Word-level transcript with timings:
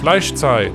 Fleischzeit, 0.00 0.72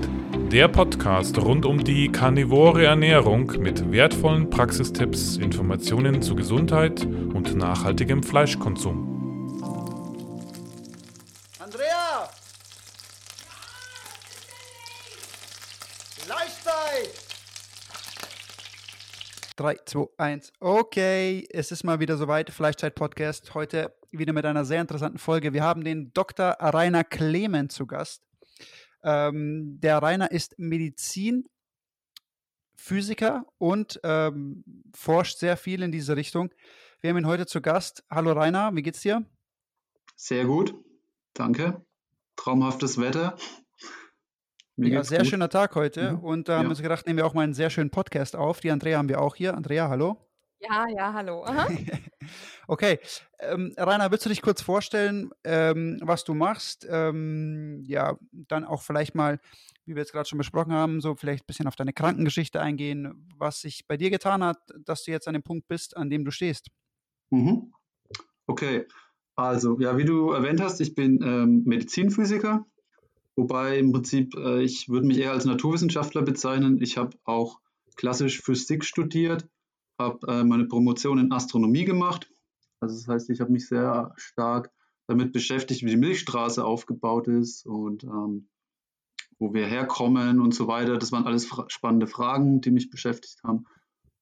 der 0.52 0.68
Podcast 0.68 1.40
rund 1.40 1.66
um 1.66 1.83
die 1.83 2.12
karnivore 2.12 2.85
Ernährung 2.85 3.48
mit 3.57 3.91
wertvollen 3.91 4.51
Praxistipps, 4.51 5.38
Informationen 5.38 6.21
zu 6.21 6.36
Gesundheit 6.36 7.04
und 7.04 7.55
nachhaltigem 7.55 8.21
Fleischkonsum. 8.21 9.57
Andrea! 11.57 12.29
Fleischzeit! 16.20 17.10
3, 19.55 19.78
2, 19.86 20.07
1. 20.18 20.54
Okay, 20.60 21.48
es 21.50 21.71
ist 21.71 21.84
mal 21.84 22.00
wieder 22.00 22.18
soweit. 22.18 22.52
Fleischzeit-Podcast. 22.52 23.55
Heute 23.55 23.92
wieder 24.12 24.34
mit 24.34 24.46
einer 24.46 24.66
sehr 24.66 24.82
interessanten 24.82 25.18
Folge. 25.18 25.52
Wir 25.52 25.64
haben 25.64 25.84
den 25.84 26.14
Dr. 26.14 26.55
Rainer 26.60 27.04
Clement 27.04 27.71
zu 27.71 27.88
Gast. 27.88 28.25
Ähm, 29.05 29.79
der 29.79 29.99
Rainer 29.99 30.32
ist 30.32 30.57
Medizinphysiker 30.57 33.46
und 33.59 34.00
ähm, 34.04 34.63
forscht 34.96 35.38
sehr 35.38 35.58
viel 35.58 35.84
in 35.84 35.91
diese 35.91 36.18
Richtung. 36.18 36.52
Wir 37.02 37.12
haben 37.12 37.18
ihn 37.18 37.27
heute 37.27 37.46
zu 37.46 37.62
Gast. 37.62 38.04
Hallo 38.10 38.32
Rainer, 38.32 38.76
wie 38.76 38.82
geht's 38.82 39.02
dir? 39.02 39.23
Sehr 40.16 40.46
gut, 40.46 40.73
danke. 41.36 41.86
Traumhaftes 42.36 42.99
Wetter. 42.99 43.38
Mir 44.76 44.90
ja, 44.90 45.04
sehr 45.04 45.20
gut. 45.20 45.27
schöner 45.27 45.49
Tag 45.49 45.76
heute. 45.76 46.13
Mhm. 46.13 46.20
Und 46.20 46.49
da 46.49 46.58
haben 46.58 46.66
wir 46.66 46.72
uns 46.72 46.82
gedacht, 46.82 47.05
nehmen 47.05 47.18
wir 47.18 47.27
auch 47.27 47.35
mal 47.35 47.44
einen 47.44 47.54
sehr 47.54 47.70
schönen 47.70 47.91
Podcast 47.91 48.35
auf. 48.35 48.60
Die 48.60 48.72
Andrea 48.72 48.98
haben 48.98 49.08
wir 49.08 49.22
auch 49.22 49.35
hier. 49.35 49.55
Andrea, 49.55 49.88
hallo. 49.88 50.18
Ja, 50.68 50.88
ja, 50.88 51.14
hallo. 51.14 51.46
okay. 52.68 53.00
Ähm, 53.40 53.74
Rainer, 53.78 54.12
willst 54.12 54.26
du 54.26 54.30
dich 54.30 54.42
kurz 54.42 54.62
vorstellen, 54.62 55.32
ähm, 55.44 56.00
was 56.02 56.24
du 56.24 56.34
machst? 56.34 56.88
Ähm, 56.90 57.84
ja, 57.86 58.18
dann 58.32 58.64
auch 58.64 58.82
vielleicht 58.82 59.16
mal, 59.16 59.40
wie 59.86 59.96
wir 59.96 60.02
jetzt 60.02 60.12
gerade 60.12 60.28
schon 60.28 60.38
besprochen 60.38 60.74
haben, 60.74 61.02
so 61.02 61.16
vielleicht 61.16 61.44
ein 61.44 61.48
bisschen 61.48 61.68
auf 61.68 61.76
deine 61.76 61.94
Krankengeschichte 61.94 62.62
eingehen, 62.62 63.27
was 63.38 63.62
sich 63.62 63.86
bei 63.88 63.98
dir 63.98 64.09
getan 64.09 64.43
hat, 64.43 64.58
dass 64.80 65.03
du 65.03 65.11
jetzt 65.11 65.27
an 65.27 65.33
dem 65.33 65.43
Punkt 65.43 65.67
bist, 65.67 65.95
an 65.97 66.09
dem 66.09 66.25
du 66.25 66.31
stehst. 66.31 66.69
Mhm. 67.30 67.73
Okay. 68.47 68.86
Also, 69.36 69.80
ja, 69.80 69.97
wie 69.97 70.05
du 70.05 70.31
erwähnt 70.31 70.61
hast, 70.61 70.80
ich 70.80 70.95
bin 70.95 71.21
ähm, 71.21 71.63
Medizinphysiker, 71.66 72.66
wobei 73.36 73.77
im 73.77 73.91
Prinzip, 73.91 74.33
äh, 74.36 74.63
ich 74.63 74.88
würde 74.88 75.05
mich 75.05 75.19
eher 75.19 75.33
als 75.33 75.45
Naturwissenschaftler 75.45 76.21
bezeichnen. 76.21 76.81
Ich 76.81 76.97
habe 76.97 77.17
auch 77.25 77.59
klassisch 77.97 78.41
Physik 78.41 78.86
studiert 78.86 79.47
habe 79.99 80.27
äh, 80.27 80.43
meine 80.43 80.65
Promotion 80.65 81.19
in 81.19 81.31
Astronomie 81.31 81.85
gemacht. 81.85 82.29
Also 82.79 82.95
das 82.95 83.07
heißt, 83.07 83.29
ich 83.29 83.41
habe 83.41 83.51
mich 83.51 83.67
sehr 83.67 84.13
stark 84.17 84.71
damit 85.07 85.33
beschäftigt, 85.33 85.83
wie 85.83 85.91
die 85.91 85.97
Milchstraße 85.97 86.63
aufgebaut 86.63 87.27
ist 87.27 87.65
und 87.65 88.03
ähm, 88.03 88.49
wo 89.37 89.53
wir 89.53 89.67
herkommen 89.67 90.39
und 90.39 90.53
so 90.53 90.67
weiter. 90.67 90.97
Das 90.97 91.11
waren 91.11 91.25
alles 91.25 91.45
fra 91.45 91.65
spannende 91.67 92.07
Fragen, 92.07 92.61
die 92.61 92.71
mich 92.71 92.89
beschäftigt 92.89 93.41
haben. 93.43 93.65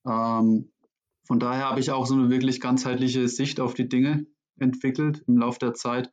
Ähm, 0.06 0.72
von 1.26 1.40
daher 1.40 1.70
habe 1.70 1.80
ich 1.80 1.92
auch 1.92 2.06
so 2.06 2.16
eine 2.16 2.30
wirklich 2.30 2.60
ganzheitliche 2.60 3.28
Sicht 3.28 3.60
auf 3.60 3.74
die 3.74 3.88
Dinge 3.88 4.26
entwickelt 4.60 5.24
im 5.28 5.38
Laufe 5.38 5.60
der 5.60 5.74
Zeit. 5.74 6.12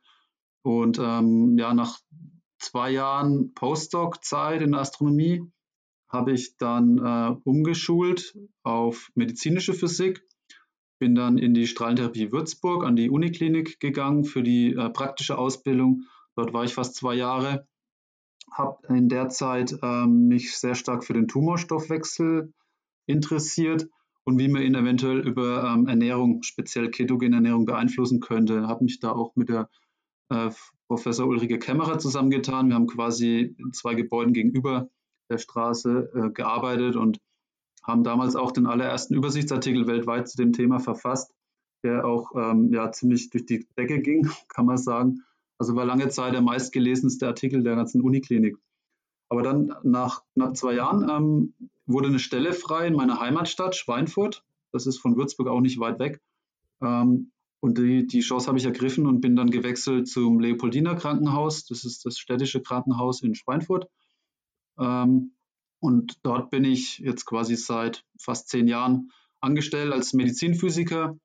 Und 0.63 0.99
ähm, 0.99 1.57
ja, 1.57 1.73
nach 1.73 1.99
zwei 2.59 2.91
Jahren 2.91 3.53
Postdoc-Zeit 3.53 4.61
in 4.61 4.71
der 4.71 4.81
Astronomie 4.81 5.43
habe 6.11 6.33
ich 6.33 6.57
dann 6.57 6.97
äh, 6.97 7.35
umgeschult 7.43 8.37
auf 8.63 9.11
medizinische 9.15 9.73
Physik, 9.73 10.21
bin 10.99 11.15
dann 11.15 11.37
in 11.37 11.53
die 11.53 11.67
Strahlentherapie 11.67 12.31
Würzburg 12.31 12.83
an 12.83 12.95
die 12.95 13.09
Uniklinik 13.09 13.79
gegangen 13.79 14.25
für 14.25 14.43
die 14.43 14.73
äh, 14.73 14.89
praktische 14.89 15.37
Ausbildung. 15.37 16.03
Dort 16.35 16.53
war 16.53 16.63
ich 16.63 16.73
fast 16.73 16.95
zwei 16.95 17.15
Jahre, 17.15 17.65
habe 18.51 18.93
in 18.93 19.07
der 19.07 19.29
Zeit 19.29 19.75
äh, 19.81 20.05
mich 20.05 20.57
sehr 20.57 20.75
stark 20.75 21.05
für 21.05 21.13
den 21.13 21.27
Tumorstoffwechsel 21.27 22.53
interessiert 23.07 23.87
und 24.23 24.37
wie 24.37 24.49
man 24.49 24.61
ihn 24.61 24.75
eventuell 24.75 25.19
über 25.19 25.63
ähm, 25.63 25.87
Ernährung, 25.87 26.43
speziell 26.43 26.91
ketogene 26.91 27.37
Ernährung 27.37 27.65
beeinflussen 27.65 28.19
könnte. 28.19 28.67
Habe 28.67 28.83
mich 28.83 28.99
da 28.99 29.11
auch 29.11 29.35
mit 29.35 29.49
der 29.49 29.69
äh, 30.29 30.51
Professor 30.87 31.25
Ulrike 31.25 31.57
Kämmerer 31.57 31.99
zusammengetan. 31.99 32.67
Wir 32.67 32.75
haben 32.75 32.87
quasi 32.87 33.55
zwei 33.71 33.95
Gebäuden 33.95 34.33
gegenüber 34.33 34.89
der 35.31 35.39
Straße 35.39 36.11
äh, 36.13 36.29
gearbeitet 36.31 36.95
und 36.95 37.19
haben 37.83 38.03
damals 38.03 38.35
auch 38.35 38.51
den 38.51 38.67
allerersten 38.67 39.15
Übersichtsartikel 39.15 39.87
weltweit 39.87 40.29
zu 40.29 40.37
dem 40.37 40.53
Thema 40.53 40.79
verfasst, 40.79 41.33
der 41.83 42.05
auch 42.05 42.31
ähm, 42.35 42.71
ja, 42.71 42.91
ziemlich 42.91 43.29
durch 43.31 43.45
die 43.45 43.67
Decke 43.77 44.01
ging, 44.01 44.29
kann 44.49 44.65
man 44.65 44.77
sagen. 44.77 45.23
Also 45.57 45.75
war 45.75 45.85
lange 45.85 46.09
Zeit 46.09 46.33
der 46.33 46.41
meistgelesenste 46.41 47.27
Artikel 47.27 47.63
der 47.63 47.75
ganzen 47.75 48.01
Uniklinik. 48.01 48.57
Aber 49.29 49.41
dann 49.41 49.73
nach 49.83 50.23
knapp 50.33 50.57
zwei 50.57 50.73
Jahren 50.73 51.09
ähm, 51.09 51.53
wurde 51.85 52.09
eine 52.09 52.19
Stelle 52.19 52.53
frei 52.53 52.87
in 52.87 52.95
meiner 52.95 53.19
Heimatstadt 53.19 53.75
Schweinfurt. 53.75 54.43
Das 54.71 54.85
ist 54.85 54.99
von 54.99 55.15
Würzburg 55.15 55.47
auch 55.47 55.61
nicht 55.61 55.79
weit 55.79 55.99
weg. 55.99 56.19
Ähm, 56.81 57.31
und 57.61 57.77
die, 57.77 58.07
die 58.07 58.21
Chance 58.21 58.47
habe 58.47 58.57
ich 58.57 58.65
ergriffen 58.65 59.05
und 59.05 59.21
bin 59.21 59.35
dann 59.35 59.51
gewechselt 59.51 60.07
zum 60.07 60.39
Leopoldiner 60.39 60.95
Krankenhaus. 60.95 61.65
Das 61.65 61.85
ist 61.85 62.05
das 62.05 62.17
städtische 62.17 62.61
Krankenhaus 62.61 63.21
in 63.21 63.35
Schweinfurt 63.35 63.87
ähm, 64.79 65.31
und 65.79 66.19
dort 66.23 66.51
bin 66.51 66.63
ich 66.63 66.99
jetzt 66.99 67.25
quasi 67.25 67.55
seit 67.55 68.05
fast 68.17 68.49
zehn 68.49 68.67
Jahren 68.67 69.11
angestellt 69.39 69.91
als 69.91 70.13
Medizinphysiker, 70.13 71.17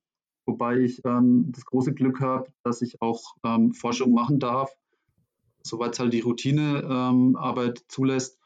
wobei 0.47 0.79
ich 0.79 1.05
ähm, 1.05 1.53
das 1.53 1.67
große 1.67 1.93
Glück 1.93 2.21
habe, 2.21 2.51
dass 2.63 2.81
ich 2.81 3.03
auch 3.03 3.35
ähm, 3.45 3.75
Forschung 3.75 4.13
machen 4.13 4.41
darf, 4.41 4.71
soweit 5.63 5.93
es 5.93 6.01
halt 6.01 6.15
die 6.15 6.21
Routinearbeit 6.21 7.81
ähm, 7.81 7.85
zulässt. 7.89 8.39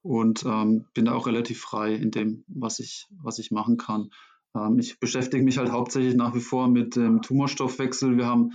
Und 0.00 0.44
ähm, 0.44 0.84
bin 0.92 1.06
da 1.06 1.14
auch 1.14 1.26
relativ 1.26 1.62
frei 1.62 1.94
in 1.94 2.10
dem, 2.10 2.44
was 2.46 2.78
ich, 2.78 3.06
was 3.22 3.38
ich 3.38 3.50
machen 3.50 3.78
kann. 3.78 4.10
Ähm, 4.54 4.78
ich 4.78 5.00
beschäftige 5.00 5.42
mich 5.42 5.56
halt 5.56 5.72
hauptsächlich 5.72 6.14
nach 6.14 6.34
wie 6.34 6.40
vor 6.40 6.68
mit 6.68 6.96
dem 6.96 7.22
Tumorstoffwechsel. 7.22 8.18
Wir 8.18 8.26
haben 8.26 8.52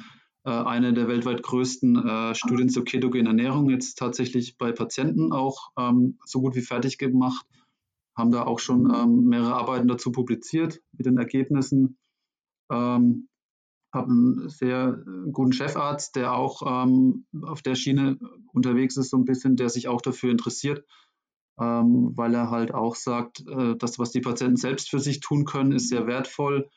eine 0.51 0.93
der 0.93 1.07
weltweit 1.07 1.43
größten 1.43 1.95
äh, 1.95 2.35
Studien 2.35 2.69
zur 2.69 2.83
ketogenen 2.83 3.27
Ernährung 3.27 3.69
jetzt 3.69 3.97
tatsächlich 3.97 4.57
bei 4.57 4.71
Patienten 4.71 5.31
auch 5.31 5.71
ähm, 5.77 6.17
so 6.25 6.41
gut 6.41 6.55
wie 6.55 6.61
fertig 6.61 6.97
gemacht. 6.97 7.45
Haben 8.17 8.31
da 8.31 8.43
auch 8.43 8.59
schon 8.59 8.93
ähm, 8.93 9.25
mehrere 9.25 9.55
Arbeiten 9.55 9.88
dazu 9.88 10.11
publiziert 10.11 10.81
mit 10.91 11.05
den 11.05 11.17
Ergebnissen. 11.17 11.97
Ähm, 12.71 13.27
habe 13.93 14.11
einen 14.11 14.49
sehr 14.49 15.03
äh, 15.05 15.31
guten 15.31 15.53
Chefarzt, 15.53 16.15
der 16.15 16.33
auch 16.33 16.61
ähm, 16.65 17.25
auf 17.41 17.61
der 17.61 17.75
Schiene 17.75 18.17
unterwegs 18.53 18.97
ist, 18.97 19.09
so 19.09 19.17
ein 19.17 19.25
bisschen, 19.25 19.55
der 19.55 19.69
sich 19.69 19.88
auch 19.88 20.01
dafür 20.01 20.31
interessiert, 20.31 20.85
weil 21.61 22.33
er 22.35 22.51
halt 22.51 22.73
auch 22.73 22.95
sagt, 22.95 23.45
äh, 23.45 23.75
das, 23.75 23.99
was 23.99 24.11
die 24.11 24.21
Patienten 24.21 24.55
selbst 24.55 24.89
für 24.89 24.99
sich 24.99 25.19
tun 25.19 25.43
können, 25.43 25.73
ist 25.73 25.89
sehr 25.89 26.07
wertvoll. 26.07 26.69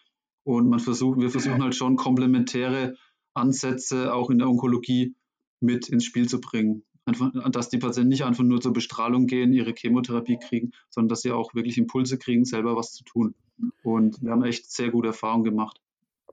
Und 0.45 0.69
man 0.69 0.81
versucht, 0.81 1.21
wir 1.21 1.31
versuchen 1.31 1.63
halt 1.63 1.77
schon 1.77 1.95
komplementäre 1.95 2.97
Ansätze 3.35 4.13
auch 4.15 4.31
in 4.31 4.39
der 4.39 4.49
Onkologie 4.49 5.15
mit 5.61 5.89
ins 5.89 6.05
Spiel 6.05 6.29
zu 6.29 6.41
bringen. 6.41 6.85
Einfach, 7.05 7.33
dass 7.51 7.69
die 7.69 7.79
Patienten 7.79 8.11
nicht 8.11 8.25
einfach 8.25 8.45
nur 8.45 8.61
zur 8.61 8.73
Bestrahlung 8.73 9.27
gehen, 9.27 9.53
ihre 9.53 9.75
Chemotherapie 9.77 10.39
kriegen, 10.39 10.73
sondern 10.89 11.09
dass 11.09 11.23
sie 11.23 11.33
auch 11.33 11.55
wirklich 11.55 11.79
Impulse 11.79 12.17
kriegen, 12.19 12.45
selber 12.45 12.77
was 12.77 12.93
zu 12.93 13.03
tun. 13.05 13.35
Und 13.83 14.23
wir 14.23 14.31
haben 14.31 14.45
echt 14.45 14.71
sehr 14.71 14.91
gute 14.91 15.09
Erfahrungen 15.09 15.45
gemacht. 15.45 15.81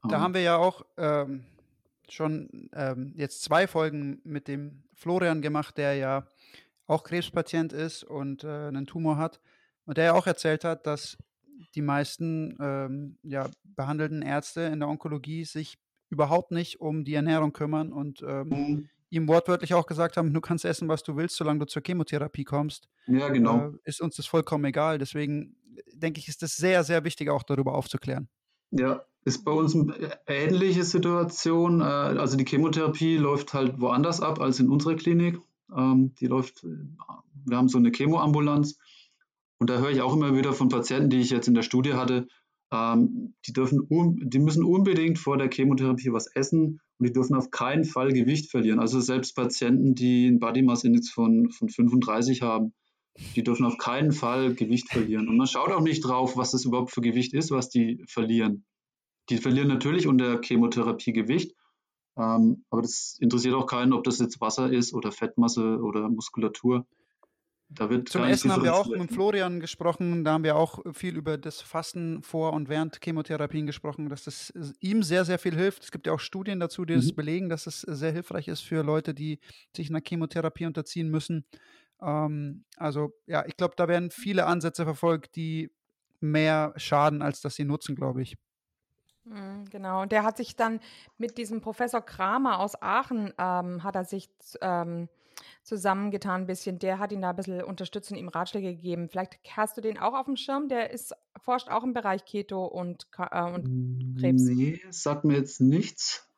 Da 0.03 0.17
ähm, 0.17 0.21
haben 0.21 0.33
wir 0.33 0.41
ja 0.41 0.57
auch 0.57 0.85
ähm, 0.97 1.43
schon 2.07 2.69
ähm, 2.73 3.13
jetzt 3.16 3.43
zwei 3.43 3.67
Folgen 3.67 4.21
mit 4.23 4.47
dem 4.47 4.83
Florian 4.93 5.41
gemacht, 5.41 5.77
der 5.77 5.95
ja 5.95 6.27
auch 6.85 7.03
Krebspatient 7.03 7.73
ist 7.73 8.03
und 8.03 8.43
äh, 8.43 8.67
einen 8.67 8.85
Tumor 8.85 9.17
hat. 9.17 9.39
Und 9.85 9.97
der 9.97 10.05
ja 10.05 10.13
auch 10.13 10.27
erzählt 10.27 10.63
hat, 10.63 10.85
dass 10.85 11.17
die 11.75 11.81
meisten 11.81 12.57
ähm, 12.59 13.17
ja, 13.23 13.49
behandelten 13.63 14.21
Ärzte 14.21 14.61
in 14.61 14.79
der 14.79 14.89
Onkologie 14.89 15.45
sich 15.45 15.77
überhaupt 16.09 16.52
nicht 16.52 16.80
um 16.80 17.06
die 17.06 17.14
Ernährung 17.14 17.53
kümmern 17.53 17.92
und 17.92 18.24
ähm, 18.28 18.50
mhm. 18.50 18.90
ihm 19.09 19.28
wortwörtlich 19.28 19.74
auch 19.74 19.86
gesagt 19.86 20.18
haben, 20.18 20.34
du 20.34 20.42
kannst 20.42 20.66
essen, 20.66 20.88
was 20.88 21.03
du 21.03 21.16
willst, 21.16 21.36
solange 21.36 21.59
du 21.59 21.66
zur 21.66 21.82
Chemotherapie 21.85 22.44
kommst. 22.44 22.90
Ja, 23.08 23.29
genau. 23.29 23.70
Äh, 23.70 23.72
ist 23.84 24.02
uns 24.02 24.16
das 24.16 24.26
vollkommen 24.26 24.66
egal. 24.66 24.97
Deswegen 24.97 25.56
denke 25.94 26.20
ich, 26.20 26.28
ist 26.28 26.44
es 26.44 26.56
sehr, 26.58 26.84
sehr 26.84 27.03
wichtig, 27.03 27.29
auch 27.29 27.44
darüber 27.44 27.76
aufzuklären. 27.76 28.28
Ja, 28.72 29.03
ist 29.26 29.44
bei 29.44 29.52
uns 29.52 29.76
eine 29.76 30.20
ähnliche 30.28 30.84
Situation. 30.84 31.82
Äh, 31.82 31.84
also 31.84 32.38
die 32.38 32.46
Chemotherapie 32.46 33.17
läuft 33.17 33.53
halt 33.53 33.79
woanders 33.79 34.22
ab 34.22 34.40
als 34.40 34.59
in 34.59 34.70
unserer 34.70 34.96
Klinik. 34.96 35.40
Ähm, 35.76 36.14
die 36.20 36.28
läuft, 36.28 36.64
wir 36.64 37.58
haben 37.58 37.70
so 37.70 37.78
eine 37.78 37.91
Chemoambulanz. 37.91 38.78
Und 39.59 39.70
da 39.70 39.78
höre 39.78 39.90
ich 39.90 40.02
auch 40.02 40.14
immer 40.14 40.35
wieder 40.35 40.53
von 40.53 40.70
Patienten, 40.70 41.09
die 41.09 41.20
ich 41.20 41.32
jetzt 41.32 41.47
in 41.47 41.53
der 41.53 41.64
Studie 41.64 41.94
hatte, 41.94 42.28
ähm, 42.71 43.33
die, 43.45 43.53
dürfen 43.53 43.87
die 44.21 44.39
müssen 44.39 44.63
unbedingt 44.63 45.17
vor 45.17 45.37
der 45.37 45.49
Chemotherapie 45.49 46.11
was 46.11 46.27
essen 46.27 46.81
und 46.97 47.07
die 47.07 47.13
dürfen 47.13 47.35
auf 47.35 47.51
keinen 47.51 47.83
Fall 47.83 48.11
Gewicht 48.11 48.51
verlieren. 48.51 48.79
Also 48.79 48.99
selbst 48.99 49.35
Patienten, 49.35 49.95
die 49.95 50.27
einen 50.27 50.39
Body 50.39 50.61
Mass 50.61 50.83
Index 50.83 51.09
von, 51.09 51.49
von 51.49 51.69
35 51.69 52.41
haben, 52.41 52.73
die 53.35 53.43
dürfen 53.43 53.66
auf 53.66 53.77
keinen 53.77 54.11
Fall 54.11 54.53
Gewicht 54.53 54.89
verlieren. 54.89 55.27
Und 55.27 55.37
man 55.37 55.47
schaut 55.47 55.71
auch 55.71 55.81
nicht 55.81 56.01
drauf, 56.01 56.37
was 56.37 56.51
das 56.51 56.66
überhaupt 56.66 56.91
für 56.91 57.01
Gewicht 57.01 57.33
ist, 57.33 57.51
was 57.51 57.69
die 57.69 58.03
verlieren. 58.07 58.66
Die 59.29 59.37
verlieren 59.37 59.67
natürlich 59.67 60.07
unter 60.07 60.41
Chemotherapie 60.41 61.13
Gewicht, 61.13 61.55
Ähm, 62.17 62.66
aber 62.69 62.81
das 62.81 63.17
interessiert 63.19 63.55
auch 63.55 63.66
keinen, 63.66 63.93
ob 63.93 64.03
das 64.03 64.19
jetzt 64.19 64.41
Wasser 64.41 64.71
ist 64.71 64.93
oder 64.93 65.11
Fettmasse 65.11 65.79
oder 65.81 66.09
Muskulatur. 66.09 66.85
Da 67.71 67.87
wird 67.87 68.09
Zum 68.09 68.23
Essen 68.23 68.51
haben 68.51 68.63
wir 68.63 68.73
auch 68.73 68.87
mit 68.87 69.11
Florian 69.11 69.59
gesprochen. 69.59 70.23
Da 70.23 70.33
haben 70.33 70.43
wir 70.43 70.55
auch 70.55 70.79
viel 70.93 71.16
über 71.16 71.37
das 71.37 71.61
Fasten 71.61 72.23
vor 72.23 72.53
und 72.53 72.67
während 72.67 72.99
Chemotherapien 73.03 73.67
gesprochen, 73.67 74.09
dass 74.09 74.23
das 74.23 74.51
ihm 74.79 75.03
sehr, 75.03 75.23
sehr 75.23 75.37
viel 75.37 75.55
hilft. 75.55 75.83
Es 75.83 75.91
gibt 75.91 76.07
ja 76.07 76.13
auch 76.13 76.19
Studien 76.19 76.59
dazu, 76.59 76.83
die 76.83 76.93
mhm. 76.95 77.01
das 77.01 77.13
belegen, 77.13 77.47
dass 77.47 77.67
es 77.67 77.81
sehr 77.81 78.11
hilfreich 78.11 78.47
ist 78.47 78.61
für 78.61 78.81
Leute, 78.81 79.13
die 79.13 79.39
sich 79.75 79.89
einer 79.89 80.01
Chemotherapie 80.03 80.66
unterziehen 80.66 81.09
müssen. 81.09 81.45
Ähm, 82.01 82.66
also 82.77 83.13
ja, 83.27 83.45
ich 83.45 83.55
glaube, 83.55 83.75
da 83.77 83.87
werden 83.87 84.09
viele 84.09 84.47
Ansätze 84.47 84.83
verfolgt, 84.83 85.35
die 85.35 85.69
mehr 86.21 86.73
schaden, 86.75 87.21
als 87.21 87.41
dass 87.41 87.53
sie 87.53 87.66
nutzen, 87.66 87.95
glaube 87.95 88.23
ich. 88.23 88.35
Mhm, 89.25 89.66
genau, 89.69 90.01
und 90.01 90.11
der 90.11 90.23
hat 90.23 90.37
sich 90.37 90.55
dann 90.55 90.79
mit 91.19 91.37
diesem 91.37 91.61
Professor 91.61 92.01
Kramer 92.01 92.59
aus 92.59 92.81
Aachen, 92.81 93.31
ähm, 93.37 93.83
hat 93.83 93.95
er 93.95 94.05
sich 94.05 94.27
ähm, 94.61 95.07
zusammengetan 95.64 96.41
ein 96.41 96.47
bisschen. 96.47 96.80
Der 96.80 97.00
hat 97.00 97.12
ihn 97.12 97.22
da 97.22 97.32
ein 97.32 97.36
bisschen 97.36 97.64
unterstützt 97.64 98.12
und 98.12 98.18
ihm 98.18 98.28
Ratschläge 98.28 98.76
gegeben. 98.76 99.09
Vielleicht 99.09 99.40
hast 99.56 99.78
du 99.78 99.82
den 99.82 99.97
auch 99.97 100.14
auf 100.14 100.26
dem 100.26 100.36
Schirm. 100.36 100.70
Der 100.70 100.91
ist, 100.91 101.14
forscht 101.38 101.70
auch 101.70 101.84
im 101.84 101.94
Bereich 101.94 102.26
Keto 102.26 102.66
und, 102.66 103.08
äh, 103.18 103.52
und 103.52 104.18
Krebs. 104.20 104.44
Nee, 104.44 104.82
sagt 104.90 105.26
mir 105.26 105.38
jetzt 105.38 105.62
nichts. 105.62 106.30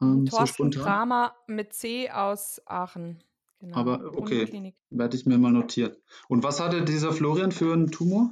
Ähm, 0.00 0.26
Thorsten 0.26 0.72
so 0.72 0.80
Kramer 0.80 1.34
mit 1.46 1.72
C 1.72 2.10
aus 2.10 2.62
Aachen. 2.66 3.22
Genau. 3.60 3.76
Aber 3.76 4.12
okay, 4.16 4.72
werde 4.90 5.16
ich 5.16 5.26
mir 5.26 5.36
mal 5.36 5.50
notieren. 5.50 5.96
Und 6.28 6.44
was 6.44 6.60
hatte 6.60 6.84
dieser 6.84 7.12
Florian 7.12 7.50
für 7.50 7.72
einen 7.72 7.90
Tumor? 7.90 8.30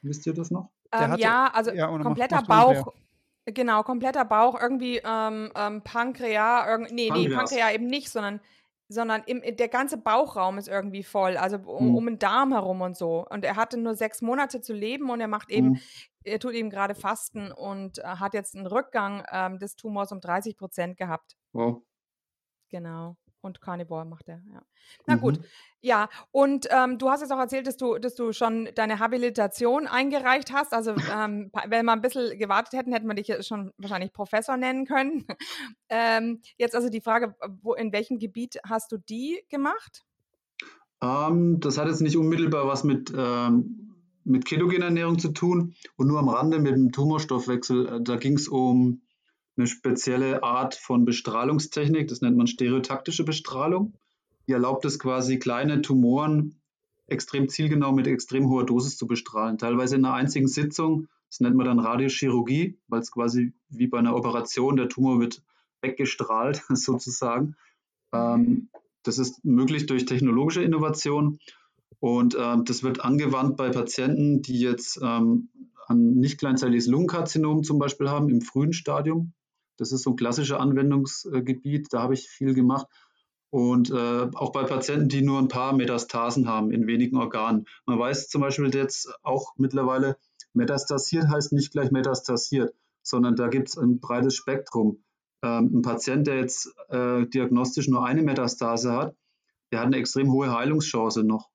Wisst 0.00 0.26
ihr 0.26 0.32
das 0.32 0.50
noch? 0.50 0.70
Ähm, 0.92 1.12
hatte, 1.12 1.22
ja, 1.22 1.50
also 1.52 1.72
ja, 1.72 1.86
kompletter 1.98 2.42
Bauch. 2.42 2.92
Genau, 3.44 3.82
kompletter 3.82 4.24
Bauch, 4.24 4.60
irgendwie 4.60 5.00
ähm, 5.04 5.52
ähm, 5.54 5.82
Pankreas, 5.82 6.66
irg 6.66 6.90
nee, 6.90 7.08
Pankreas. 7.08 7.28
nee, 7.28 7.36
Pankreas 7.36 7.74
eben 7.74 7.86
nicht, 7.86 8.10
sondern 8.10 8.40
sondern 8.88 9.22
im, 9.26 9.42
der 9.56 9.68
ganze 9.68 9.96
Bauchraum 9.96 10.58
ist 10.58 10.68
irgendwie 10.68 11.02
voll, 11.02 11.36
also 11.36 11.58
um, 11.58 11.88
mhm. 11.88 11.94
um, 11.96 12.06
den 12.06 12.18
Darm 12.18 12.52
herum 12.52 12.80
und 12.80 12.96
so. 12.96 13.26
Und 13.28 13.44
er 13.44 13.56
hatte 13.56 13.78
nur 13.78 13.94
sechs 13.94 14.22
Monate 14.22 14.60
zu 14.60 14.72
leben 14.72 15.10
und 15.10 15.20
er 15.20 15.28
macht 15.28 15.50
eben, 15.50 15.70
mhm. 15.70 15.80
er 16.24 16.38
tut 16.38 16.54
eben 16.54 16.70
gerade 16.70 16.94
Fasten 16.94 17.50
und 17.52 17.98
äh, 17.98 18.02
hat 18.04 18.34
jetzt 18.34 18.54
einen 18.54 18.66
Rückgang 18.66 19.24
ähm, 19.32 19.58
des 19.58 19.76
Tumors 19.76 20.12
um 20.12 20.20
30 20.20 20.56
Prozent 20.56 20.96
gehabt. 20.96 21.36
Wow. 21.52 21.82
Genau 22.68 23.16
und 23.46 23.60
Carnivore 23.60 24.04
macht 24.04 24.28
er, 24.28 24.42
ja. 24.52 24.62
Na 25.06 25.16
mhm. 25.16 25.20
gut, 25.20 25.40
ja. 25.80 26.08
Und 26.30 26.68
ähm, 26.70 26.98
du 26.98 27.08
hast 27.08 27.20
jetzt 27.20 27.32
auch 27.32 27.38
erzählt, 27.38 27.66
dass 27.66 27.76
du, 27.76 27.98
dass 27.98 28.14
du 28.14 28.32
schon 28.32 28.68
deine 28.74 28.98
Habilitation 28.98 29.86
eingereicht 29.86 30.52
hast. 30.52 30.74
Also 30.74 30.90
ähm, 30.90 31.50
wenn 31.68 31.86
wir 31.86 31.92
ein 31.92 32.02
bisschen 32.02 32.38
gewartet 32.38 32.78
hätten, 32.78 32.92
hätten 32.92 33.06
wir 33.06 33.14
dich 33.14 33.32
schon 33.46 33.72
wahrscheinlich 33.78 34.12
Professor 34.12 34.56
nennen 34.56 34.84
können. 34.84 35.24
ähm, 35.88 36.40
jetzt 36.58 36.74
also 36.74 36.88
die 36.88 37.00
Frage, 37.00 37.34
wo, 37.62 37.74
in 37.74 37.92
welchem 37.92 38.18
Gebiet 38.18 38.58
hast 38.68 38.92
du 38.92 38.98
die 38.98 39.42
gemacht? 39.48 40.04
Ähm, 41.02 41.60
das 41.60 41.78
hat 41.78 41.88
jetzt 41.88 42.00
nicht 42.02 42.16
unmittelbar 42.16 42.66
was 42.66 42.84
mit 42.84 43.12
ähm, 43.16 43.86
mit 44.26 44.44
ketogener 44.44 44.86
Ernährung 44.86 45.18
zu 45.18 45.28
tun 45.32 45.74
und 45.96 46.08
nur 46.08 46.18
am 46.18 46.28
Rande 46.28 46.58
mit 46.58 46.74
dem 46.74 46.90
Tumorstoffwechsel. 46.92 47.86
Äh, 47.86 48.02
da 48.02 48.16
ging 48.16 48.34
es 48.34 48.48
um 48.48 49.02
eine 49.56 49.66
spezielle 49.66 50.42
Art 50.42 50.74
von 50.74 51.04
Bestrahlungstechnik, 51.04 52.08
das 52.08 52.20
nennt 52.20 52.36
man 52.36 52.46
stereotaktische 52.46 53.24
Bestrahlung. 53.24 53.94
Die 54.46 54.52
erlaubt 54.52 54.84
es 54.84 54.98
quasi, 54.98 55.38
kleine 55.38 55.82
Tumoren 55.82 56.60
extrem 57.06 57.48
zielgenau 57.48 57.92
mit 57.92 58.06
extrem 58.06 58.48
hoher 58.48 58.66
Dosis 58.66 58.96
zu 58.96 59.06
bestrahlen. 59.06 59.58
Teilweise 59.58 59.96
in 59.96 60.04
einer 60.04 60.14
einzigen 60.14 60.48
Sitzung. 60.48 61.08
Das 61.28 61.40
nennt 61.40 61.56
man 61.56 61.66
dann 61.66 61.80
Radiochirurgie, 61.80 62.78
weil 62.88 63.00
es 63.00 63.10
quasi 63.10 63.52
wie 63.68 63.86
bei 63.86 63.98
einer 63.98 64.14
Operation, 64.14 64.76
der 64.76 64.88
Tumor 64.88 65.20
wird 65.20 65.42
weggestrahlt 65.82 66.62
sozusagen. 66.68 67.56
Ähm, 68.12 68.68
das 69.02 69.18
ist 69.18 69.44
möglich 69.44 69.86
durch 69.86 70.04
technologische 70.04 70.62
Innovation 70.62 71.38
und 72.00 72.36
ähm, 72.38 72.64
das 72.64 72.82
wird 72.82 73.00
angewandt 73.00 73.56
bei 73.56 73.70
Patienten, 73.70 74.42
die 74.42 74.60
jetzt 74.60 75.00
ähm, 75.02 75.48
ein 75.88 76.14
nicht 76.14 76.38
kleinzelliges 76.38 76.86
Lungenkarzinom 76.86 77.62
zum 77.62 77.78
Beispiel 77.78 78.10
haben 78.10 78.28
im 78.28 78.40
frühen 78.40 78.72
Stadium. 78.72 79.32
Das 79.76 79.92
ist 79.92 80.02
so 80.02 80.10
ein 80.10 80.16
klassisches 80.16 80.56
Anwendungsgebiet, 80.56 81.92
da 81.92 82.02
habe 82.02 82.14
ich 82.14 82.28
viel 82.28 82.54
gemacht. 82.54 82.86
Und 83.50 83.90
äh, 83.90 84.28
auch 84.34 84.52
bei 84.52 84.64
Patienten, 84.64 85.08
die 85.08 85.22
nur 85.22 85.38
ein 85.38 85.48
paar 85.48 85.72
Metastasen 85.72 86.48
haben 86.48 86.72
in 86.72 86.86
wenigen 86.86 87.16
Organen. 87.16 87.66
Man 87.86 87.98
weiß 87.98 88.28
zum 88.28 88.40
Beispiel 88.40 88.74
jetzt 88.74 89.08
auch 89.22 89.54
mittlerweile, 89.56 90.18
metastasiert 90.52 91.28
heißt 91.28 91.52
nicht 91.52 91.72
gleich 91.72 91.90
metastasiert, 91.90 92.74
sondern 93.02 93.36
da 93.36 93.48
gibt 93.48 93.68
es 93.68 93.78
ein 93.78 94.00
breites 94.00 94.34
Spektrum. 94.34 95.04
Ähm, 95.42 95.78
ein 95.78 95.82
Patient, 95.82 96.26
der 96.26 96.36
jetzt 96.36 96.74
äh, 96.88 97.26
diagnostisch 97.26 97.88
nur 97.88 98.04
eine 98.04 98.22
Metastase 98.22 98.92
hat, 98.92 99.16
der 99.70 99.80
hat 99.80 99.86
eine 99.86 99.96
extrem 99.96 100.32
hohe 100.32 100.52
Heilungschance 100.52 101.22
noch. 101.22 101.48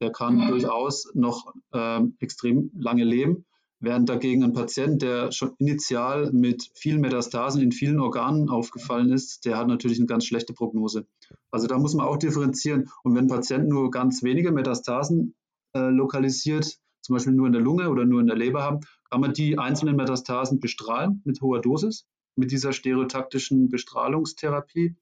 Der 0.00 0.10
kann 0.10 0.36
mhm. 0.36 0.48
durchaus 0.48 1.10
noch 1.14 1.52
äh, 1.72 2.00
extrem 2.20 2.70
lange 2.76 3.04
leben. 3.04 3.44
Während 3.84 4.08
dagegen 4.08 4.42
ein 4.42 4.54
Patient, 4.54 5.02
der 5.02 5.30
schon 5.30 5.52
initial 5.58 6.32
mit 6.32 6.70
vielen 6.74 7.02
Metastasen 7.02 7.60
in 7.60 7.70
vielen 7.70 8.00
Organen 8.00 8.48
aufgefallen 8.48 9.12
ist, 9.12 9.44
der 9.44 9.58
hat 9.58 9.68
natürlich 9.68 9.98
eine 9.98 10.06
ganz 10.06 10.24
schlechte 10.24 10.54
Prognose. 10.54 11.06
Also 11.50 11.66
da 11.66 11.78
muss 11.78 11.94
man 11.94 12.06
auch 12.06 12.16
differenzieren. 12.16 12.88
Und 13.02 13.14
wenn 13.14 13.24
ein 13.24 13.28
Patient 13.28 13.68
nur 13.68 13.90
ganz 13.90 14.22
wenige 14.22 14.52
Metastasen 14.52 15.34
äh, 15.74 15.90
lokalisiert, 15.90 16.78
zum 17.02 17.14
Beispiel 17.14 17.34
nur 17.34 17.46
in 17.46 17.52
der 17.52 17.60
Lunge 17.60 17.90
oder 17.90 18.06
nur 18.06 18.22
in 18.22 18.26
der 18.26 18.36
Leber 18.36 18.62
haben, 18.62 18.80
kann 19.10 19.20
man 19.20 19.34
die 19.34 19.58
einzelnen 19.58 19.96
Metastasen 19.96 20.60
bestrahlen 20.60 21.20
mit 21.26 21.42
hoher 21.42 21.60
Dosis, 21.60 22.06
mit 22.36 22.52
dieser 22.52 22.72
stereotaktischen 22.72 23.68
Bestrahlungstherapie. 23.68 24.96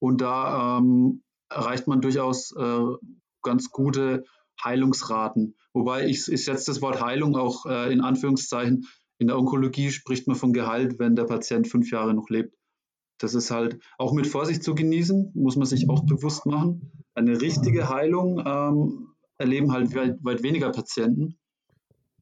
Und 0.00 0.20
da 0.20 0.78
ähm, 0.78 1.22
erreicht 1.48 1.86
man 1.86 2.00
durchaus 2.00 2.50
äh, 2.56 2.80
ganz 3.42 3.70
gute 3.70 4.24
Heilungsraten. 4.62 5.54
Wobei 5.78 6.08
ich, 6.08 6.26
ich 6.26 6.44
setze 6.44 6.72
das 6.72 6.82
Wort 6.82 7.00
Heilung 7.00 7.36
auch 7.36 7.64
äh, 7.64 7.92
in 7.92 8.00
Anführungszeichen. 8.00 8.88
In 9.18 9.28
der 9.28 9.38
Onkologie 9.38 9.92
spricht 9.92 10.26
man 10.26 10.34
von 10.34 10.52
Gehalt, 10.52 10.98
wenn 10.98 11.14
der 11.14 11.22
Patient 11.22 11.68
fünf 11.68 11.92
Jahre 11.92 12.14
noch 12.14 12.28
lebt. 12.30 12.52
Das 13.18 13.34
ist 13.34 13.52
halt 13.52 13.78
auch 13.96 14.12
mit 14.12 14.26
Vorsicht 14.26 14.64
zu 14.64 14.74
genießen, 14.74 15.30
muss 15.34 15.54
man 15.54 15.66
sich 15.66 15.88
auch 15.88 16.04
bewusst 16.04 16.46
machen. 16.46 16.90
Eine 17.14 17.40
richtige 17.40 17.88
Heilung 17.88 18.42
ähm, 18.44 19.14
erleben 19.36 19.70
halt 19.70 19.94
weit, 19.94 20.18
weit 20.24 20.42
weniger 20.42 20.72
Patienten. 20.72 21.38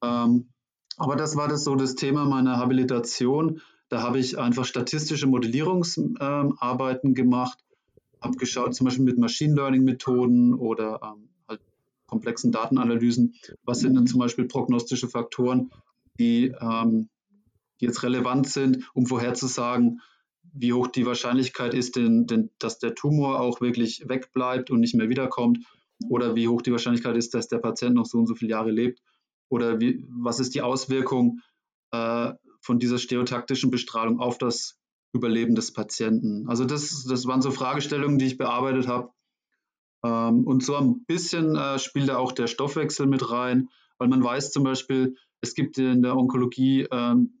Ähm, 0.03 0.49
aber 0.97 1.15
das 1.15 1.35
war 1.35 1.47
das 1.47 1.63
so 1.63 1.73
das 1.73 1.95
Thema 1.95 2.25
meiner 2.25 2.57
Habilitation. 2.57 3.59
Da 3.89 4.03
habe 4.03 4.19
ich 4.19 4.37
einfach 4.37 4.65
statistische 4.65 5.25
Modellierungsarbeiten 5.25 7.09
ähm, 7.09 7.15
gemacht, 7.15 7.57
habe 8.21 8.37
geschaut, 8.37 8.75
zum 8.75 8.85
Beispiel 8.85 9.05
mit 9.05 9.17
Machine 9.17 9.55
Learning 9.55 9.83
Methoden 9.83 10.53
oder 10.53 10.99
ähm, 11.01 11.29
komplexen 12.07 12.51
Datenanalysen, 12.51 13.35
was 13.63 13.79
sind 13.79 13.95
denn 13.95 14.07
zum 14.07 14.19
Beispiel 14.19 14.45
prognostische 14.45 15.07
Faktoren, 15.07 15.69
die, 16.19 16.53
ähm, 16.59 17.09
die 17.79 17.85
jetzt 17.85 18.03
relevant 18.03 18.47
sind, 18.47 18.89
um 18.93 19.05
vorherzusagen, 19.05 20.01
wie 20.53 20.73
hoch 20.73 20.87
die 20.87 21.05
Wahrscheinlichkeit 21.05 21.73
ist, 21.73 21.95
denn, 21.95 22.25
denn, 22.25 22.49
dass 22.57 22.79
der 22.79 22.95
Tumor 22.95 23.39
auch 23.39 23.61
wirklich 23.61 24.07
wegbleibt 24.07 24.71
und 24.71 24.79
nicht 24.79 24.95
mehr 24.95 25.09
wiederkommt? 25.09 25.59
Oder 26.09 26.35
wie 26.35 26.47
hoch 26.47 26.61
die 26.61 26.71
Wahrscheinlichkeit 26.71 27.17
ist, 27.17 27.33
dass 27.33 27.47
der 27.47 27.57
Patient 27.57 27.95
noch 27.95 28.05
so 28.05 28.17
und 28.17 28.27
so 28.27 28.35
viele 28.35 28.51
Jahre 28.51 28.71
lebt? 28.71 29.01
Oder 29.49 29.79
wie, 29.79 30.03
was 30.09 30.39
ist 30.39 30.55
die 30.55 30.61
Auswirkung 30.61 31.41
äh, 31.91 32.33
von 32.61 32.79
dieser 32.79 32.97
stereotaktischen 32.97 33.69
Bestrahlung 33.71 34.19
auf 34.19 34.37
das 34.37 34.79
Überleben 35.13 35.55
des 35.55 35.71
Patienten. 35.73 36.47
Also 36.49 36.65
das, 36.65 37.05
das 37.05 37.25
waren 37.25 37.41
so 37.41 37.51
Fragestellungen, 37.51 38.19
die 38.19 38.25
ich 38.25 38.37
bearbeitet 38.37 38.87
habe 38.87 39.09
und 40.01 40.63
so 40.63 40.75
ein 40.75 41.05
bisschen 41.05 41.55
äh, 41.55 41.79
spielt 41.79 42.09
da 42.09 42.17
auch 42.17 42.31
der 42.31 42.47
Stoffwechsel 42.47 43.07
mit 43.07 43.31
rein, 43.31 43.69
weil 43.97 44.07
man 44.07 44.23
weiß 44.23 44.51
zum 44.51 44.63
Beispiel, 44.63 45.15
es 45.41 45.53
gibt 45.53 45.77
in 45.77 46.01
der 46.01 46.15
Onkologie 46.15 46.87
ähm, 46.91 47.33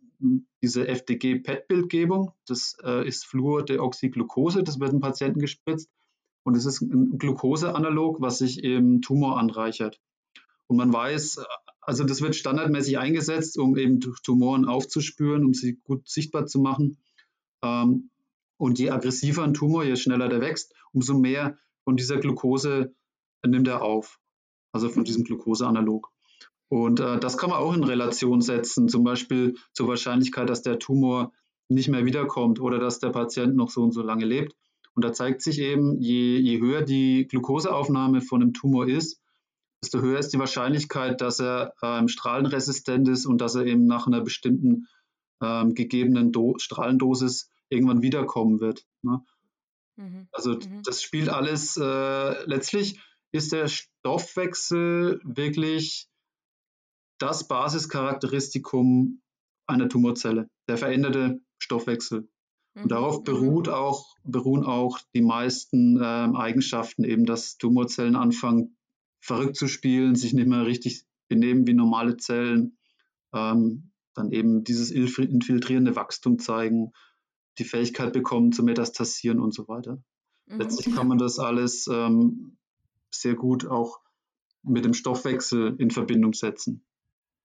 diese 0.61 0.87
FDG-PET-Bildgebung. 0.87 2.31
Das 2.45 2.75
äh, 2.83 3.07
ist 3.07 3.25
Fluordeoxyglucose, 3.25 4.63
das 4.63 4.79
wird 4.79 4.91
dem 4.91 4.99
Patienten 4.99 5.39
gespritzt. 5.39 5.89
Und 6.43 6.55
es 6.55 6.65
ist 6.65 6.81
ein 6.81 7.17
Glukoseanalog, 7.17 8.21
was 8.21 8.37
sich 8.37 8.63
im 8.63 9.01
Tumor 9.01 9.37
anreichert. 9.37 9.99
Und 10.67 10.77
man 10.77 10.91
weiß, 10.91 11.41
also 11.81 12.03
das 12.03 12.21
wird 12.21 12.35
standardmäßig 12.35 12.97
eingesetzt, 12.97 13.57
um 13.57 13.77
eben 13.77 13.99
Tumoren 13.99 14.65
aufzuspüren, 14.65 15.45
um 15.45 15.53
sie 15.53 15.79
gut 15.83 16.07
sichtbar 16.07 16.45
zu 16.45 16.59
machen. 16.59 16.97
Ähm, 17.63 18.09
und 18.57 18.79
je 18.79 18.89
aggressiver 18.89 19.43
ein 19.43 19.53
Tumor, 19.53 19.83
je 19.83 19.95
schneller 19.95 20.29
der 20.29 20.41
wächst, 20.41 20.73
umso 20.91 21.17
mehr 21.17 21.57
von 21.87 21.95
dieser 21.95 22.17
Glucose 22.17 22.93
nimmt 23.45 23.69
er 23.69 23.81
auf, 23.81 24.19
also 24.73 24.89
von 24.89 25.05
diesem 25.05 25.23
Glukoseanalog. 25.23 26.11
Und 26.67 26.99
äh, 26.99 27.17
das 27.17 27.37
kann 27.37 27.49
man 27.49 27.59
auch 27.59 27.73
in 27.73 27.85
Relation 27.85 28.41
setzen, 28.41 28.89
zum 28.89 29.05
Beispiel 29.05 29.55
zur 29.71 29.87
Wahrscheinlichkeit, 29.87 30.49
dass 30.49 30.61
der 30.61 30.79
Tumor 30.79 31.31
nicht 31.69 31.87
mehr 31.87 32.03
wiederkommt 32.03 32.59
oder 32.59 32.77
dass 32.77 32.99
der 32.99 33.11
Patient 33.11 33.55
noch 33.55 33.69
so 33.69 33.83
und 33.83 33.93
so 33.93 34.01
lange 34.01 34.25
lebt. 34.25 34.53
Und 34.95 35.05
da 35.05 35.13
zeigt 35.13 35.41
sich 35.41 35.59
eben, 35.59 35.97
je, 36.01 36.35
je 36.35 36.59
höher 36.59 36.81
die 36.81 37.25
Glukoseaufnahme 37.25 38.19
von 38.19 38.41
einem 38.41 38.51
Tumor 38.51 38.85
ist, 38.85 39.21
desto 39.81 40.01
höher 40.01 40.19
ist 40.19 40.33
die 40.33 40.39
Wahrscheinlichkeit, 40.39 41.21
dass 41.21 41.39
er 41.39 41.73
ähm, 41.81 42.09
strahlenresistent 42.09 43.07
ist 43.07 43.25
und 43.25 43.39
dass 43.39 43.55
er 43.55 43.65
eben 43.65 43.85
nach 43.85 44.07
einer 44.07 44.19
bestimmten 44.19 44.87
ähm, 45.41 45.73
gegebenen 45.73 46.33
Do 46.33 46.55
Strahlendosis 46.57 47.49
irgendwann 47.69 48.01
wiederkommen 48.01 48.59
wird. 48.59 48.83
Ne? 49.03 49.21
Mhm. 49.97 50.27
Also 50.31 50.53
mhm. 50.53 50.83
das 50.83 51.01
spielt 51.01 51.29
alles, 51.29 51.77
äh, 51.77 52.43
letztlich 52.45 52.99
ist 53.31 53.51
der 53.51 53.67
Stoffwechsel 53.67 55.19
wirklich 55.23 56.07
das 57.19 57.47
Basischarakteristikum 57.47 59.21
einer 59.65 59.89
Tumorzelle, 59.89 60.49
der 60.69 60.77
veränderte 60.77 61.41
Stoffwechsel. 61.57 62.29
Und 62.75 62.85
mhm. 62.85 62.89
darauf 62.89 63.19
mhm. 63.19 63.23
beruht 63.23 63.69
auch, 63.69 64.15
beruhen 64.23 64.63
auch 64.63 64.99
die 65.13 65.21
meisten 65.21 65.99
ähm, 66.01 66.35
Eigenschaften, 66.35 67.03
eben 67.03 67.25
dass 67.25 67.57
Tumorzellen 67.57 68.15
anfangen, 68.15 68.77
verrückt 69.19 69.55
zu 69.55 69.67
spielen, 69.67 70.15
sich 70.15 70.33
nicht 70.33 70.47
mehr 70.47 70.65
richtig 70.65 71.03
benehmen 71.27 71.67
wie 71.67 71.73
normale 71.73 72.17
Zellen, 72.17 72.77
ähm, 73.33 73.91
dann 74.13 74.31
eben 74.31 74.63
dieses 74.63 74.91
infiltrierende 74.91 75.95
Wachstum 75.95 76.39
zeigen, 76.39 76.91
die 77.57 77.65
Fähigkeit 77.65 78.13
bekommen 78.13 78.51
zu 78.51 78.63
metastasieren 78.63 79.39
und 79.39 79.53
so 79.53 79.67
weiter. 79.67 80.01
Mhm. 80.45 80.59
Letztlich 80.59 80.95
kann 80.95 81.07
man 81.07 81.17
das 81.17 81.39
alles 81.39 81.87
ähm, 81.87 82.57
sehr 83.11 83.35
gut 83.35 83.65
auch 83.65 83.99
mit 84.63 84.85
dem 84.85 84.93
Stoffwechsel 84.93 85.75
in 85.77 85.91
Verbindung 85.91 86.33
setzen. 86.33 86.85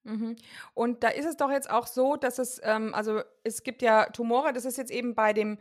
Mhm. 0.05 0.37
Und 0.75 1.05
da 1.05 1.09
ist 1.09 1.27
es 1.27 1.37
doch 1.37 1.51
jetzt 1.51 1.71
auch 1.71 1.87
so, 1.87 2.17
dass 2.17 2.39
es, 2.39 2.61
ähm, 2.65 2.95
also 2.95 3.21
es 3.45 3.63
gibt 3.63 3.83
ja 3.83 4.07
Tumore, 4.07 4.53
das 4.53 4.65
ist 4.65 4.77
jetzt 4.77 4.91
eben 4.91 5.15
bei 5.15 5.33
dem, 5.33 5.59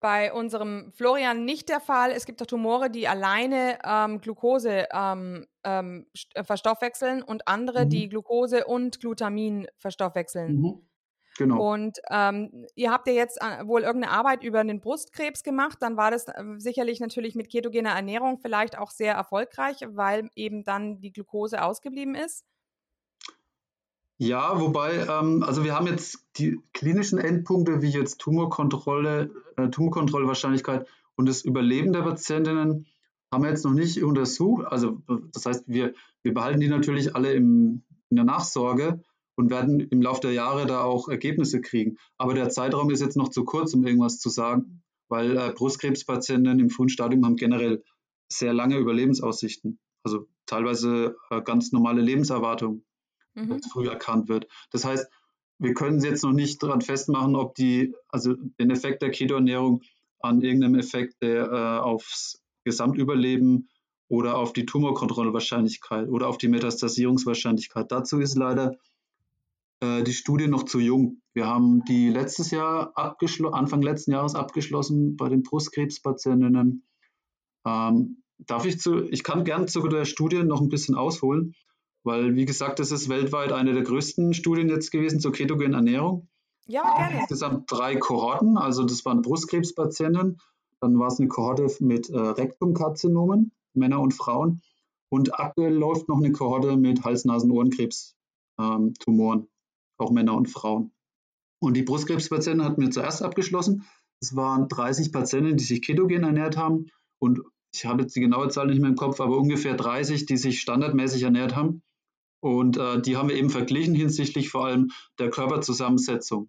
bei 0.00 0.32
unserem 0.32 0.92
Florian 0.92 1.44
nicht 1.44 1.68
der 1.68 1.80
Fall. 1.80 2.10
Es 2.10 2.26
gibt 2.26 2.40
doch 2.40 2.46
Tumore, 2.46 2.90
die 2.90 3.08
alleine 3.08 3.78
ähm, 3.84 4.20
Glucose 4.20 4.86
ähm, 4.92 5.46
ähm, 5.64 6.06
äh, 6.34 6.44
verstoffwechseln 6.44 7.22
und 7.22 7.46
andere, 7.48 7.84
mhm. 7.84 7.90
die 7.90 8.08
Glucose 8.08 8.64
und 8.64 9.00
Glutamin 9.00 9.66
verstoffwechseln. 9.76 10.60
Mhm. 10.60 10.87
Genau. 11.38 11.72
Und 11.72 11.98
ähm, 12.10 12.66
ihr 12.74 12.90
habt 12.90 13.06
ja 13.06 13.12
jetzt 13.12 13.40
äh, 13.40 13.64
wohl 13.64 13.82
irgendeine 13.82 14.12
Arbeit 14.12 14.42
über 14.42 14.64
den 14.64 14.80
Brustkrebs 14.80 15.44
gemacht. 15.44 15.78
Dann 15.80 15.96
war 15.96 16.10
das 16.10 16.26
äh, 16.26 16.32
sicherlich 16.56 16.98
natürlich 16.98 17.36
mit 17.36 17.48
ketogener 17.48 17.90
Ernährung 17.90 18.40
vielleicht 18.42 18.76
auch 18.76 18.90
sehr 18.90 19.14
erfolgreich, 19.14 19.76
weil 19.88 20.28
eben 20.34 20.64
dann 20.64 21.00
die 21.00 21.12
Glucose 21.12 21.62
ausgeblieben 21.62 22.16
ist. 22.16 22.44
Ja, 24.16 24.60
wobei, 24.60 25.06
ähm, 25.08 25.44
also 25.44 25.62
wir 25.62 25.76
haben 25.76 25.86
jetzt 25.86 26.26
die 26.38 26.60
klinischen 26.72 27.20
Endpunkte 27.20 27.82
wie 27.82 27.90
jetzt 27.90 28.18
Tumorkontrolle, 28.18 29.30
äh, 29.56 29.68
Tumorkontrollwahrscheinlichkeit 29.68 30.88
und 31.14 31.28
das 31.28 31.44
Überleben 31.44 31.92
der 31.92 32.02
Patientinnen 32.02 32.86
haben 33.32 33.44
wir 33.44 33.50
jetzt 33.50 33.64
noch 33.64 33.74
nicht 33.74 34.02
untersucht. 34.02 34.66
Also 34.66 35.02
das 35.32 35.46
heißt, 35.46 35.64
wir, 35.68 35.94
wir 36.22 36.34
behalten 36.34 36.58
die 36.58 36.68
natürlich 36.68 37.14
alle 37.14 37.32
im, 37.32 37.84
in 38.10 38.16
der 38.16 38.24
Nachsorge 38.24 39.04
und 39.38 39.50
werden 39.50 39.80
im 39.80 40.02
Laufe 40.02 40.20
der 40.20 40.32
Jahre 40.32 40.66
da 40.66 40.82
auch 40.82 41.08
Ergebnisse 41.08 41.60
kriegen. 41.60 41.96
Aber 42.18 42.34
der 42.34 42.50
Zeitraum 42.50 42.90
ist 42.90 43.00
jetzt 43.00 43.16
noch 43.16 43.28
zu 43.28 43.44
kurz, 43.44 43.72
um 43.72 43.86
irgendwas 43.86 44.18
zu 44.18 44.28
sagen, 44.28 44.82
weil 45.08 45.36
äh, 45.36 45.52
Brustkrebspatienten 45.54 46.58
im 46.58 46.70
frühen 46.70 46.88
Stadium 46.88 47.24
haben 47.24 47.36
generell 47.36 47.82
sehr 48.30 48.52
lange 48.52 48.76
Überlebensaussichten. 48.76 49.78
Also 50.02 50.26
teilweise 50.46 51.16
äh, 51.30 51.40
ganz 51.40 51.72
normale 51.72 52.02
Lebenserwartung 52.02 52.84
mhm. 53.38 53.50
wenn 53.50 53.58
es 53.58 53.70
früh 53.70 53.88
erkannt 53.88 54.28
wird. 54.28 54.46
Das 54.70 54.84
heißt, 54.84 55.08
wir 55.58 55.74
können 55.74 56.00
jetzt 56.00 56.22
noch 56.22 56.32
nicht 56.32 56.62
daran 56.62 56.80
festmachen, 56.80 57.34
ob 57.34 57.54
die, 57.54 57.94
also 58.08 58.34
den 58.34 58.70
Effekt 58.70 59.02
der 59.02 59.10
Ketoernährung 59.10 59.82
an 60.20 60.40
irgendeinem 60.40 60.76
Effekt 60.76 61.22
der, 61.22 61.50
äh, 61.50 61.78
aufs 61.80 62.42
Gesamtüberleben 62.64 63.68
oder 64.08 64.36
auf 64.36 64.52
die 64.52 64.66
Tumorkontrollwahrscheinlichkeit 64.66 66.08
oder 66.08 66.28
auf 66.28 66.38
die 66.38 66.48
Metastasierungswahrscheinlichkeit. 66.48 67.90
Dazu 67.90 68.20
ist 68.20 68.36
leider 68.36 68.76
äh, 69.80 70.02
die 70.02 70.12
Studie 70.12 70.48
noch 70.48 70.64
zu 70.64 70.80
jung. 70.80 71.22
Wir 71.34 71.46
haben 71.46 71.84
die 71.84 72.08
letztes 72.08 72.50
Jahr 72.50 72.92
Anfang 72.96 73.82
letzten 73.82 74.12
Jahres 74.12 74.34
abgeschlossen 74.34 75.16
bei 75.16 75.28
den 75.28 75.42
Brustkrebspatientinnen. 75.42 76.86
Ähm, 77.66 78.22
darf 78.38 78.64
ich 78.66 78.80
zu, 78.80 79.04
ich 79.04 79.24
kann 79.24 79.44
gern 79.44 79.68
zu 79.68 79.86
der 79.88 80.04
Studie 80.04 80.44
noch 80.44 80.60
ein 80.60 80.68
bisschen 80.68 80.94
ausholen. 80.94 81.54
Weil, 82.04 82.36
wie 82.36 82.44
gesagt, 82.44 82.78
das 82.78 82.92
ist 82.92 83.08
weltweit 83.08 83.52
eine 83.52 83.74
der 83.74 83.82
größten 83.82 84.32
Studien 84.32 84.68
jetzt 84.68 84.90
gewesen 84.90 85.18
zur 85.20 85.32
ketogenen 85.32 85.74
Ernährung. 85.74 86.28
Ja, 86.66 86.96
gerne. 86.96 87.20
Insgesamt 87.20 87.70
drei 87.70 87.96
Kohorten, 87.96 88.56
also 88.56 88.84
das 88.84 89.04
waren 89.04 89.22
Brustkrebspatienten, 89.22 90.38
dann 90.80 90.98
war 90.98 91.08
es 91.08 91.18
eine 91.18 91.28
Kohorte 91.28 91.66
mit 91.80 92.08
äh, 92.08 92.18
Rektumkarzinomen, 92.18 93.52
Männer 93.74 94.00
und 94.00 94.14
Frauen. 94.14 94.62
Und 95.10 95.38
aktuell 95.40 95.74
läuft 95.74 96.08
noch 96.08 96.18
eine 96.18 96.32
Kohorte 96.32 96.76
mit 96.76 97.04
Hals-Nasen-Ohrenkrebs-Tumoren, 97.04 99.38
ähm, 99.40 99.48
auch 99.98 100.10
Männer 100.10 100.34
und 100.34 100.48
Frauen. 100.48 100.92
Und 101.60 101.76
die 101.76 101.82
Brustkrebspatienten 101.82 102.64
hatten 102.64 102.80
wir 102.80 102.90
zuerst 102.90 103.22
abgeschlossen. 103.22 103.84
Es 104.20 104.34
waren 104.34 104.68
30 104.68 105.12
Patienten, 105.12 105.56
die 105.56 105.64
sich 105.64 105.82
ketogen 105.82 106.24
ernährt 106.24 106.56
haben 106.56 106.86
und 107.18 107.40
ich 107.74 107.84
habe 107.84 108.02
jetzt 108.02 108.16
die 108.16 108.20
genaue 108.20 108.48
Zahl 108.48 108.66
nicht 108.66 108.80
mehr 108.80 108.90
im 108.90 108.96
Kopf, 108.96 109.20
aber 109.20 109.36
ungefähr 109.36 109.74
30, 109.74 110.26
die 110.26 110.36
sich 110.36 110.60
standardmäßig 110.60 111.22
ernährt 111.22 111.54
haben. 111.54 111.82
Und 112.40 112.76
äh, 112.76 113.00
die 113.02 113.16
haben 113.16 113.28
wir 113.28 113.36
eben 113.36 113.50
verglichen 113.50 113.94
hinsichtlich 113.94 114.48
vor 114.48 114.66
allem 114.66 114.90
der 115.18 115.30
Körperzusammensetzung. 115.30 116.48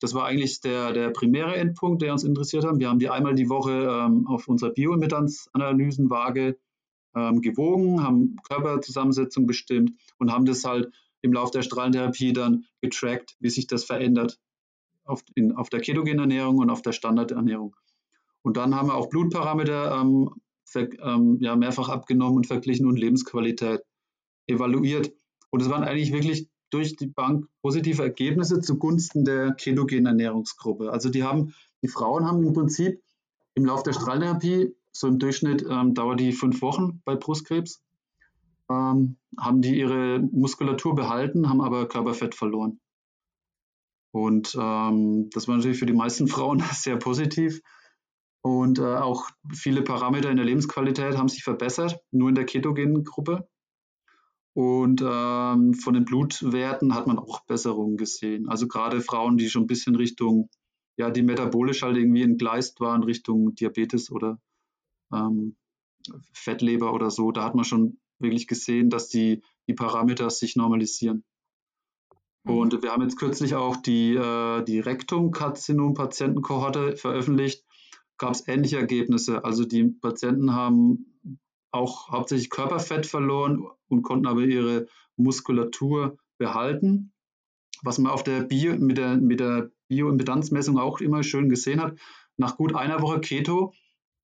Das 0.00 0.14
war 0.14 0.24
eigentlich 0.24 0.60
der, 0.60 0.92
der 0.92 1.10
primäre 1.10 1.56
Endpunkt, 1.56 2.02
der 2.02 2.12
uns 2.12 2.22
interessiert 2.22 2.64
hat. 2.64 2.78
Wir 2.78 2.88
haben 2.88 2.98
die 2.98 3.08
einmal 3.08 3.34
die 3.34 3.48
Woche 3.48 3.72
ähm, 3.72 4.26
auf 4.26 4.46
unserer 4.46 4.70
Bioimpedanzanalysenwaage 4.70 6.58
ähm, 7.16 7.40
gewogen, 7.40 8.02
haben 8.02 8.36
Körperzusammensetzung 8.46 9.46
bestimmt 9.46 9.92
und 10.18 10.32
haben 10.32 10.44
das 10.44 10.64
halt 10.64 10.92
im 11.22 11.32
Laufe 11.32 11.52
der 11.52 11.62
Strahlentherapie 11.62 12.32
dann 12.32 12.64
getrackt, 12.80 13.36
wie 13.40 13.50
sich 13.50 13.66
das 13.66 13.84
verändert 13.84 14.38
auf, 15.04 15.22
in, 15.34 15.52
auf 15.52 15.70
der 15.70 15.80
Ketogenernährung 15.80 16.58
und 16.58 16.70
auf 16.70 16.82
der 16.82 16.92
Standardernährung. 16.92 17.76
Und 18.42 18.56
dann 18.56 18.74
haben 18.74 18.88
wir 18.88 18.94
auch 18.94 19.08
Blutparameter 19.08 20.00
ähm, 20.00 20.30
ver, 20.64 20.88
ähm, 21.00 21.38
ja, 21.40 21.56
mehrfach 21.56 21.88
abgenommen 21.88 22.36
und 22.36 22.46
verglichen 22.46 22.86
und 22.86 22.96
Lebensqualität 22.96 23.82
evaluiert. 24.46 25.12
Und 25.50 25.62
es 25.62 25.70
waren 25.70 25.84
eigentlich 25.84 26.12
wirklich 26.12 26.48
durch 26.70 26.96
die 26.96 27.06
Bank 27.06 27.46
positive 27.62 28.02
Ergebnisse 28.02 28.60
zugunsten 28.60 29.24
der 29.24 29.52
ketogenen 29.54 30.06
Ernährungsgruppe. 30.06 30.90
Also 30.90 31.08
die 31.08 31.22
haben, 31.24 31.54
die 31.82 31.88
Frauen 31.88 32.26
haben 32.26 32.44
im 32.44 32.52
Prinzip 32.52 33.02
im 33.54 33.64
Laufe 33.64 33.84
der 33.84 33.92
Strahlentherapie, 33.94 34.74
so 34.92 35.08
im 35.08 35.18
Durchschnitt 35.18 35.64
ähm, 35.68 35.94
dauert 35.94 36.20
die 36.20 36.32
fünf 36.32 36.62
Wochen 36.62 37.00
bei 37.04 37.16
Brustkrebs, 37.16 37.82
ähm, 38.70 39.16
haben 39.38 39.62
die 39.62 39.78
ihre 39.78 40.20
Muskulatur 40.20 40.94
behalten, 40.94 41.48
haben 41.48 41.60
aber 41.60 41.88
Körperfett 41.88 42.34
verloren. 42.34 42.80
Und 44.12 44.56
ähm, 44.58 45.28
das 45.30 45.46
war 45.46 45.56
natürlich 45.56 45.78
für 45.78 45.86
die 45.86 45.92
meisten 45.92 46.28
Frauen 46.28 46.62
sehr 46.72 46.96
positiv. 46.96 47.60
Und 48.42 48.78
äh, 48.78 48.96
auch 48.96 49.28
viele 49.52 49.82
Parameter 49.82 50.30
in 50.30 50.36
der 50.36 50.46
Lebensqualität 50.46 51.16
haben 51.16 51.28
sich 51.28 51.42
verbessert, 51.42 52.00
nur 52.12 52.28
in 52.28 52.34
der 52.34 52.46
ketogenen 52.46 53.02
Gruppe. 53.02 53.48
Und 54.54 55.02
ähm, 55.04 55.74
von 55.74 55.92
den 55.92 56.04
Blutwerten 56.06 56.94
hat 56.94 57.06
man 57.06 57.18
auch 57.18 57.44
Besserungen 57.44 57.98
gesehen. 57.98 58.48
Also 58.48 58.68
gerade 58.68 59.02
Frauen, 59.02 59.36
die 59.36 59.50
schon 59.50 59.64
ein 59.64 59.66
bisschen 59.66 59.96
Richtung, 59.96 60.48
ja, 60.96 61.10
die 61.10 61.22
metabolisch 61.22 61.82
halt 61.82 61.98
irgendwie 61.98 62.22
entgleist 62.22 62.80
waren, 62.80 63.02
Richtung 63.02 63.54
Diabetes 63.54 64.10
oder 64.10 64.40
ähm, 65.12 65.56
Fettleber 66.32 66.94
oder 66.94 67.10
so, 67.10 67.32
da 67.32 67.44
hat 67.44 67.54
man 67.54 67.64
schon 67.64 67.98
wirklich 68.18 68.46
gesehen, 68.46 68.90
dass 68.90 69.08
die, 69.08 69.42
die 69.68 69.74
Parameter 69.74 70.30
sich 70.30 70.56
normalisieren. 70.56 71.24
Mhm. 72.44 72.52
Und 72.52 72.82
wir 72.82 72.92
haben 72.92 73.02
jetzt 73.02 73.18
kürzlich 73.18 73.54
auch 73.54 73.76
die, 73.76 74.14
äh, 74.14 74.64
die 74.64 74.80
Rektumkarzinom-Patientenkohorte 74.80 76.96
veröffentlicht. 76.96 77.64
Gab 78.18 78.32
es 78.32 78.48
ähnliche 78.48 78.78
Ergebnisse. 78.78 79.44
Also 79.44 79.64
die 79.64 79.84
Patienten 79.84 80.54
haben 80.54 81.20
auch 81.70 82.10
hauptsächlich 82.10 82.50
Körperfett 82.50 83.06
verloren 83.06 83.64
und 83.88 84.02
konnten 84.02 84.26
aber 84.26 84.40
ihre 84.40 84.88
Muskulatur 85.16 86.18
behalten. 86.38 87.12
Was 87.82 87.98
man 87.98 88.10
auf 88.10 88.24
der 88.24 88.42
Bio, 88.42 88.74
mit 88.78 88.96
der, 88.96 89.16
mit 89.16 89.40
der 89.40 89.70
Bioimpedanzmessung 89.88 90.78
auch 90.78 91.00
immer 91.00 91.22
schön 91.22 91.50
gesehen 91.50 91.82
hat, 91.82 91.98
nach 92.38 92.56
gut 92.56 92.74
einer 92.74 93.02
Woche 93.02 93.20
Keto 93.20 93.74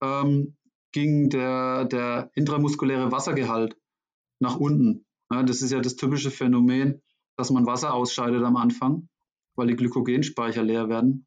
ähm, 0.03 0.57
ging 0.93 1.31
der, 1.31 1.85
der 1.85 2.31
intramuskuläre 2.35 3.13
Wassergehalt 3.13 3.77
nach 4.43 4.57
unten. 4.57 5.07
Ja, 5.31 5.43
das 5.43 5.63
ist 5.63 5.71
ja 5.71 5.81
das 5.81 5.97
typische 5.97 6.31
Phänomen, 6.31 7.01
dass 7.37 7.51
man 7.51 7.67
Wasser 7.67 7.95
ausscheidet 7.95 8.43
am 8.43 8.57
Anfang, 8.57 9.09
weil 9.55 9.69
die 9.69 9.77
Glykogenspeicher 9.77 10.63
leer 10.63 10.91
werden. 10.91 11.27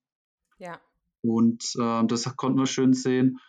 Ja. 0.59 0.79
Und 1.21 1.73
äh, 1.79 2.05
das 2.05 2.35
konnten 2.35 2.59
wir 2.59 2.67
schön 2.67 2.93
sehen. 2.93 3.39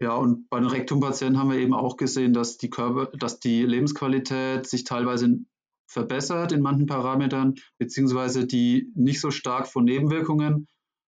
Ja, 0.00 0.14
und 0.14 0.48
bei 0.48 0.58
den 0.58 0.68
Rektumpatienten 0.68 1.38
haben 1.38 1.50
wir 1.50 1.58
eben 1.58 1.74
auch 1.74 1.96
gesehen, 1.96 2.32
dass 2.32 2.56
die 2.56 2.70
Körper, 2.70 3.06
dass 3.16 3.38
die 3.38 3.62
Lebensqualität 3.64 4.66
sich 4.66 4.84
teilweise 4.84 5.38
verbessert 5.86 6.52
in 6.52 6.62
manchen 6.62 6.86
Parametern, 6.86 7.54
beziehungsweise 7.78 8.46
die 8.46 8.90
nicht 8.94 9.20
so 9.20 9.30
stark 9.30 9.68
von 9.68 9.84
Nebenwirkungen 9.84 10.66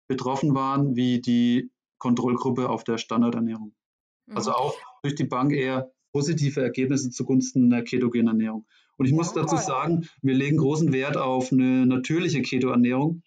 betroffen 0.08 0.54
waren 0.54 0.96
wie 0.96 1.20
die 1.20 1.70
Kontrollgruppe 1.98 2.68
auf 2.68 2.84
der 2.84 2.98
Standardernährung. 2.98 3.74
Mhm. 4.26 4.36
Also 4.36 4.52
auch 4.52 4.76
durch 5.02 5.14
die 5.14 5.24
Bank 5.24 5.52
eher 5.52 5.93
positive 6.14 6.62
Ergebnisse 6.62 7.10
zugunsten 7.10 7.72
einer 7.72 7.82
ketogenen 7.82 8.28
Ernährung. 8.28 8.64
Und 8.96 9.06
ich 9.06 9.12
muss 9.12 9.32
dazu 9.32 9.56
sagen, 9.56 10.08
wir 10.22 10.34
legen 10.34 10.58
großen 10.58 10.92
Wert 10.92 11.16
auf 11.16 11.50
eine 11.52 11.86
natürliche 11.86 12.40
Ketoernährung 12.40 13.22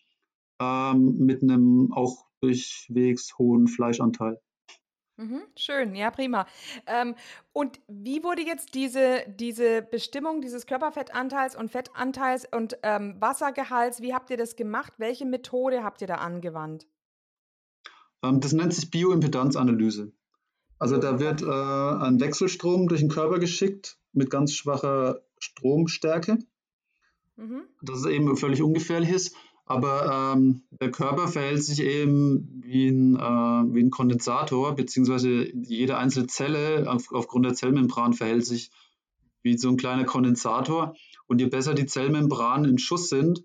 ähm, 0.62 1.18
mit 1.18 1.44
einem 1.44 1.92
auch 1.92 2.26
durchwegs 2.40 3.38
hohen 3.38 3.68
Fleischanteil. 3.68 4.40
Mhm, 5.18 5.42
schön, 5.58 5.96
ja, 5.96 6.12
prima. 6.12 6.48
Ähm, 6.86 7.16
und 7.52 7.80
wie 7.90 8.24
wurde 8.24 8.44
jetzt 8.44 8.74
diese, 8.74 9.24
diese 9.28 9.82
Bestimmung 9.82 10.42
dieses 10.42 10.66
Körperfettanteils 10.66 11.58
und 11.58 11.70
Fettanteils 11.70 12.48
und 12.50 12.78
ähm, 12.84 13.16
Wassergehalts, 13.20 14.02
wie 14.02 14.14
habt 14.14 14.30
ihr 14.30 14.38
das 14.38 14.56
gemacht? 14.56 14.94
Welche 14.98 15.26
Methode 15.26 15.84
habt 15.84 16.02
ihr 16.02 16.08
da 16.08 16.16
angewandt? 16.16 16.88
Ähm, 18.24 18.40
das 18.40 18.54
nennt 18.54 18.74
sich 18.74 18.92
Bioimpedanzanalyse. 18.92 20.14
Also 20.80 20.98
da 20.98 21.20
wird 21.20 21.42
äh, 21.42 21.46
ein 21.46 22.20
Wechselstrom 22.20 22.88
durch 22.88 23.02
den 23.02 23.10
Körper 23.10 23.40
geschickt 23.40 23.98
mit 24.14 24.30
ganz 24.30 24.54
schwacher 24.54 25.22
Stromstärke, 25.40 26.40
mhm. 27.36 27.64
dass 27.82 28.00
es 28.00 28.06
eben 28.06 28.36
völlig 28.38 28.62
ungefährlich 28.62 29.10
ist. 29.10 29.36
Aber 29.66 30.34
ähm, 30.36 30.64
der 30.72 30.92
Körper 30.92 31.28
verhält 31.28 31.62
sich 31.62 31.82
eben 31.82 32.62
wie 32.64 32.88
ein, 32.88 33.16
äh, 33.18 33.74
wie 33.74 33.84
ein 33.84 33.90
Kondensator, 33.90 34.76
beziehungsweise 34.76 35.52
jede 35.54 35.98
einzelne 35.98 36.28
Zelle 36.28 36.90
auf, 36.90 37.12
aufgrund 37.12 37.46
der 37.46 37.54
Zellmembran 37.54 38.14
verhält 38.14 38.46
sich 38.46 38.72
wie 39.44 39.58
so 39.58 39.68
ein 39.68 39.78
kleiner 39.78 40.06
Kondensator. 40.06 40.96
Und 41.28 41.42
je 41.42 41.48
besser 41.48 41.74
die 41.74 41.86
Zellmembranen 41.86 42.70
in 42.70 42.78
Schuss 42.78 43.10
sind, 43.10 43.44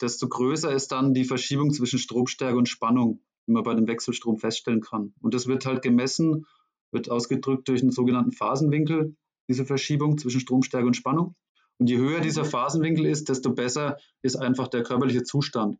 desto 0.00 0.28
größer 0.28 0.70
ist 0.72 0.92
dann 0.92 1.14
die 1.14 1.24
Verschiebung 1.24 1.72
zwischen 1.72 1.98
Stromstärke 1.98 2.58
und 2.58 2.68
Spannung, 2.68 3.20
wie 3.46 3.52
man 3.52 3.62
bei 3.62 3.74
dem 3.74 3.88
Wechselstrom 3.88 4.36
feststellen 4.36 4.82
kann. 4.82 5.14
Und 5.22 5.32
das 5.32 5.46
wird 5.46 5.64
halt 5.64 5.80
gemessen, 5.80 6.44
wird 6.92 7.10
ausgedrückt 7.10 7.68
durch 7.68 7.82
einen 7.82 7.92
sogenannten 7.92 8.32
Phasenwinkel, 8.32 9.16
diese 9.48 9.64
Verschiebung 9.64 10.18
zwischen 10.18 10.40
Stromstärke 10.40 10.86
und 10.86 10.96
Spannung. 10.96 11.34
Und 11.78 11.88
je 11.88 11.98
höher 11.98 12.20
dieser 12.20 12.44
Phasenwinkel 12.44 13.06
ist, 13.06 13.28
desto 13.28 13.52
besser 13.52 13.98
ist 14.22 14.36
einfach 14.36 14.68
der 14.68 14.82
körperliche 14.82 15.24
Zustand. 15.24 15.78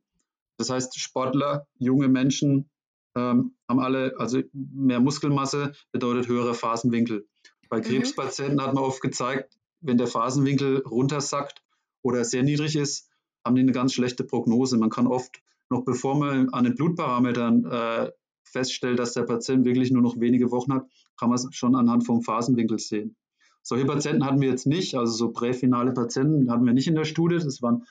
Das 0.58 0.70
heißt, 0.70 0.98
Sportler, 0.98 1.66
junge 1.78 2.08
Menschen 2.08 2.70
ähm, 3.16 3.54
haben 3.68 3.80
alle, 3.80 4.14
also 4.18 4.42
mehr 4.52 5.00
Muskelmasse 5.00 5.72
bedeutet 5.92 6.28
höherer 6.28 6.54
Phasenwinkel. 6.54 7.26
Bei 7.68 7.78
mhm. 7.78 7.82
Krebspatienten 7.82 8.60
hat 8.62 8.74
man 8.74 8.84
oft 8.84 9.00
gezeigt, 9.00 9.58
wenn 9.80 9.98
der 9.98 10.06
Phasenwinkel 10.06 10.78
runtersackt 10.78 11.62
oder 12.02 12.24
sehr 12.24 12.42
niedrig 12.42 12.76
ist, 12.76 13.08
haben 13.44 13.56
die 13.56 13.62
eine 13.62 13.72
ganz 13.72 13.92
schlechte 13.94 14.24
Prognose. 14.24 14.76
Man 14.76 14.90
kann 14.90 15.06
oft, 15.06 15.40
noch 15.70 15.84
bevor 15.84 16.16
man 16.18 16.50
an 16.50 16.64
den 16.64 16.74
Blutparametern 16.74 17.64
äh, 17.64 18.10
feststellt, 18.48 18.98
dass 18.98 19.12
der 19.12 19.22
Patient 19.22 19.64
wirklich 19.64 19.90
nur 19.90 20.02
noch 20.02 20.18
wenige 20.18 20.50
Wochen 20.50 20.72
hat, 20.72 20.86
kann 21.18 21.28
man 21.28 21.36
es 21.36 21.48
schon 21.52 21.74
anhand 21.74 22.06
vom 22.06 22.22
Phasenwinkel 22.22 22.78
sehen. 22.78 23.16
Solche 23.62 23.84
Patienten 23.84 24.24
hatten 24.24 24.40
wir 24.40 24.48
jetzt 24.48 24.66
nicht, 24.66 24.94
also 24.94 25.12
so 25.12 25.32
präfinale 25.32 25.92
Patienten 25.92 26.50
hatten 26.50 26.64
wir 26.64 26.72
nicht 26.72 26.86
in 26.86 26.94
der 26.94 27.04
Studie. 27.04 27.36
Das 27.36 27.62
waren 27.62 27.84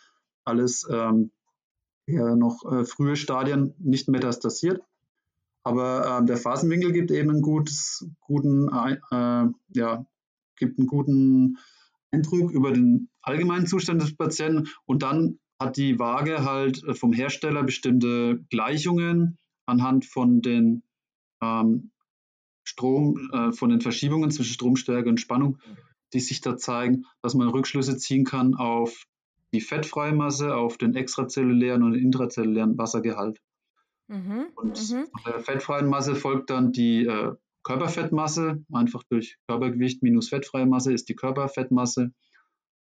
alles 0.45 0.87
ähm, 0.89 1.31
eher 2.05 2.35
noch 2.35 2.63
äh, 2.71 2.85
frühe 2.85 3.15
Stadien, 3.15 3.73
nicht 3.79 4.07
metastasiert. 4.07 4.81
Aber 5.63 6.21
äh, 6.21 6.25
der 6.25 6.37
Phasenwinkel 6.37 6.93
gibt 6.93 7.11
eben 7.11 7.29
einen 7.29 7.41
gutes, 7.41 8.07
guten, 8.21 8.69
äh, 8.69 9.47
ja, 9.73 10.05
gibt 10.55 10.79
einen 10.79 10.87
guten 10.87 11.57
Eindruck 12.11 12.51
über 12.51 12.71
den 12.71 13.09
allgemeinen 13.21 13.67
Zustand 13.67 14.01
des 14.01 14.15
Patienten. 14.15 14.69
Und 14.85 15.03
dann 15.03 15.39
hat 15.59 15.77
die 15.77 15.99
Waage 15.99 16.45
halt 16.45 16.83
vom 16.97 17.11
Hersteller 17.11 17.63
bestimmte 17.63 18.39
Gleichungen 18.49 19.37
anhand 19.65 20.05
von 20.05 20.41
den 20.41 20.83
ähm, 21.41 21.91
Strom, 22.63 23.29
äh, 23.31 23.51
von 23.51 23.69
den 23.69 23.81
Verschiebungen 23.81 24.31
zwischen 24.31 24.53
Stromstärke 24.53 25.09
und 25.09 25.19
Spannung, 25.19 25.59
die 26.13 26.19
sich 26.19 26.41
da 26.41 26.57
zeigen, 26.57 27.05
dass 27.21 27.35
man 27.35 27.47
Rückschlüsse 27.49 27.97
ziehen 27.97 28.25
kann 28.25 28.55
auf 28.55 29.05
die 29.53 29.61
fettfreie 29.61 30.13
Masse, 30.13 30.55
auf 30.55 30.77
den 30.77 30.95
extrazellulären 30.95 31.83
und 31.83 31.93
intrazellulären 31.93 32.77
Wassergehalt. 32.77 33.39
Mhm, 34.07 34.47
und 34.55 34.91
mhm. 34.91 35.07
der 35.25 35.39
fettfreien 35.39 35.87
Masse 35.87 36.15
folgt 36.15 36.49
dann 36.49 36.71
die 36.71 37.05
äh, 37.05 37.33
Körperfettmasse, 37.63 38.63
einfach 38.71 39.03
durch 39.09 39.37
Körpergewicht 39.47 40.03
minus 40.03 40.29
fettfreie 40.29 40.67
Masse 40.67 40.93
ist 40.93 41.09
die 41.09 41.15
Körperfettmasse. 41.15 42.11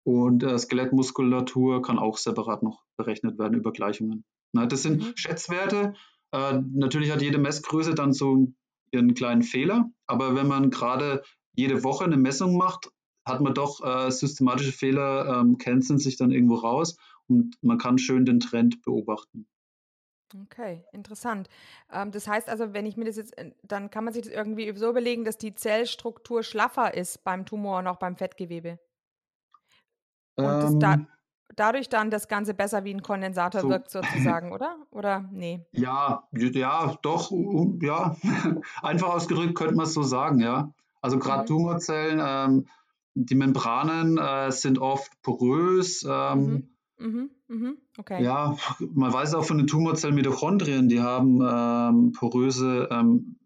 Und 0.04 0.44
äh, 0.44 0.58
Skelettmuskulatur 0.58 1.82
kann 1.82 1.98
auch 1.98 2.17
separat 2.17 2.63
noch 2.63 2.84
berechnet 2.98 3.39
werden 3.39 3.54
über 3.54 3.72
Gleichungen. 3.72 4.26
Na, 4.52 4.65
das 4.65 4.84
sind 4.84 5.02
mhm. 5.02 5.13
Schätzwerte. 5.15 5.93
Äh, 6.34 6.62
natürlich 6.74 7.12
hat 7.12 7.22
jede 7.22 7.38
Messgröße 7.38 7.93
dann 7.93 8.12
so 8.12 8.52
ihren 8.91 9.13
kleinen 9.13 9.43
Fehler. 9.43 9.89
Aber 10.08 10.36
wenn 10.36 10.48
man 10.48 10.72
gerade 10.72 11.24
jede 11.54 11.84
Woche 11.84 12.04
eine 12.06 12.17
Messung 12.17 12.58
macht, 12.58 12.89
hat 13.26 13.39
man 13.39 13.54
doch 13.54 13.82
äh, 13.84 14.12
systematische 14.12 14.72
Fehler, 14.72 15.39
ähm, 15.39 15.58
canceln 15.58 16.00
sich 16.00 16.17
dann 16.17 16.32
irgendwo 16.32 16.56
raus 16.56 16.98
und 17.28 17.56
man 17.62 17.78
kann 17.78 17.98
schön 17.98 18.26
den 18.26 18.39
Trend 18.39 18.82
beobachten. 18.82 19.48
Okay, 20.41 20.84
interessant. 20.91 21.48
Ähm, 21.91 22.12
das 22.12 22.28
heißt 22.28 22.50
also, 22.50 22.74
wenn 22.74 22.88
ich 22.88 22.98
mir 22.98 23.06
das 23.06 23.17
jetzt, 23.17 23.38
äh, 23.38 23.52
dann 23.62 23.91
kann 23.91 24.04
man 24.04 24.13
sich 24.13 24.24
das 24.24 24.34
irgendwie 24.34 24.76
so 24.76 24.89
überlegen, 24.89 25.24
dass 25.24 25.38
die 25.38 25.54
Zellstruktur 25.54 26.43
schlaffer 26.43 26.93
ist 26.96 27.24
beim 27.24 27.46
Tumor 27.46 27.80
und 27.80 27.88
auch 27.88 28.00
beim 28.00 28.17
Fettgewebe. 28.17 28.80
Und 30.36 30.46
ähm, 30.46 30.80
da, 30.80 30.98
dadurch 31.56 31.89
dann 31.89 32.10
das 32.10 32.28
Ganze 32.28 32.54
besser 32.54 32.84
wie 32.84 32.94
ein 32.94 33.02
Kondensator 33.02 33.62
so. 33.62 33.70
wirkt 33.70 33.92
sozusagen, 33.92 34.52
oder? 34.54 34.78
Oder 34.92 35.30
nee? 35.32 35.66
Ja, 35.72 36.28
ja, 36.32 36.98
doch, 37.02 37.32
ja. 37.82 38.16
Einfach 38.82 39.10
ausgedrückt 39.10 39.56
könnte 39.56 39.76
man 39.76 39.86
es 39.86 39.94
so 39.94 40.04
sagen, 40.04 40.39
ja. 40.39 40.74
Also 41.02 41.20
gerade 41.20 41.44
mhm. 41.44 41.48
Tumorzellen, 41.48 42.22
ähm, 42.26 42.68
die 43.16 43.36
Membranen 43.36 44.18
äh, 44.18 44.52
sind 44.52 44.80
oft 44.80 45.12
porös. 45.22 46.06
Ähm, 46.10 46.39
mhm. 46.39 46.70
Mhm. 46.98 47.30
Mhm. 47.48 47.78
Okay. 47.98 48.24
Ja, 48.24 48.56
man 48.94 49.13
weiß 49.13 49.36
auch 49.36 49.46
von 49.46 49.58
den 49.58 49.68
Tumorzellen 49.68 50.16
Mitochondrien, 50.16 50.89
die 50.89 51.02
haben 51.02 51.42
ähm, 51.42 52.12
poröse 52.13 52.88
ähm, 52.89 53.38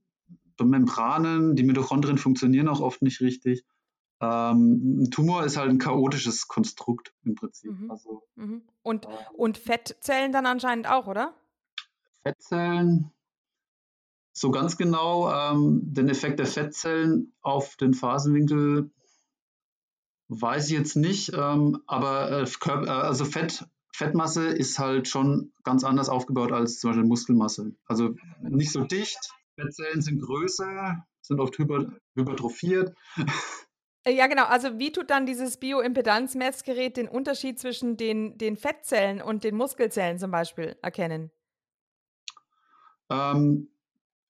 Membranen. 0.64 1.56
Die 1.56 1.64
Mitochondrien 1.64 2.18
funktionieren 2.18 2.68
auch 2.68 2.80
oft 2.80 3.02
nicht 3.02 3.22
richtig. 3.22 3.64
Ähm, 4.20 5.04
ein 5.04 5.12
Tumor 5.12 5.44
ist 5.44 5.58
halt 5.58 5.70
ein 5.70 5.78
chaotisches 5.78 6.48
Konstrukt 6.48 7.14
im 7.24 7.36
Prinzip. 7.36 7.72
Mhm. 7.72 7.92
Also, 7.92 8.24
mhm. 8.36 8.64
Und, 8.82 9.06
äh, 9.06 9.10
und 9.34 9.58
Fettzellen 9.58 10.32
dann 10.32 10.46
anscheinend 10.46 10.90
auch, 10.90 11.08
oder? 11.08 11.34
Fettzellen, 12.24 13.12
so 14.34 14.52
ganz 14.52 14.78
genau 14.78 15.32
ähm, 15.32 15.82
den 15.84 16.10
Effekt 16.10 16.40
der 16.40 16.48
Fettzellen 16.48 17.34
auf 17.42 17.76
den 17.76 17.94
Phasenwinkel 17.94 18.92
weiß 20.30 20.68
ich 20.68 20.78
jetzt 20.78 20.96
nicht, 20.96 21.32
ähm, 21.34 21.82
aber 21.88 22.32
äh, 22.32 22.46
Körper, 22.60 22.88
äh, 22.88 22.90
also 22.90 23.26
Fett, 23.26 23.66
Fettmasse 23.94 24.48
ist 24.48 24.78
halt 24.78 25.08
schon 25.08 25.52
ganz 25.64 25.84
anders 25.84 26.10
aufgebaut 26.10 26.52
als 26.52 26.80
zum 26.80 26.92
Beispiel 26.92 27.08
Muskelmasse. 27.08 27.74
Also 27.86 28.16
nicht 28.42 28.72
so 28.72 28.84
dicht, 28.84 29.32
Fettzellen 29.56 30.02
sind 30.02 30.22
größer, 30.22 31.06
sind 31.22 31.40
oft 31.40 31.58
hyper, 31.58 31.94
hypertrophiert. 32.16 32.96
Äh, 34.08 34.16
ja, 34.16 34.28
genau. 34.28 34.46
Also 34.46 34.80
wie 34.80 34.92
tut 34.92 35.10
dann 35.10 35.26
dieses 35.26 35.58
Bioimpedanzmessgerät 35.58 36.98
den 36.98 37.08
Unterschied 37.08 37.60
zwischen 37.60 37.98
den, 37.98 38.38
den 38.38 38.56
Fettzellen 38.56 39.22
und 39.22 39.44
den 39.44 39.56
Muskelzellen 39.56 40.18
zum 40.18 40.32
Beispiel 40.32 40.78
erkennen? 40.82 41.32
Ähm, 43.10 43.70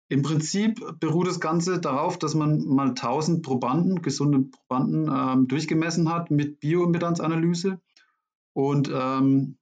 Im 0.10 0.22
Prinzip 0.22 0.80
beruht 1.00 1.28
das 1.28 1.40
Ganze 1.40 1.80
darauf, 1.80 2.18
dass 2.18 2.34
man 2.34 2.66
mal 2.66 2.90
1000 2.90 3.44
Probanden, 3.44 4.02
gesunde 4.02 4.50
Probanden, 4.68 5.12
ähm, 5.13 5.48
durchgemessen 5.48 6.12
hat 6.12 6.32
mit 6.32 6.60
Bioimpedanzanalyse 6.60 7.80
und 8.54 8.90
ähm, 8.94 9.58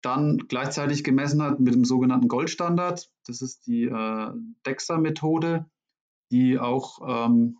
dann 0.00 0.38
gleichzeitig 0.48 1.02
gemessen 1.02 1.42
hat 1.42 1.60
mit 1.60 1.74
dem 1.74 1.84
sogenannten 1.84 2.28
Goldstandard. 2.28 3.10
Das 3.26 3.40
ist 3.40 3.66
die 3.66 3.84
äh, 3.84 4.30
DEXA-Methode, 4.66 5.66
die 6.30 6.58
auch 6.58 7.26
ähm, 7.26 7.58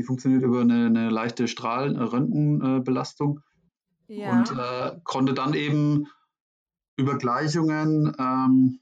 die 0.00 0.06
funktioniert 0.06 0.42
über 0.42 0.62
eine, 0.62 0.86
eine 0.86 1.10
leichte 1.10 1.46
Strahlen-Röntgenbelastung 1.46 3.40
ja. 4.08 4.32
und 4.32 4.50
äh, 4.50 4.98
konnte 5.04 5.34
dann 5.34 5.52
eben 5.52 6.06
über 6.96 7.18
Gleichungen, 7.18 8.16
ähm, 8.18 8.80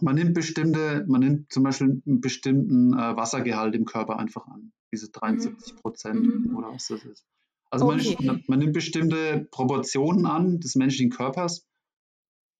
man 0.00 0.14
nimmt 0.14 0.34
bestimmte, 0.34 1.04
man 1.08 1.22
nimmt 1.22 1.52
zum 1.52 1.64
Beispiel 1.64 2.00
einen 2.06 2.20
bestimmten 2.20 2.92
äh, 2.94 3.16
Wassergehalt 3.16 3.74
im 3.74 3.84
Körper 3.84 4.16
einfach 4.20 4.46
an, 4.46 4.72
diese 4.92 5.10
73 5.10 5.74
Prozent 5.74 6.46
mhm. 6.46 6.56
oder 6.56 6.68
was 6.72 6.86
das 6.86 7.04
ist. 7.04 7.26
Also 7.70 7.86
okay. 7.86 8.16
man, 8.20 8.44
man, 8.46 8.60
nimmt 8.60 8.74
bestimmte 8.74 9.48
Proportionen 9.50 10.24
an 10.24 10.60
des 10.60 10.76
menschlichen 10.76 11.10
Körpers 11.10 11.66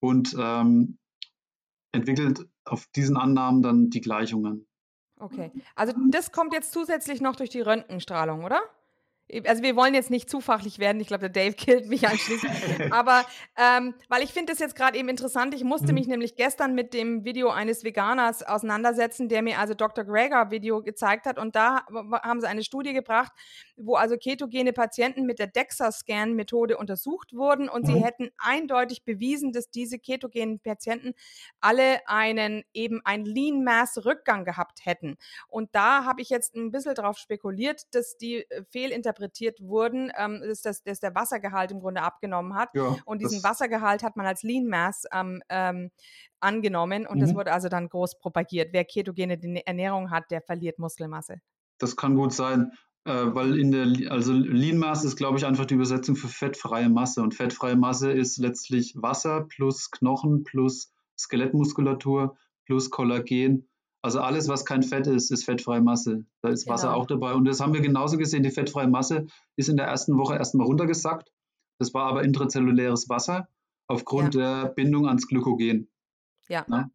und 0.00 0.34
ähm, 0.36 0.98
entwickelt 1.92 2.48
auf 2.64 2.88
diesen 2.96 3.16
Annahmen 3.16 3.62
dann 3.62 3.90
die 3.90 4.00
Gleichungen. 4.00 4.66
Okay. 5.24 5.52
Also 5.74 5.94
das 6.10 6.32
kommt 6.32 6.52
jetzt 6.52 6.72
zusätzlich 6.72 7.22
noch 7.22 7.34
durch 7.34 7.48
die 7.48 7.62
Röntgenstrahlung, 7.62 8.44
oder? 8.44 8.60
Also 9.46 9.62
wir 9.62 9.74
wollen 9.74 9.94
jetzt 9.94 10.10
nicht 10.10 10.28
zufachlich 10.28 10.78
werden, 10.78 11.00
ich 11.00 11.06
glaube, 11.06 11.28
der 11.30 11.44
Dave 11.44 11.54
killt 11.54 11.88
mich 11.88 12.06
anschließend. 12.06 12.52
Aber 12.92 13.24
ähm, 13.56 13.94
weil 14.08 14.22
ich 14.22 14.32
finde 14.32 14.52
das 14.52 14.60
jetzt 14.60 14.76
gerade 14.76 14.98
eben 14.98 15.08
interessant, 15.08 15.54
ich 15.54 15.64
musste 15.64 15.88
mhm. 15.88 15.94
mich 15.94 16.06
nämlich 16.06 16.36
gestern 16.36 16.74
mit 16.74 16.92
dem 16.92 17.24
Video 17.24 17.48
eines 17.48 17.84
Veganers 17.84 18.42
auseinandersetzen, 18.42 19.28
der 19.28 19.42
mir 19.42 19.58
also 19.58 19.74
Dr. 19.74 20.04
Greger 20.04 20.50
Video 20.50 20.82
gezeigt 20.82 21.26
hat 21.26 21.38
und 21.38 21.56
da 21.56 21.84
haben 22.22 22.40
sie 22.40 22.48
eine 22.48 22.62
Studie 22.62 22.92
gebracht, 22.92 23.32
wo 23.76 23.94
also 23.94 24.16
ketogene 24.16 24.72
Patienten 24.72 25.24
mit 25.24 25.38
der 25.38 25.46
DEXA-Scan-Methode 25.46 26.76
untersucht 26.76 27.32
wurden 27.34 27.68
und 27.68 27.86
mhm. 27.86 27.92
sie 27.92 28.04
hätten 28.04 28.30
eindeutig 28.36 29.04
bewiesen, 29.04 29.52
dass 29.52 29.70
diese 29.70 29.98
ketogenen 29.98 30.60
Patienten 30.60 31.14
alle 31.60 32.06
einen 32.06 32.62
eben 32.74 33.00
einen 33.04 33.24
Lean 33.24 33.64
Mass 33.64 34.04
Rückgang 34.04 34.44
gehabt 34.44 34.84
hätten. 34.84 35.16
Und 35.48 35.74
da 35.74 36.04
habe 36.04 36.20
ich 36.20 36.28
jetzt 36.28 36.54
ein 36.54 36.70
bisschen 36.70 36.94
drauf 36.94 37.16
spekuliert, 37.16 37.82
dass 37.94 38.16
die 38.16 38.48
äh, 38.50 38.64
Fehlinterpretationen 38.70 39.13
interpretiert 39.14 39.60
wurden, 39.60 40.10
ähm, 40.16 40.42
dass, 40.46 40.62
das, 40.62 40.82
dass 40.82 41.00
der 41.00 41.14
Wassergehalt 41.14 41.70
im 41.70 41.80
Grunde 41.80 42.02
abgenommen 42.02 42.54
hat. 42.54 42.70
Ja, 42.74 42.96
und 43.04 43.20
diesen 43.20 43.42
Wassergehalt 43.42 44.02
hat 44.02 44.16
man 44.16 44.26
als 44.26 44.42
Lean 44.42 44.66
Mass 44.66 45.04
ähm, 45.12 45.42
ähm, 45.48 45.90
angenommen 46.40 47.06
und 47.06 47.16
mhm. 47.16 47.20
das 47.20 47.34
wurde 47.34 47.52
also 47.52 47.68
dann 47.68 47.88
groß 47.88 48.18
propagiert. 48.18 48.72
Wer 48.72 48.84
ketogene 48.84 49.38
Ernährung 49.66 50.10
hat, 50.10 50.30
der 50.30 50.42
verliert 50.42 50.78
Muskelmasse. 50.78 51.36
Das 51.78 51.96
kann 51.96 52.14
gut 52.14 52.32
sein. 52.32 52.72
Äh, 53.06 53.34
weil 53.34 53.58
in 53.58 53.70
der, 53.70 54.10
also 54.10 54.32
Lean 54.32 54.78
Mass 54.78 55.04
ist, 55.04 55.16
glaube 55.16 55.36
ich, 55.36 55.44
einfach 55.44 55.66
die 55.66 55.74
Übersetzung 55.74 56.16
für 56.16 56.28
fettfreie 56.28 56.88
Masse. 56.88 57.20
Und 57.20 57.34
fettfreie 57.34 57.76
Masse 57.76 58.10
ist 58.10 58.38
letztlich 58.38 58.94
Wasser 58.96 59.46
plus 59.46 59.90
Knochen 59.90 60.44
plus 60.44 60.90
Skelettmuskulatur 61.18 62.36
plus 62.64 62.88
Kollagen 62.90 63.68
also 64.04 64.20
alles, 64.20 64.48
was 64.48 64.66
kein 64.66 64.82
Fett 64.82 65.06
ist, 65.06 65.30
ist 65.30 65.46
fettfreie 65.46 65.80
Masse. 65.80 66.26
Da 66.42 66.50
ist 66.50 66.68
Wasser 66.68 66.88
genau. 66.88 67.00
auch 67.00 67.06
dabei. 67.06 67.32
Und 67.32 67.46
das 67.46 67.60
haben 67.60 67.72
wir 67.72 67.80
genauso 67.80 68.18
gesehen. 68.18 68.42
Die 68.42 68.50
fettfreie 68.50 68.86
Masse 68.86 69.28
ist 69.56 69.70
in 69.70 69.78
der 69.78 69.86
ersten 69.86 70.18
Woche 70.18 70.36
erstmal 70.36 70.66
runtergesackt. 70.66 71.32
Das 71.78 71.94
war 71.94 72.04
aber 72.04 72.22
intrazelluläres 72.22 73.08
Wasser 73.08 73.48
aufgrund 73.86 74.34
ja. 74.34 74.62
der 74.64 74.68
Bindung 74.68 75.08
ans 75.08 75.26
Glykogen. 75.26 75.88
Ja. 76.48 76.66
Na? 76.68 76.90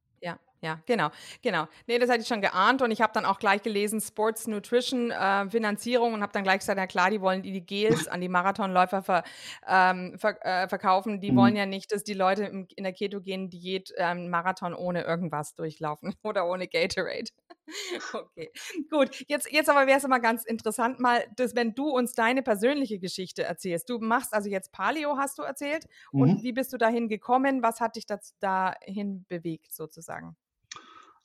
Ja, 0.62 0.82
genau, 0.86 1.10
genau. 1.42 1.68
Nee, 1.88 2.00
das 2.00 2.10
hatte 2.10 2.22
ich 2.22 2.28
schon 2.28 2.42
geahnt 2.42 2.82
und 2.82 2.92
ich 2.92 3.02
habe 3.02 3.14
dann 3.14 3.24
auch 3.24 3.40
gleich 3.40 3.62
gelesen, 3.62 4.02
Sports 4.02 4.46
Nutrition 4.46 5.10
äh, 5.10 5.50
Finanzierung 5.50 6.14
und 6.14 6.22
habe 6.22 6.34
dann 6.34 6.44
gleich 6.44 6.60
gesagt, 6.60 6.78
na 6.78 6.86
klar, 6.86 7.10
die 7.10 7.22
wollen 7.22 7.44
die 7.44 7.66
Gels 7.66 8.10
an 8.10 8.20
die 8.20 8.28
Marathonläufer 8.28 9.02
ver, 9.02 9.24
ähm, 9.66 10.18
ver, 10.20 10.46
äh, 10.46 10.68
verkaufen. 10.68 11.22
Die 11.22 11.32
mhm. 11.32 11.38
wollen 11.38 11.56
ja 11.56 11.66
nicht, 11.66 11.94
dass 11.94 12.04
die 12.04 12.14
Leute 12.14 12.44
im, 12.44 12.68
in 12.76 12.84
der 12.84 12.92
ketogenen 12.92 13.50
Diät 13.50 13.94
ähm, 13.96 14.30
Marathon 14.30 14.74
ohne 14.74 15.04
irgendwas 15.04 15.56
durchlaufen 15.56 16.14
oder 16.24 16.46
ohne 16.50 16.68
Gatorade. 16.68 17.32
okay, 18.14 18.52
gut. 18.90 19.24
Jetzt, 19.28 19.52
jetzt 19.52 19.70
aber 19.70 19.88
wäre 19.88 20.00
es 20.00 20.04
immer 20.04 20.20
ganz 20.20 20.44
interessant 20.44 21.00
mal, 21.00 21.26
dass 21.36 21.56
wenn 21.56 21.74
du 21.74 21.90
uns 21.90 22.14
deine 22.14 22.42
persönliche 22.42 23.00
Geschichte 23.00 23.44
erzählst. 23.44 23.90
Du 23.90 24.00
machst 24.00 24.34
also 24.34 24.50
jetzt 24.50 24.72
Paleo, 24.72 25.18
hast 25.18 25.38
du 25.38 25.44
erzählt. 25.44 25.86
Mhm. 26.12 26.22
Und 26.22 26.44
wie 26.44 26.52
bist 26.52 26.74
du 26.74 26.78
dahin 26.78 27.08
gekommen? 27.08 27.64
Was 27.64 27.80
hat 27.80 27.96
dich 27.96 28.06
dazu, 28.06 28.34
dahin 28.40 29.26
bewegt 29.30 29.74
sozusagen? 29.74 30.36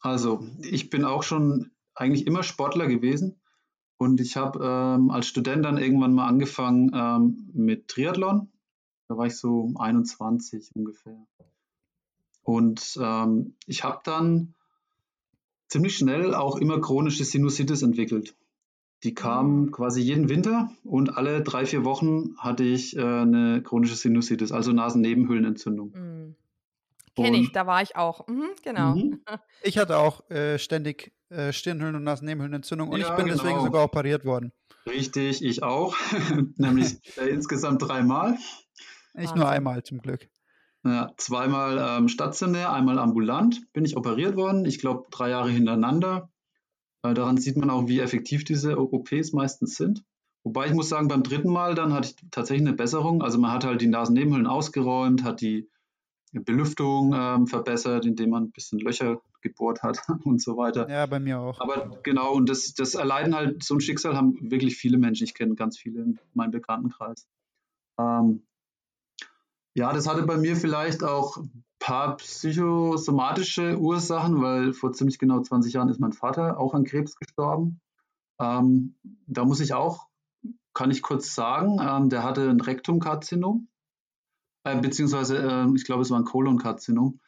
Also, 0.04 0.46
ich 0.60 0.90
bin 0.90 1.06
auch 1.06 1.22
schon 1.22 1.70
eigentlich 1.94 2.26
immer 2.26 2.42
Sportler 2.42 2.88
gewesen 2.88 3.40
und 3.96 4.20
ich 4.20 4.36
habe 4.36 4.58
ähm, 4.62 5.10
als 5.10 5.26
Student 5.26 5.64
dann 5.64 5.78
irgendwann 5.78 6.12
mal 6.12 6.28
angefangen 6.28 6.90
ähm, 6.94 7.50
mit 7.54 7.88
Triathlon. 7.88 8.52
Da 9.08 9.16
war 9.16 9.26
ich 9.26 9.38
so 9.38 9.72
21 9.74 10.72
ungefähr. 10.74 11.26
Und 12.42 12.98
ähm, 13.00 13.54
ich 13.66 13.82
habe 13.82 14.02
dann 14.04 14.54
ziemlich 15.68 15.96
schnell 15.96 16.34
auch 16.34 16.58
immer 16.58 16.82
chronische 16.82 17.24
Sinusitis 17.24 17.80
entwickelt. 17.80 18.36
Die 19.04 19.14
kam 19.14 19.62
mhm. 19.62 19.70
quasi 19.70 20.02
jeden 20.02 20.28
Winter 20.28 20.70
und 20.84 21.16
alle 21.16 21.42
drei, 21.42 21.64
vier 21.64 21.86
Wochen 21.86 22.36
hatte 22.36 22.64
ich 22.64 22.94
äh, 22.94 23.00
eine 23.00 23.62
chronische 23.62 23.96
Sinusitis, 23.96 24.52
also 24.52 24.72
Nasennebenhöhlenentzündung. 24.72 25.92
Mhm. 25.92 26.36
Kenne 27.16 27.38
ich, 27.38 27.52
da 27.52 27.66
war 27.66 27.80
ich 27.82 27.96
auch. 27.96 28.26
Mhm, 28.26 28.50
genau. 28.62 28.94
Mhm. 28.94 29.20
Ich 29.62 29.78
hatte 29.78 29.98
auch 29.98 30.28
äh, 30.30 30.58
ständig 30.58 31.12
äh, 31.30 31.52
Stirnhöhlen- 31.52 31.96
und 31.96 32.04
Nasennebenhöhlenentzündung 32.04 32.88
und 32.88 33.00
ja, 33.00 33.10
ich 33.10 33.16
bin 33.16 33.26
genau. 33.26 33.42
deswegen 33.42 33.60
sogar 33.60 33.84
operiert 33.84 34.24
worden. 34.24 34.52
Richtig, 34.86 35.42
ich 35.42 35.62
auch. 35.62 35.96
Nämlich 36.56 36.98
äh, 37.16 37.28
insgesamt 37.28 37.82
dreimal. 37.82 38.36
Ich 39.14 39.20
Wahnsinn. 39.20 39.38
nur 39.38 39.48
einmal 39.48 39.82
zum 39.82 40.00
Glück. 40.00 40.28
Ja, 40.84 41.12
zweimal 41.16 41.78
ähm, 41.78 42.08
stationär, 42.08 42.72
einmal 42.72 42.98
ambulant 42.98 43.72
bin 43.72 43.86
ich 43.86 43.96
operiert 43.96 44.36
worden. 44.36 44.66
Ich 44.66 44.78
glaube, 44.78 45.06
drei 45.10 45.30
Jahre 45.30 45.50
hintereinander. 45.50 46.30
Äh, 47.02 47.14
daran 47.14 47.38
sieht 47.38 47.56
man 47.56 47.70
auch, 47.70 47.88
wie 47.88 48.00
effektiv 48.00 48.44
diese 48.44 48.78
OPs 48.78 49.32
meistens 49.32 49.76
sind. 49.76 50.04
Wobei 50.42 50.66
ich 50.66 50.74
muss 50.74 50.90
sagen, 50.90 51.08
beim 51.08 51.22
dritten 51.22 51.50
Mal 51.50 51.74
dann 51.74 51.94
hatte 51.94 52.08
ich 52.08 52.30
tatsächlich 52.30 52.66
eine 52.66 52.76
Besserung. 52.76 53.22
Also 53.22 53.38
man 53.38 53.50
hat 53.50 53.64
halt 53.64 53.80
die 53.80 53.86
Nasennebenhöhlen 53.86 54.46
ausgeräumt, 54.46 55.24
hat 55.24 55.40
die 55.40 55.70
Belüftung 56.40 57.14
ähm, 57.14 57.46
verbessert, 57.46 58.06
indem 58.06 58.30
man 58.30 58.44
ein 58.44 58.50
bisschen 58.50 58.78
Löcher 58.78 59.20
gebohrt 59.40 59.82
hat 59.82 59.98
und 60.24 60.42
so 60.42 60.56
weiter. 60.56 60.88
Ja, 60.88 61.06
bei 61.06 61.20
mir 61.20 61.38
auch. 61.38 61.60
Aber 61.60 61.98
genau, 62.02 62.32
und 62.32 62.48
das, 62.48 62.74
das 62.74 62.94
erleiden 62.94 63.34
halt, 63.34 63.62
so 63.62 63.74
ein 63.74 63.80
Schicksal 63.80 64.16
haben 64.16 64.50
wirklich 64.50 64.76
viele 64.76 64.98
Menschen. 64.98 65.24
Ich 65.24 65.34
kenne 65.34 65.54
ganz 65.54 65.78
viele 65.78 66.02
in 66.02 66.18
meinem 66.32 66.50
Bekanntenkreis. 66.50 67.26
Ähm, 67.98 68.42
ja, 69.74 69.92
das 69.92 70.08
hatte 70.08 70.22
bei 70.22 70.36
mir 70.36 70.56
vielleicht 70.56 71.02
auch 71.02 71.36
ein 71.36 71.64
paar 71.78 72.16
psychosomatische 72.16 73.78
Ursachen, 73.78 74.40
weil 74.40 74.72
vor 74.72 74.92
ziemlich 74.92 75.18
genau 75.18 75.40
20 75.40 75.72
Jahren 75.72 75.88
ist 75.88 76.00
mein 76.00 76.12
Vater 76.12 76.58
auch 76.58 76.74
an 76.74 76.84
Krebs 76.84 77.16
gestorben. 77.16 77.80
Ähm, 78.40 78.94
da 79.26 79.44
muss 79.44 79.60
ich 79.60 79.74
auch, 79.74 80.06
kann 80.72 80.90
ich 80.90 81.02
kurz 81.02 81.34
sagen, 81.34 81.78
ähm, 81.80 82.08
der 82.08 82.22
hatte 82.22 82.48
ein 82.48 82.60
Rektumkarzinom 82.60 83.68
äh, 84.64 84.80
beziehungsweise 84.80 85.38
äh, 85.38 85.74
ich 85.76 85.84
glaube, 85.84 86.02
es 86.02 86.10
war 86.10 86.18
ein 86.18 86.24
Kolonkarzinom, 86.24 87.20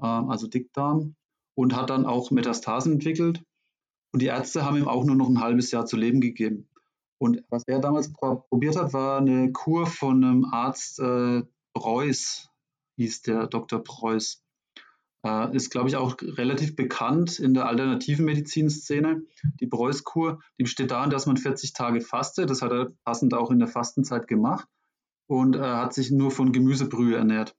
äh, 0.00 0.06
also 0.06 0.46
Dickdarm, 0.46 1.16
und 1.54 1.76
hat 1.76 1.90
dann 1.90 2.06
auch 2.06 2.30
Metastasen 2.30 2.94
entwickelt. 2.94 3.44
Und 4.12 4.22
die 4.22 4.26
Ärzte 4.26 4.64
haben 4.64 4.76
ihm 4.76 4.88
auch 4.88 5.04
nur 5.04 5.16
noch 5.16 5.28
ein 5.28 5.40
halbes 5.40 5.70
Jahr 5.70 5.86
zu 5.86 5.96
leben 5.96 6.20
gegeben. 6.20 6.68
Und 7.18 7.44
was 7.50 7.62
er 7.66 7.78
damals 7.78 8.12
probiert 8.12 8.76
hat, 8.76 8.92
war 8.92 9.18
eine 9.18 9.52
Kur 9.52 9.86
von 9.86 10.24
einem 10.24 10.44
Arzt, 10.44 10.98
äh, 10.98 11.42
Preuß, 11.74 12.50
hieß 12.96 13.22
der 13.22 13.46
Dr. 13.46 13.82
Preuß. 13.82 14.42
Äh, 15.24 15.56
ist, 15.56 15.70
glaube 15.70 15.88
ich, 15.88 15.96
auch 15.96 16.16
relativ 16.20 16.76
bekannt 16.76 17.38
in 17.38 17.54
der 17.54 17.66
alternativen 17.66 18.24
Medizinszene. 18.24 19.22
Die 19.60 19.66
Preuß-Kur, 19.66 20.40
die 20.58 20.64
besteht 20.64 20.90
darin, 20.90 21.10
dass 21.10 21.26
man 21.26 21.36
40 21.36 21.72
Tage 21.72 22.00
fastet. 22.00 22.50
Das 22.50 22.60
hat 22.60 22.72
er 22.72 22.92
passend 23.04 23.34
auch 23.34 23.50
in 23.50 23.60
der 23.60 23.68
Fastenzeit 23.68 24.26
gemacht 24.26 24.68
und 25.32 25.56
äh, 25.56 25.60
hat 25.60 25.94
sich 25.94 26.10
nur 26.10 26.30
von 26.30 26.52
Gemüsebrühe 26.52 27.16
ernährt. 27.16 27.56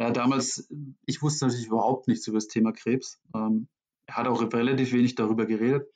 Ja, 0.00 0.10
damals, 0.10 0.68
ich 1.04 1.20
wusste 1.20 1.44
natürlich 1.44 1.66
überhaupt 1.66 2.08
nichts 2.08 2.26
über 2.26 2.38
das 2.38 2.48
Thema 2.48 2.72
Krebs. 2.72 3.20
Ähm, 3.34 3.68
er 4.06 4.16
hat 4.16 4.26
auch 4.26 4.40
relativ 4.40 4.92
wenig 4.92 5.14
darüber 5.14 5.44
geredet. 5.44 5.86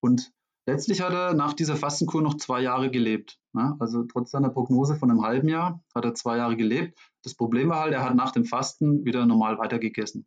Und 0.00 0.32
letztlich 0.66 1.02
hat 1.02 1.12
er 1.12 1.34
nach 1.34 1.52
dieser 1.52 1.76
Fastenkur 1.76 2.20
noch 2.20 2.36
zwei 2.36 2.62
Jahre 2.62 2.90
gelebt. 2.90 3.38
Ja, 3.54 3.76
also 3.78 4.02
trotz 4.04 4.32
seiner 4.32 4.48
Prognose 4.48 4.96
von 4.96 5.10
einem 5.10 5.22
halben 5.22 5.48
Jahr 5.48 5.84
hat 5.94 6.04
er 6.04 6.14
zwei 6.14 6.38
Jahre 6.38 6.56
gelebt. 6.56 6.98
Das 7.22 7.34
Problem 7.34 7.68
war 7.68 7.80
halt, 7.80 7.92
er 7.92 8.02
hat 8.02 8.16
nach 8.16 8.32
dem 8.32 8.44
Fasten 8.44 9.04
wieder 9.04 9.26
normal 9.26 9.58
weitergegessen. 9.58 10.26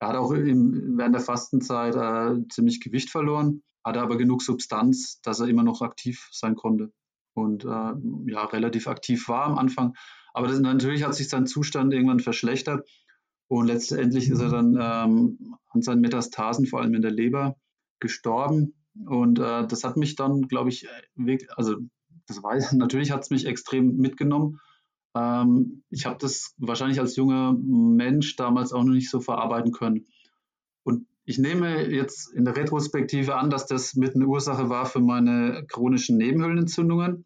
Er 0.00 0.08
hat 0.08 0.16
auch 0.16 0.32
im, 0.32 0.98
während 0.98 1.14
der 1.14 1.22
Fastenzeit 1.22 1.94
äh, 1.94 2.48
ziemlich 2.48 2.80
Gewicht 2.80 3.10
verloren, 3.10 3.62
hatte 3.84 4.00
aber 4.00 4.16
genug 4.16 4.42
Substanz, 4.42 5.20
dass 5.20 5.38
er 5.38 5.46
immer 5.46 5.62
noch 5.62 5.80
aktiv 5.80 6.28
sein 6.32 6.56
konnte 6.56 6.92
und 7.34 7.64
äh, 7.64 7.68
ja, 7.68 8.44
relativ 8.44 8.86
aktiv 8.86 9.28
war 9.28 9.44
am 9.44 9.58
Anfang. 9.58 9.94
Aber 10.32 10.48
das, 10.48 10.60
natürlich 10.60 11.04
hat 11.04 11.14
sich 11.14 11.28
sein 11.28 11.46
Zustand 11.46 11.92
irgendwann 11.92 12.20
verschlechtert 12.20 12.88
und 13.48 13.66
letztendlich 13.66 14.28
ist 14.30 14.40
er 14.40 14.48
dann 14.48 14.76
ähm, 14.80 15.56
an 15.70 15.82
seinen 15.82 16.00
Metastasen, 16.00 16.66
vor 16.66 16.80
allem 16.80 16.94
in 16.94 17.02
der 17.02 17.10
Leber, 17.10 17.56
gestorben. 18.00 18.74
Und 19.06 19.38
äh, 19.38 19.66
das 19.66 19.84
hat 19.84 19.96
mich 19.96 20.16
dann, 20.16 20.42
glaube 20.42 20.70
ich, 20.70 20.88
also 21.56 21.76
das 22.26 22.42
weiß 22.42 22.72
natürlich 22.74 23.10
hat 23.10 23.22
es 23.22 23.30
mich 23.30 23.46
extrem 23.46 23.96
mitgenommen. 23.96 24.60
Ähm, 25.16 25.84
ich 25.90 26.06
habe 26.06 26.18
das 26.20 26.54
wahrscheinlich 26.58 27.00
als 27.00 27.16
junger 27.16 27.52
Mensch 27.52 28.36
damals 28.36 28.72
auch 28.72 28.82
noch 28.82 28.94
nicht 28.94 29.10
so 29.10 29.20
verarbeiten 29.20 29.72
können. 29.72 30.06
Ich 31.26 31.38
nehme 31.38 31.86
jetzt 31.90 32.32
in 32.32 32.44
der 32.44 32.56
Retrospektive 32.56 33.36
an, 33.36 33.48
dass 33.48 33.66
das 33.66 33.94
mit 33.94 34.14
eine 34.14 34.26
Ursache 34.26 34.68
war 34.68 34.84
für 34.84 35.00
meine 35.00 35.64
chronischen 35.66 36.18
Nebenhöhlenentzündungen. 36.18 37.24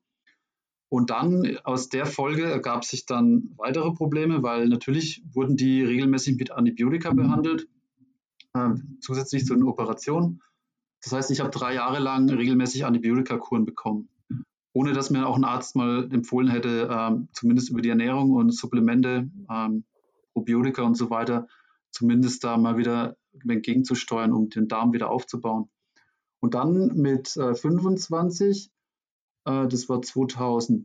Und 0.89 1.11
dann 1.11 1.59
aus 1.65 1.89
der 1.89 2.07
Folge 2.07 2.45
ergab 2.45 2.85
sich 2.85 3.07
dann 3.07 3.51
weitere 3.57 3.93
Probleme, 3.93 4.43
weil 4.43 4.69
natürlich 4.69 5.23
wurden 5.33 5.57
die 5.57 5.83
regelmäßig 5.83 6.37
mit 6.37 6.51
Antibiotika 6.51 7.13
behandelt, 7.13 7.69
äh, 8.55 8.71
zusätzlich 9.01 9.45
zu 9.45 9.55
den 9.55 9.65
Operationen. 9.65 10.41
Das 11.03 11.13
heißt, 11.13 11.31
ich 11.31 11.41
habe 11.41 11.51
drei 11.51 11.75
Jahre 11.75 11.99
lang 11.99 12.31
regelmäßig 12.31 12.87
Antibiotikakuren 12.87 13.67
bekommen, 13.67 14.09
ohne 14.73 14.93
dass 14.93 15.11
mir 15.11 15.27
auch 15.27 15.37
ein 15.37 15.45
Arzt 15.45 15.77
mal 15.77 16.09
empfohlen 16.11 16.49
hätte, 16.49 16.89
äh, 16.89 17.17
zumindest 17.33 17.69
über 17.69 17.83
die 17.83 17.91
Ernährung 17.91 18.31
und 18.31 18.55
Supplemente, 18.55 19.29
äh, 19.51 19.69
Probiotika 20.33 20.83
und 20.83 20.95
so 20.95 21.11
weiter, 21.11 21.49
zumindest 21.91 22.45
da 22.45 22.57
mal 22.57 22.79
wieder 22.79 23.18
entgegenzusteuern, 23.49 24.33
um 24.33 24.51
den 24.51 24.69
Darm 24.69 24.93
wieder 24.93 25.11
aufzubauen. 25.11 25.71
Und 26.41 26.55
dann 26.55 26.97
mit 26.97 27.37
äh, 27.37 27.55
25 27.55 28.71
Äh, 29.49 29.69
das 29.69 29.89
war 29.89 30.03
2005. 30.03 30.85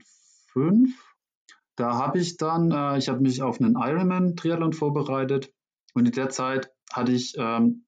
Da 1.75 1.93
habe 1.97 2.19
ich 2.19 2.37
dann, 2.37 2.71
äh, 2.71 2.97
ich 2.97 3.09
habe 3.09 3.21
mich 3.21 3.41
auf 3.41 3.59
einen 3.59 3.75
Ironman-Triathlon 3.75 4.73
vorbereitet 4.73 5.51
und 5.93 6.05
in 6.05 6.11
der 6.11 6.29
Zeit 6.29 6.71
hatte 6.91 7.11
ich, 7.11 7.35
ähm, 7.37 7.85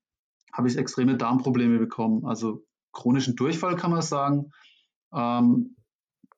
habe 0.52 0.68
ich 0.68 0.78
extreme 0.78 1.18
Darmprobleme 1.18 1.80
bekommen, 1.80 2.26
also 2.26 2.66
chronischen 2.92 3.36
Durchfall 3.36 3.76
kann 3.76 3.92
man 3.92 4.02
sagen, 4.02 4.52
ähm, 5.14 5.76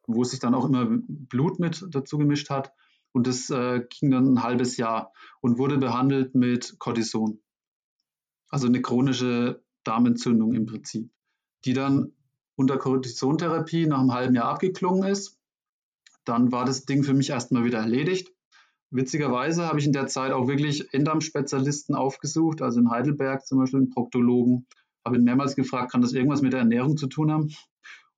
wo 0.08 0.24
sich 0.24 0.40
dann 0.40 0.56
auch 0.56 0.66
immer 0.66 0.88
Blut 0.90 1.60
mit 1.60 1.86
dazu 1.92 2.18
gemischt 2.18 2.50
hat 2.50 2.74
und 3.14 3.28
das 3.28 3.50
äh, 3.50 3.82
ging 3.90 4.12
dann 4.12 4.34
ein 4.34 4.44
halbes 4.44 4.78
Jahr 4.78 5.14
und 5.42 5.58
wurde 5.58 5.78
behandelt 5.78 6.36
mit 6.36 6.78
Cortison, 6.80 7.40
also 8.50 8.68
eine 8.68 8.82
chronische 8.82 9.64
Darmentzündung 9.84 10.54
im 10.54 10.66
Prinzip, 10.66 11.12
die 11.66 11.74
dann 11.74 12.14
unter 12.56 12.78
Cortisontherapie 12.78 13.88
nach 13.88 14.00
einem 14.00 14.14
halben 14.14 14.36
Jahr 14.36 14.50
abgeklungen 14.50 15.10
ist. 15.10 15.40
Dann 16.26 16.52
war 16.52 16.66
das 16.66 16.86
Ding 16.86 17.04
für 17.04 17.14
mich 17.14 17.30
erstmal 17.30 17.64
wieder 17.64 17.80
erledigt. 17.80 18.34
Witzigerweise 18.90 19.66
habe 19.66 19.80
ich 19.80 19.86
in 19.86 19.94
der 19.94 20.08
Zeit 20.08 20.32
auch 20.32 20.48
wirklich 20.48 20.94
Enddarm-Spezialisten 20.94 21.94
aufgesucht, 21.94 22.62
also 22.62 22.80
in 22.80 22.90
Heidelberg 22.90 23.46
zum 23.46 23.60
Beispiel 23.60 23.80
einen 23.80 23.90
Proktologen, 23.90 24.66
habe 25.06 25.18
ihn 25.18 25.24
mehrmals 25.24 25.56
gefragt, 25.56 25.92
kann 25.92 26.02
das 26.02 26.14
irgendwas 26.14 26.42
mit 26.42 26.54
der 26.54 26.62
Ernährung 26.62 26.98
zu 26.98 27.08
tun 27.08 27.32
haben? 27.32 27.44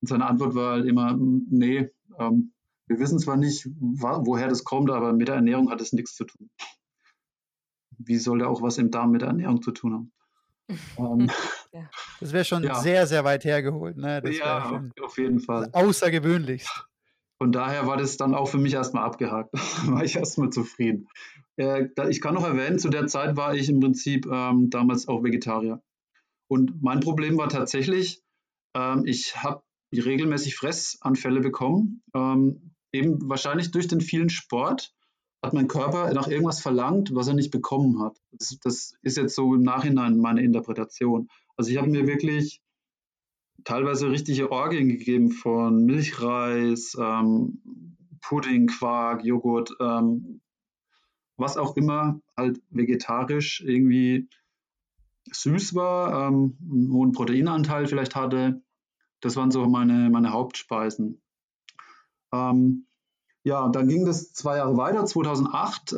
Und 0.01 0.07
seine 0.07 0.27
Antwort 0.27 0.55
war 0.55 0.73
halt 0.73 0.85
immer, 0.85 1.17
nee, 1.17 1.89
ähm, 2.17 2.53
wir 2.87 2.99
wissen 2.99 3.19
zwar 3.19 3.37
nicht, 3.37 3.67
woher 3.79 4.47
das 4.47 4.63
kommt, 4.63 4.89
aber 4.89 5.13
mit 5.13 5.27
der 5.27 5.35
Ernährung 5.35 5.69
hat 5.69 5.81
es 5.81 5.93
nichts 5.93 6.15
zu 6.15 6.25
tun. 6.25 6.49
Wie 7.97 8.17
soll 8.17 8.39
der 8.39 8.49
auch 8.49 8.61
was 8.61 8.77
im 8.77 8.91
Darm 8.91 9.11
mit 9.11 9.21
der 9.21 9.29
Ernährung 9.29 9.61
zu 9.61 9.71
tun 9.71 9.93
haben? 9.93 10.11
Ähm, 10.97 11.29
ja. 11.73 11.89
Das 12.19 12.34
wäre 12.34 12.45
schon 12.45 12.63
ja. 12.63 12.75
sehr, 12.75 13.08
sehr 13.08 13.23
weit 13.23 13.45
hergeholt. 13.45 13.97
Ne? 13.97 14.21
Das 14.21 14.38
ja, 14.38 14.84
auf 15.01 15.17
jeden 15.17 15.39
Fall. 15.39 15.69
Außergewöhnlich. 15.71 16.67
Von 17.41 17.51
daher 17.51 17.88
war 17.88 17.97
das 17.97 18.17
dann 18.17 18.36
auch 18.36 18.47
für 18.47 18.58
mich 18.58 18.73
erstmal 18.73 19.03
abgehakt. 19.05 19.53
war 19.88 20.03
ich 20.03 20.17
erstmal 20.17 20.49
zufrieden. 20.49 21.08
Äh, 21.58 21.88
ich 22.10 22.21
kann 22.21 22.34
noch 22.34 22.43
erwähnen, 22.43 22.79
zu 22.79 22.89
der 22.89 23.08
Zeit 23.08 23.38
war 23.38 23.55
ich 23.55 23.69
im 23.69 23.79
Prinzip 23.79 24.25
ähm, 24.25 24.69
damals 24.69 25.08
auch 25.08 25.23
Vegetarier. 25.23 25.82
Und 26.47 26.82
mein 26.82 26.99
Problem 26.99 27.38
war 27.38 27.47
tatsächlich, 27.47 28.21
ähm, 28.75 29.03
ich 29.05 29.41
habe 29.41 29.63
regelmäßig 29.93 30.55
Fressanfälle 30.55 31.39
bekommen. 31.39 32.03
Ähm, 32.13 32.73
eben 32.91 33.29
wahrscheinlich 33.29 33.71
durch 33.71 33.88
den 33.88 34.01
vielen 34.01 34.29
Sport 34.29 34.93
hat 35.41 35.54
mein 35.54 35.67
Körper 35.67 36.13
nach 36.13 36.28
irgendwas 36.28 36.62
verlangt, 36.62 37.13
was 37.15 37.28
er 37.28 37.34
nicht 37.34 37.52
bekommen 37.52 38.02
hat. 38.02 38.17
Das, 38.32 38.58
das 38.62 38.93
ist 39.02 39.17
jetzt 39.17 39.36
so 39.36 39.56
im 39.56 39.63
Nachhinein 39.63 40.17
meine 40.17 40.41
Interpretation. 40.41 41.30
Also 41.56 41.71
ich 41.71 41.78
habe 41.78 41.89
mir 41.89 42.08
wirklich 42.08 42.62
teilweise 43.63 44.10
richtige 44.10 44.52
Orgien 44.52 44.89
gegeben 44.89 45.32
von 45.32 45.86
Milchreis, 45.86 46.95
ähm, 46.99 47.62
Pudding, 48.21 48.67
Quark, 48.67 49.23
Joghurt, 49.23 49.71
ähm, 49.80 50.41
was 51.38 51.58
auch 51.58 51.78
immer 51.78 52.21
halt 52.36 52.62
vegetarisch 52.69 53.62
irgendwie 53.62 54.28
süß 55.32 55.75
war, 55.75 56.28
ähm, 56.28 56.58
einen 56.69 56.91
hohen 56.91 57.12
Proteinanteil 57.13 57.88
vielleicht 57.88 58.15
hatte. 58.15 58.62
Das 59.21 59.36
waren 59.36 59.52
so 59.52 59.65
meine, 59.67 60.10
meine 60.10 60.32
Hauptspeisen. 60.32 61.21
Ähm, 62.34 62.88
ja, 63.43 63.69
dann 63.69 63.88
ging 63.88 64.06
das 64.06 64.34
zwei 64.34 64.58
Jahre 64.58 64.78
weiter. 64.78 65.06
2008 65.06 65.93
äh, 65.93 65.95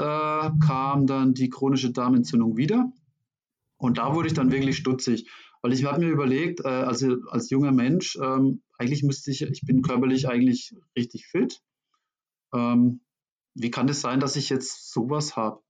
kam 0.65 1.08
dann 1.08 1.34
die 1.34 1.49
chronische 1.49 1.91
Darmentzündung 1.91 2.58
wieder. 2.58 2.91
Und 3.77 3.97
da 3.97 4.13
wurde 4.15 4.27
ich 4.27 4.34
dann 4.34 4.51
wirklich 4.51 4.77
stutzig, 4.77 5.30
weil 5.62 5.73
ich 5.73 5.84
habe 5.86 5.99
mir 5.99 6.10
überlegt, 6.12 6.60
äh, 6.63 6.67
also 6.67 7.17
als 7.30 7.49
junger 7.49 7.71
Mensch, 7.71 8.17
ähm, 8.21 8.62
eigentlich 8.77 9.04
müsste 9.04 9.32
ich, 9.32 9.41
ich 9.41 9.62
bin 9.62 9.82
körperlich 9.82 10.27
eigentlich 10.27 10.75
richtig 10.95 11.25
fit. 11.27 11.62
Ähm, 12.54 13.01
wie 13.56 13.71
kann 13.71 13.89
es 13.89 14.01
sein, 14.01 14.19
dass 14.19 14.36
ich 14.36 14.49
jetzt 14.49 14.91
sowas 14.91 15.36
habe? 15.36 15.62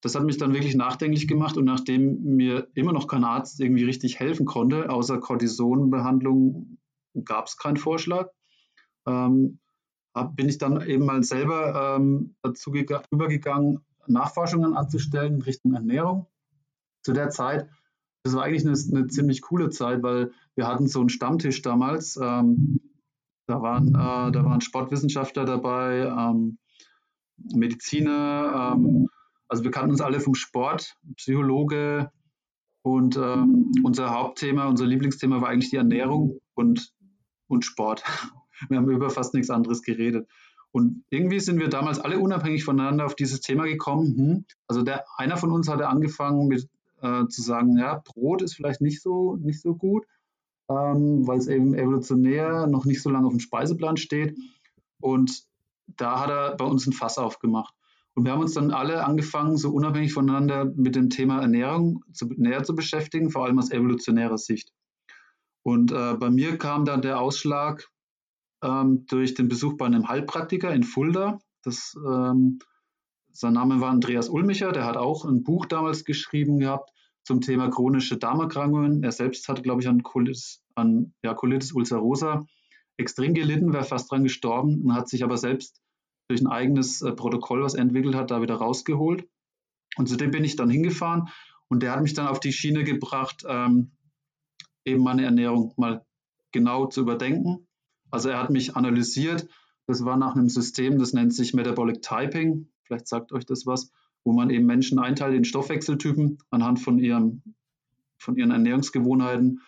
Das 0.00 0.14
hat 0.14 0.24
mich 0.24 0.38
dann 0.38 0.52
wirklich 0.52 0.74
nachdenklich 0.74 1.28
gemacht 1.28 1.56
und 1.56 1.64
nachdem 1.64 2.22
mir 2.22 2.68
immer 2.74 2.92
noch 2.92 3.06
kein 3.06 3.22
Arzt 3.22 3.60
irgendwie 3.60 3.84
richtig 3.84 4.18
helfen 4.18 4.46
konnte, 4.46 4.90
außer 4.90 5.20
Cortisonbehandlung 5.20 6.78
gab 7.24 7.46
es 7.46 7.56
keinen 7.56 7.76
Vorschlag, 7.76 8.30
ähm, 9.06 9.60
bin 10.36 10.48
ich 10.48 10.58
dann 10.58 10.86
eben 10.86 11.06
mal 11.06 11.22
selber 11.22 11.96
ähm, 11.96 12.34
dazu 12.42 12.72
übergegangen, 13.10 13.80
Nachforschungen 14.06 14.76
anzustellen 14.76 15.36
in 15.36 15.42
Richtung 15.42 15.74
Ernährung. 15.74 16.26
Zu 17.02 17.12
der 17.12 17.30
Zeit, 17.30 17.68
das 18.22 18.34
war 18.34 18.44
eigentlich 18.44 18.66
eine, 18.66 18.76
eine 18.98 19.08
ziemlich 19.08 19.42
coole 19.42 19.70
Zeit, 19.70 20.02
weil 20.02 20.32
wir 20.54 20.66
hatten 20.66 20.86
so 20.86 21.00
einen 21.00 21.08
Stammtisch 21.08 21.62
damals. 21.62 22.16
Ähm, 22.16 22.80
da, 23.46 23.62
waren, 23.62 23.88
äh, 23.88 24.32
da 24.32 24.44
waren 24.44 24.60
Sportwissenschaftler 24.60 25.44
dabei, 25.44 26.06
ähm, 26.06 26.58
Mediziner, 27.54 28.74
ähm, 28.76 29.08
also 29.48 29.64
wir 29.64 29.70
kannten 29.70 29.90
uns 29.90 30.00
alle 30.00 30.20
vom 30.20 30.34
Sport, 30.34 30.96
Psychologe 31.16 32.10
und 32.82 33.16
ähm, 33.16 33.72
unser 33.82 34.10
Hauptthema, 34.10 34.66
unser 34.66 34.86
Lieblingsthema 34.86 35.40
war 35.40 35.48
eigentlich 35.48 35.70
die 35.70 35.76
Ernährung 35.76 36.38
und, 36.54 36.92
und 37.48 37.64
Sport. 37.64 38.02
Wir 38.68 38.78
haben 38.78 38.90
über 38.90 39.10
fast 39.10 39.34
nichts 39.34 39.50
anderes 39.50 39.82
geredet. 39.82 40.28
Und 40.72 41.04
irgendwie 41.10 41.40
sind 41.40 41.60
wir 41.60 41.68
damals 41.68 42.00
alle 42.00 42.18
unabhängig 42.18 42.64
voneinander 42.64 43.04
auf 43.04 43.14
dieses 43.14 43.40
Thema 43.40 43.64
gekommen. 43.64 44.16
Hm. 44.16 44.44
Also 44.66 44.82
der, 44.82 45.04
einer 45.18 45.36
von 45.36 45.52
uns 45.52 45.68
hatte 45.68 45.88
angefangen 45.88 46.48
mit 46.48 46.68
äh, 47.02 47.26
zu 47.28 47.42
sagen, 47.42 47.76
ja, 47.76 48.02
Brot 48.04 48.42
ist 48.42 48.54
vielleicht 48.54 48.80
nicht 48.80 49.02
so, 49.02 49.36
nicht 49.36 49.60
so 49.60 49.74
gut, 49.74 50.06
ähm, 50.70 51.26
weil 51.26 51.38
es 51.38 51.46
eben 51.46 51.74
evolutionär 51.74 52.66
noch 52.66 52.86
nicht 52.86 53.02
so 53.02 53.10
lange 53.10 53.26
auf 53.26 53.32
dem 53.32 53.40
Speiseplan 53.40 53.98
steht. 53.98 54.38
Und 55.00 55.42
da 55.86 56.20
hat 56.20 56.30
er 56.30 56.56
bei 56.56 56.64
uns 56.64 56.86
ein 56.86 56.92
Fass 56.92 57.18
aufgemacht. 57.18 57.74
Und 58.14 58.24
wir 58.24 58.32
haben 58.32 58.40
uns 58.40 58.54
dann 58.54 58.70
alle 58.70 59.04
angefangen, 59.04 59.56
so 59.56 59.70
unabhängig 59.70 60.12
voneinander 60.12 60.64
mit 60.64 60.96
dem 60.96 61.10
Thema 61.10 61.40
Ernährung 61.40 62.04
zu, 62.12 62.26
näher 62.26 62.62
zu 62.62 62.74
beschäftigen, 62.74 63.30
vor 63.30 63.44
allem 63.44 63.58
aus 63.58 63.70
evolutionärer 63.70 64.38
Sicht. 64.38 64.72
Und 65.62 65.92
äh, 65.92 66.14
bei 66.14 66.30
mir 66.30 66.58
kam 66.58 66.84
dann 66.84 67.02
der 67.02 67.20
Ausschlag 67.20 67.88
ähm, 68.62 69.06
durch 69.06 69.34
den 69.34 69.48
Besuch 69.48 69.76
bei 69.76 69.86
einem 69.86 70.08
Heilpraktiker 70.08 70.72
in 70.72 70.82
Fulda. 70.82 71.38
Das, 71.62 71.94
ähm, 72.06 72.58
sein 73.32 73.54
Name 73.54 73.80
war 73.80 73.90
Andreas 73.90 74.28
Ulmicher, 74.28 74.72
der 74.72 74.84
hat 74.84 74.96
auch 74.96 75.24
ein 75.24 75.42
Buch 75.42 75.66
damals 75.66 76.04
geschrieben 76.04 76.58
gehabt 76.58 76.90
zum 77.24 77.40
Thema 77.40 77.70
chronische 77.70 78.18
Darmerkrankungen. 78.18 79.02
Er 79.02 79.12
selbst 79.12 79.48
hatte, 79.48 79.62
glaube 79.62 79.80
ich, 79.80 79.88
an 79.88 80.02
Colitis, 80.02 80.62
an, 80.74 81.14
ja, 81.22 81.34
Colitis 81.34 81.72
ulcerosa 81.72 82.44
extrem 82.98 83.34
gelitten, 83.34 83.72
wäre 83.72 83.84
fast 83.84 84.10
dran 84.10 84.22
gestorben 84.22 84.82
und 84.82 84.94
hat 84.94 85.08
sich 85.08 85.24
aber 85.24 85.36
selbst 85.36 85.80
durch 86.28 86.40
ein 86.40 86.46
eigenes 86.46 87.02
äh, 87.02 87.12
Protokoll, 87.12 87.62
was 87.62 87.74
er 87.74 87.82
entwickelt 87.82 88.14
hat, 88.14 88.30
da 88.30 88.42
wieder 88.42 88.56
rausgeholt. 88.56 89.28
Und 89.96 90.08
zu 90.08 90.16
dem 90.16 90.30
bin 90.30 90.44
ich 90.44 90.56
dann 90.56 90.70
hingefahren 90.70 91.28
und 91.68 91.82
der 91.82 91.92
hat 91.92 92.02
mich 92.02 92.14
dann 92.14 92.26
auf 92.26 92.40
die 92.40 92.52
Schiene 92.52 92.84
gebracht, 92.84 93.44
ähm, 93.46 93.92
eben 94.84 95.02
meine 95.02 95.24
Ernährung 95.24 95.74
mal 95.76 96.04
genau 96.52 96.86
zu 96.86 97.00
überdenken. 97.02 97.66
Also 98.12 98.28
er 98.28 98.38
hat 98.38 98.50
mich 98.50 98.76
analysiert. 98.76 99.48
Das 99.86 100.04
war 100.04 100.16
nach 100.16 100.36
einem 100.36 100.48
System, 100.48 100.98
das 100.98 101.12
nennt 101.12 101.34
sich 101.34 101.54
Metabolic 101.54 102.02
Typing. 102.02 102.68
Vielleicht 102.84 103.08
sagt 103.08 103.32
euch 103.32 103.44
das 103.44 103.66
was, 103.66 103.90
wo 104.22 104.32
man 104.32 104.50
eben 104.50 104.66
Menschen 104.66 105.00
einteilt 105.00 105.34
in 105.34 105.44
Stoffwechseltypen 105.44 106.38
anhand 106.50 106.78
von, 106.78 107.00
ihrem, 107.00 107.42
von 108.18 108.36
ihren 108.36 108.52
Ernährungsgewohnheiten. 108.52 109.60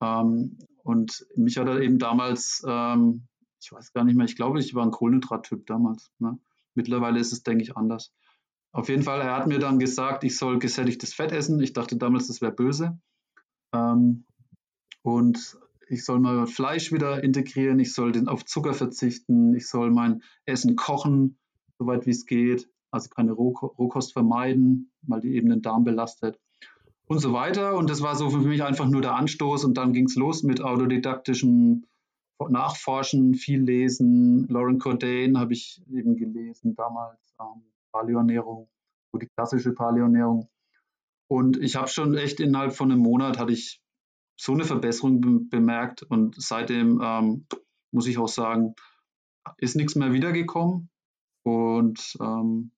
Ähm, 0.00 0.58
und 0.84 1.26
mich 1.34 1.58
hat 1.58 1.66
er 1.66 1.80
eben 1.80 1.98
damals 1.98 2.62
ähm, 2.64 3.26
ich 3.66 3.72
weiß 3.72 3.92
gar 3.92 4.04
nicht 4.04 4.16
mehr, 4.16 4.26
ich 4.26 4.36
glaube, 4.36 4.60
ich 4.60 4.74
war 4.74 4.84
ein 4.84 4.92
Kohlenhydrat-Typ 4.92 5.66
damals. 5.66 6.12
Ne? 6.18 6.38
Mittlerweile 6.74 7.18
ist 7.18 7.32
es, 7.32 7.42
denke 7.42 7.64
ich, 7.64 7.76
anders. 7.76 8.12
Auf 8.72 8.88
jeden 8.88 9.02
Fall, 9.02 9.20
er 9.20 9.36
hat 9.36 9.48
mir 9.48 9.58
dann 9.58 9.80
gesagt, 9.80 10.22
ich 10.22 10.36
soll 10.36 10.58
gesättigtes 10.60 11.14
Fett 11.14 11.32
essen. 11.32 11.60
Ich 11.60 11.72
dachte 11.72 11.96
damals, 11.96 12.28
das 12.28 12.40
wäre 12.40 12.52
böse. 12.52 12.98
Ähm, 13.72 14.24
und 15.02 15.58
ich 15.88 16.04
soll 16.04 16.18
mal 16.18 16.46
Fleisch 16.46 16.92
wieder 16.92 17.22
integrieren, 17.22 17.78
ich 17.78 17.94
soll 17.94 18.12
den 18.12 18.28
auf 18.28 18.44
Zucker 18.44 18.74
verzichten, 18.74 19.54
ich 19.54 19.68
soll 19.68 19.90
mein 19.90 20.22
Essen 20.44 20.76
kochen, 20.76 21.38
soweit 21.78 22.06
wie 22.06 22.10
es 22.10 22.26
geht, 22.26 22.68
also 22.90 23.08
keine 23.08 23.32
Rohkost 23.32 24.12
vermeiden, 24.12 24.90
weil 25.02 25.20
die 25.20 25.34
eben 25.34 25.48
den 25.48 25.62
Darm 25.62 25.84
belastet 25.84 26.38
und 27.06 27.18
so 27.18 27.32
weiter. 27.32 27.76
Und 27.76 27.90
das 27.90 28.02
war 28.02 28.16
so 28.16 28.30
für 28.30 28.38
mich 28.38 28.62
einfach 28.62 28.88
nur 28.88 29.02
der 29.02 29.14
Anstoß 29.14 29.64
und 29.64 29.74
dann 29.76 29.92
ging 29.92 30.06
es 30.06 30.16
los 30.16 30.42
mit 30.42 30.60
autodidaktischem 30.60 31.84
nachforschen, 32.48 33.34
viel 33.34 33.62
lesen. 33.62 34.46
Lauren 34.48 34.78
Cordain 34.78 35.38
habe 35.38 35.54
ich 35.54 35.82
eben 35.90 36.16
gelesen 36.16 36.74
damals, 36.74 37.18
ähm, 37.40 37.62
Paleoernährung, 37.92 38.68
so 39.12 39.18
die 39.18 39.28
klassische 39.28 39.72
Paleoernährung. 39.72 40.48
Und 41.28 41.56
ich 41.56 41.76
habe 41.76 41.88
schon 41.88 42.16
echt 42.16 42.40
innerhalb 42.40 42.74
von 42.74 42.92
einem 42.92 43.00
Monat 43.00 43.38
hatte 43.38 43.52
ich 43.52 43.80
so 44.36 44.52
eine 44.52 44.64
Verbesserung 44.64 45.20
be 45.20 45.40
bemerkt 45.50 46.02
und 46.02 46.34
seitdem 46.38 47.00
ähm, 47.02 47.46
muss 47.90 48.06
ich 48.06 48.18
auch 48.18 48.28
sagen, 48.28 48.74
ist 49.58 49.76
nichts 49.76 49.94
mehr 49.94 50.12
wiedergekommen. 50.12 50.90
Und 51.42 52.16
ähm, 52.20 52.72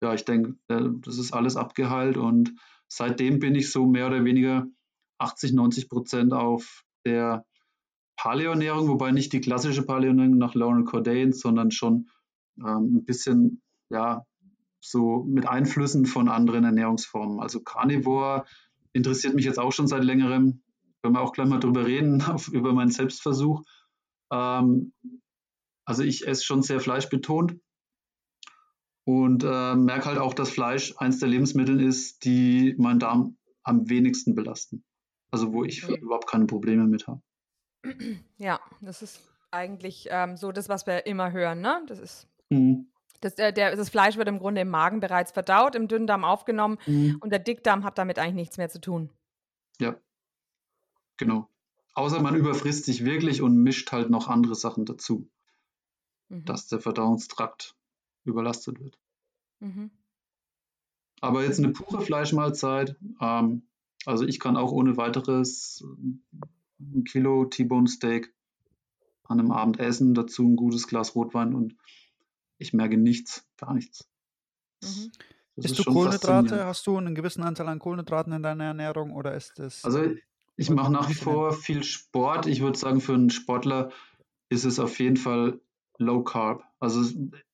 ja, 0.00 0.14
ich 0.14 0.24
denke, 0.24 0.56
äh, 0.68 0.88
das 1.00 1.18
ist 1.18 1.32
alles 1.32 1.56
abgeheilt 1.56 2.16
und 2.16 2.54
seitdem 2.88 3.38
bin 3.38 3.54
ich 3.54 3.72
so 3.72 3.86
mehr 3.86 4.06
oder 4.06 4.24
weniger 4.24 4.66
80, 5.18 5.52
90 5.52 5.88
Prozent 5.88 6.32
auf 6.32 6.84
der 7.04 7.44
Paleoernährung, 8.16 8.88
wobei 8.88 9.10
nicht 9.10 9.32
die 9.32 9.40
klassische 9.40 9.84
Paleoernährung 9.84 10.38
nach 10.38 10.54
Lauren 10.54 10.84
Cordain, 10.84 11.32
sondern 11.32 11.70
schon 11.70 12.08
ähm, 12.58 12.96
ein 12.96 13.04
bisschen, 13.04 13.62
ja, 13.90 14.24
so 14.80 15.24
mit 15.24 15.48
Einflüssen 15.48 16.06
von 16.06 16.28
anderen 16.28 16.64
Ernährungsformen. 16.64 17.40
Also 17.40 17.60
Carnivore 17.60 18.44
interessiert 18.92 19.34
mich 19.34 19.46
jetzt 19.46 19.58
auch 19.58 19.72
schon 19.72 19.88
seit 19.88 20.04
längerem. 20.04 20.60
Können 21.04 21.16
wir 21.16 21.20
auch 21.20 21.34
gleich 21.34 21.48
mal 21.48 21.60
drüber 21.60 21.84
reden, 21.84 22.22
auf, 22.30 22.48
über 22.48 22.72
meinen 22.72 22.90
Selbstversuch. 22.90 23.62
Ähm, 24.32 24.94
also 25.84 26.02
ich 26.02 26.26
esse 26.26 26.42
schon 26.42 26.62
sehr 26.62 26.80
fleischbetont 26.80 27.60
und 29.06 29.44
äh, 29.44 29.74
merke 29.74 30.06
halt 30.06 30.16
auch, 30.16 30.32
dass 30.32 30.48
Fleisch 30.48 30.94
eines 30.96 31.18
der 31.18 31.28
Lebensmittel 31.28 31.78
ist, 31.82 32.24
die 32.24 32.74
meinen 32.78 33.00
Darm 33.00 33.36
am 33.64 33.90
wenigsten 33.90 34.34
belasten. 34.34 34.82
Also 35.30 35.52
wo 35.52 35.62
ich 35.62 35.86
mhm. 35.86 35.96
überhaupt 35.96 36.26
keine 36.26 36.46
Probleme 36.46 36.86
mit 36.86 37.06
habe. 37.06 37.20
Ja, 38.38 38.58
das 38.80 39.02
ist 39.02 39.20
eigentlich 39.50 40.08
ähm, 40.10 40.38
so 40.38 40.52
das, 40.52 40.70
was 40.70 40.86
wir 40.86 41.04
immer 41.04 41.32
hören, 41.32 41.60
ne? 41.60 41.82
Das 41.86 41.98
ist. 41.98 42.26
Mhm. 42.48 42.88
Das, 43.20 43.34
äh, 43.34 43.52
der, 43.52 43.76
das 43.76 43.90
Fleisch 43.90 44.16
wird 44.16 44.28
im 44.28 44.38
Grunde 44.38 44.62
im 44.62 44.70
Magen 44.70 45.00
bereits 45.00 45.32
verdaut, 45.32 45.74
im 45.74 45.86
Dünndarm 45.86 46.24
aufgenommen 46.24 46.78
mhm. 46.86 47.18
und 47.20 47.28
der 47.28 47.40
Dickdarm 47.40 47.84
hat 47.84 47.98
damit 47.98 48.18
eigentlich 48.18 48.34
nichts 48.36 48.56
mehr 48.56 48.70
zu 48.70 48.80
tun. 48.80 49.10
Ja, 49.78 49.96
genau. 51.16 51.48
Außer 51.94 52.20
man 52.20 52.34
überfrisst 52.34 52.84
sich 52.84 53.04
wirklich 53.04 53.40
und 53.40 53.56
mischt 53.56 53.92
halt 53.92 54.10
noch 54.10 54.28
andere 54.28 54.54
Sachen 54.54 54.84
dazu, 54.84 55.28
mhm. 56.28 56.44
dass 56.44 56.66
der 56.66 56.80
Verdauungstrakt 56.80 57.76
überlastet 58.24 58.80
wird. 58.80 58.98
Mhm. 59.60 59.90
Aber 61.20 61.44
jetzt 61.44 61.58
eine 61.58 61.70
pure 61.70 62.00
Fleischmahlzeit, 62.00 62.96
ähm, 63.20 63.62
also 64.04 64.24
ich 64.24 64.40
kann 64.40 64.56
auch 64.56 64.72
ohne 64.72 64.96
weiteres 64.96 65.84
ein 66.80 67.04
Kilo 67.04 67.44
T-Bone 67.46 67.88
Steak 67.88 68.34
an 69.22 69.40
einem 69.40 69.52
Abend 69.52 69.78
essen, 69.78 70.14
dazu 70.14 70.42
ein 70.42 70.56
gutes 70.56 70.86
Glas 70.86 71.14
Rotwein 71.14 71.54
und 71.54 71.76
ich 72.58 72.72
merke 72.72 72.98
nichts, 72.98 73.46
gar 73.56 73.72
nichts. 73.72 74.08
Mhm. 74.82 75.12
Isst 75.56 75.78
du 75.78 75.84
Kohlenhydrate? 75.84 76.66
Hast 76.66 76.86
du 76.86 76.96
einen 76.96 77.14
gewissen 77.14 77.42
Anteil 77.42 77.68
an 77.68 77.78
Kohlenhydraten 77.78 78.32
in 78.32 78.42
deiner 78.42 78.64
Ernährung 78.64 79.12
oder 79.12 79.34
ist 79.34 79.52
das? 79.56 79.84
Also 79.84 80.14
ich 80.56 80.70
mache 80.70 80.92
nach 80.92 81.08
wie 81.08 81.14
vor 81.14 81.52
viel 81.52 81.82
Sport. 81.82 82.46
Ich 82.46 82.60
würde 82.60 82.78
sagen, 82.78 83.00
für 83.00 83.14
einen 83.14 83.30
Sportler 83.30 83.90
ist 84.48 84.64
es 84.64 84.78
auf 84.78 84.98
jeden 84.98 85.16
Fall 85.16 85.60
Low 85.98 86.22
Carb, 86.22 86.64
also 86.80 87.02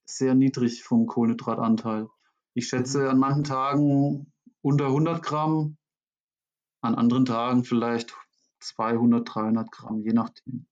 sehr 0.05 0.35
niedrig 0.35 0.83
vom 0.83 1.07
Kohlenhydratanteil. 1.07 2.09
Ich 2.55 2.69
schätze 2.69 3.03
mhm. 3.03 3.09
an 3.09 3.19
manchen 3.19 3.45
Tagen 3.45 4.33
unter 4.63 4.87
100 4.87 5.23
Gramm, 5.23 5.77
an 6.83 6.95
anderen 6.95 7.25
Tagen 7.25 7.65
vielleicht 7.65 8.15
200, 8.61 9.35
300 9.35 9.71
Gramm, 9.71 10.03
je 10.03 10.13
nachdem. 10.13 10.67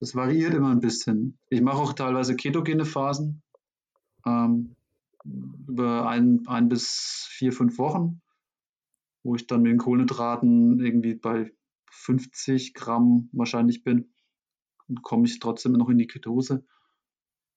Das 0.00 0.14
variiert 0.14 0.54
immer 0.54 0.70
ein 0.70 0.80
bisschen. 0.80 1.38
Ich 1.48 1.60
mache 1.60 1.78
auch 1.78 1.92
teilweise 1.92 2.36
ketogene 2.36 2.84
Phasen 2.84 3.42
ähm, 4.26 4.74
über 5.24 6.08
ein, 6.08 6.42
ein 6.46 6.68
bis 6.68 7.26
vier, 7.30 7.52
fünf 7.52 7.78
Wochen, 7.78 8.20
wo 9.24 9.34
ich 9.34 9.46
dann 9.46 9.62
mit 9.62 9.72
den 9.72 9.78
Kohlenhydraten 9.78 10.78
irgendwie 10.78 11.14
bei 11.14 11.52
50 11.90 12.74
Gramm 12.74 13.30
wahrscheinlich 13.32 13.82
bin. 13.82 14.14
Dann 14.86 15.02
komme 15.02 15.26
ich 15.26 15.40
trotzdem 15.40 15.72
noch 15.72 15.88
in 15.88 15.98
die 15.98 16.06
Ketose. 16.06 16.64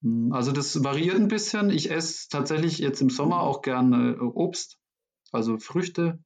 Hm, 0.02 0.32
also 0.32 0.52
das 0.52 0.84
variiert 0.84 1.18
ein 1.18 1.28
bisschen. 1.28 1.70
Ich 1.70 1.92
esse 1.92 2.30
tatsächlich 2.30 2.80
jetzt 2.80 3.02
im 3.02 3.10
Sommer 3.10 3.42
auch 3.42 3.62
gerne 3.62 4.20
Obst, 4.20 4.80
also 5.32 5.58
Früchte, 5.58 6.24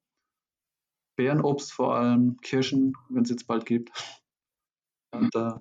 Beerenobst 1.16 1.72
vor 1.72 1.96
allem, 1.96 2.36
Kirschen, 2.38 2.94
wenn 3.10 3.24
es 3.24 3.30
jetzt 3.30 3.46
bald 3.46 3.66
gibt. 3.66 3.90
Und, 5.10 5.34
äh, 5.34 5.52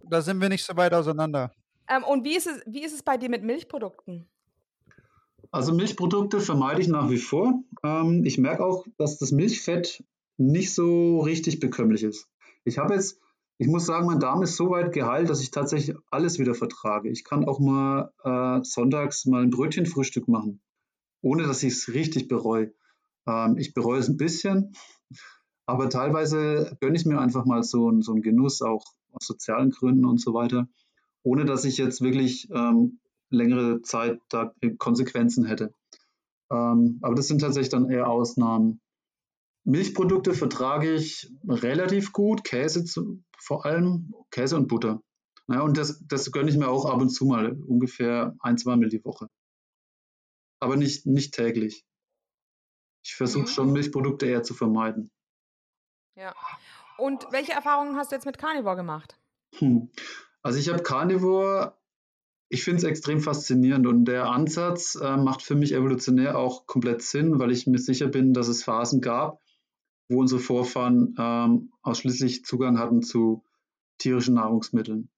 da 0.00 0.22
sind 0.22 0.40
wir 0.40 0.48
nicht 0.48 0.64
so 0.64 0.76
weit 0.76 0.92
auseinander. 0.92 1.52
Ähm, 1.88 2.04
und 2.04 2.24
wie 2.24 2.36
ist, 2.36 2.46
es, 2.46 2.62
wie 2.66 2.82
ist 2.82 2.92
es 2.92 3.02
bei 3.02 3.16
dir 3.16 3.30
mit 3.30 3.42
Milchprodukten? 3.42 4.28
Also 5.50 5.72
Milchprodukte 5.72 6.40
vermeide 6.40 6.80
ich 6.80 6.88
nach 6.88 7.10
wie 7.10 7.18
vor. 7.18 7.62
Ähm, 7.82 8.24
ich 8.24 8.38
merke 8.38 8.64
auch, 8.64 8.86
dass 8.98 9.18
das 9.18 9.32
Milchfett 9.32 10.04
nicht 10.36 10.74
so 10.74 11.20
richtig 11.20 11.58
bekömmlich 11.58 12.02
ist. 12.02 12.28
Ich 12.64 12.78
habe 12.78 12.94
jetzt, 12.94 13.18
ich 13.56 13.66
muss 13.66 13.86
sagen, 13.86 14.06
mein 14.06 14.20
Darm 14.20 14.42
ist 14.42 14.56
so 14.56 14.70
weit 14.70 14.92
geheilt, 14.92 15.30
dass 15.30 15.40
ich 15.40 15.50
tatsächlich 15.50 15.96
alles 16.10 16.38
wieder 16.38 16.54
vertrage. 16.54 17.08
Ich 17.08 17.24
kann 17.24 17.46
auch 17.46 17.60
mal 17.60 18.12
äh, 18.24 18.62
sonntags 18.62 19.24
mal 19.26 19.42
ein 19.42 19.50
Brötchenfrühstück 19.50 20.28
machen, 20.28 20.60
ohne 21.22 21.44
dass 21.44 21.62
ich 21.62 21.72
es 21.72 21.94
richtig 21.94 22.28
bereue. 22.28 22.72
Ähm, 23.26 23.56
ich 23.56 23.72
bereue 23.72 24.00
es 24.00 24.08
ein 24.08 24.18
bisschen, 24.18 24.74
aber 25.66 25.88
teilweise 25.88 26.76
gönne 26.80 26.96
ich 26.96 27.06
mir 27.06 27.20
einfach 27.20 27.46
mal 27.46 27.62
so, 27.62 28.00
so 28.00 28.12
einen 28.12 28.22
Genuss, 28.22 28.62
auch 28.62 28.84
aus 29.12 29.26
sozialen 29.26 29.70
Gründen 29.70 30.04
und 30.04 30.20
so 30.20 30.34
weiter, 30.34 30.68
ohne 31.22 31.46
dass 31.46 31.64
ich 31.64 31.78
jetzt 31.78 32.00
wirklich 32.02 32.48
ähm, 32.52 33.00
längere 33.30 33.82
Zeit 33.82 34.20
da 34.28 34.52
Konsequenzen 34.78 35.44
hätte. 35.44 35.72
Ähm, 36.50 36.98
aber 37.02 37.14
das 37.14 37.28
sind 37.28 37.40
tatsächlich 37.40 37.70
dann 37.70 37.90
eher 37.90 38.08
Ausnahmen. 38.08 38.80
Milchprodukte 39.64 40.32
vertrage 40.32 40.94
ich 40.94 41.30
relativ 41.46 42.12
gut, 42.12 42.44
Käse 42.44 42.84
zu, 42.84 43.22
vor 43.38 43.66
allem, 43.66 44.14
Käse 44.30 44.56
und 44.56 44.68
Butter. 44.68 45.02
Ja, 45.48 45.62
und 45.62 45.76
das, 45.76 46.02
das 46.06 46.30
gönne 46.32 46.50
ich 46.50 46.56
mir 46.56 46.68
auch 46.68 46.86
ab 46.86 47.00
und 47.00 47.10
zu 47.10 47.26
mal, 47.26 47.52
ungefähr 47.66 48.34
ein, 48.40 48.58
zwei 48.58 48.76
Mal 48.76 48.88
die 48.88 49.04
Woche. 49.04 49.28
Aber 50.60 50.76
nicht, 50.76 51.06
nicht 51.06 51.34
täglich. 51.34 51.84
Ich 53.04 53.14
versuche 53.14 53.42
mhm. 53.42 53.48
schon, 53.48 53.72
Milchprodukte 53.72 54.26
eher 54.26 54.42
zu 54.42 54.54
vermeiden. 54.54 55.10
Ja. 56.16 56.34
Und 56.98 57.26
welche 57.30 57.52
Erfahrungen 57.52 57.96
hast 57.96 58.10
du 58.10 58.16
jetzt 58.16 58.26
mit 58.26 58.38
Carnivore 58.38 58.76
gemacht? 58.76 59.18
Hm. 59.56 59.90
Also 60.42 60.58
ich 60.58 60.68
habe 60.68 60.82
Carnivore, 60.82 61.77
ich 62.48 62.64
finde 62.64 62.78
es 62.78 62.84
extrem 62.84 63.20
faszinierend 63.20 63.86
und 63.86 64.06
der 64.06 64.30
Ansatz 64.30 64.94
äh, 64.94 65.16
macht 65.16 65.42
für 65.42 65.54
mich 65.54 65.74
evolutionär 65.74 66.38
auch 66.38 66.66
komplett 66.66 67.02
Sinn, 67.02 67.38
weil 67.38 67.52
ich 67.52 67.66
mir 67.66 67.78
sicher 67.78 68.08
bin, 68.08 68.32
dass 68.32 68.48
es 68.48 68.64
Phasen 68.64 69.00
gab, 69.00 69.40
wo 70.08 70.20
unsere 70.20 70.40
Vorfahren 70.40 71.14
ähm, 71.18 71.72
ausschließlich 71.82 72.44
Zugang 72.44 72.78
hatten 72.78 73.02
zu 73.02 73.44
tierischen 73.98 74.34
Nahrungsmitteln. 74.34 75.10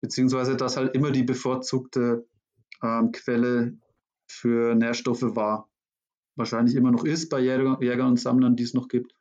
Beziehungsweise 0.00 0.56
dass 0.56 0.76
halt 0.76 0.94
immer 0.94 1.10
die 1.10 1.24
bevorzugte 1.24 2.26
ähm, 2.82 3.10
Quelle 3.12 3.78
für 4.28 4.74
Nährstoffe 4.74 5.34
war 5.34 5.68
wahrscheinlich 6.36 6.76
immer 6.76 6.92
noch 6.92 7.04
ist 7.04 7.30
bei 7.30 7.40
Jäger, 7.40 7.78
Jäger 7.80 8.06
und 8.06 8.20
Sammlern, 8.20 8.56
die 8.56 8.62
es 8.62 8.74
noch 8.74 8.88
gibt. 8.88 9.12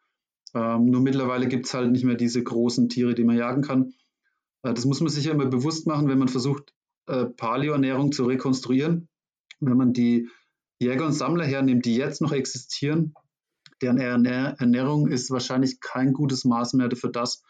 Ähm, 0.54 0.86
nur 0.86 1.02
mittlerweile 1.02 1.48
gibt 1.48 1.66
es 1.66 1.74
halt 1.74 1.92
nicht 1.92 2.04
mehr 2.04 2.16
diese 2.16 2.44
großen 2.44 2.90
Tiere, 2.90 3.16
die 3.16 3.24
man 3.24 3.38
jagen 3.38 3.62
kann. 3.62 3.94
Äh, 4.64 4.74
das 4.74 4.86
muss 4.86 5.02
man 5.02 5.10
sich 5.10 5.26
ja 5.26 5.32
immer 5.32 5.48
bewusst 5.48 5.88
machen, 5.88 6.08
wenn 6.08 6.20
man 6.20 6.28
versucht, 6.28 6.74
äh, 7.08 7.26
Paleoernährung 7.26 8.12
zu 8.12 8.26
rekonstruieren. 8.26 9.08
Wenn 9.60 9.78
man 9.78 9.94
die 9.94 10.30
Jäger 10.80 11.06
und 11.06 11.14
Sammler 11.14 11.46
hernimmt, 11.46 11.86
die 11.86 11.96
jetzt 11.96 12.22
noch 12.22 12.32
existieren, 12.32 13.14
deren 13.82 13.98
Ernährung 13.98 15.08
ist 15.08 15.32
wahrscheinlich 15.32 15.80
kein 15.80 16.14
gutes 16.14 16.46
Maß 16.46 16.74
mehr 16.74 16.90
für 16.96 17.10
das, 17.10 17.44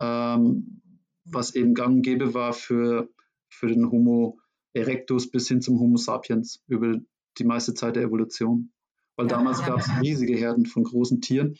ähm, 0.00 0.82
was 1.24 1.54
eben 1.54 1.74
gang 1.74 1.96
und 1.96 2.02
gäbe 2.02 2.34
war 2.34 2.52
für, 2.52 3.08
für 3.48 3.66
den 3.66 3.90
Homo 3.90 4.38
erectus 4.72 5.30
bis 5.30 5.48
hin 5.48 5.60
zum 5.60 5.78
Homo 5.78 5.96
sapiens 5.96 6.62
über 6.68 6.98
die 7.38 7.44
meiste 7.44 7.74
Zeit 7.74 7.96
der 7.96 8.04
Evolution 8.04 8.72
weil 9.18 9.26
ja, 9.26 9.36
damals 9.36 9.60
ja. 9.60 9.66
gab 9.66 9.80
es 9.80 9.90
riesige 10.00 10.36
Herden 10.36 10.64
von 10.64 10.84
großen 10.84 11.20
Tieren. 11.20 11.58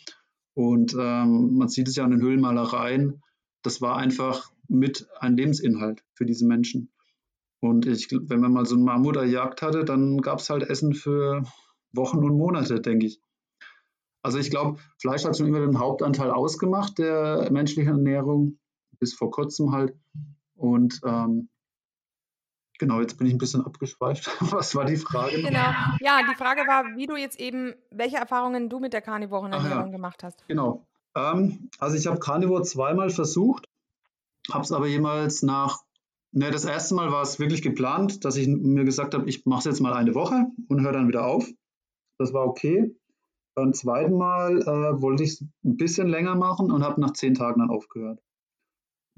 Und 0.54 0.94
ähm, 0.98 1.54
man 1.56 1.68
sieht 1.68 1.88
es 1.88 1.96
ja 1.96 2.04
an 2.04 2.12
den 2.12 2.22
Höhlenmalereien, 2.22 3.22
das 3.62 3.80
war 3.80 3.96
einfach 3.96 4.50
mit 4.68 5.08
ein 5.18 5.36
Lebensinhalt 5.36 6.04
für 6.14 6.24
diese 6.24 6.46
Menschen. 6.46 6.90
Und 7.60 7.86
ich, 7.86 8.08
wenn 8.10 8.40
man 8.40 8.52
mal 8.52 8.66
so 8.66 8.76
einen 8.76 8.84
Mammut 8.84 9.16
erjagt 9.16 9.62
hatte, 9.62 9.84
dann 9.84 10.18
gab 10.18 10.38
es 10.38 10.50
halt 10.50 10.62
Essen 10.62 10.94
für 10.94 11.42
Wochen 11.92 12.18
und 12.18 12.36
Monate, 12.36 12.80
denke 12.80 13.06
ich. 13.06 13.20
Also 14.22 14.38
ich 14.38 14.50
glaube, 14.50 14.80
Fleisch 15.00 15.24
hat 15.24 15.36
schon 15.36 15.46
immer 15.46 15.60
den 15.60 15.78
Hauptanteil 15.78 16.30
ausgemacht 16.30 16.98
der 16.98 17.50
menschlichen 17.50 17.92
Ernährung, 17.92 18.58
bis 18.98 19.14
vor 19.14 19.30
kurzem 19.30 19.72
halt. 19.72 19.94
Und 20.54 21.00
ähm, 21.04 21.48
Genau, 22.78 23.00
jetzt 23.00 23.18
bin 23.18 23.26
ich 23.26 23.34
ein 23.34 23.38
bisschen 23.38 23.64
abgeschweift. 23.64 24.30
Was 24.52 24.74
war 24.76 24.84
die 24.84 24.96
Frage? 24.96 25.42
Genau. 25.42 25.72
Ja, 26.00 26.20
die 26.30 26.36
Frage 26.36 26.62
war, 26.62 26.84
wie 26.96 27.06
du 27.06 27.16
jetzt 27.16 27.38
eben, 27.40 27.74
welche 27.90 28.16
Erfahrungen 28.16 28.70
du 28.70 28.78
mit 28.78 28.92
der 28.92 29.02
Carnivore-Ernährung 29.02 29.86
ja. 29.86 29.92
gemacht 29.92 30.22
hast. 30.22 30.46
Genau. 30.46 30.86
Ähm, 31.16 31.70
also 31.80 31.96
ich 31.96 32.06
habe 32.06 32.20
Carnivore 32.20 32.62
zweimal 32.62 33.10
versucht, 33.10 33.68
habe 34.52 34.62
es 34.62 34.70
aber 34.70 34.86
jemals 34.86 35.42
nach, 35.42 35.80
ne, 36.32 36.50
das 36.50 36.64
erste 36.64 36.94
Mal 36.94 37.10
war 37.10 37.22
es 37.22 37.38
wirklich 37.38 37.62
geplant, 37.62 38.24
dass 38.24 38.36
ich 38.36 38.48
mir 38.48 38.84
gesagt 38.84 39.14
habe, 39.14 39.28
ich 39.28 39.46
mache 39.46 39.60
es 39.60 39.64
jetzt 39.66 39.80
mal 39.80 39.92
eine 39.92 40.14
Woche 40.14 40.46
und 40.68 40.82
höre 40.82 40.92
dann 40.92 41.08
wieder 41.08 41.26
auf. 41.26 41.48
Das 42.18 42.32
war 42.32 42.46
okay. 42.46 42.94
Beim 43.54 43.72
zweiten 43.72 44.16
Mal 44.16 44.62
äh, 44.62 45.02
wollte 45.02 45.24
ich 45.24 45.30
es 45.30 45.40
ein 45.64 45.76
bisschen 45.76 46.08
länger 46.08 46.36
machen 46.36 46.70
und 46.70 46.84
habe 46.84 47.00
nach 47.00 47.12
zehn 47.12 47.34
Tagen 47.34 47.60
dann 47.60 47.70
aufgehört 47.70 48.20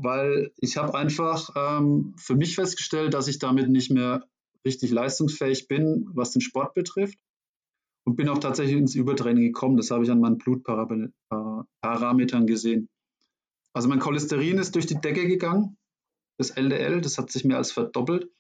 weil 0.03 0.51
ich 0.57 0.77
habe 0.77 0.95
einfach 0.95 1.51
ähm, 1.57 2.15
für 2.17 2.35
mich 2.35 2.55
festgestellt, 2.55 3.15
dass 3.15 3.29
ich 3.29 3.39
damit 3.39 3.69
nicht 3.69 3.91
mehr 3.91 4.25
richtig 4.65 4.91
leistungsfähig 4.91 5.69
bin, 5.69 6.09
was 6.13 6.33
den 6.33 6.41
Sport 6.41 6.75
betrifft. 6.75 7.19
Und 8.07 8.17
bin 8.17 8.31
auch 8.31 8.39
tatsächlich 8.39 8.79
ins 8.79 8.95
Übertraining 8.95 9.45
gekommen. 9.45 9.77
Das 9.77 9.91
habe 9.91 10.05
ich 10.05 10.11
an 10.11 10.21
meinen 10.21 10.39
Blutparametern 10.39 12.47
gesehen. 12.47 12.89
Also 13.75 13.89
mein 13.89 13.99
Cholesterin 13.99 14.59
ist 14.59 14.75
durch 14.75 14.87
die 14.87 15.01
Decke 15.01 15.29
gegangen, 15.29 15.77
das 16.41 16.51
LDL, 16.51 17.03
das 17.03 17.19
hat 17.19 17.31
sich 17.31 17.45
mehr 17.45 17.59
als 17.59 17.71
verdoppelt. 17.71 18.31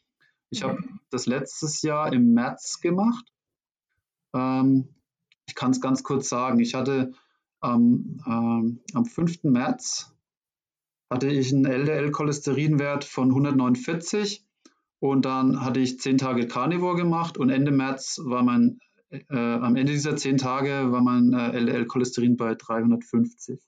Ich 0.49 0.63
habe 0.63 0.81
mhm. 0.81 1.01
das 1.11 1.27
letztes 1.27 1.83
Jahr 1.83 2.13
im 2.13 2.33
März 2.33 2.81
gemacht. 2.81 3.27
Ähm, 4.35 4.89
ich 5.47 5.55
kann 5.55 5.73
es 5.73 5.83
ganz 5.83 6.03
kurz 6.03 6.29
sagen. 6.29 6.61
Ich 6.61 6.75
hatte 6.75 7.13
ähm, 7.63 8.21
ähm, 8.27 8.81
am 8.95 9.05
5. 9.05 9.45
März 9.45 10.15
hatte 11.11 11.29
ich 11.29 11.53
einen 11.53 11.67
LDL-Cholesterinwert 11.67 13.05
von 13.05 13.29
149 13.29 14.47
und 15.01 15.27
dann 15.27 15.63
hatte 15.63 15.81
ich 15.81 16.01
zehn 16.01 16.17
Tage 16.17 16.49
Carnivore 16.49 16.97
gemacht 16.97 17.37
und 17.37 17.51
Ende 17.51 17.71
März 17.71 18.21
war 18.25 18.43
mein, 18.43 18.79
äh, 19.11 19.37
am 19.37 19.77
Ende 19.77 19.93
dieser 19.93 20.17
zehn 20.17 20.39
Tage 20.39 20.91
war 20.91 21.03
mein 21.03 21.35
äh, 21.35 21.51
LDL-Cholesterin 21.53 22.39
bei 22.39 22.55
350. 22.55 23.61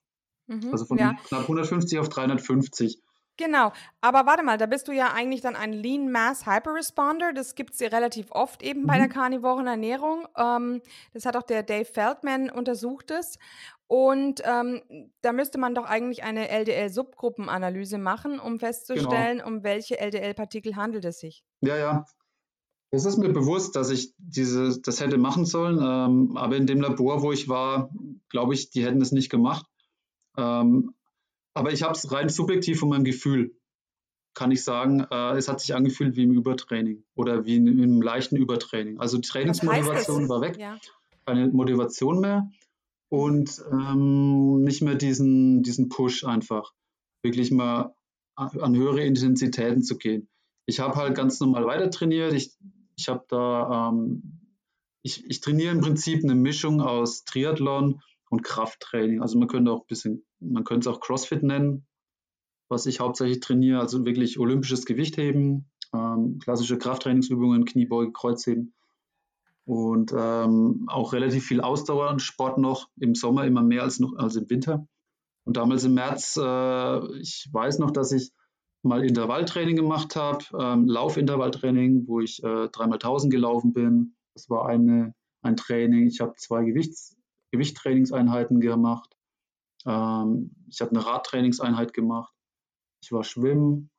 Mhm, 0.47 0.71
also 0.71 0.87
von 0.87 0.97
ja. 0.97 1.15
knapp 1.27 1.43
150 1.43 1.99
auf 1.99 2.09
350. 2.09 2.99
Genau, 3.39 3.73
aber 4.01 4.27
warte 4.27 4.43
mal, 4.43 4.59
da 4.59 4.67
bist 4.67 4.89
du 4.89 4.93
ja 4.93 5.13
eigentlich 5.13 5.41
dann 5.41 5.57
ein 5.57 5.73
Lean 5.73 6.13
Mass 6.13 6.47
Hyperresponder. 6.47 7.33
Das 7.33 7.55
gibt 7.55 7.73
es 7.73 7.81
ja 7.81 7.89
relativ 7.89 8.31
oft 8.31 8.63
eben 8.63 8.87
bei 8.87 8.99
der 8.99 9.07
mhm. 9.07 9.13
karnivoren 9.13 9.67
Ernährung. 9.67 10.29
Ähm, 10.37 10.83
das 11.15 11.25
hat 11.25 11.37
auch 11.37 11.43
der 11.43 11.63
Dave 11.63 11.87
Feldman 11.87 12.51
untersucht 12.51 13.11
es. 13.11 13.39
Und 13.87 14.43
ähm, 14.45 14.83
da 15.21 15.33
müsste 15.33 15.59
man 15.59 15.75
doch 15.75 15.85
eigentlich 15.85 16.25
eine 16.25 16.49
LDL-Subgruppenanalyse 16.49 17.99
machen, 17.99 18.39
um 18.39 18.59
festzustellen, 18.59 19.39
genau. 19.39 19.49
um 19.49 19.63
welche 19.65 19.99
LDL-Partikel 19.99 20.77
handelt 20.77 21.05
es 21.05 21.21
sich. 21.21 21.45
Ja, 21.61 21.77
ja. 21.77 22.05
Es 22.91 23.07
ist 23.07 23.17
mir 23.17 23.33
bewusst, 23.33 23.77
dass 23.77 23.89
ich 23.89 24.15
diese, 24.19 24.79
das 24.81 25.01
hätte 25.01 25.17
machen 25.17 25.47
sollen, 25.47 25.79
ähm, 25.79 26.37
aber 26.37 26.57
in 26.57 26.67
dem 26.67 26.83
Labor, 26.83 27.23
wo 27.23 27.33
ich 27.33 27.49
war, 27.49 27.91
glaube 28.29 28.53
ich, 28.53 28.71
die 28.71 28.85
hätten 28.85 29.01
es 29.01 29.13
nicht 29.13 29.31
gemacht. 29.31 29.67
Ähm, 30.37 30.95
aber 31.55 31.73
ich 31.73 31.83
habe 31.83 31.93
es 31.93 32.11
rein 32.11 32.29
subjektiv 32.29 32.81
von 32.81 32.89
meinem 32.89 33.05
Gefühl, 33.05 33.57
kann 34.35 34.51
ich 34.51 34.65
sagen, 34.65 35.07
äh, 35.11 35.37
es 35.37 35.49
hat 35.49 35.61
sich 35.61 35.75
angefühlt 35.75 36.17
wie 36.17 36.25
im 36.25 36.33
Übertraining 36.33 37.05
oder 37.15 37.45
wie 37.45 37.57
in, 37.57 37.67
in 37.67 37.83
einem 37.83 38.03
leichten 38.03 38.37
Übertraining. 38.37 38.99
Also 38.99 39.19
die 39.19 39.29
Trainingsmotivation 39.29 40.29
war 40.29 40.41
weg, 40.41 40.57
ja. 40.59 40.79
keine 41.27 41.49
Motivation 41.49 42.21
mehr 42.21 42.51
und 43.11 43.63
ähm, 43.71 44.63
nicht 44.63 44.81
mehr 44.81 44.95
diesen, 44.95 45.63
diesen 45.63 45.91
Push 45.91 46.25
einfach, 46.25 46.73
wirklich 47.23 47.51
mal 47.51 47.95
an 48.35 48.75
höhere 48.75 49.05
Intensitäten 49.05 49.83
zu 49.83 49.99
gehen. 49.99 50.29
Ich 50.65 50.81
habe 50.81 50.95
halt 50.97 51.15
ganz 51.15 51.39
normal 51.39 51.67
weiter 51.67 51.91
trainiert. 51.91 52.33
Ich, 52.33 52.57
ich 52.97 53.09
habe 53.09 53.25
da, 53.29 53.91
ähm, 53.91 54.41
ich, 55.03 55.27
ich 55.27 55.41
trainiere 55.41 55.73
im 55.73 55.83
Prinzip 55.83 56.25
eine 56.25 56.35
Mischung 56.35 56.81
aus 56.81 57.25
Triathlon 57.25 58.01
und 58.33 58.43
Krafttraining. 58.43 59.21
Also 59.21 59.39
man 59.39 59.47
könnte 59.47 59.71
auch 59.71 59.83
ein 59.83 59.87
bisschen, 59.89 60.25
man 60.41 60.65
könnte 60.65 60.89
es 60.89 60.95
auch 60.97 61.01
CrossFit 61.01 61.43
nennen, 61.43 61.87
was 62.71 62.87
ich 62.87 62.99
hauptsächlich 62.99 63.41
trainiere, 63.41 63.79
also 63.79 64.07
wirklich 64.07 64.39
olympisches 64.39 64.87
Gewichtheben, 64.87 65.71
ähm, 65.93 66.39
klassische 66.39 66.79
Krafttrainingsübungen, 66.79 67.67
Kniebeuge, 67.67 68.11
Kreuzheben 68.13 68.73
und 69.67 70.15
ähm, 70.17 70.87
auch 70.89 71.13
relativ 71.13 71.45
viel 71.45 71.61
Ausdauer 71.61 72.09
und 72.09 72.23
Sport 72.23 72.57
noch 72.57 72.89
im 72.99 73.15
Sommer 73.15 73.45
immer 73.45 73.63
mehr 73.63 73.83
als 73.83 74.01
noch 74.01 74.17
als 74.17 74.35
im 74.37 74.49
Winter. 74.49 74.87
Und 75.45 75.59
damals 75.59 75.85
im 75.85 75.93
März, 75.93 76.39
äh, 76.41 77.19
ich 77.19 77.51
weiß 77.53 77.81
noch, 77.81 77.91
dass 77.91 78.13
ich 78.13 78.33
mal 78.83 79.05
Intervalltraining 79.05 79.77
gemacht 79.77 80.17
habe, 80.17 80.43
ähm, 80.59 80.87
Laufintervalltraining, 80.89 82.09
wo 82.09 82.21
ich 82.21 82.43
äh, 82.43 82.69
dreimal 82.71 82.99
tausend 82.99 83.31
gelaufen 83.31 83.75
bin. 83.75 84.17
Das 84.33 84.49
war 84.49 84.67
eine, 84.67 85.15
ein 85.43 85.57
Training. 85.57 86.07
Ich 86.07 86.21
habe 86.21 86.33
zwei 86.37 86.65
Gewichts, 86.65 87.19
Gewichttrainingseinheiten 87.53 88.61
gemacht. 88.61 89.17
Ähm, 89.87 90.51
ich 90.69 90.81
habe 90.81 90.91
eine 90.91 91.07
Radtrainingseinheit 91.07 91.93
gemacht. 91.93 92.35
Ich 93.03 93.13
war 93.13 93.23
schwimmen. 93.23 93.91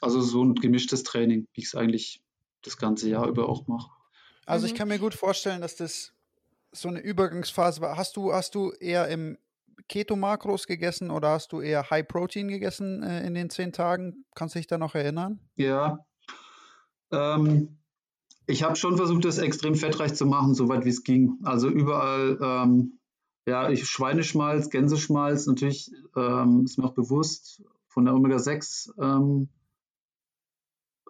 Also 0.00 0.20
so 0.20 0.44
ein 0.44 0.54
gemischtes 0.54 1.02
Training, 1.02 1.48
wie 1.54 1.62
ich 1.62 1.66
es 1.66 1.74
eigentlich 1.74 2.22
das 2.62 2.76
ganze 2.76 3.08
Jahr 3.08 3.26
über 3.26 3.48
auch 3.48 3.66
mache. 3.66 3.90
Also 4.46 4.66
ich 4.66 4.74
mhm. 4.74 4.76
kann 4.78 4.88
mir 4.88 4.98
gut 4.98 5.14
vorstellen, 5.14 5.62
dass 5.62 5.76
das 5.76 6.12
so 6.72 6.88
eine 6.88 7.00
Übergangsphase 7.00 7.80
war. 7.80 7.96
Hast 7.96 8.16
du, 8.16 8.32
hast 8.32 8.54
du 8.54 8.72
eher 8.72 9.08
im 9.08 9.38
Keto-Makros 9.88 10.66
gegessen 10.66 11.10
oder 11.10 11.30
hast 11.30 11.52
du 11.52 11.60
eher 11.60 11.88
High 11.90 12.06
Protein 12.06 12.48
gegessen 12.48 13.02
äh, 13.02 13.26
in 13.26 13.34
den 13.34 13.50
zehn 13.50 13.72
Tagen? 13.72 14.24
Kannst 14.34 14.54
du 14.54 14.58
dich 14.58 14.66
da 14.66 14.76
noch 14.76 14.94
erinnern? 14.94 15.40
Ja. 15.54 16.04
Ähm, 17.12 17.78
ich 18.46 18.62
habe 18.62 18.76
schon 18.76 18.96
versucht, 18.96 19.24
das 19.24 19.38
extrem 19.38 19.74
fettreich 19.74 20.14
zu 20.14 20.26
machen, 20.26 20.54
soweit 20.54 20.84
wie 20.84 20.90
es 20.90 21.02
ging. 21.02 21.38
Also 21.42 21.68
überall, 21.68 22.38
ähm, 22.40 22.98
ja, 23.46 23.70
ich, 23.70 23.86
Schweineschmalz, 23.86 24.70
Gänseschmalz, 24.70 25.46
natürlich 25.46 25.90
ähm, 26.16 26.62
ist 26.64 26.78
mir 26.78 26.84
auch 26.84 26.94
bewusst 26.94 27.62
von 27.88 28.04
der 28.04 28.14
Omega-6, 28.14 28.92
ähm, 29.00 29.48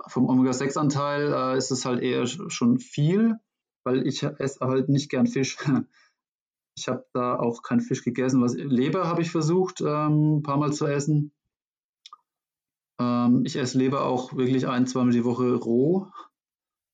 vom 0.07 0.29
Omega-6-Anteil 0.29 1.33
äh, 1.33 1.59
ist 1.59 1.71
es 1.71 1.85
halt 1.85 2.03
eher 2.03 2.27
schon 2.27 2.79
viel, 2.79 3.39
weil 3.85 4.07
ich 4.07 4.23
esse 4.23 4.61
halt 4.61 4.89
nicht 4.89 5.11
gern 5.11 5.27
Fisch. 5.27 5.57
Ich 6.77 6.89
habe 6.89 7.07
da 7.13 7.39
auch 7.39 7.63
keinen 7.63 7.83
Fisch 7.83 8.03
gegessen. 8.03 8.43
Was, 8.43 8.55
Leber 8.55 9.07
habe 9.07 9.23
ich 9.23 9.31
versucht, 9.31 9.81
ähm, 9.81 10.39
ein 10.39 10.43
paar 10.43 10.57
Mal 10.57 10.73
zu 10.73 10.89
essen. 10.89 11.31
Ähm, 12.99 13.45
ich 13.47 13.55
esse 13.55 13.79
Leber 13.79 14.05
auch 14.05 14.35
wirklich 14.35 14.67
ein, 14.67 14.89
zweimal 14.89 15.13
die 15.13 15.25
Woche 15.25 15.55
roh 15.55 16.09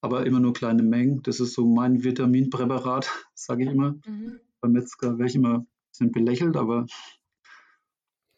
aber 0.01 0.27
immer 0.27 0.41
nur 0.41 0.53
kleine 0.53 0.83
Mengen. 0.83 1.23
Das 1.23 1.41
ist 1.41 1.55
so 1.55 1.67
mein 1.67 2.03
Vitaminpräparat, 2.03 3.09
sage 3.35 3.65
ich 3.65 3.71
immer. 3.71 3.95
Mhm. 4.07 4.41
Beim 4.61 4.73
Metzger 4.73 5.19
werde 5.19 5.27
ich 5.27 5.37
immer 5.37 5.59
ein 5.59 5.67
bisschen 5.91 6.13
belächelt, 6.13 6.57
aber. 6.57 6.87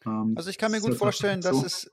Ähm, 0.05 0.33
also 0.35 0.49
ich 0.49 0.57
kann 0.57 0.71
mir 0.71 0.81
gut 0.81 0.95
vorstellen, 0.95 1.41
so. 1.41 1.49
dass 1.49 1.63
es 1.63 1.91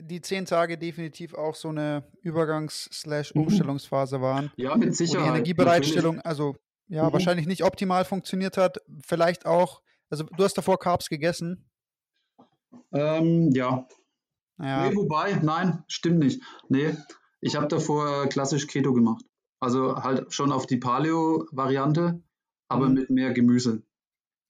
die 0.00 0.20
zehn 0.20 0.46
Tage 0.46 0.78
definitiv 0.78 1.34
auch 1.34 1.54
so 1.54 1.68
eine 1.68 2.04
Übergangs-Umstellungsphase 2.22 4.20
waren. 4.20 4.50
Ja, 4.56 4.76
mit 4.76 4.96
Sicherheit. 4.96 5.20
Wo 5.20 5.24
die 5.24 5.28
Energiebereitstellung, 5.28 6.16
natürlich. 6.16 6.26
also 6.26 6.56
ja, 6.88 7.08
mhm. 7.08 7.12
wahrscheinlich 7.12 7.46
nicht 7.46 7.62
optimal 7.64 8.04
funktioniert 8.04 8.56
hat. 8.56 8.78
Vielleicht 9.06 9.46
auch, 9.46 9.82
also 10.10 10.24
du 10.24 10.42
hast 10.44 10.58
davor 10.58 10.78
Carbs 10.78 11.08
gegessen. 11.08 11.70
Ähm, 12.92 13.50
ja. 13.52 13.86
ja. 14.58 14.88
Nee, 14.88 14.96
wobei, 14.96 15.34
nein, 15.42 15.84
stimmt 15.86 16.18
nicht. 16.18 16.42
Nee, 16.68 16.96
ich 17.42 17.56
habe 17.56 17.66
davor 17.66 18.28
klassisch 18.28 18.66
Keto 18.66 18.94
gemacht. 18.94 19.24
Also 19.60 19.96
halt 19.96 20.32
schon 20.32 20.52
auf 20.52 20.66
die 20.66 20.78
Paleo-Variante, 20.78 22.22
aber 22.68 22.88
mhm. 22.88 22.94
mit 22.94 23.10
mehr 23.10 23.32
Gemüse. 23.32 23.82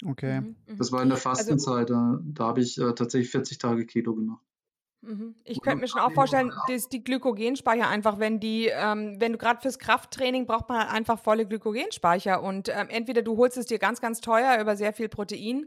Okay. 0.04 0.40
Mhm, 0.40 0.56
mhm. 0.66 0.76
Das 0.78 0.92
war 0.92 1.02
in 1.02 1.08
der 1.08 1.16
also 1.16 1.30
Fastenzeit. 1.30 1.90
Also, 1.90 1.94
da, 1.94 2.20
da 2.22 2.44
habe 2.44 2.60
ich 2.60 2.78
äh, 2.78 2.94
tatsächlich 2.94 3.30
40 3.30 3.58
Tage 3.58 3.86
Keto 3.86 4.14
gemacht. 4.14 4.44
Mhm. 5.00 5.34
Ich 5.44 5.60
könnte 5.60 5.80
mir 5.80 5.88
schon 5.88 6.00
auch 6.00 6.12
vorstellen, 6.12 6.52
dass 6.68 6.88
die 6.88 7.02
Glykogenspeicher 7.02 7.88
einfach, 7.88 8.20
wenn 8.20 8.38
die, 8.38 8.68
ähm, 8.68 9.16
wenn 9.18 9.32
du 9.32 9.38
gerade 9.38 9.60
fürs 9.60 9.80
Krafttraining 9.80 10.46
braucht 10.46 10.68
man 10.68 10.78
halt 10.78 10.90
einfach 10.90 11.18
volle 11.18 11.44
Glykogenspeicher 11.44 12.40
und 12.40 12.68
ähm, 12.68 12.88
entweder 12.88 13.22
du 13.22 13.36
holst 13.36 13.56
es 13.56 13.66
dir 13.66 13.80
ganz, 13.80 14.00
ganz 14.00 14.20
teuer 14.20 14.60
über 14.60 14.76
sehr 14.76 14.92
viel 14.92 15.08
Protein 15.08 15.66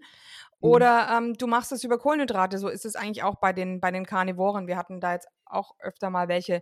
oder 0.62 1.10
ähm, 1.12 1.34
du 1.34 1.48
machst 1.48 1.72
es 1.72 1.84
über 1.84 1.98
Kohlenhydrate. 1.98 2.58
So 2.58 2.70
ist 2.70 2.86
es 2.86 2.96
eigentlich 2.96 3.24
auch 3.24 3.36
bei 3.36 3.52
den, 3.52 3.82
bei 3.82 3.92
den 3.92 4.06
Karnivoren. 4.06 4.68
Wir 4.68 4.78
hatten 4.78 5.02
da 5.02 5.14
jetzt 5.14 5.28
auch 5.46 5.76
öfter 5.80 6.10
mal 6.10 6.28
welche, 6.28 6.62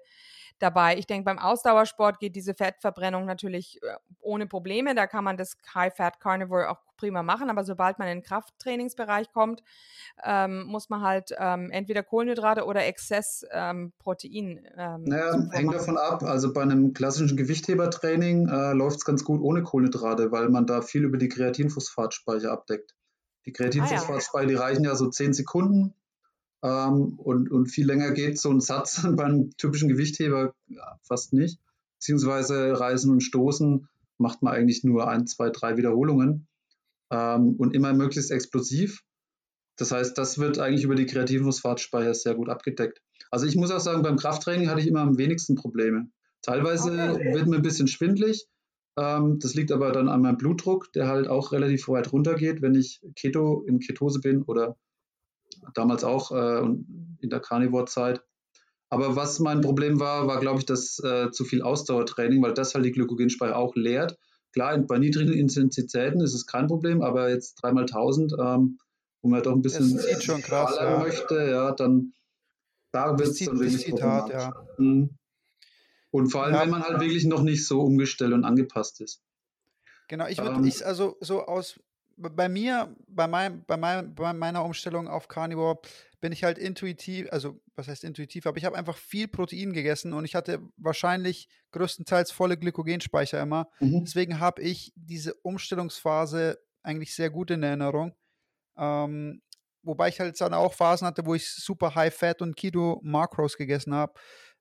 dabei. 0.60 0.97
Ich 0.97 1.08
denke, 1.08 1.26
beim 1.26 1.39
Ausdauersport 1.39 2.20
geht 2.20 2.36
diese 2.36 2.54
Fettverbrennung 2.54 3.26
natürlich 3.26 3.82
äh, 3.84 3.95
ohne 4.22 4.47
Probleme. 4.47 4.95
Da 4.95 5.08
kann 5.08 5.24
man 5.24 5.38
das 5.38 5.58
High-Fat 5.74 6.20
Carnivore 6.20 6.70
auch 6.70 6.80
prima 6.97 7.24
machen. 7.24 7.49
Aber 7.49 7.64
sobald 7.64 7.99
man 7.99 8.08
in 8.08 8.20
den 8.20 8.24
Krafttrainingsbereich 8.24 9.32
kommt, 9.32 9.62
ähm, 10.24 10.64
muss 10.64 10.89
man 10.89 11.01
halt 11.01 11.36
ähm, 11.38 11.70
entweder 11.72 12.04
Kohlenhydrate 12.04 12.66
oder 12.66 12.86
Exzess 12.86 13.45
ähm, 13.51 13.91
Protein. 13.99 14.66
Ähm, 14.78 15.04
naja, 15.04 15.38
hängt 15.51 15.74
davon 15.74 15.97
ab. 15.97 16.24
Also 16.24 16.54
bei 16.54 16.62
einem 16.62 16.93
klassischen 16.93 17.36
Gewichthebertraining 17.38 18.47
äh, 18.47 18.74
läuft 18.74 18.97
es 18.97 19.06
ganz 19.06 19.24
gut 19.24 19.41
ohne 19.41 19.64
Kohlenhydrate, 19.64 20.32
weil 20.32 20.49
man 20.49 20.66
da 20.66 20.82
viel 20.82 21.04
über 21.04 21.18
die 21.18 21.30
Kreatinphosphatspeicher 21.30 22.51
abdeckt. 22.51 22.95
Die 23.45 23.51
Kreatinphosphatspeicher, 23.51 24.38
ah, 24.38 24.41
ja. 24.41 24.47
die 24.47 24.56
reichen 24.56 24.84
ja 24.86 24.95
so 24.95 25.10
10 25.10 25.34
Sekunden 25.34 25.93
ähm, 26.64 27.20
und, 27.20 27.51
und 27.51 27.68
viel 27.68 27.86
länger 27.86 28.11
geht 28.11 28.39
so 28.39 28.49
ein 28.49 28.61
Satz 28.61 29.05
beim 29.16 29.51
typischen 29.57 29.89
Gewichtheber 29.89 30.53
ja, 30.68 30.97
fast 31.03 31.34
nicht. 31.34 31.59
Beziehungsweise 31.99 32.80
Reisen 32.80 33.11
und 33.11 33.22
Stoßen 33.22 33.88
macht 34.18 34.41
man 34.41 34.53
eigentlich 34.53 34.84
nur 34.84 35.07
ein, 35.07 35.28
zwei, 35.28 35.49
drei 35.49 35.78
Wiederholungen 35.78 36.47
ähm, 37.11 37.55
und 37.57 37.76
immer 37.76 37.93
möglichst 37.93 38.32
explosiv. 38.32 39.03
Das 39.78 39.91
heißt, 39.91 40.18
das 40.18 40.38
wird 40.38 40.59
eigentlich 40.59 40.84
über 40.84 40.95
die 40.95 41.05
kreativen 41.05 41.45
Phosphatspeicher 41.45 42.14
sehr 42.14 42.36
gut 42.36 42.49
abgedeckt. 42.49 43.01
Also 43.32 43.45
ich 43.45 43.55
muss 43.55 43.72
auch 43.72 43.80
sagen, 43.80 44.03
beim 44.03 44.18
Krafttraining 44.18 44.70
hatte 44.70 44.82
ich 44.82 44.88
immer 44.88 45.01
am 45.01 45.18
wenigsten 45.18 45.55
Probleme. 45.55 46.09
Teilweise 46.41 46.91
okay. 47.14 47.34
wird 47.34 47.47
mir 47.47 47.57
ein 47.57 47.61
bisschen 47.61 47.88
schwindlig. 47.88 48.47
Ähm, 48.97 49.39
das 49.39 49.55
liegt 49.55 49.72
aber 49.72 49.91
dann 49.91 50.07
an 50.07 50.22
meinem 50.22 50.38
Blutdruck, 50.38 50.93
der 50.93 51.07
halt 51.07 51.28
auch 51.28 51.51
relativ 51.51 51.88
weit 51.89 52.11
runtergeht, 52.14 52.61
wenn 52.61 52.76
ich 52.76 53.01
Keto 53.16 53.64
in 53.64 53.80
Ketose 53.80 54.20
bin 54.20 54.43
oder 54.43 54.78
damals 55.74 56.03
auch 56.03 56.32
äh, 56.32 56.61
in 56.61 57.30
der 57.30 57.39
Carnivore-Zeit. 57.39 58.22
Aber 58.89 59.16
was 59.16 59.39
mein 59.39 59.61
Problem 59.61 59.99
war, 59.99 60.28
war, 60.28 60.39
glaube 60.39 60.59
ich, 60.59 60.66
das 60.66 60.99
äh, 60.99 61.32
zu 61.32 61.45
viel 61.45 61.64
Ausdauertraining, 61.64 62.43
weil 62.43 62.53
das 62.53 62.76
halt 62.76 62.86
die 62.86 62.91
Glykogenspeicher 62.91 63.57
auch 63.57 63.76
leert. 63.76 64.18
Klar, 64.51 64.78
bei 64.78 64.99
niedrigen 64.99 65.34
Intensitäten 65.34 66.22
ist 66.22 66.36
es 66.36 66.45
kein 66.45 66.68
Problem, 66.68 67.01
aber 67.01 67.30
jetzt 67.30 67.55
dreimal 67.55 67.84
1000, 67.86 68.34
ähm, 68.39 68.78
wo 69.24 69.30
man 69.30 69.41
doch 69.41 69.53
ein 69.53 69.64
bisschen 69.64 69.95
das 69.95 70.24
schon 70.24 70.41
krass, 70.41 70.78
ja. 70.80 70.99
möchte, 70.99 71.36
ja, 71.49 71.72
dann 71.72 72.14
da 72.93 73.18
wird 73.18 73.30
es 73.30 73.39
dann 73.39 73.59
wirklich 73.59 73.89
problematisch. 73.89 74.36
Ja. 74.36 74.68
Mhm. 74.78 75.09
Und 76.11 76.28
vor 76.28 76.43
allem, 76.43 76.53
ja. 76.53 76.61
wenn 76.61 76.70
man 76.70 76.84
halt 76.84 77.01
wirklich 77.01 77.26
noch 77.26 77.41
nicht 77.41 77.66
so 77.66 77.82
umgestellt 77.82 78.34
und 78.34 78.45
angepasst 78.45 79.01
ist. 79.01 79.24
Genau, 80.07 80.28
ich 80.28 80.38
würde, 80.38 80.57
ähm, 80.57 80.66
ich, 80.66 80.86
also 80.86 81.18
so 81.20 81.45
aus, 81.47 81.80
bei 82.18 82.49
mir, 82.49 82.95
bei, 83.07 83.28
mein, 83.28 83.64
bei, 83.66 83.78
mein, 83.78 84.14
bei 84.16 84.34
meiner 84.34 84.64
Umstellung 84.64 85.07
auf 85.07 85.28
Carnivore, 85.28 85.80
bin 86.22 86.32
ich 86.32 86.43
halt 86.43 86.57
intuitiv, 86.57 87.28
also 87.32 87.59
was 87.76 87.89
heißt 87.89 88.05
intuitiv, 88.05 88.45
aber 88.45 88.57
ich 88.57 88.66
habe 88.66 88.78
einfach 88.78 88.95
viel 88.95 89.28
Protein 89.28 89.74
gegessen 89.74 90.14
und 90.14 90.24
ich 90.24 90.36
hatte 90.36 90.61
wahrscheinlich 90.78 91.49
größtenteils 91.72 92.32
volle 92.32 92.57
Glykogenspeicher 92.57 93.41
immer. 93.41 93.70
Mhm. 93.80 94.05
Deswegen 94.05 94.39
habe 94.39 94.61
ich 94.61 94.93
diese 94.95 95.34
Umstellungsphase 95.34 96.59
eigentlich 96.82 97.14
sehr 97.14 97.30
gut 97.30 97.51
in 97.51 97.64
Erinnerung. 97.64 98.16
Ähm, 98.78 99.41
wobei 99.82 100.07
ich 100.09 100.20
halt 100.20 100.39
dann 100.39 100.53
auch 100.53 100.74
Phasen 100.74 101.07
hatte, 101.07 101.26
wo 101.26 101.36
ich 101.36 101.49
super 101.49 101.93
High 101.93 102.16
Fat 102.16 102.41
und 102.41 102.55
Keto 102.55 103.01
Macros 103.03 103.57
gegessen 103.57 103.93
habe 103.93 104.14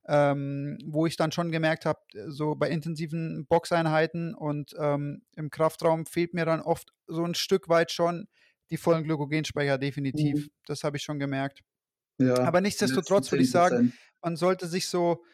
ähm, 0.08 0.78
wo 0.84 1.06
ich 1.06 1.16
dann 1.16 1.32
schon 1.32 1.52
gemerkt 1.52 1.86
habe, 1.86 2.00
so 2.26 2.54
bei 2.54 2.68
intensiven 2.70 3.46
Boxeinheiten 3.46 4.34
und 4.34 4.74
ähm, 4.78 5.22
im 5.36 5.50
Kraftraum 5.50 6.06
fehlt 6.06 6.34
mir 6.34 6.44
dann 6.44 6.60
oft 6.60 6.92
so 7.06 7.24
ein 7.24 7.34
Stück 7.34 7.68
weit 7.68 7.92
schon 7.92 8.26
die 8.70 8.76
vollen 8.76 9.04
Glykogenspeicher 9.04 9.78
definitiv. 9.78 10.46
Mhm. 10.46 10.50
Das 10.66 10.82
habe 10.82 10.96
ich 10.96 11.02
schon 11.02 11.18
gemerkt. 11.18 11.60
Ja, 12.18 12.38
Aber 12.38 12.60
nichtsdestotrotz 12.60 13.30
würde 13.30 13.44
ich 13.44 13.50
sagen, 13.50 13.92
man 14.22 14.36
sollte 14.36 14.66
sich 14.66 14.88
so 14.88 15.24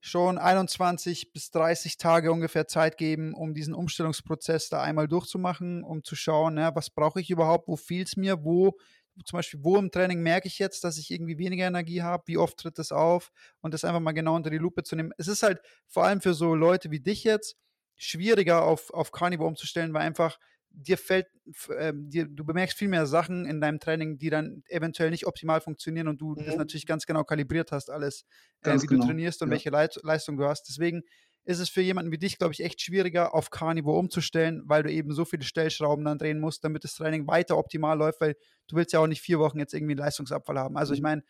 schon 0.00 0.38
21 0.38 1.32
bis 1.32 1.50
30 1.50 1.96
Tage 1.96 2.32
ungefähr 2.32 2.66
Zeit 2.68 2.96
geben, 2.96 3.34
um 3.34 3.52
diesen 3.52 3.74
Umstellungsprozess 3.74 4.68
da 4.68 4.80
einmal 4.80 5.08
durchzumachen, 5.08 5.82
um 5.82 6.04
zu 6.04 6.14
schauen, 6.14 6.56
ja, 6.56 6.74
was 6.74 6.90
brauche 6.90 7.20
ich 7.20 7.30
überhaupt, 7.30 7.68
wo 7.68 7.76
fehlt 7.76 8.08
es 8.08 8.16
mir, 8.16 8.44
wo 8.44 8.78
zum 9.24 9.38
Beispiel, 9.38 9.60
wo 9.62 9.76
im 9.76 9.90
Training 9.90 10.22
merke 10.22 10.48
ich 10.48 10.58
jetzt, 10.58 10.84
dass 10.84 10.98
ich 10.98 11.10
irgendwie 11.10 11.38
weniger 11.38 11.66
Energie 11.66 12.02
habe, 12.02 12.24
wie 12.26 12.38
oft 12.38 12.56
tritt 12.56 12.78
das 12.78 12.92
auf 12.92 13.30
und 13.60 13.74
das 13.74 13.84
einfach 13.84 14.00
mal 14.00 14.12
genau 14.12 14.36
unter 14.36 14.50
die 14.50 14.58
Lupe 14.58 14.82
zu 14.82 14.96
nehmen. 14.96 15.12
Es 15.18 15.28
ist 15.28 15.42
halt 15.42 15.60
vor 15.86 16.04
allem 16.04 16.20
für 16.20 16.34
so 16.34 16.54
Leute 16.54 16.90
wie 16.90 17.00
dich 17.00 17.24
jetzt 17.24 17.56
schwieriger 17.96 18.62
auf, 18.62 18.90
auf 18.90 19.12
Carnivore 19.12 19.48
umzustellen, 19.48 19.92
weil 19.92 20.02
einfach 20.02 20.38
dir 20.70 20.98
fällt, 20.98 21.26
äh, 21.70 21.92
dir, 21.94 22.26
du 22.26 22.44
bemerkst 22.44 22.78
viel 22.78 22.88
mehr 22.88 23.06
Sachen 23.06 23.46
in 23.46 23.60
deinem 23.60 23.80
Training, 23.80 24.18
die 24.18 24.30
dann 24.30 24.62
eventuell 24.68 25.10
nicht 25.10 25.26
optimal 25.26 25.60
funktionieren 25.60 26.08
und 26.08 26.20
du 26.20 26.30
mhm. 26.30 26.44
das 26.44 26.56
natürlich 26.56 26.86
ganz 26.86 27.06
genau 27.06 27.24
kalibriert 27.24 27.72
hast, 27.72 27.90
alles, 27.90 28.24
äh, 28.62 28.74
wie 28.80 28.86
genau. 28.86 29.02
du 29.02 29.08
trainierst 29.08 29.42
und 29.42 29.48
ja. 29.48 29.52
welche 29.52 29.70
Leit 29.70 29.98
Leistung 30.02 30.36
du 30.36 30.44
hast. 30.44 30.68
Deswegen 30.68 31.02
ist 31.48 31.60
es 31.60 31.70
für 31.70 31.80
jemanden 31.80 32.12
wie 32.12 32.18
dich, 32.18 32.36
glaube 32.36 32.52
ich, 32.52 32.62
echt 32.62 32.82
schwieriger, 32.82 33.34
auf 33.34 33.48
Carnivore 33.48 33.98
umzustellen, 33.98 34.62
weil 34.66 34.82
du 34.82 34.92
eben 34.92 35.14
so 35.14 35.24
viele 35.24 35.44
Stellschrauben 35.44 36.04
dann 36.04 36.18
drehen 36.18 36.40
musst, 36.40 36.62
damit 36.62 36.84
das 36.84 36.94
Training 36.94 37.26
weiter 37.26 37.56
optimal 37.56 37.96
läuft, 37.96 38.20
weil 38.20 38.36
du 38.66 38.76
willst 38.76 38.92
ja 38.92 39.00
auch 39.00 39.06
nicht 39.06 39.22
vier 39.22 39.38
Wochen 39.38 39.58
jetzt 39.58 39.72
irgendwie 39.72 39.92
einen 39.92 40.00
Leistungsabfall 40.00 40.58
haben. 40.58 40.76
Also 40.76 40.92
ich 40.92 41.00
mhm. 41.00 41.04
meine, 41.04 41.22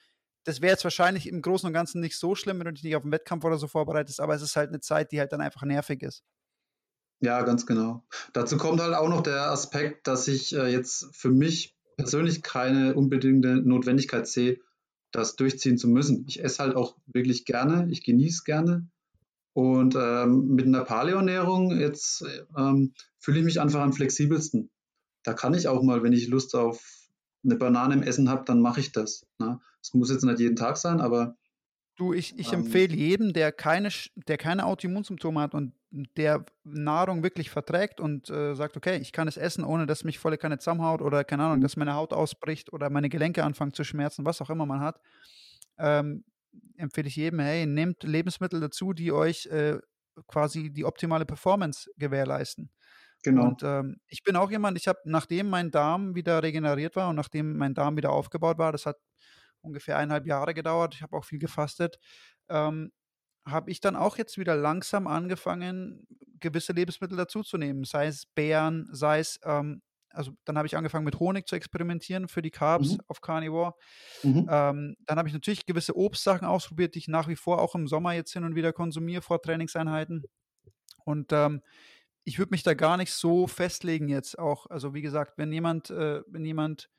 das 0.43 0.61
wäre 0.61 0.73
jetzt 0.73 0.83
wahrscheinlich 0.83 1.29
im 1.29 1.41
Großen 1.41 1.69
und 1.69 1.73
Ganzen 1.73 2.01
nicht 2.01 2.19
so 2.19 2.35
schlimm, 2.35 2.59
wenn 2.59 2.66
du 2.66 2.73
dich 2.73 2.83
nicht 2.83 2.97
auf 2.97 3.05
einen 3.05 3.12
Wettkampf 3.12 3.45
oder 3.45 3.59
so 3.59 3.69
vorbereitest, 3.69 4.21
aber 4.21 4.35
es 4.35 4.43
ist 4.43 4.57
halt 4.57 4.71
eine 4.71 4.81
Zeit, 4.81 5.12
die 5.12 5.21
halt 5.21 5.33
dann 5.33 5.41
einfach 5.41 5.62
nervig 5.62 6.03
ist. 6.03 6.25
Ja, 7.21 7.43
ganz 7.43 7.64
genau. 7.64 8.05
Dazu 8.33 8.57
kommt 8.57 8.81
halt 8.81 8.95
auch 8.95 9.09
noch 9.09 9.23
der 9.23 9.53
Aspekt, 9.53 10.09
dass 10.09 10.27
ich 10.27 10.53
äh, 10.53 10.66
jetzt 10.66 11.14
für 11.14 11.31
mich 11.31 11.77
persönlich 11.97 12.43
keine 12.43 12.95
unbedingte 12.95 13.55
Notwendigkeit 13.55 14.27
sehe, 14.27 14.59
das 15.12 15.37
durchziehen 15.37 15.79
zu 15.79 15.87
müssen. 15.87 16.25
Ich 16.27 16.43
esse 16.43 16.61
halt 16.61 16.75
auch 16.75 16.97
wirklich 17.07 17.45
gerne, 17.45 17.87
ich 17.93 18.03
genieße 18.03 18.43
gerne 18.43 18.89
und 19.53 19.96
ähm, 19.96 20.49
mit 20.49 20.66
einer 20.66 20.84
Paleoernährung 20.84 21.78
jetzt 21.78 22.24
ähm, 22.57 22.92
fühle 23.18 23.40
ich 23.40 23.44
mich 23.44 23.61
einfach 23.61 23.80
am 23.80 23.92
flexibelsten. 23.92 24.70
Da 25.24 25.34
kann 25.34 25.55
ich 25.55 25.68
auch 25.68 25.82
mal, 25.82 26.03
wenn 26.03 26.12
ich 26.12 26.28
Lust 26.28 26.55
auf 26.55 27.09
eine 27.44 27.57
Banane 27.57 27.94
im 27.94 28.03
Essen 28.03 28.28
habe, 28.28 28.44
dann 28.44 28.61
mache 28.61 28.80
ich 28.80 28.92
das. 28.92 29.26
Ne? 29.38 29.61
Es 29.82 29.94
muss 29.94 30.11
jetzt 30.11 30.24
nicht 30.24 30.40
jeden 30.40 30.57
Tag 30.57 30.76
sein, 30.76 31.01
aber 31.01 31.36
Du, 31.99 32.12
ich, 32.12 32.38
ich 32.38 32.53
ähm, 32.53 32.61
empfehle 32.61 32.94
jedem, 32.94 33.32
der 33.32 33.51
keine, 33.51 33.88
der 34.14 34.38
keine 34.38 34.66
Autoimmunsymptome 34.66 35.40
hat 35.40 35.53
und 35.53 35.72
der 35.90 36.44
Nahrung 36.62 37.24
wirklich 37.24 37.51
verträgt 37.51 37.99
und 37.99 38.30
äh, 38.30 38.55
sagt, 38.55 38.76
okay, 38.76 38.99
ich 38.99 39.11
kann 39.11 39.26
es 39.26 39.36
essen, 39.36 39.64
ohne 39.64 39.84
dass 39.84 40.05
mich 40.05 40.20
volle 40.20 40.38
Kanne 40.38 40.59
zusammenhaut 40.59 41.03
oder 41.03 41.24
keine 41.24 41.42
Ahnung, 41.42 41.59
mhm. 41.59 41.62
dass 41.62 41.76
meine 41.76 41.94
Haut 41.94 42.12
ausbricht 42.12 42.72
oder 42.72 42.88
meine 42.88 43.09
Gelenke 43.09 43.42
anfangen 43.42 43.72
zu 43.72 43.82
schmerzen, 43.82 44.24
was 44.24 44.40
auch 44.40 44.49
immer 44.51 44.64
man 44.64 44.80
hat. 44.80 45.01
Ähm, 45.76 46.22
empfehle 46.77 47.09
ich 47.09 47.17
jedem, 47.17 47.41
hey, 47.41 47.67
nehmt 47.67 48.03
Lebensmittel 48.03 48.61
dazu, 48.61 48.93
die 48.93 49.13
euch 49.13 49.47
äh, 49.47 49.79
quasi 50.27 50.71
die 50.71 50.85
optimale 50.85 51.27
Performance 51.27 51.91
gewährleisten. 51.97 52.71
Genau. 53.23 53.49
Und 53.49 53.63
ähm, 53.63 54.01
ich 54.07 54.23
bin 54.23 54.37
auch 54.37 54.51
jemand, 54.51 54.79
ich 54.79 54.87
habe, 54.87 55.01
nachdem 55.05 55.51
mein 55.51 55.71
Darm 55.71 56.15
wieder 56.15 56.43
regeneriert 56.43 56.97
war 56.97 57.09
und 57.09 57.17
nachdem 57.17 57.57
mein 57.57 57.75
Darm 57.75 57.97
wieder 57.97 58.13
aufgebaut 58.13 58.59
war, 58.59 58.73
das 58.73 58.87
hat 58.87 58.97
ungefähr 59.61 59.97
eineinhalb 59.97 60.27
Jahre 60.27 60.55
gedauert, 60.55 60.95
ich 60.95 61.03
habe 61.03 61.17
auch 61.17 61.25
viel 61.25 61.41
gefastet, 61.41 61.99
ähm, 62.49 62.93
habe 63.45 63.71
ich 63.71 63.81
dann 63.81 63.97
auch 63.97 64.19
jetzt 64.19 64.39
wieder 64.39 64.55
langsam 64.55 65.07
angefangen, 65.07 66.07
gewisse 66.39 66.73
Lebensmittel 66.73 67.17
dazuzunehmen, 67.17 67.85
sei 67.85 68.07
es 68.07 68.27
Beeren, 68.27 68.89
sei 68.93 69.19
es 69.19 69.41
ähm, 69.45 69.83
also 70.11 70.33
dann 70.45 70.57
habe 70.57 70.67
ich 70.67 70.77
angefangen 70.77 71.05
mit 71.05 71.21
Honig 71.21 71.47
zu 71.47 71.57
experimentieren 71.57 72.29
für 72.29 72.43
die 72.43 72.51
Carbs 72.51 72.93
mhm. 72.93 73.01
auf 73.09 73.21
Carnivore. 73.21 73.75
Mhm. 74.23 74.49
Ähm, 74.51 74.97
dann 75.07 75.19
habe 75.19 75.29
ich 75.29 75.35
natürlich 75.35 75.67
gewisse 75.67 75.97
Obstsachen 75.97 76.47
ausprobiert, 76.47 76.95
die 76.95 77.01
ich 77.01 77.09
nach 77.09 77.29
wie 77.29 77.37
vor 77.37 77.61
auch 77.61 77.75
im 77.75 77.87
Sommer 77.87 78.13
jetzt 78.13 78.33
hin 78.33 78.45
und 78.45 78.55
wieder 78.55 78.73
konsumiere 78.73 79.23
vor 79.23 79.41
Trainingseinheiten. 79.41 80.25
Und 81.05 81.33
ähm, 81.33 81.63
ich 82.25 82.39
würde 82.39 82.51
mich 82.51 82.63
da 82.63 82.75
gar 82.75 82.97
nicht 82.97 83.13
so 83.13 83.47
festlegen 83.47 84.09
jetzt 84.09 84.39
auch. 84.39 84.67
Also 84.67 84.93
wie 84.95 85.03
gesagt, 85.03 85.39
wenn 85.39 85.53
jemand, 85.53 85.91
äh, 85.91 86.23
wenn 86.27 86.45
jemand 86.45 86.91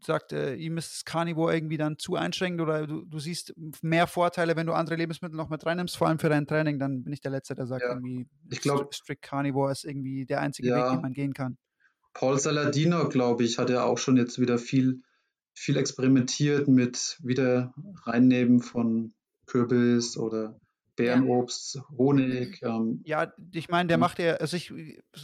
sagt, 0.00 0.32
äh, 0.32 0.54
ihm 0.54 0.78
ist 0.78 0.92
das 0.92 1.04
Carnivore 1.04 1.54
irgendwie 1.54 1.76
dann 1.76 1.98
zu 1.98 2.14
einschränkend 2.14 2.60
oder 2.60 2.86
du, 2.86 3.04
du 3.04 3.18
siehst 3.18 3.54
mehr 3.82 4.06
Vorteile, 4.06 4.54
wenn 4.54 4.66
du 4.66 4.72
andere 4.72 4.96
Lebensmittel 4.96 5.36
noch 5.36 5.48
mit 5.48 5.66
reinnimmst, 5.66 5.96
vor 5.96 6.06
allem 6.06 6.18
für 6.18 6.28
dein 6.28 6.46
Training, 6.46 6.78
dann 6.78 7.02
bin 7.02 7.12
ich 7.12 7.20
der 7.20 7.32
Letzte, 7.32 7.54
der 7.54 7.66
sagt 7.66 7.82
ja. 7.82 7.90
irgendwie, 7.90 8.28
ich 8.48 8.60
glaub, 8.60 8.94
Strict 8.94 9.22
Carnivore 9.22 9.72
ist 9.72 9.84
irgendwie 9.84 10.24
der 10.24 10.40
einzige 10.40 10.68
ja. 10.68 10.76
Weg, 10.76 10.92
den 10.92 11.02
man 11.02 11.12
gehen 11.12 11.34
kann. 11.34 11.58
Paul 12.18 12.36
Saladino, 12.36 13.08
glaube 13.08 13.44
ich, 13.44 13.58
hat 13.58 13.70
ja 13.70 13.84
auch 13.84 13.96
schon 13.96 14.16
jetzt 14.16 14.40
wieder 14.40 14.58
viel, 14.58 15.02
viel 15.54 15.76
experimentiert 15.76 16.66
mit 16.66 17.16
wieder 17.22 17.72
reinnehmen 18.06 18.60
von 18.60 19.14
Kürbis 19.46 20.16
oder 20.16 20.58
Bärenobst, 20.96 21.80
Honig. 21.96 22.60
Ähm, 22.62 23.02
ja, 23.04 23.32
ich 23.52 23.68
meine, 23.68 23.86
der 23.86 23.98
macht 23.98 24.18
ja, 24.18 24.34
also 24.34 24.56
ich, 24.56 24.72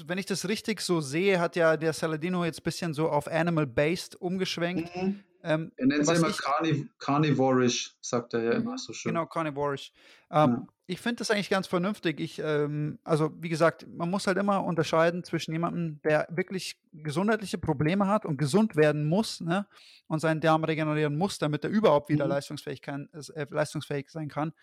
wenn 0.07 0.19
ich 0.19 0.27
das 0.27 0.49
richtig 0.49 0.83
so 0.83 1.01
sehe, 1.01 1.41
hat 1.41 1.57
ja 1.57 1.77
der 1.77 1.93
Saladino 1.93 2.45
jetzt 2.45 2.61
ein 2.61 2.63
bisschen 2.63 2.95
so 2.95 3.09
auf 3.09 3.27
Animal-Based 3.27 4.15
umgeschwenkt. 4.15 4.95
Mhm. 4.95 5.25
Ähm, 5.47 5.73
er 5.77 5.87
nennt 5.87 6.09
es 6.09 6.09
immer 6.09 6.29
ich, 6.29 6.39
carniv 6.39 6.89
carnivorisch, 6.99 7.95
sagt 8.01 8.33
er 8.33 8.43
ja 8.43 8.53
immer 8.53 8.79
so 8.79 8.95
schön. 8.95 9.11
Genau, 9.13 9.27
carnivorisch. 9.27 9.93
Ähm, 10.31 10.51
ja. 10.51 10.67
Ich 10.87 11.01
finde 11.01 11.17
das 11.17 11.31
eigentlich 11.31 11.51
ganz 11.51 11.67
vernünftig. 11.67 12.19
Ich, 12.19 12.39
ähm, 12.39 12.99
also 13.05 13.31
wie 13.43 13.51
gesagt, 13.51 13.87
man 13.87 14.11
muss 14.11 14.27
halt 14.27 14.39
immer 14.39 14.65
unterscheiden 14.65 15.23
zwischen 15.23 15.53
jemandem, 15.53 16.01
der 16.03 16.27
wirklich 16.31 16.81
gesundheitliche 16.93 17.59
Probleme 17.59 18.07
hat 18.07 18.25
und 18.25 18.39
gesund 18.39 18.75
werden 18.75 19.07
muss 19.07 19.43
ne, 19.43 19.67
und 20.07 20.21
seinen 20.21 20.41
Darm 20.41 20.65
regenerieren 20.65 21.17
muss, 21.17 21.39
damit 21.39 21.63
er 21.63 21.71
überhaupt 21.71 22.09
wieder 22.09 22.25
mhm. 22.25 22.31
leistungsfähig, 22.31 22.81
kann, 22.81 23.11
äh, 23.13 23.47
leistungsfähig 23.51 24.09
sein 24.09 24.29
kann. 24.29 24.55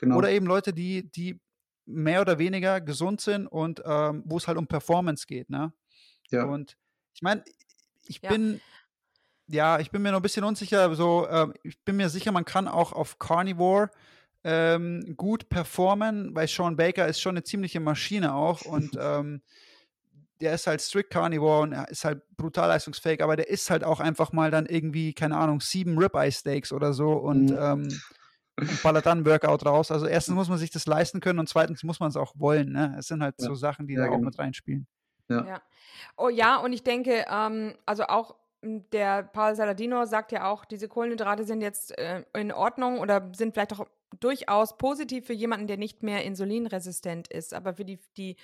Genau. 0.00 0.16
Oder 0.16 0.30
eben 0.30 0.46
Leute, 0.46 0.72
die, 0.72 1.10
die 1.10 1.38
mehr 1.84 2.22
oder 2.22 2.38
weniger 2.38 2.80
gesund 2.80 3.20
sind 3.20 3.46
und 3.46 3.82
ähm, 3.84 4.22
wo 4.24 4.38
es 4.38 4.48
halt 4.48 4.56
um 4.56 4.66
Performance 4.66 5.26
geht. 5.26 5.50
Ne? 5.50 5.74
Ja. 6.30 6.44
Und 6.44 6.78
ich 7.14 7.20
meine, 7.20 7.44
ich 8.06 8.22
ja. 8.22 8.30
bin 8.30 8.60
ja, 9.50 9.78
ich 9.80 9.90
bin 9.90 10.02
mir 10.02 10.12
noch 10.12 10.20
ein 10.20 10.22
bisschen 10.22 10.44
unsicher. 10.44 10.94
So, 10.94 11.28
ähm, 11.28 11.54
ich 11.62 11.82
bin 11.84 11.96
mir 11.96 12.08
sicher, 12.08 12.32
man 12.32 12.44
kann 12.44 12.68
auch 12.68 12.92
auf 12.92 13.18
Carnivore 13.18 13.90
ähm, 14.44 15.14
gut 15.16 15.48
performen, 15.48 16.34
weil 16.34 16.48
Sean 16.48 16.76
Baker 16.76 17.06
ist 17.06 17.20
schon 17.20 17.32
eine 17.32 17.42
ziemliche 17.42 17.80
Maschine 17.80 18.34
auch 18.34 18.62
und 18.62 18.96
ähm, 19.00 19.42
der 20.40 20.54
ist 20.54 20.66
halt 20.66 20.80
strict 20.80 21.10
Carnivore 21.10 21.62
und 21.62 21.72
er 21.72 21.88
ist 21.88 22.04
halt 22.04 22.22
brutal 22.36 22.68
leistungsfähig, 22.68 23.22
aber 23.22 23.36
der 23.36 23.50
ist 23.50 23.68
halt 23.70 23.84
auch 23.84 24.00
einfach 24.00 24.32
mal 24.32 24.50
dann 24.50 24.66
irgendwie, 24.66 25.12
keine 25.12 25.36
Ahnung, 25.36 25.60
sieben 25.60 25.98
Ribeye 25.98 26.32
Steaks 26.32 26.72
oder 26.72 26.94
so 26.94 27.12
und, 27.12 27.50
mhm. 27.50 27.58
ähm, 27.60 28.00
und 28.58 28.68
ballert 28.82 29.04
dann 29.04 29.18
ein 29.18 29.26
Workout 29.26 29.66
raus. 29.66 29.90
Also 29.90 30.06
erstens 30.06 30.36
muss 30.36 30.48
man 30.48 30.58
sich 30.58 30.70
das 30.70 30.86
leisten 30.86 31.20
können 31.20 31.38
und 31.38 31.48
zweitens 31.48 31.82
muss 31.82 32.00
man 32.00 32.08
es 32.08 32.16
auch 32.16 32.32
wollen. 32.36 32.72
Ne? 32.72 32.94
Es 32.98 33.08
sind 33.08 33.22
halt 33.22 33.34
ja. 33.38 33.46
so 33.46 33.54
Sachen, 33.54 33.86
die 33.86 33.94
ja, 33.94 34.00
da 34.00 34.06
genau. 34.06 34.18
auch 34.18 34.24
mit 34.24 34.38
reinspielen. 34.38 34.86
Ja. 35.28 35.44
ja. 35.44 35.62
Oh 36.16 36.28
ja, 36.28 36.56
und 36.56 36.72
ich 36.72 36.82
denke, 36.82 37.26
ähm, 37.30 37.74
also 37.84 38.04
auch 38.04 38.34
der 38.62 39.22
Paul 39.22 39.54
Saladino 39.54 40.04
sagt 40.04 40.32
ja 40.32 40.50
auch, 40.50 40.64
diese 40.64 40.88
Kohlenhydrate 40.88 41.44
sind 41.44 41.62
jetzt 41.62 41.96
äh, 41.98 42.24
in 42.34 42.52
Ordnung 42.52 42.98
oder 42.98 43.30
sind 43.34 43.54
vielleicht 43.54 43.72
auch 43.72 43.86
durchaus 44.18 44.76
positiv 44.76 45.26
für 45.26 45.32
jemanden, 45.32 45.66
der 45.66 45.76
nicht 45.76 46.02
mehr 46.02 46.24
insulinresistent 46.24 47.28
ist. 47.28 47.54
Aber 47.54 47.74
für 47.74 47.84
die, 47.84 48.00
die 48.16 48.36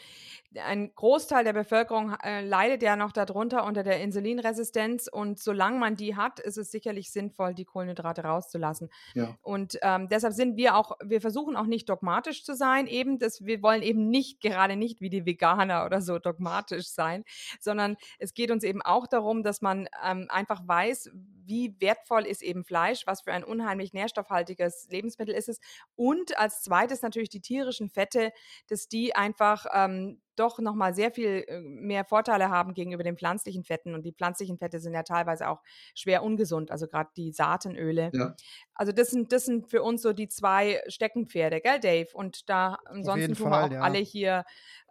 ein 0.62 0.94
Großteil 0.94 1.44
der 1.44 1.52
Bevölkerung 1.52 2.14
äh, 2.22 2.42
leidet 2.42 2.82
ja 2.82 2.96
noch 2.96 3.12
darunter 3.12 3.64
unter 3.64 3.82
der 3.82 4.00
Insulinresistenz. 4.00 5.08
Und 5.08 5.38
solange 5.38 5.78
man 5.78 5.96
die 5.96 6.16
hat, 6.16 6.38
ist 6.38 6.56
es 6.56 6.70
sicherlich 6.70 7.10
sinnvoll, 7.10 7.54
die 7.54 7.64
Kohlenhydrate 7.64 8.22
rauszulassen. 8.22 8.90
Ja. 9.14 9.36
Und 9.42 9.78
ähm, 9.82 10.08
deshalb 10.08 10.34
sind 10.34 10.56
wir 10.56 10.76
auch, 10.76 10.96
wir 11.04 11.20
versuchen 11.20 11.56
auch 11.56 11.66
nicht 11.66 11.88
dogmatisch 11.88 12.44
zu 12.44 12.54
sein, 12.54 12.86
eben, 12.86 13.18
dass 13.18 13.44
wir 13.44 13.62
wollen 13.62 13.82
eben 13.82 14.08
nicht, 14.08 14.40
gerade 14.40 14.76
nicht 14.76 15.00
wie 15.00 15.10
die 15.10 15.26
Veganer 15.26 15.84
oder 15.84 16.00
so 16.00 16.18
dogmatisch 16.18 16.88
sein, 16.88 17.24
sondern 17.60 17.96
es 18.18 18.34
geht 18.34 18.50
uns 18.50 18.62
eben 18.62 18.82
auch 18.82 19.06
darum, 19.06 19.42
dass 19.42 19.62
man 19.62 19.88
ähm, 20.04 20.26
einfach 20.28 20.66
weiß, 20.66 21.10
wie 21.46 21.74
wertvoll 21.80 22.26
ist 22.26 22.42
eben 22.42 22.64
Fleisch, 22.64 23.06
was 23.06 23.22
für 23.22 23.32
ein 23.32 23.44
unheimlich 23.44 23.92
nährstoffhaltiges 23.92 24.88
Lebensmittel 24.90 25.34
ist 25.34 25.48
es. 25.48 25.55
Und 25.94 26.38
als 26.38 26.62
zweites 26.62 27.02
natürlich 27.02 27.28
die 27.28 27.40
tierischen 27.40 27.88
Fette, 27.88 28.32
dass 28.68 28.88
die 28.88 29.14
einfach 29.14 29.66
ähm, 29.72 30.20
doch 30.36 30.58
nochmal 30.58 30.94
sehr 30.94 31.10
viel 31.10 31.44
äh, 31.46 31.60
mehr 31.60 32.04
Vorteile 32.04 32.50
haben 32.50 32.74
gegenüber 32.74 33.02
den 33.02 33.16
pflanzlichen 33.16 33.64
Fetten. 33.64 33.94
Und 33.94 34.04
die 34.04 34.12
pflanzlichen 34.12 34.58
Fette 34.58 34.78
sind 34.80 34.94
ja 34.94 35.02
teilweise 35.02 35.48
auch 35.48 35.62
schwer 35.94 36.22
ungesund, 36.22 36.70
also 36.70 36.86
gerade 36.86 37.10
die 37.16 37.32
Saatenöle. 37.32 38.10
Ja. 38.12 38.34
Also 38.74 38.92
das 38.92 39.10
sind, 39.10 39.32
das 39.32 39.46
sind 39.46 39.68
für 39.68 39.82
uns 39.82 40.02
so 40.02 40.12
die 40.12 40.28
zwei 40.28 40.82
Steckenpferde, 40.86 41.60
gell, 41.60 41.80
Dave? 41.80 42.08
Und 42.12 42.48
da 42.48 42.78
ansonsten 42.84 43.34
tun 43.34 43.48
Fall, 43.48 43.70
wir 43.70 43.76
auch 43.76 43.80
ja. 43.80 43.80
alle 43.80 43.98
hier 43.98 44.44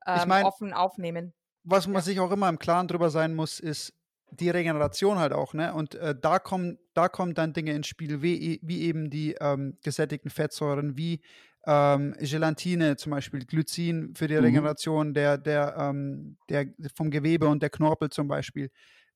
ähm, 0.05 0.17
ich 0.17 0.25
mein, 0.25 0.45
offen 0.45 0.73
aufnehmen. 0.73 1.33
Was 1.63 1.87
man 1.87 1.95
ja. 1.95 2.01
sich 2.01 2.19
auch 2.19 2.31
immer 2.31 2.49
im 2.49 2.59
Klaren 2.59 2.87
drüber 2.87 3.09
sein 3.09 3.35
muss, 3.35 3.59
ist, 3.59 3.93
die 4.39 4.49
Regeneration 4.49 5.19
halt 5.19 5.33
auch, 5.33 5.53
ne? 5.53 5.73
Und 5.73 5.95
äh, 5.95 6.15
da 6.19 6.39
kommen, 6.39 6.77
da 6.93 7.09
kommen 7.09 7.33
dann 7.33 7.53
Dinge 7.53 7.73
ins 7.73 7.87
Spiel, 7.87 8.21
wie, 8.21 8.59
wie 8.61 8.81
eben 8.83 9.09
die 9.09 9.35
ähm, 9.39 9.77
gesättigten 9.83 10.29
Fettsäuren, 10.29 10.97
wie 10.97 11.21
ähm, 11.67 12.15
Gelatine, 12.19 12.95
zum 12.95 13.11
Beispiel 13.11 13.45
Glycin 13.45 14.13
für 14.15 14.27
die 14.27 14.35
mhm. 14.35 14.43
Regeneration 14.43 15.13
der, 15.13 15.37
der, 15.37 15.75
ähm, 15.77 16.37
der 16.49 16.67
vom 16.95 17.09
Gewebe 17.09 17.47
und 17.47 17.61
der 17.63 17.69
Knorpel 17.69 18.09
zum 18.09 18.27
Beispiel. 18.27 18.69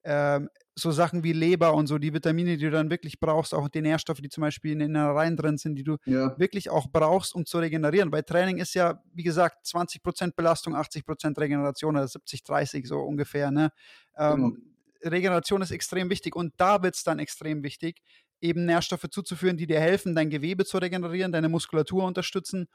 Ähm, 0.04 0.50
so 0.76 0.92
Sachen 0.92 1.24
wie 1.24 1.34
Leber 1.34 1.74
und 1.74 1.88
so, 1.88 1.98
die 1.98 2.14
Vitamine, 2.14 2.56
die 2.56 2.64
du 2.64 2.72
dann 2.72 2.90
wirklich 2.90 3.20
brauchst, 3.20 3.54
auch 3.54 3.68
die 3.68 3.82
Nährstoffe, 3.82 4.22
die 4.22 4.30
zum 4.30 4.42
Beispiel 4.42 4.72
in 4.72 4.80
den 4.80 4.92
Innereien 4.92 5.36
drin 5.36 5.58
sind, 5.58 5.76
die 5.76 5.84
du 5.84 5.98
ja. 6.06 6.40
wirklich 6.40 6.70
auch 6.70 6.88
brauchst, 6.90 7.36
um 7.36 7.46
zu 7.46 7.60
regenerieren. 7.60 8.12
Weil 8.12 8.24
Training 8.24 8.60
ist 8.60 8.74
ja, 8.76 9.04
wie 9.14 9.24
gesagt, 9.24 9.66
20% 9.66 10.36
Belastung, 10.38 10.76
80% 10.76 11.38
Regeneration 11.38 11.98
oder 11.98 12.06
70-30 12.06 12.88
so 12.88 13.02
ungefähr. 13.02 13.52
Ne? 13.52 13.72
Ähm, 14.18 14.36
genau. 14.36 14.69
Regeneration 15.04 15.62
ist 15.62 15.72
extrem 15.72 16.10
wichtig 16.10 16.36
und 16.36 16.54
da 16.58 16.84
wird 16.84 16.96
es 16.96 17.04
dann 17.04 17.20
extrem 17.20 17.64
wichtig, 17.64 18.02
eben 18.42 18.66
Nährstoffe 18.66 19.08
zuzuführen, 19.10 19.58
die 19.58 19.68
dir 19.68 19.80
helfen, 19.80 20.16
dein 20.16 20.30
Gewebe 20.30 20.66
zu 20.66 20.78
regenerieren, 20.78 21.32
deine 21.32 21.50
Muskulatur 21.50 22.06
unterstützen 22.06 22.68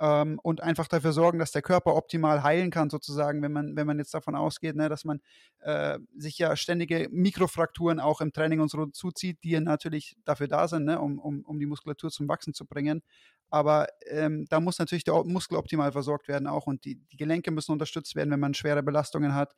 ähm, 0.00 0.38
und 0.42 0.62
einfach 0.62 0.88
dafür 0.88 1.12
sorgen, 1.12 1.38
dass 1.38 1.50
der 1.50 1.62
Körper 1.62 1.96
optimal 1.96 2.42
heilen 2.42 2.70
kann, 2.70 2.90
sozusagen, 2.90 3.42
wenn 3.42 3.52
man, 3.52 3.76
wenn 3.76 3.86
man 3.86 3.98
jetzt 3.98 4.14
davon 4.14 4.36
ausgeht, 4.36 4.76
ne, 4.76 4.88
dass 4.88 5.04
man 5.04 5.20
äh, 5.60 5.98
sich 6.16 6.38
ja 6.38 6.54
ständige 6.56 7.08
Mikrofrakturen 7.10 8.00
auch 8.00 8.20
im 8.20 8.32
Training 8.32 8.60
und 8.60 8.70
so 8.70 8.86
zuzieht, 8.86 9.42
die 9.42 9.58
natürlich 9.58 10.16
dafür 10.24 10.48
da 10.48 10.68
sind, 10.68 10.84
ne, 10.84 11.00
um, 11.00 11.18
um, 11.18 11.42
um 11.42 11.58
die 11.58 11.66
Muskulatur 11.66 12.10
zum 12.10 12.28
Wachsen 12.28 12.54
zu 12.54 12.64
bringen. 12.64 13.02
Aber 13.50 13.88
ähm, 14.10 14.46
da 14.50 14.60
muss 14.60 14.78
natürlich 14.78 15.04
der 15.04 15.24
Muskel 15.24 15.56
optimal 15.56 15.90
versorgt 15.90 16.28
werden 16.28 16.46
auch 16.46 16.66
und 16.66 16.84
die, 16.84 16.96
die 17.10 17.16
Gelenke 17.16 17.50
müssen 17.50 17.72
unterstützt 17.72 18.14
werden, 18.14 18.30
wenn 18.30 18.40
man 18.40 18.54
schwere 18.54 18.82
Belastungen 18.82 19.34
hat. 19.34 19.54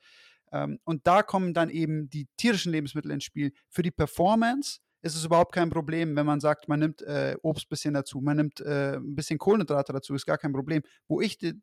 Ähm, 0.53 0.79
und 0.85 1.07
da 1.07 1.23
kommen 1.23 1.55
dann 1.55 1.71
eben 1.71 2.11
die 2.11 2.27
tierischen 2.37 2.73
Lebensmittel 2.73 3.11
ins 3.11 3.25
Spiel. 3.25 3.53
Für 3.69 3.83
die 3.83 3.91
Performance 3.91 4.81
ist 5.03 5.17
es 5.17 5.25
überhaupt 5.25 5.55
kein 5.55 5.71
Problem, 5.71 6.15
wenn 6.17 6.27
man 6.27 6.41
sagt, 6.41 6.69
man 6.69 6.81
nimmt 6.81 7.03
äh, 7.03 7.37
Obst 7.43 7.67
ein 7.67 7.71
bisschen 7.71 7.95
dazu, 7.95 8.21
man 8.21 8.37
nimmt 8.37 8.61
äh, 8.61 8.97
ein 8.97 9.15
bisschen 9.15 9.39
Kohlenhydrate 9.39 9.93
dazu, 9.93 10.15
ist 10.15 10.27
gar 10.27 10.39
kein 10.39 10.53
Problem. 10.53 10.83
Wo 11.09 11.21
ich 11.21 11.39
den, 11.39 11.63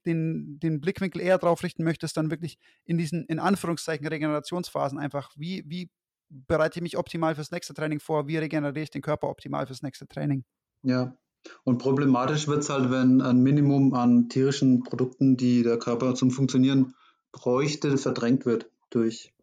den 0.59 0.81
Blickwinkel 0.81 1.21
eher 1.21 1.37
drauf 1.37 1.63
richten 1.63 1.83
möchte, 1.83 2.05
ist 2.05 2.17
dann 2.17 2.31
wirklich 2.31 2.57
in 2.85 2.97
diesen, 2.97 3.25
in 3.25 3.39
Anführungszeichen, 3.39 4.07
Regenerationsphasen 4.07 4.97
einfach, 4.97 5.31
wie, 5.35 5.63
wie 5.67 5.89
bereite 6.29 6.79
ich 6.79 6.83
mich 6.83 6.97
optimal 6.97 7.35
fürs 7.35 7.51
nächste 7.51 7.73
Training 7.73 7.99
vor, 7.99 8.27
wie 8.27 8.37
regeneriere 8.37 8.83
ich 8.83 8.89
den 8.89 9.01
Körper 9.01 9.29
optimal 9.29 9.67
fürs 9.67 9.83
nächste 9.83 10.07
Training. 10.07 10.43
Ja, 10.81 11.15
und 11.63 11.77
problematisch 11.77 12.47
wird 12.47 12.59
es 12.59 12.69
halt, 12.69 12.91
wenn 12.91 13.21
ein 13.21 13.41
Minimum 13.41 13.93
an 13.93 14.29
tierischen 14.29 14.83
Produkten, 14.83 15.37
die 15.37 15.63
der 15.63 15.77
Körper 15.77 16.15
zum 16.15 16.31
Funktionieren 16.31 16.95
bräuchte, 17.31 17.97
verdrängt 17.97 18.45
wird 18.45 18.69
durch, 18.89 19.33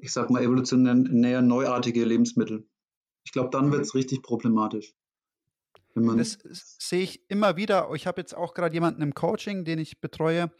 ich 0.00 0.12
sag 0.12 0.30
mal, 0.30 0.42
evolutionär 0.42 1.42
neuartige 1.42 2.04
Lebensmittel. 2.04 2.66
Ich 3.24 3.32
glaube, 3.32 3.50
dann 3.50 3.70
wird 3.72 3.82
es 3.82 3.94
richtig 3.94 4.22
problematisch. 4.22 4.94
das 5.94 6.38
sehe 6.78 7.02
ich 7.02 7.30
immer 7.30 7.56
wieder. 7.56 7.90
Ich 7.94 8.06
habe 8.06 8.20
jetzt 8.20 8.34
auch 8.34 8.54
gerade 8.54 8.74
jemanden 8.74 9.02
im 9.02 9.14
Coaching, 9.14 9.64
den 9.64 9.78
ich 9.78 10.00
betreue, 10.00 10.50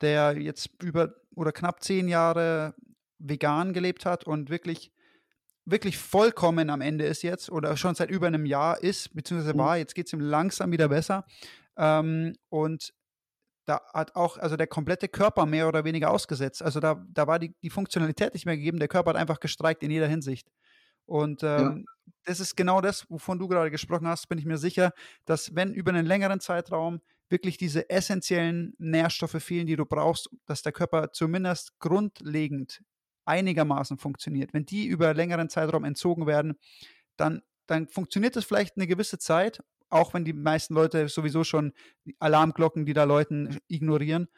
der 0.00 0.36
jetzt 0.38 0.70
über 0.82 1.14
oder 1.34 1.52
knapp 1.52 1.82
zehn 1.82 2.08
Jahre 2.08 2.74
vegan 3.18 3.72
gelebt 3.72 4.04
hat 4.04 4.24
und 4.24 4.50
wirklich, 4.50 4.92
wirklich 5.64 5.98
vollkommen 5.98 6.70
am 6.70 6.80
Ende 6.80 7.04
ist 7.04 7.22
jetzt 7.22 7.50
oder 7.50 7.76
schon 7.76 7.94
seit 7.94 8.10
über 8.10 8.26
einem 8.26 8.46
Jahr 8.46 8.82
ist, 8.82 9.14
beziehungsweise 9.14 9.54
mhm. 9.54 9.58
war, 9.58 9.76
jetzt 9.78 9.94
geht 9.94 10.06
es 10.06 10.12
ihm 10.12 10.20
langsam 10.20 10.72
wieder 10.72 10.88
besser. 10.88 11.24
Ähm, 11.76 12.36
und 12.48 12.92
da 13.70 13.80
hat 13.94 14.16
auch, 14.16 14.36
also 14.36 14.56
der 14.56 14.66
komplette 14.66 15.06
Körper 15.06 15.46
mehr 15.46 15.68
oder 15.68 15.84
weniger 15.84 16.10
ausgesetzt. 16.10 16.60
Also 16.60 16.80
da, 16.80 17.06
da 17.08 17.28
war 17.28 17.38
die, 17.38 17.54
die 17.62 17.70
Funktionalität 17.70 18.34
nicht 18.34 18.44
mehr 18.44 18.56
gegeben. 18.56 18.80
Der 18.80 18.88
Körper 18.88 19.10
hat 19.10 19.16
einfach 19.16 19.38
gestreikt 19.38 19.84
in 19.84 19.92
jeder 19.92 20.08
Hinsicht. 20.08 20.50
Und 21.06 21.44
ähm, 21.44 21.86
ja. 21.86 22.12
das 22.24 22.40
ist 22.40 22.56
genau 22.56 22.80
das, 22.80 23.08
wovon 23.08 23.38
du 23.38 23.46
gerade 23.46 23.70
gesprochen 23.70 24.08
hast, 24.08 24.28
bin 24.28 24.38
ich 24.38 24.44
mir 24.44 24.58
sicher, 24.58 24.92
dass 25.24 25.54
wenn 25.54 25.72
über 25.72 25.92
einen 25.92 26.04
längeren 26.04 26.40
Zeitraum 26.40 27.00
wirklich 27.28 27.58
diese 27.58 27.88
essentiellen 27.88 28.74
Nährstoffe 28.78 29.40
fehlen, 29.40 29.68
die 29.68 29.76
du 29.76 29.86
brauchst, 29.86 30.30
dass 30.46 30.62
der 30.62 30.72
Körper 30.72 31.12
zumindest 31.12 31.78
grundlegend 31.78 32.82
einigermaßen 33.24 33.98
funktioniert. 33.98 34.52
Wenn 34.52 34.66
die 34.66 34.86
über 34.86 35.14
längeren 35.14 35.48
Zeitraum 35.48 35.84
entzogen 35.84 36.26
werden, 36.26 36.58
dann, 37.16 37.42
dann 37.66 37.86
funktioniert 37.86 38.34
es 38.34 38.44
vielleicht 38.44 38.76
eine 38.76 38.88
gewisse 38.88 39.18
Zeit 39.18 39.62
auch 39.90 40.14
wenn 40.14 40.24
die 40.24 40.32
meisten 40.32 40.74
Leute 40.74 41.08
sowieso 41.08 41.44
schon 41.44 41.72
Alarmglocken, 42.18 42.86
die 42.86 42.94
da 42.94 43.04
läuten, 43.04 43.58
ignorieren. 43.68 44.28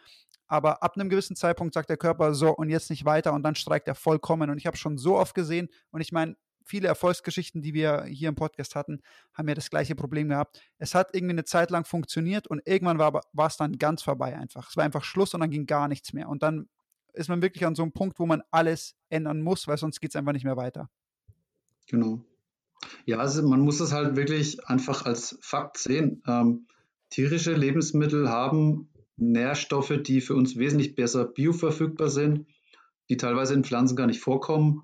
Aber 0.46 0.82
ab 0.82 0.96
einem 0.96 1.08
gewissen 1.08 1.36
Zeitpunkt 1.36 1.74
sagt 1.74 1.88
der 1.88 1.96
Körper 1.96 2.34
so 2.34 2.50
und 2.50 2.68
jetzt 2.68 2.90
nicht 2.90 3.04
weiter 3.04 3.32
und 3.32 3.42
dann 3.42 3.54
streikt 3.54 3.88
er 3.88 3.94
vollkommen. 3.94 4.50
Und 4.50 4.58
ich 4.58 4.66
habe 4.66 4.76
schon 4.76 4.98
so 4.98 5.16
oft 5.16 5.34
gesehen 5.34 5.68
und 5.90 6.00
ich 6.00 6.12
meine, 6.12 6.36
viele 6.64 6.88
Erfolgsgeschichten, 6.88 7.62
die 7.62 7.74
wir 7.74 8.04
hier 8.04 8.28
im 8.28 8.34
Podcast 8.34 8.74
hatten, 8.74 9.00
haben 9.34 9.48
ja 9.48 9.54
das 9.54 9.70
gleiche 9.70 9.94
Problem 9.94 10.28
gehabt. 10.28 10.60
Es 10.78 10.94
hat 10.94 11.14
irgendwie 11.14 11.32
eine 11.32 11.44
Zeit 11.44 11.70
lang 11.70 11.84
funktioniert 11.84 12.46
und 12.46 12.62
irgendwann 12.66 12.98
war, 12.98 13.20
war 13.32 13.46
es 13.46 13.56
dann 13.56 13.78
ganz 13.78 14.02
vorbei 14.02 14.36
einfach. 14.36 14.68
Es 14.70 14.76
war 14.76 14.84
einfach 14.84 15.04
Schluss 15.04 15.34
und 15.34 15.40
dann 15.40 15.50
ging 15.50 15.66
gar 15.66 15.88
nichts 15.88 16.12
mehr. 16.12 16.28
Und 16.28 16.42
dann 16.42 16.68
ist 17.14 17.28
man 17.28 17.42
wirklich 17.42 17.66
an 17.66 17.74
so 17.74 17.82
einem 17.82 17.92
Punkt, 17.92 18.18
wo 18.18 18.26
man 18.26 18.42
alles 18.50 18.96
ändern 19.08 19.42
muss, 19.42 19.66
weil 19.68 19.76
sonst 19.76 20.00
geht 20.00 20.10
es 20.10 20.16
einfach 20.16 20.32
nicht 20.32 20.44
mehr 20.44 20.56
weiter. 20.56 20.88
Genau. 21.86 22.24
Ja, 23.06 23.18
also 23.18 23.46
man 23.46 23.60
muss 23.60 23.80
es 23.80 23.92
halt 23.92 24.16
wirklich 24.16 24.66
einfach 24.66 25.04
als 25.04 25.38
Fakt 25.40 25.78
sehen. 25.78 26.22
Ähm, 26.26 26.66
tierische 27.10 27.52
Lebensmittel 27.52 28.28
haben 28.28 28.88
Nährstoffe, 29.16 29.94
die 30.02 30.20
für 30.20 30.34
uns 30.34 30.56
wesentlich 30.56 30.94
besser 30.94 31.24
bioverfügbar 31.24 32.10
sind, 32.10 32.46
die 33.08 33.16
teilweise 33.16 33.54
in 33.54 33.64
Pflanzen 33.64 33.96
gar 33.96 34.06
nicht 34.06 34.20
vorkommen 34.20 34.82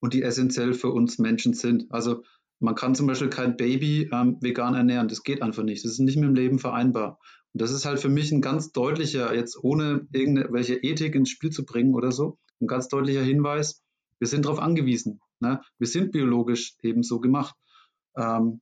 und 0.00 0.14
die 0.14 0.22
essentiell 0.22 0.74
für 0.74 0.90
uns 0.90 1.18
Menschen 1.18 1.54
sind. 1.54 1.90
Also 1.90 2.22
man 2.58 2.74
kann 2.74 2.94
zum 2.94 3.06
Beispiel 3.06 3.28
kein 3.28 3.56
Baby 3.56 4.08
ähm, 4.12 4.38
vegan 4.40 4.74
ernähren. 4.74 5.08
Das 5.08 5.22
geht 5.22 5.42
einfach 5.42 5.62
nicht. 5.62 5.84
Das 5.84 5.92
ist 5.92 5.98
nicht 5.98 6.16
mit 6.16 6.28
dem 6.28 6.34
Leben 6.34 6.58
vereinbar. 6.58 7.18
Und 7.52 7.62
das 7.62 7.70
ist 7.70 7.84
halt 7.84 8.00
für 8.00 8.08
mich 8.08 8.32
ein 8.32 8.40
ganz 8.40 8.72
deutlicher, 8.72 9.34
jetzt 9.34 9.62
ohne 9.62 10.06
irgendwelche 10.12 10.74
Ethik 10.74 11.14
ins 11.14 11.30
Spiel 11.30 11.50
zu 11.50 11.64
bringen 11.64 11.94
oder 11.94 12.12
so, 12.12 12.38
ein 12.60 12.66
ganz 12.66 12.88
deutlicher 12.88 13.22
Hinweis. 13.22 13.82
Wir 14.18 14.28
sind 14.28 14.44
darauf 14.44 14.58
angewiesen. 14.58 15.20
Ne? 15.40 15.60
Wir 15.78 15.86
sind 15.86 16.12
biologisch 16.12 16.74
eben 16.82 17.02
so 17.02 17.20
gemacht. 17.20 17.54
Ähm, 18.16 18.60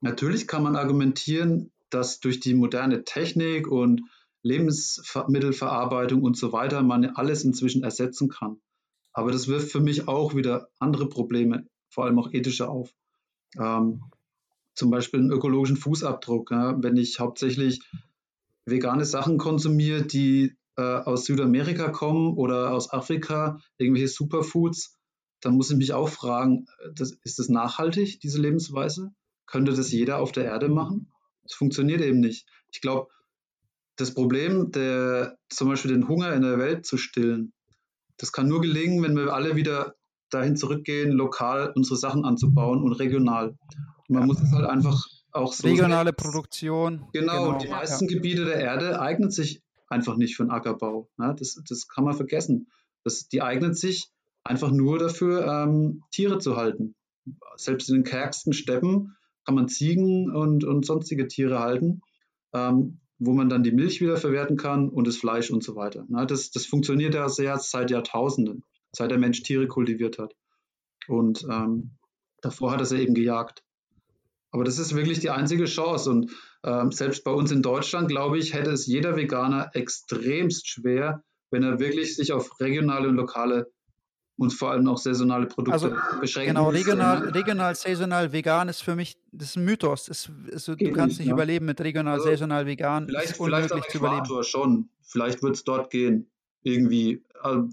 natürlich 0.00 0.46
kann 0.46 0.62
man 0.62 0.76
argumentieren, 0.76 1.72
dass 1.90 2.20
durch 2.20 2.40
die 2.40 2.54
moderne 2.54 3.04
Technik 3.04 3.68
und 3.68 4.02
Lebensmittelverarbeitung 4.42 6.22
und 6.22 6.36
so 6.36 6.52
weiter 6.52 6.82
man 6.82 7.04
alles 7.06 7.44
inzwischen 7.44 7.82
ersetzen 7.82 8.28
kann. 8.28 8.60
Aber 9.12 9.32
das 9.32 9.48
wirft 9.48 9.72
für 9.72 9.80
mich 9.80 10.06
auch 10.06 10.34
wieder 10.34 10.68
andere 10.78 11.08
Probleme, 11.08 11.66
vor 11.88 12.04
allem 12.04 12.18
auch 12.18 12.32
ethische 12.32 12.68
auf. 12.68 12.94
Ähm, 13.58 14.02
zum 14.74 14.90
Beispiel 14.90 15.20
einen 15.20 15.32
ökologischen 15.32 15.76
Fußabdruck. 15.76 16.50
Ja? 16.50 16.80
Wenn 16.80 16.96
ich 16.96 17.18
hauptsächlich 17.18 17.80
vegane 18.64 19.04
Sachen 19.04 19.38
konsumiere, 19.38 20.02
die 20.02 20.56
äh, 20.76 20.82
aus 20.82 21.24
Südamerika 21.24 21.88
kommen 21.88 22.36
oder 22.36 22.72
aus 22.72 22.92
Afrika, 22.92 23.58
irgendwelche 23.78 24.08
Superfoods, 24.08 24.97
dann 25.40 25.54
muss 25.54 25.70
ich 25.70 25.76
mich 25.76 25.92
auch 25.92 26.08
fragen, 26.08 26.66
das, 26.94 27.12
ist 27.24 27.38
das 27.38 27.48
nachhaltig, 27.48 28.20
diese 28.20 28.40
Lebensweise? 28.40 29.12
Könnte 29.46 29.72
das 29.72 29.92
jeder 29.92 30.18
auf 30.18 30.32
der 30.32 30.44
Erde 30.44 30.68
machen? 30.68 31.12
Das 31.42 31.54
funktioniert 31.54 32.00
eben 32.00 32.20
nicht. 32.20 32.46
Ich 32.70 32.80
glaube, 32.80 33.08
das 33.96 34.14
Problem, 34.14 34.70
der, 34.72 35.38
zum 35.48 35.68
Beispiel 35.68 35.92
den 35.92 36.08
Hunger 36.08 36.32
in 36.32 36.42
der 36.42 36.58
Welt 36.58 36.86
zu 36.86 36.96
stillen, 36.96 37.52
das 38.16 38.32
kann 38.32 38.48
nur 38.48 38.60
gelingen, 38.60 39.02
wenn 39.02 39.16
wir 39.16 39.32
alle 39.32 39.56
wieder 39.56 39.94
dahin 40.30 40.56
zurückgehen, 40.56 41.12
lokal 41.12 41.72
unsere 41.74 41.96
Sachen 41.96 42.24
anzubauen 42.24 42.82
und 42.82 42.92
regional. 42.92 43.56
Und 44.08 44.16
man 44.16 44.26
muss 44.26 44.40
es 44.40 44.52
halt 44.52 44.66
einfach 44.66 45.06
auch 45.32 45.52
so. 45.52 45.66
Regionale 45.66 46.12
Produktion. 46.12 47.06
Genau, 47.12 47.46
genau. 47.46 47.58
die 47.58 47.68
meisten 47.68 48.08
ja. 48.08 48.14
Gebiete 48.14 48.44
der 48.44 48.60
Erde 48.60 49.00
eignen 49.00 49.30
sich 49.30 49.62
einfach 49.88 50.16
nicht 50.16 50.36
für 50.36 50.44
den 50.44 50.50
Ackerbau. 50.50 51.08
Ja, 51.18 51.32
das, 51.32 51.60
das 51.66 51.88
kann 51.88 52.04
man 52.04 52.14
vergessen. 52.14 52.70
Das, 53.04 53.28
die 53.28 53.42
eignet 53.42 53.78
sich 53.78 54.10
einfach 54.48 54.70
nur 54.70 54.98
dafür, 54.98 55.46
ähm, 55.46 56.02
Tiere 56.10 56.38
zu 56.38 56.56
halten. 56.56 56.94
Selbst 57.56 57.88
in 57.90 57.96
den 57.96 58.04
kärgsten 58.04 58.52
Steppen 58.52 59.16
kann 59.44 59.54
man 59.54 59.68
Ziegen 59.68 60.34
und, 60.34 60.64
und 60.64 60.86
sonstige 60.86 61.28
Tiere 61.28 61.58
halten, 61.58 62.00
ähm, 62.54 63.00
wo 63.18 63.32
man 63.32 63.48
dann 63.48 63.62
die 63.62 63.72
Milch 63.72 64.00
wieder 64.00 64.16
verwerten 64.16 64.56
kann 64.56 64.88
und 64.88 65.06
das 65.06 65.16
Fleisch 65.16 65.50
und 65.50 65.62
so 65.62 65.76
weiter. 65.76 66.04
Na, 66.08 66.24
das, 66.24 66.50
das 66.50 66.66
funktioniert 66.66 67.14
ja 67.14 67.28
sehr 67.28 67.58
seit 67.58 67.90
Jahrtausenden, 67.90 68.64
seit 68.92 69.10
der 69.10 69.18
Mensch 69.18 69.42
Tiere 69.42 69.66
kultiviert 69.66 70.18
hat. 70.18 70.34
Und 71.08 71.46
ähm, 71.50 71.90
davor 72.40 72.72
hat 72.72 72.80
er 72.80 72.86
sie 72.86 72.98
eben 72.98 73.14
gejagt. 73.14 73.62
Aber 74.50 74.64
das 74.64 74.78
ist 74.78 74.94
wirklich 74.94 75.20
die 75.20 75.30
einzige 75.30 75.66
Chance. 75.66 76.10
Und 76.10 76.32
ähm, 76.64 76.90
selbst 76.90 77.22
bei 77.24 77.32
uns 77.32 77.50
in 77.50 77.60
Deutschland, 77.60 78.08
glaube 78.08 78.38
ich, 78.38 78.54
hätte 78.54 78.70
es 78.70 78.86
jeder 78.86 79.16
Veganer 79.16 79.70
extremst 79.74 80.68
schwer, 80.68 81.22
wenn 81.50 81.62
er 81.62 81.80
wirklich 81.80 82.16
sich 82.16 82.32
auf 82.32 82.60
regionale 82.60 83.08
und 83.08 83.16
lokale 83.16 83.70
und 84.38 84.52
vor 84.52 84.70
allem 84.70 84.86
auch 84.86 84.98
saisonale 84.98 85.46
Produkte 85.46 85.72
also, 85.72 86.20
beschränken 86.20 86.54
Genau, 86.54 86.68
regional, 86.70 87.20
ne? 87.20 87.34
regional, 87.34 87.74
saisonal, 87.74 88.32
vegan 88.32 88.68
ist 88.68 88.82
für 88.82 88.94
mich, 88.94 89.18
das 89.32 89.50
ist 89.50 89.56
ein 89.56 89.64
Mythos. 89.64 90.08
Ist, 90.08 90.30
ist, 90.46 90.68
du 90.68 90.76
kannst 90.92 91.18
nicht, 91.18 91.26
ne? 91.26 91.34
überleben 91.34 91.66
mit 91.66 91.80
regional, 91.80 92.14
also, 92.14 92.26
saisonal, 92.26 92.64
vegan. 92.64 93.08
Vielleicht, 93.08 93.32
ist 93.32 93.40
unmöglich 93.40 93.70
vielleicht 93.72 93.90
zu 93.90 93.98
überleben. 93.98 94.44
schon. 94.44 94.88
Vielleicht 95.02 95.42
wird 95.42 95.56
es 95.56 95.64
dort 95.64 95.90
gehen. 95.90 96.30
Irgendwie. 96.62 97.24
Also, 97.42 97.68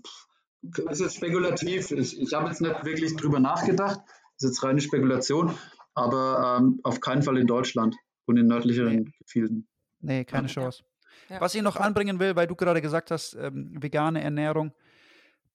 das 0.62 1.00
ist 1.00 1.16
spekulativ. 1.18 1.92
Ich, 1.92 2.20
ich 2.20 2.34
habe 2.34 2.48
jetzt 2.48 2.62
nicht 2.62 2.84
wirklich 2.84 3.16
drüber 3.16 3.40
nachgedacht. 3.40 4.00
Das 4.38 4.50
ist 4.50 4.58
jetzt 4.58 4.64
reine 4.64 4.82
Spekulation. 4.82 5.54
Aber 5.94 6.58
ähm, 6.60 6.80
auf 6.84 7.00
keinen 7.00 7.22
Fall 7.22 7.38
in 7.38 7.46
Deutschland 7.46 7.96
und 8.26 8.38
in 8.38 8.48
nördlicheren 8.48 8.96
nee. 8.96 9.12
Gefilden. 9.20 9.68
Nee, 10.00 10.26
keine 10.26 10.48
Chance. 10.48 10.84
Ja. 11.30 11.40
Was 11.42 11.54
ich 11.54 11.62
noch 11.62 11.76
anbringen 11.76 12.20
will, 12.20 12.36
weil 12.36 12.48
du 12.48 12.56
gerade 12.56 12.82
gesagt 12.82 13.12
hast, 13.12 13.36
ähm, 13.36 13.72
vegane 13.82 14.22
Ernährung. 14.22 14.74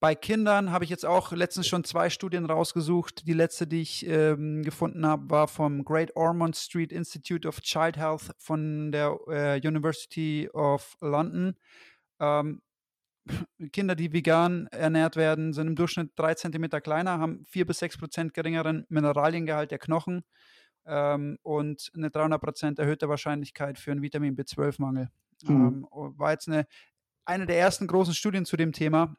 Bei 0.01 0.15
Kindern 0.15 0.73
habe 0.73 0.85
ich 0.85 0.91
jetzt 0.91 1.05
auch 1.05 1.31
letztens 1.31 1.69
schon 1.69 1.85
zwei 1.85 2.09
Studien 2.09 2.47
rausgesucht. 2.47 3.27
Die 3.27 3.35
letzte, 3.35 3.67
die 3.67 3.83
ich 3.83 4.07
ähm, 4.07 4.63
gefunden 4.63 5.05
habe, 5.07 5.29
war 5.29 5.47
vom 5.47 5.85
Great 5.85 6.17
Ormond 6.17 6.57
Street 6.57 6.91
Institute 6.91 7.47
of 7.47 7.61
Child 7.61 7.99
Health 7.99 8.31
von 8.39 8.93
der 8.93 9.15
äh, 9.29 9.61
University 9.63 10.49
of 10.55 10.97
London. 11.03 11.55
Ähm, 12.19 12.63
Kinder, 13.73 13.95
die 13.95 14.15
vegan 14.15 14.69
ernährt 14.69 15.17
werden, 15.17 15.53
sind 15.53 15.67
im 15.67 15.77
Durchschnitt 15.77 16.13
drei 16.17 16.35
Zentimeter 16.35 16.81
kleiner, 16.81 17.19
haben 17.19 17.45
vier 17.45 17.67
bis 17.67 17.79
sechs 17.79 17.99
Prozent 17.99 18.33
geringeren 18.33 18.87
Mineraliengehalt 18.89 19.71
der 19.71 19.79
Knochen 19.79 20.25
ähm, 20.87 21.37
und 21.43 21.91
eine 21.95 22.11
300 22.11 22.41
Prozent 22.41 22.79
erhöhte 22.79 23.11
Wahrscheinlichkeit 23.11 23.79
für 23.79 23.93
einen 23.93 24.01
Vitamin 24.01 24.35
B12-Mangel. 24.35 25.11
Mhm. 25.43 25.51
Ähm, 25.51 25.87
war 25.91 26.33
jetzt 26.33 26.49
eine, 26.49 26.67
eine 27.27 27.45
der 27.45 27.59
ersten 27.59 27.87
großen 27.87 28.15
Studien 28.15 28.47
zu 28.47 28.57
dem 28.57 28.73
Thema. 28.73 29.15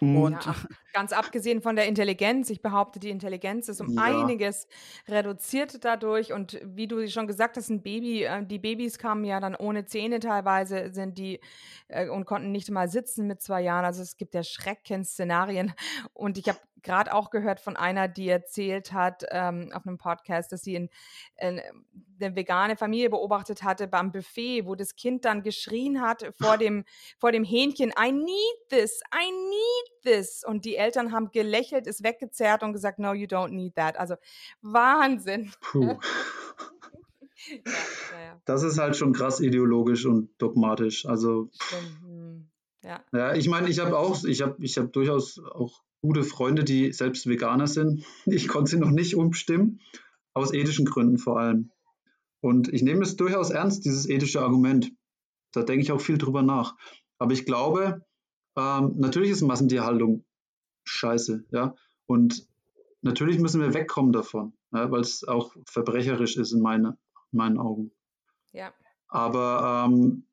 Mhm. 0.00 0.16
Und 0.16 0.44
ja, 0.44 0.54
ganz 0.92 1.12
abgesehen 1.12 1.60
von 1.60 1.76
der 1.76 1.86
Intelligenz, 1.86 2.50
ich 2.50 2.62
behaupte, 2.62 3.00
die 3.00 3.10
Intelligenz 3.10 3.68
ist 3.68 3.80
um 3.80 3.90
ja. 3.90 4.02
einiges 4.02 4.68
reduziert 5.08 5.84
dadurch. 5.84 6.32
Und 6.32 6.60
wie 6.64 6.86
du 6.86 7.06
schon 7.08 7.26
gesagt 7.26 7.56
hast, 7.56 7.68
ein 7.70 7.82
Baby, 7.82 8.24
äh, 8.24 8.44
die 8.44 8.58
Babys 8.58 8.98
kamen 8.98 9.24
ja 9.24 9.40
dann 9.40 9.54
ohne 9.54 9.86
Zähne 9.86 10.20
teilweise, 10.20 10.92
sind 10.92 11.18
die 11.18 11.40
äh, 11.88 12.08
und 12.08 12.24
konnten 12.24 12.52
nicht 12.52 12.70
mal 12.70 12.88
sitzen 12.88 13.26
mit 13.26 13.42
zwei 13.42 13.62
Jahren. 13.62 13.84
Also 13.84 14.02
es 14.02 14.16
gibt 14.16 14.34
ja 14.34 14.42
Schreckensszenarien. 14.42 15.72
Und 16.12 16.38
ich 16.38 16.48
habe 16.48 16.58
gerade 16.82 17.12
auch 17.14 17.30
gehört 17.30 17.60
von 17.60 17.76
einer, 17.76 18.08
die 18.08 18.28
erzählt 18.28 18.92
hat 18.92 19.24
ähm, 19.30 19.70
auf 19.72 19.86
einem 19.86 19.98
Podcast, 19.98 20.52
dass 20.52 20.62
sie 20.62 20.74
in, 20.74 20.88
in, 21.36 21.60
eine 22.20 22.36
vegane 22.36 22.76
Familie 22.76 23.10
beobachtet 23.10 23.62
hatte 23.62 23.86
beim 23.86 24.12
Buffet, 24.12 24.66
wo 24.66 24.74
das 24.74 24.96
Kind 24.96 25.24
dann 25.24 25.42
geschrien 25.42 26.00
hat 26.00 26.32
vor 26.40 26.56
dem, 26.58 26.84
vor 27.18 27.32
dem 27.32 27.44
Hähnchen, 27.44 27.92
I 27.98 28.12
need 28.12 28.68
this, 28.68 29.00
I 29.14 29.30
need 29.30 30.02
this. 30.02 30.44
Und 30.44 30.64
die 30.64 30.76
Eltern 30.76 31.12
haben 31.12 31.30
gelächelt, 31.30 31.86
es 31.86 32.02
weggezerrt 32.02 32.62
und 32.62 32.72
gesagt, 32.72 32.98
no, 32.98 33.12
you 33.12 33.26
don't 33.26 33.50
need 33.50 33.76
that. 33.76 33.98
Also 33.98 34.16
Wahnsinn. 34.62 35.52
Puh. 35.60 35.98
ja, 37.64 38.20
ja. 38.24 38.40
Das 38.44 38.62
ist 38.62 38.78
halt 38.78 38.96
schon 38.96 39.12
krass 39.12 39.40
ideologisch 39.40 40.06
und 40.06 40.30
dogmatisch. 40.38 41.06
Also. 41.06 41.50
Hm, 42.02 42.48
ja. 42.82 43.04
ja, 43.12 43.34
ich 43.34 43.48
meine, 43.48 43.68
ich 43.68 43.80
habe 43.80 43.98
auch, 43.98 44.24
ich 44.24 44.40
habe 44.40 44.56
ich 44.60 44.78
hab 44.78 44.92
durchaus 44.92 45.40
auch 45.40 45.82
gute 46.00 46.24
Freunde, 46.24 46.64
die 46.64 46.92
selbst 46.92 47.26
Veganer 47.26 47.66
sind. 47.66 48.04
Ich 48.26 48.48
konnte 48.48 48.70
sie 48.70 48.78
noch 48.78 48.90
nicht 48.90 49.16
umstimmen, 49.16 49.80
aus 50.34 50.52
ethischen 50.52 50.86
Gründen 50.86 51.18
vor 51.18 51.38
allem. 51.38 51.70
Und 52.40 52.72
ich 52.72 52.82
nehme 52.82 53.02
es 53.02 53.16
durchaus 53.16 53.50
ernst, 53.50 53.84
dieses 53.84 54.08
ethische 54.08 54.40
Argument. 54.42 54.92
Da 55.52 55.62
denke 55.62 55.82
ich 55.82 55.92
auch 55.92 56.00
viel 56.00 56.18
drüber 56.18 56.42
nach. 56.42 56.76
Aber 57.18 57.32
ich 57.32 57.44
glaube, 57.44 58.04
ähm, 58.56 58.94
natürlich 58.96 59.30
ist 59.30 59.42
Massentierhaltung 59.42 60.24
scheiße, 60.84 61.44
ja. 61.50 61.74
Und 62.06 62.46
natürlich 63.02 63.38
müssen 63.38 63.60
wir 63.60 63.74
wegkommen 63.74 64.12
davon, 64.12 64.52
ja, 64.72 64.90
weil 64.90 65.00
es 65.00 65.26
auch 65.26 65.54
verbrecherisch 65.66 66.36
ist 66.36 66.52
in, 66.52 66.60
meine, 66.60 66.96
in 67.32 67.38
meinen 67.38 67.58
Augen. 67.58 67.90
Ja. 68.52 68.72
Aber 69.08 69.86
ähm, 69.86 70.27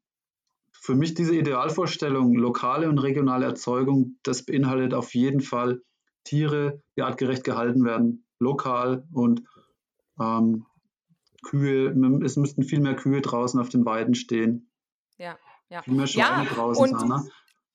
für 0.86 0.96
mich 0.96 1.16
diese 1.16 1.36
Idealvorstellung, 1.36 2.36
lokale 2.36 2.88
und 2.88 3.00
regionale 3.00 3.46
Erzeugung, 3.46 4.20
das 4.22 4.46
beinhaltet 4.46 4.94
auf 4.94 5.16
jeden 5.16 5.42
Fall 5.42 5.82
Tiere, 6.24 6.82
die 6.96 7.02
artgerecht 7.02 7.44
gehalten 7.44 7.84
werden, 7.84 8.28
lokal 8.40 9.08
und 9.12 9.42
ähm, 10.22 10.68
Kühe, 11.44 11.90
es 12.24 12.38
müssten 12.38 12.64
viel 12.64 12.80
mehr 12.80 12.96
Kühe 12.96 13.22
draußen 13.22 13.60
auf 13.60 13.70
den 13.70 13.86
Weiden 13.86 14.14
stehen. 14.14 14.72
Ja, 15.18 15.38
ja. 15.70 15.82
Viel 15.82 15.96
mehr 15.96 16.08
Schweine 16.08 16.44
ja, 16.44 16.54
draußen, 16.54 16.84
und 16.84 17.00
Sana. 17.00 17.26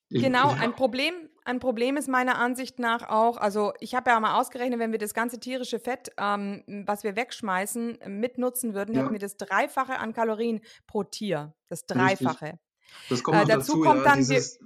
Ich, 0.09 0.23
genau, 0.23 0.55
ich, 0.55 0.61
ein 0.61 0.73
Problem, 0.73 1.15
ein 1.45 1.59
Problem 1.59 1.97
ist 1.97 2.09
meiner 2.09 2.39
Ansicht 2.39 2.79
nach 2.79 3.09
auch, 3.09 3.39
also 3.39 3.73
ich 3.81 3.95
habe 3.97 4.11
ja 4.11 4.21
mal 4.21 4.39
ausgerechnet, 4.39 4.79
wenn 4.79 4.93
wir 4.93 4.99
das 4.99 5.15
ganze 5.15 5.41
tierische 5.41 5.81
Fett, 5.81 6.11
ähm, 6.17 6.63
was 6.87 7.03
wir 7.03 7.17
wegschmeißen, 7.17 7.99
mitnutzen 8.07 8.75
würden, 8.75 8.95
ja. 8.95 9.03
hätten 9.03 9.13
wir 9.13 9.21
das 9.21 9.37
Dreifache 9.37 9.99
an 9.99 10.13
Kalorien 10.13 10.61
pro 10.87 11.03
Tier. 11.03 11.55
Das 11.69 11.87
Dreifache. 11.87 12.45
Richtig. 12.45 12.70
Das 13.09 13.23
kommt 13.23 13.39
äh, 13.39 13.47
dazu, 13.47 13.73
dazu 13.73 13.81
kommt 13.81 14.05
ja, 14.05 14.11
dann 14.11 14.19
dieses, 14.19 14.59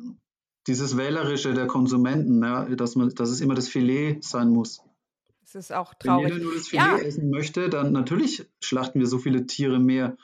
dieses 0.66 0.97
Wählerische 0.97 1.55
der 1.55 1.66
Konsumenten, 1.66 2.43
ja, 2.43 2.64
dass, 2.64 2.97
man, 2.97 3.11
dass 3.11 3.31
es 3.31 3.41
immer 3.41 3.55
das 3.55 3.68
Filet 3.68 4.22
sein 4.22 4.51
muss. 4.51 4.83
Das 5.43 5.55
ist 5.55 5.72
auch 5.72 5.95
traurig. 5.95 6.25
Wenn 6.25 6.33
jeder 6.33 6.45
nur 6.45 6.55
das 6.55 6.68
Filet 6.68 6.83
ja. 6.83 6.99
essen 6.99 7.31
möchte, 7.31 7.68
dann 7.68 7.93
natürlich 7.93 8.47
schlachten 8.61 8.99
wir 9.01 9.07
so 9.07 9.18
viele 9.18 9.47
Tiere 9.47 9.79
mehr, 9.79 10.16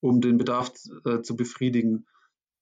um 0.00 0.20
den 0.20 0.38
Bedarf 0.38 0.72
äh, 1.04 1.20
zu 1.22 1.36
befriedigen. 1.36 2.06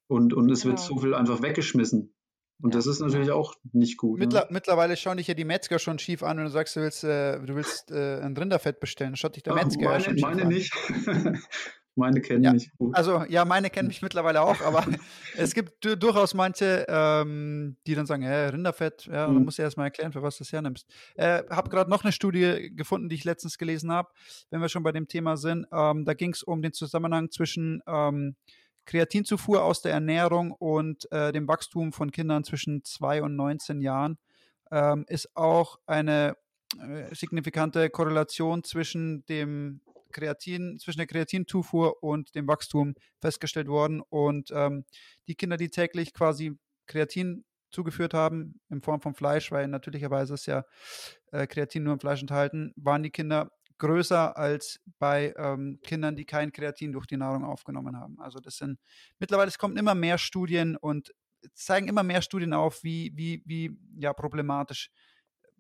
Und, 0.09 0.33
und 0.33 0.51
es 0.51 0.63
genau. 0.63 0.73
wird 0.73 0.85
so 0.85 0.99
viel 0.99 1.15
einfach 1.15 1.43
weggeschmissen. 1.43 2.15
Und 2.63 2.73
ja. 2.73 2.79
das 2.79 2.87
ist 2.87 3.01
natürlich 3.01 3.31
auch 3.31 3.55
nicht 3.73 3.99
gut. 3.99 4.19
Mittler, 4.19 4.43
ne? 4.43 4.47
Mittlerweile 4.51 4.97
schauen 4.97 5.19
dich 5.19 5.27
ja 5.27 5.35
die 5.35 5.45
Metzger 5.45 5.79
schon 5.79 5.99
schief 5.99 6.23
an, 6.23 6.39
wenn 6.39 6.45
du 6.45 6.51
sagst, 6.51 6.77
du 6.77 6.81
willst, 6.81 7.05
äh, 7.05 7.39
du 7.45 7.55
willst 7.55 7.91
äh, 7.91 8.21
ein 8.21 8.37
Rinderfett 8.37 8.81
bestellen. 8.81 9.15
Schaut 9.17 9.37
dich 9.37 9.43
der 9.43 9.53
Ach, 9.53 9.63
Metzger 9.63 9.85
meine, 9.85 10.05
schon 10.05 10.15
schief 10.15 10.23
meine 10.23 10.43
an. 10.43 10.49
nicht. 10.49 10.73
Meine 11.97 12.21
kennen 12.21 12.45
ja, 12.45 12.53
mich 12.53 12.71
gut. 12.77 12.95
Also 12.95 13.25
ja, 13.29 13.47
meine 13.47 13.71
kennen 13.71 13.89
mich 13.89 14.03
mittlerweile 14.03 14.43
auch, 14.43 14.61
aber 14.61 14.85
es 15.37 15.55
gibt 15.55 15.83
durchaus 15.83 16.35
manche, 16.35 16.85
ähm, 16.89 17.79
die 17.87 17.95
dann 17.95 18.05
sagen, 18.05 18.23
äh, 18.23 18.49
Rinderfett, 18.49 19.07
ja, 19.07 19.27
mhm. 19.27 19.35
dann 19.35 19.45
musst 19.45 19.59
du 19.59 19.63
erstmal 19.63 19.87
erklären, 19.87 20.13
für 20.13 20.23
was 20.23 20.37
du 20.37 20.45
das 20.45 20.53
hernimmst. 20.53 20.87
Äh, 21.15 21.43
habe 21.49 21.71
gerade 21.71 21.91
noch 21.91 22.05
eine 22.05 22.13
Studie 22.13 22.71
gefunden, 22.77 23.09
die 23.09 23.15
ich 23.15 23.25
letztens 23.25 23.57
gelesen 23.57 23.91
habe, 23.91 24.11
wenn 24.51 24.61
wir 24.61 24.69
schon 24.69 24.83
bei 24.83 24.93
dem 24.93 25.09
Thema 25.09 25.39
sind. 25.39 25.67
Ähm, 25.73 26.05
da 26.05 26.13
ging 26.13 26.33
es 26.33 26.43
um 26.43 26.61
den 26.61 26.75
Zusammenhang 26.75 27.31
zwischen 27.31 27.83
ähm, 27.87 28.37
Kreatinzufuhr 28.85 29.65
aus 29.65 29.81
der 29.81 29.93
Ernährung 29.93 30.53
und 30.53 31.11
äh, 31.11 31.33
dem 31.33 31.49
Wachstum 31.49 31.95
von 31.95 32.13
Kindern 32.13 32.45
zwischen 32.45 32.85
2 32.85 33.23
und 33.23 33.37
19 33.37 33.81
Jahren. 33.81 34.19
Ähm, 34.71 35.07
ist 35.09 35.35
auch 35.35 35.79
eine 35.87 36.37
äh, 36.79 37.15
signifikante 37.15 37.89
Korrelation 37.89 38.65
zwischen 38.65 39.25
dem 39.27 39.81
Kreatin, 40.17 40.79
zwischen 40.79 40.99
der 40.99 41.07
Kreatinzufuhr 41.07 42.03
und 42.03 42.35
dem 42.35 42.49
Wachstum 42.49 42.95
festgestellt 43.21 43.69
worden. 43.69 44.01
Und 44.01 44.51
ähm, 44.51 44.85
die 45.29 45.35
Kinder, 45.35 45.59
die 45.59 45.69
täglich 45.69 46.14
quasi 46.14 46.59
Kreatin 46.87 47.45
zugeführt 47.71 48.14
haben, 48.14 48.61
in 48.71 48.81
Form 48.81 49.03
von 49.03 49.14
Fleisch, 49.14 49.53
weil 49.53 49.69
natürlicherweise 49.69 50.35
ist 50.35 50.47
ja 50.47 50.64
äh, 51.33 51.47
Kreatin 51.47 51.83
nur 51.83 51.93
im 51.93 52.01
Fleisch 52.01 52.23
enthalten, 52.23 52.73
waren 52.77 53.03
die 53.03 53.11
Kinder 53.11 53.51
größer 53.79 54.37
als 54.39 54.81
bei 54.99 55.35
ähm, 55.37 55.81
Kindern, 55.83 56.17
die 56.17 56.25
kein 56.25 56.51
Kreatin 56.51 56.93
durch 56.93 57.07
die 57.07 57.19
Nahrung 57.19 57.45
aufgenommen 57.45 57.99
haben. 57.99 58.19
Also 58.19 58.39
das 58.41 58.57
sind 58.57 58.79
mittlerweile, 59.19 59.49
es 59.49 59.59
kommen 59.59 59.77
immer 59.77 59.95
mehr 59.95 60.17
Studien 60.17 60.77
und 60.77 61.12
zeigen 61.53 61.89
immer 61.89 62.03
mehr 62.03 62.23
Studien 62.23 62.55
auf, 62.55 62.83
wie, 62.83 63.12
wie, 63.14 63.43
wie 63.45 63.77
ja, 63.99 64.14
problematisch 64.14 64.91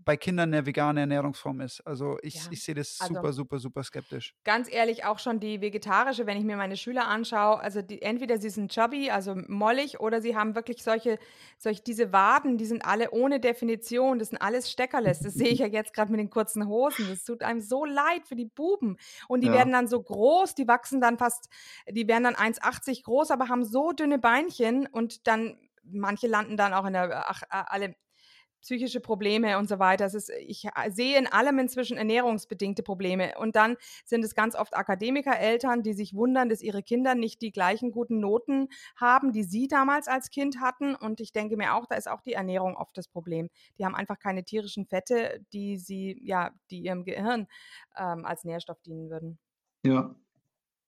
bei 0.06 0.16
Kindern 0.16 0.54
eine 0.54 0.64
vegane 0.64 1.00
Ernährungsform 1.00 1.60
ist. 1.60 1.80
Also 1.84 2.16
ich, 2.22 2.36
ja. 2.36 2.42
ich 2.52 2.62
sehe 2.62 2.76
das 2.76 2.98
also, 3.00 3.14
super, 3.14 3.32
super, 3.32 3.58
super 3.58 3.82
skeptisch. 3.82 4.34
Ganz 4.44 4.72
ehrlich, 4.72 5.04
auch 5.04 5.18
schon 5.18 5.40
die 5.40 5.60
vegetarische, 5.60 6.26
wenn 6.26 6.38
ich 6.38 6.44
mir 6.44 6.56
meine 6.56 6.76
Schüler 6.76 7.08
anschaue, 7.08 7.58
also 7.58 7.82
die, 7.82 8.00
entweder 8.00 8.38
sie 8.38 8.48
sind 8.48 8.70
chubby, 8.70 9.10
also 9.10 9.34
mollig, 9.48 9.98
oder 9.98 10.22
sie 10.22 10.36
haben 10.36 10.54
wirklich 10.54 10.84
solche, 10.84 11.18
solche, 11.58 11.82
diese 11.82 12.12
Waden, 12.12 12.56
die 12.56 12.66
sind 12.66 12.84
alle 12.84 13.10
ohne 13.10 13.40
Definition, 13.40 14.20
das 14.20 14.28
sind 14.28 14.38
alles 14.38 14.70
Steckerles. 14.70 15.18
Das 15.18 15.34
sehe 15.34 15.48
ich 15.48 15.58
ja 15.58 15.66
jetzt 15.66 15.92
gerade 15.92 16.12
mit 16.12 16.20
den 16.20 16.30
kurzen 16.30 16.68
Hosen. 16.68 17.08
Das 17.10 17.24
tut 17.24 17.42
einem 17.42 17.60
so 17.60 17.84
leid 17.84 18.28
für 18.28 18.36
die 18.36 18.46
Buben. 18.46 18.98
Und 19.26 19.40
die 19.40 19.48
ja. 19.48 19.54
werden 19.54 19.72
dann 19.72 19.88
so 19.88 20.00
groß, 20.00 20.54
die 20.54 20.68
wachsen 20.68 21.00
dann 21.00 21.18
fast, 21.18 21.48
die 21.90 22.06
werden 22.06 22.22
dann 22.22 22.36
1,80 22.36 23.02
groß, 23.02 23.32
aber 23.32 23.48
haben 23.48 23.64
so 23.64 23.90
dünne 23.90 24.20
Beinchen 24.20 24.86
und 24.86 25.26
dann 25.26 25.58
manche 25.82 26.28
landen 26.28 26.56
dann 26.56 26.74
auch 26.74 26.84
in 26.84 26.92
der, 26.92 27.28
ach, 27.28 27.42
alle 27.48 27.96
psychische 28.66 28.98
Probleme 28.98 29.58
und 29.58 29.68
so 29.68 29.78
weiter. 29.78 30.06
Ist, 30.06 30.28
ich 30.30 30.68
sehe 30.88 31.16
in 31.16 31.28
allem 31.28 31.60
inzwischen 31.60 31.96
ernährungsbedingte 31.96 32.82
Probleme. 32.82 33.34
Und 33.38 33.54
dann 33.54 33.76
sind 34.04 34.24
es 34.24 34.34
ganz 34.34 34.56
oft 34.56 34.76
Akademikereltern, 34.76 35.84
die 35.84 35.92
sich 35.92 36.14
wundern, 36.14 36.48
dass 36.48 36.62
ihre 36.62 36.82
Kinder 36.82 37.14
nicht 37.14 37.42
die 37.42 37.52
gleichen 37.52 37.92
guten 37.92 38.18
Noten 38.18 38.68
haben, 38.96 39.32
die 39.32 39.44
sie 39.44 39.68
damals 39.68 40.08
als 40.08 40.30
Kind 40.30 40.60
hatten. 40.60 40.96
Und 40.96 41.20
ich 41.20 41.32
denke 41.32 41.56
mir 41.56 41.74
auch, 41.74 41.86
da 41.86 41.94
ist 41.94 42.08
auch 42.08 42.22
die 42.22 42.32
Ernährung 42.32 42.76
oft 42.76 42.96
das 42.98 43.06
Problem. 43.06 43.48
Die 43.78 43.84
haben 43.84 43.94
einfach 43.94 44.18
keine 44.18 44.42
tierischen 44.42 44.84
Fette, 44.84 45.44
die 45.52 45.78
sie, 45.78 46.20
ja, 46.24 46.50
die 46.70 46.80
ihrem 46.80 47.04
Gehirn 47.04 47.46
ähm, 47.96 48.24
als 48.24 48.42
Nährstoff 48.42 48.80
dienen 48.82 49.10
würden. 49.10 49.38
Ja, 49.84 50.16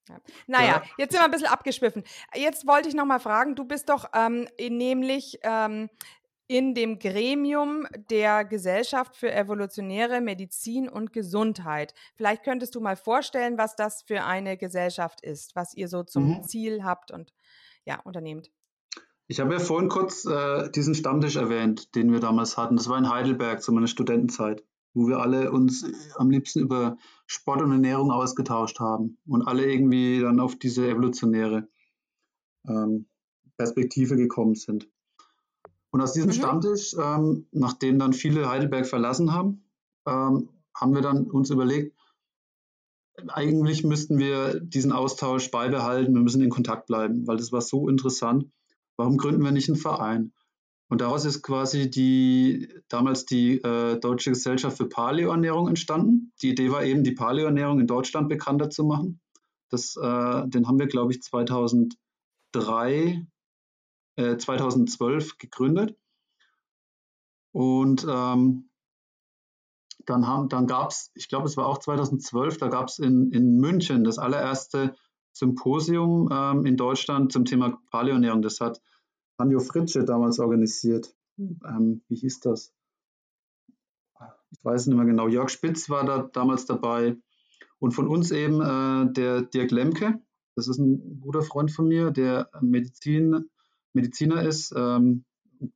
ja. 0.09 0.17
Naja, 0.47 0.67
ja. 0.67 0.83
jetzt 0.97 1.11
sind 1.11 1.21
wir 1.21 1.25
ein 1.25 1.31
bisschen 1.31 1.47
abgeschwiffen. 1.47 2.03
Jetzt 2.33 2.65
wollte 2.65 2.89
ich 2.89 2.95
noch 2.95 3.05
mal 3.05 3.19
fragen, 3.19 3.55
du 3.55 3.63
bist 3.63 3.89
doch 3.89 4.09
ähm, 4.13 4.47
nämlich 4.59 5.39
ähm, 5.43 5.89
in 6.49 6.73
dem 6.73 6.97
Gremium 6.97 7.85
der 8.09 8.43
Gesellschaft 8.43 9.15
für 9.15 9.31
evolutionäre 9.31 10.19
Medizin 10.19 10.89
und 10.89 11.13
Gesundheit. 11.13 11.93
Vielleicht 12.15 12.43
könntest 12.43 12.73
du 12.73 12.81
mal 12.81 12.95
vorstellen, 12.95 13.59
was 13.59 13.75
das 13.75 14.01
für 14.01 14.23
eine 14.23 14.57
Gesellschaft 14.57 15.21
ist, 15.21 15.55
was 15.55 15.75
ihr 15.75 15.87
so 15.87 16.01
zum 16.03 16.27
mhm. 16.27 16.43
Ziel 16.43 16.83
habt 16.83 17.11
und 17.11 17.33
ja, 17.85 17.99
unternehmt. 18.01 18.51
Ich 19.27 19.39
habe 19.39 19.53
ja 19.53 19.59
vorhin 19.59 19.89
kurz 19.89 20.25
äh, 20.25 20.71
diesen 20.71 20.95
Stammtisch 20.95 21.35
erwähnt, 21.35 21.93
den 21.93 22.11
wir 22.11 22.19
damals 22.19 22.57
hatten. 22.57 22.77
Das 22.77 22.89
war 22.89 22.97
in 22.97 23.09
Heidelberg 23.09 23.61
zu 23.61 23.71
meiner 23.71 23.85
Studentenzeit, 23.85 24.63
wo 24.95 25.07
wir 25.07 25.19
alle 25.19 25.51
uns 25.51 25.83
äh, 25.83 25.93
am 26.15 26.31
liebsten 26.31 26.61
über 26.61 26.97
Sport 27.27 27.61
und 27.61 27.71
Ernährung 27.71 28.09
ausgetauscht 28.09 28.79
haben 28.79 29.19
und 29.27 29.47
alle 29.47 29.71
irgendwie 29.71 30.19
dann 30.19 30.39
auf 30.39 30.55
diese 30.55 30.89
evolutionäre 30.89 31.67
ähm, 32.67 33.07
Perspektive 33.55 34.15
gekommen 34.15 34.55
sind. 34.55 34.89
Und 35.91 36.01
aus 36.01 36.13
diesem 36.13 36.29
mhm. 36.29 36.33
Stammtisch, 36.33 36.95
ähm, 36.99 37.47
nachdem 37.51 37.99
dann 37.99 38.13
viele 38.13 38.49
Heidelberg 38.49 38.85
verlassen 38.85 39.33
haben, 39.33 39.63
ähm, 40.05 40.49
haben 40.75 40.93
wir 40.93 41.01
dann 41.01 41.25
uns 41.25 41.49
überlegt, 41.49 41.95
eigentlich 43.27 43.83
müssten 43.83 44.17
wir 44.17 44.59
diesen 44.59 44.91
Austausch 44.91 45.51
beibehalten, 45.51 46.13
wir 46.13 46.21
müssen 46.21 46.41
in 46.41 46.49
Kontakt 46.49 46.87
bleiben, 46.87 47.27
weil 47.27 47.37
das 47.37 47.51
war 47.51 47.61
so 47.61 47.89
interessant. 47.89 48.45
Warum 48.95 49.17
gründen 49.17 49.43
wir 49.43 49.51
nicht 49.51 49.69
einen 49.69 49.77
Verein? 49.77 50.33
Und 50.89 51.01
daraus 51.01 51.25
ist 51.25 51.43
quasi 51.43 51.89
die 51.89 52.69
damals 52.87 53.25
die 53.25 53.61
äh, 53.61 53.99
Deutsche 53.99 54.31
Gesellschaft 54.31 54.77
für 54.77 54.89
Paleoernährung 54.89 55.67
entstanden. 55.67 56.33
Die 56.41 56.49
Idee 56.49 56.71
war 56.71 56.83
eben, 56.83 57.03
die 57.03 57.11
Paleoernährung 57.11 57.79
in 57.79 57.87
Deutschland 57.87 58.27
bekannter 58.27 58.71
zu 58.71 58.83
machen. 58.83 59.21
Das, 59.69 59.95
äh, 59.95 60.47
den 60.47 60.67
haben 60.67 60.79
wir, 60.79 60.87
glaube 60.87 61.11
ich, 61.11 61.21
2003 61.21 63.27
2012 64.37 65.31
äh, 65.33 65.35
gegründet. 65.37 65.97
Und 67.51 68.05
ähm, 68.09 68.69
dann, 70.05 70.49
dann 70.49 70.67
gab 70.67 70.91
es, 70.91 71.11
ich 71.13 71.29
glaube, 71.29 71.47
es 71.47 71.57
war 71.57 71.67
auch 71.67 71.79
2012, 71.79 72.57
da 72.57 72.67
gab 72.67 72.87
es 72.87 72.99
in, 72.99 73.31
in 73.31 73.57
München 73.57 74.03
das 74.03 74.17
allererste 74.17 74.95
Symposium 75.33 76.29
ähm, 76.31 76.65
in 76.65 76.77
Deutschland 76.77 77.31
zum 77.31 77.45
Thema 77.45 77.79
Paleoernährung. 77.91 78.41
Das 78.41 78.59
hat 78.59 78.81
Anjo 79.37 79.59
Fritsche 79.59 80.03
damals 80.03 80.39
organisiert. 80.39 81.15
Ähm, 81.37 82.01
wie 82.07 82.15
hieß 82.15 82.41
das? 82.41 82.73
Ich 84.51 84.65
weiß 84.65 84.87
nicht 84.87 84.95
mehr 84.95 85.05
genau. 85.05 85.27
Jörg 85.27 85.49
Spitz 85.49 85.89
war 85.89 86.05
da 86.05 86.29
damals 86.33 86.65
dabei. 86.65 87.15
Und 87.77 87.91
von 87.91 88.07
uns 88.07 88.31
eben 88.31 88.61
äh, 88.61 89.13
der 89.13 89.43
Dirk 89.43 89.71
Lemke. 89.71 90.19
Das 90.55 90.67
ist 90.67 90.79
ein 90.79 91.21
guter 91.21 91.41
Freund 91.41 91.71
von 91.71 91.87
mir, 91.87 92.11
der 92.11 92.49
Medizin 92.59 93.49
Mediziner 93.93 94.43
ist, 94.43 94.73
ähm, 94.75 95.25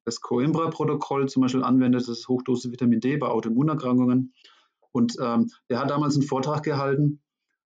das 0.06 0.22
Coimbra-Protokoll 0.22 1.28
zum 1.28 1.42
Beispiel 1.42 1.64
anwendet, 1.64 2.08
das 2.08 2.28
Hochdosis 2.28 2.72
Vitamin 2.72 3.02
D 3.02 3.18
bei 3.18 3.28
Autoimmunerkrankungen. 3.28 4.34
Und 4.92 5.16
ähm, 5.20 5.50
der 5.70 5.80
hat 5.80 5.90
damals 5.90 6.16
einen 6.16 6.24
Vortrag 6.24 6.64
gehalten 6.64 7.22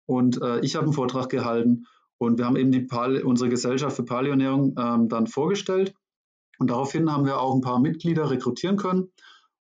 und 0.06 0.40
äh, 0.42 0.60
ich 0.60 0.76
habe 0.76 0.84
einen 0.84 0.92
Vortrag 0.92 1.30
gehalten 1.30 1.86
und 2.18 2.38
wir 2.38 2.46
haben 2.46 2.56
eben 2.56 2.70
die 2.70 2.82
Pale 2.82 3.24
unsere 3.24 3.50
Gesellschaft 3.50 3.96
für 3.96 4.04
Paleoernährung 4.04 4.74
ähm, 4.78 5.08
dann 5.08 5.26
vorgestellt. 5.26 5.94
Und 6.58 6.70
daraufhin 6.70 7.10
haben 7.10 7.24
wir 7.24 7.40
auch 7.40 7.54
ein 7.54 7.62
paar 7.62 7.80
Mitglieder 7.80 8.30
rekrutieren 8.30 8.76
können. 8.76 9.10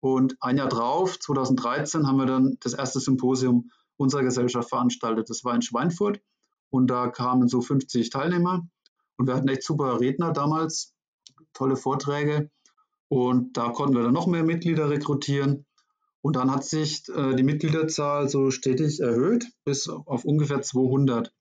Und 0.01 0.35
ein 0.39 0.57
Jahr 0.57 0.69
drauf, 0.69 1.19
2013, 1.19 2.05
haben 2.05 2.17
wir 2.17 2.27
dann 2.27 2.57
das 2.59 2.73
erste 2.73 2.99
Symposium 2.99 3.71
unserer 3.97 4.23
Gesellschaft 4.23 4.69
veranstaltet. 4.69 5.29
Das 5.29 5.43
war 5.43 5.55
in 5.55 5.61
Schweinfurt 5.61 6.21
und 6.69 6.87
da 6.87 7.07
kamen 7.07 7.47
so 7.47 7.61
50 7.61 8.09
Teilnehmer. 8.09 8.67
Und 9.17 9.27
wir 9.27 9.35
hatten 9.35 9.47
echt 9.47 9.63
super 9.63 9.99
Redner 9.99 10.31
damals, 10.31 10.93
tolle 11.53 11.75
Vorträge. 11.75 12.49
Und 13.07 13.57
da 13.57 13.69
konnten 13.69 13.95
wir 13.95 14.03
dann 14.03 14.13
noch 14.13 14.27
mehr 14.27 14.43
Mitglieder 14.43 14.89
rekrutieren. 14.89 15.65
Und 16.21 16.35
dann 16.35 16.51
hat 16.51 16.65
sich 16.65 17.07
äh, 17.09 17.35
die 17.35 17.43
Mitgliederzahl 17.43 18.29
so 18.29 18.49
stetig 18.49 18.99
erhöht 18.99 19.45
bis 19.63 19.87
auf 19.87 20.25
ungefähr 20.25 20.61
200. 20.61 21.31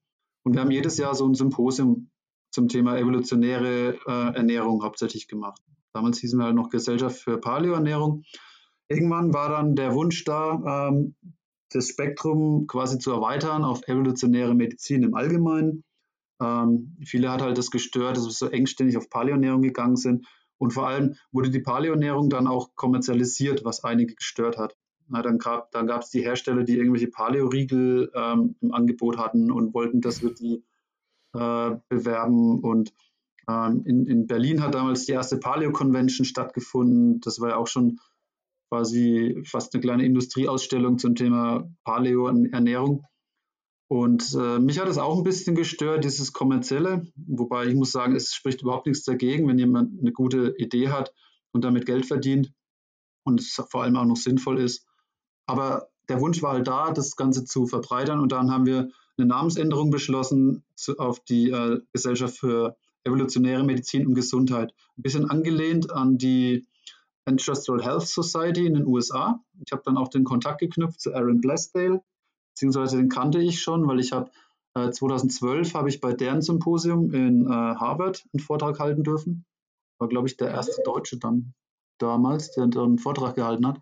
Und 0.42 0.54
wir 0.54 0.60
haben 0.60 0.70
jedes 0.70 0.98
Jahr 0.98 1.14
so 1.14 1.26
ein 1.26 1.34
Symposium 1.34 2.10
zum 2.50 2.68
Thema 2.68 2.98
evolutionäre 2.98 3.98
äh, 4.06 4.36
Ernährung 4.36 4.84
hauptsächlich 4.84 5.26
gemacht. 5.26 5.62
Damals 5.94 6.18
hießen 6.18 6.38
wir 6.38 6.44
halt 6.44 6.54
noch 6.54 6.68
Gesellschaft 6.68 7.16
für 7.16 7.38
Paleoernährung. 7.38 8.24
Irgendwann 8.88 9.32
war 9.32 9.48
dann 9.48 9.74
der 9.74 9.94
Wunsch 9.94 10.24
da, 10.24 10.88
ähm, 10.88 11.14
das 11.70 11.88
Spektrum 11.88 12.66
quasi 12.66 12.98
zu 12.98 13.10
erweitern 13.10 13.64
auf 13.64 13.88
evolutionäre 13.88 14.54
Medizin 14.54 15.02
im 15.02 15.14
Allgemeinen. 15.14 15.82
Ähm, 16.44 16.96
viele 17.04 17.30
hat 17.30 17.40
halt 17.40 17.56
das 17.56 17.70
gestört, 17.70 18.16
dass 18.16 18.26
wir 18.26 18.30
so 18.30 18.48
engständig 18.48 18.96
auf 18.96 19.08
Paleoernährung 19.08 19.62
gegangen 19.62 19.96
sind. 19.96 20.26
Und 20.58 20.72
vor 20.72 20.86
allem 20.86 21.16
wurde 21.32 21.50
die 21.50 21.60
Paleoernährung 21.60 22.28
dann 22.28 22.46
auch 22.46 22.74
kommerzialisiert, 22.74 23.64
was 23.64 23.82
einige 23.82 24.14
gestört 24.14 24.58
hat. 24.58 24.76
Na, 25.08 25.22
dann 25.22 25.38
gab 25.38 25.74
es 25.74 26.10
die 26.10 26.22
Hersteller, 26.22 26.64
die 26.64 26.78
irgendwelche 26.78 27.08
Paleo-Riegel 27.08 28.10
ähm, 28.14 28.56
im 28.60 28.72
Angebot 28.72 29.18
hatten 29.18 29.50
und 29.50 29.74
wollten, 29.74 30.00
dass 30.00 30.22
wir 30.22 30.32
die 30.32 30.64
äh, 31.34 31.76
bewerben. 31.88 32.60
Und 32.60 32.94
ähm, 33.48 33.82
in, 33.84 34.06
in 34.06 34.26
Berlin 34.26 34.62
hat 34.62 34.74
damals 34.74 35.04
die 35.04 35.12
erste 35.12 35.38
Paleo-Convention 35.38 36.24
stattgefunden. 36.24 37.20
Das 37.20 37.40
war 37.40 37.50
ja 37.50 37.56
auch 37.56 37.66
schon 37.66 38.00
quasi 38.70 39.42
fast 39.44 39.74
eine 39.74 39.82
kleine 39.82 40.04
Industrieausstellung 40.04 40.98
zum 40.98 41.14
Thema 41.14 41.68
Paleo-Ernährung. 41.84 43.00
Und 43.00 43.04
äh, 43.90 44.58
mich 44.58 44.78
hat 44.78 44.88
es 44.88 44.98
auch 44.98 45.18
ein 45.18 45.24
bisschen 45.24 45.54
gestört, 45.54 46.04
dieses 46.04 46.32
kommerzielle, 46.32 47.06
wobei 47.16 47.66
ich 47.66 47.74
muss 47.74 47.92
sagen, 47.92 48.16
es 48.16 48.32
spricht 48.34 48.62
überhaupt 48.62 48.86
nichts 48.86 49.04
dagegen, 49.04 49.46
wenn 49.46 49.58
jemand 49.58 50.00
eine 50.00 50.12
gute 50.12 50.54
Idee 50.58 50.88
hat 50.88 51.12
und 51.52 51.64
damit 51.64 51.86
Geld 51.86 52.06
verdient 52.06 52.52
und 53.24 53.40
es 53.40 53.60
vor 53.70 53.82
allem 53.82 53.96
auch 53.96 54.06
noch 54.06 54.16
sinnvoll 54.16 54.58
ist. 54.58 54.86
Aber 55.46 55.88
der 56.08 56.20
Wunsch 56.20 56.42
war 56.42 56.52
halt 56.52 56.66
da, 56.66 56.92
das 56.92 57.16
Ganze 57.16 57.44
zu 57.44 57.66
verbreitern 57.66 58.20
und 58.20 58.32
dann 58.32 58.50
haben 58.50 58.66
wir 58.66 58.90
eine 59.16 59.26
Namensänderung 59.26 59.90
beschlossen 59.90 60.64
zu, 60.74 60.98
auf 60.98 61.20
die 61.20 61.50
äh, 61.50 61.80
Gesellschaft 61.92 62.38
für 62.38 62.76
evolutionäre 63.04 63.64
Medizin 63.64 64.06
und 64.06 64.14
Gesundheit. 64.14 64.74
Ein 64.98 65.02
bisschen 65.02 65.30
angelehnt 65.30 65.92
an 65.92 66.18
die 66.18 66.66
Ancestral 67.26 67.82
Health 67.82 68.06
Society 68.06 68.66
in 68.66 68.74
den 68.74 68.86
USA. 68.86 69.40
Ich 69.64 69.72
habe 69.72 69.82
dann 69.84 69.96
auch 69.96 70.08
den 70.08 70.24
Kontakt 70.24 70.60
geknüpft 70.60 71.00
zu 71.00 71.14
Aaron 71.14 71.40
Blaisdell, 71.40 72.00
beziehungsweise 72.54 72.96
den 72.96 73.08
kannte 73.08 73.40
ich 73.40 73.60
schon, 73.60 73.86
weil 73.88 73.98
ich 73.98 74.12
habe 74.12 74.30
äh, 74.74 74.90
2012 74.90 75.74
habe 75.74 75.88
ich 75.88 76.00
bei 76.00 76.12
deren 76.12 76.40
Symposium 76.40 77.12
in 77.12 77.46
äh, 77.46 77.50
Harvard 77.50 78.24
einen 78.32 78.40
Vortrag 78.40 78.78
halten 78.78 79.02
dürfen. 79.02 79.44
War, 79.98 80.08
glaube 80.08 80.28
ich, 80.28 80.36
der 80.36 80.50
erste 80.50 80.82
Deutsche 80.84 81.18
dann 81.18 81.54
damals, 81.98 82.52
der 82.52 82.64
einen 82.64 82.98
Vortrag 82.98 83.36
gehalten 83.36 83.66
hat. 83.66 83.80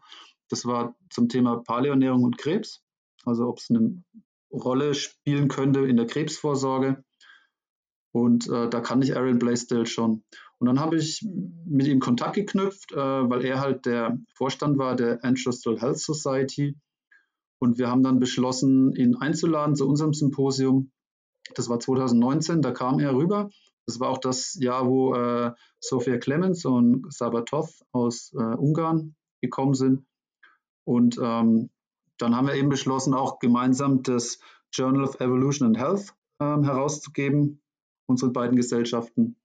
Das 0.48 0.66
war 0.66 0.94
zum 1.10 1.28
Thema 1.28 1.62
Paleoernährung 1.62 2.24
und 2.24 2.38
Krebs, 2.38 2.82
also 3.24 3.48
ob 3.48 3.58
es 3.58 3.70
eine 3.70 4.02
Rolle 4.50 4.94
spielen 4.94 5.48
könnte 5.48 5.80
in 5.80 5.96
der 5.96 6.06
Krebsvorsorge. 6.06 7.02
Und 8.12 8.48
äh, 8.48 8.68
da 8.68 8.80
kannte 8.80 9.06
ich 9.06 9.16
Aaron 9.16 9.38
Blaisdell 9.38 9.86
schon. 9.86 10.24
Und 10.58 10.66
dann 10.66 10.78
habe 10.78 10.96
ich 10.96 11.26
mit 11.64 11.86
ihm 11.86 12.00
Kontakt 12.00 12.34
geknüpft, 12.34 12.92
äh, 12.92 12.96
weil 12.96 13.44
er 13.44 13.60
halt 13.60 13.86
der 13.86 14.18
Vorstand 14.34 14.76
war 14.76 14.94
der 14.94 15.24
Ancestral 15.24 15.80
Health 15.80 15.98
Society 15.98 16.76
und 17.62 17.78
wir 17.78 17.88
haben 17.88 18.02
dann 18.02 18.18
beschlossen, 18.18 18.92
ihn 18.96 19.14
einzuladen 19.14 19.76
zu 19.76 19.88
unserem 19.88 20.12
Symposium. 20.14 20.90
Das 21.54 21.68
war 21.68 21.78
2019, 21.78 22.60
da 22.60 22.72
kam 22.72 22.98
er 22.98 23.14
rüber. 23.14 23.50
Das 23.86 24.00
war 24.00 24.08
auch 24.08 24.18
das 24.18 24.54
Jahr, 24.60 24.88
wo 24.88 25.14
äh, 25.14 25.52
Sofia 25.78 26.18
Clemens 26.18 26.64
und 26.64 27.06
Sabatov 27.12 27.70
aus 27.92 28.32
äh, 28.32 28.42
Ungarn 28.42 29.14
gekommen 29.40 29.74
sind. 29.74 30.04
Und 30.84 31.18
ähm, 31.22 31.70
dann 32.18 32.34
haben 32.34 32.48
wir 32.48 32.54
eben 32.54 32.68
beschlossen, 32.68 33.14
auch 33.14 33.38
gemeinsam 33.38 34.02
das 34.02 34.40
Journal 34.72 35.04
of 35.04 35.20
Evolution 35.20 35.68
and 35.68 35.78
Health 35.78 36.16
ähm, 36.40 36.64
herauszugeben, 36.64 37.62
unsere 38.08 38.32
beiden 38.32 38.56
Gesellschaften. 38.56 39.36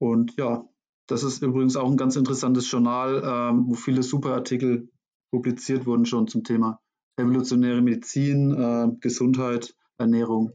Und 0.00 0.36
ja, 0.36 0.64
das 1.06 1.22
ist 1.22 1.44
übrigens 1.44 1.76
auch 1.76 1.88
ein 1.88 1.96
ganz 1.96 2.16
interessantes 2.16 2.68
Journal, 2.68 3.22
ähm, 3.24 3.68
wo 3.68 3.74
viele 3.74 4.02
super 4.02 4.34
Artikel 4.34 4.90
publiziert 5.30 5.86
wurden 5.86 6.04
schon 6.04 6.26
zum 6.26 6.42
Thema 6.42 6.80
evolutionäre 7.18 7.80
Medizin, 7.80 8.52
äh, 8.52 8.88
Gesundheit, 9.00 9.74
Ernährung 9.98 10.52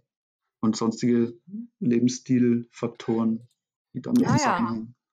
und 0.62 0.76
sonstige 0.76 1.34
Lebensstilfaktoren, 1.80 3.48
die 3.94 4.02
damit 4.02 4.26
ah, 4.26 4.38
zusammenhängen. 4.38 4.88
Ja. 4.88 5.04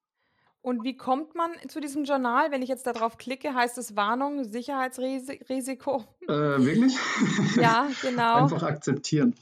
Und 0.62 0.84
wie 0.84 0.96
kommt 0.96 1.34
man 1.34 1.52
zu 1.68 1.80
diesem 1.80 2.04
Journal? 2.04 2.50
Wenn 2.50 2.62
ich 2.62 2.68
jetzt 2.68 2.86
darauf 2.86 3.16
klicke, 3.16 3.54
heißt 3.54 3.78
es 3.78 3.96
Warnung, 3.96 4.44
Sicherheitsrisiko? 4.44 6.04
Äh, 6.28 6.28
wirklich? 6.28 6.94
ja, 7.56 7.88
genau. 8.02 8.42
Einfach 8.42 8.62
akzeptieren. 8.62 9.34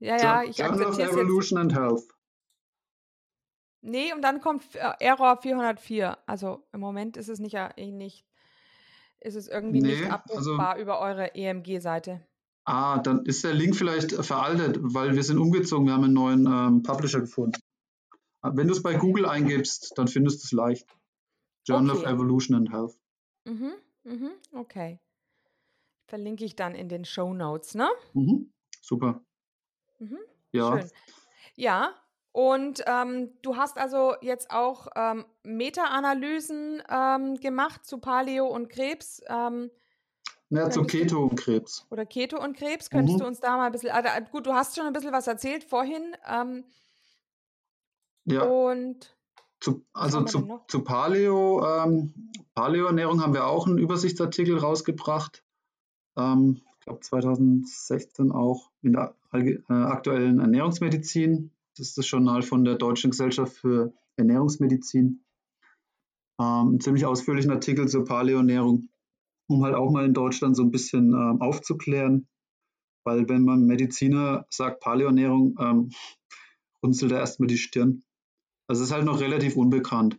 Ja, 0.00 0.16
ja, 0.18 0.42
ich 0.42 0.62
akzeptiere 0.62 1.08
es 1.08 1.14
Evolution 1.14 1.58
and 1.58 1.74
Health. 1.74 2.04
Nee, 3.82 4.12
und 4.12 4.22
dann 4.22 4.40
kommt 4.40 4.74
äh, 4.74 4.92
Error 5.00 5.38
404. 5.38 6.18
Also 6.26 6.66
im 6.72 6.80
Moment 6.80 7.16
ist 7.16 7.28
es 7.28 7.38
nicht, 7.38 7.54
äh, 7.54 7.90
nicht 7.90 8.26
ist 9.20 9.34
es 9.34 9.48
irgendwie 9.48 9.80
nee, 9.80 9.88
nicht 9.88 10.10
also 10.10 10.14
abrufbar 10.14 10.70
also, 10.70 10.82
über 10.82 11.00
eure 11.00 11.34
EMG-Seite. 11.34 12.20
Ah, 12.64 12.98
dann 12.98 13.24
ist 13.24 13.44
der 13.44 13.54
Link 13.54 13.76
vielleicht 13.76 14.12
veraltet, 14.12 14.78
weil 14.80 15.14
wir 15.14 15.22
sind 15.22 15.38
umgezogen, 15.38 15.86
wir 15.86 15.94
haben 15.94 16.04
einen 16.04 16.14
neuen 16.14 16.46
ähm, 16.46 16.82
Publisher 16.82 17.20
gefunden. 17.20 17.60
Wenn 18.42 18.68
du 18.68 18.72
es 18.72 18.82
bei 18.82 18.94
Google 18.94 19.26
eingibst, 19.26 19.92
dann 19.96 20.08
findest 20.08 20.42
du 20.42 20.46
es 20.46 20.52
leicht. 20.52 20.86
Journal 21.66 21.96
okay. 21.96 22.06
of 22.06 22.12
Evolution 22.12 22.56
and 22.56 22.72
Health. 22.72 22.98
Mhm, 23.44 23.72
mhm, 24.04 24.30
okay. 24.52 24.98
Verlinke 26.06 26.44
ich 26.44 26.56
dann 26.56 26.74
in 26.74 26.88
den 26.88 27.04
Show 27.04 27.34
Notes, 27.34 27.74
ne? 27.74 27.88
Mhm, 28.14 28.52
super. 28.80 29.22
Mhm, 29.98 30.18
ja. 30.52 30.80
Schön. 30.80 30.90
Ja, 31.56 31.94
und 32.32 32.84
ähm, 32.86 33.30
du 33.42 33.56
hast 33.56 33.76
also 33.76 34.14
jetzt 34.20 34.50
auch 34.50 34.86
ähm, 34.94 35.24
Meta-Analysen 35.42 36.82
ähm, 36.88 37.36
gemacht 37.40 37.84
zu 37.84 37.98
Paleo 37.98 38.46
und 38.46 38.68
Krebs. 38.68 39.20
Ähm, 39.28 39.70
ja, 40.50 40.70
zu 40.70 40.82
Keto 40.82 41.24
und 41.24 41.36
Krebs. 41.36 41.86
Oder 41.90 42.06
Keto 42.06 42.42
und 42.42 42.56
Krebs. 42.56 42.90
Könntest 42.90 43.18
mhm. 43.18 43.22
du 43.22 43.26
uns 43.26 43.40
da 43.40 43.56
mal 43.56 43.66
ein 43.66 43.72
bisschen. 43.72 43.90
Also, 43.90 44.08
gut, 44.30 44.46
du 44.46 44.52
hast 44.52 44.76
schon 44.76 44.86
ein 44.86 44.92
bisschen 44.92 45.12
was 45.12 45.26
erzählt 45.26 45.64
vorhin. 45.64 46.16
Ähm, 46.28 46.64
ja. 48.24 48.42
Und. 48.42 49.16
Zu, 49.60 49.84
also 49.92 50.22
zu, 50.22 50.60
zu 50.68 50.82
Paleo, 50.82 51.64
ähm, 51.66 52.32
Paleo-Ernährung 52.54 53.22
haben 53.22 53.34
wir 53.34 53.46
auch 53.46 53.66
einen 53.66 53.76
Übersichtsartikel 53.76 54.56
rausgebracht. 54.56 55.44
Ähm, 56.16 56.62
ich 56.78 56.84
glaube 56.86 57.00
2016 57.00 58.32
auch 58.32 58.70
in 58.80 58.94
der 58.94 59.14
äh, 59.32 59.58
aktuellen 59.68 60.40
Ernährungsmedizin. 60.40 61.52
Das 61.76 61.88
ist 61.88 61.98
das 61.98 62.10
Journal 62.10 62.42
von 62.42 62.64
der 62.64 62.76
Deutschen 62.76 63.10
Gesellschaft 63.10 63.56
für 63.56 63.92
Ernährungsmedizin. 64.16 65.24
Ähm, 66.40 66.68
einen 66.68 66.80
ziemlich 66.80 67.06
ausführlichen 67.06 67.50
Artikel 67.50 67.88
zur 67.88 68.04
Paleoernährung, 68.04 68.88
um 69.48 69.64
halt 69.64 69.74
auch 69.74 69.90
mal 69.90 70.04
in 70.04 70.14
Deutschland 70.14 70.56
so 70.56 70.62
ein 70.62 70.70
bisschen 70.70 71.12
ähm, 71.12 71.40
aufzuklären. 71.40 72.28
Weil 73.04 73.28
wenn 73.28 73.44
man 73.44 73.66
Mediziner 73.66 74.46
sagt 74.50 74.80
Paleoernährung, 74.80 75.56
ähm, 75.58 75.90
runzelt 76.82 77.12
er 77.12 77.18
erstmal 77.18 77.46
die 77.46 77.58
Stirn. 77.58 78.02
Also 78.68 78.82
es 78.82 78.90
ist 78.90 78.94
halt 78.94 79.04
noch 79.04 79.20
relativ 79.20 79.56
unbekannt. 79.56 80.18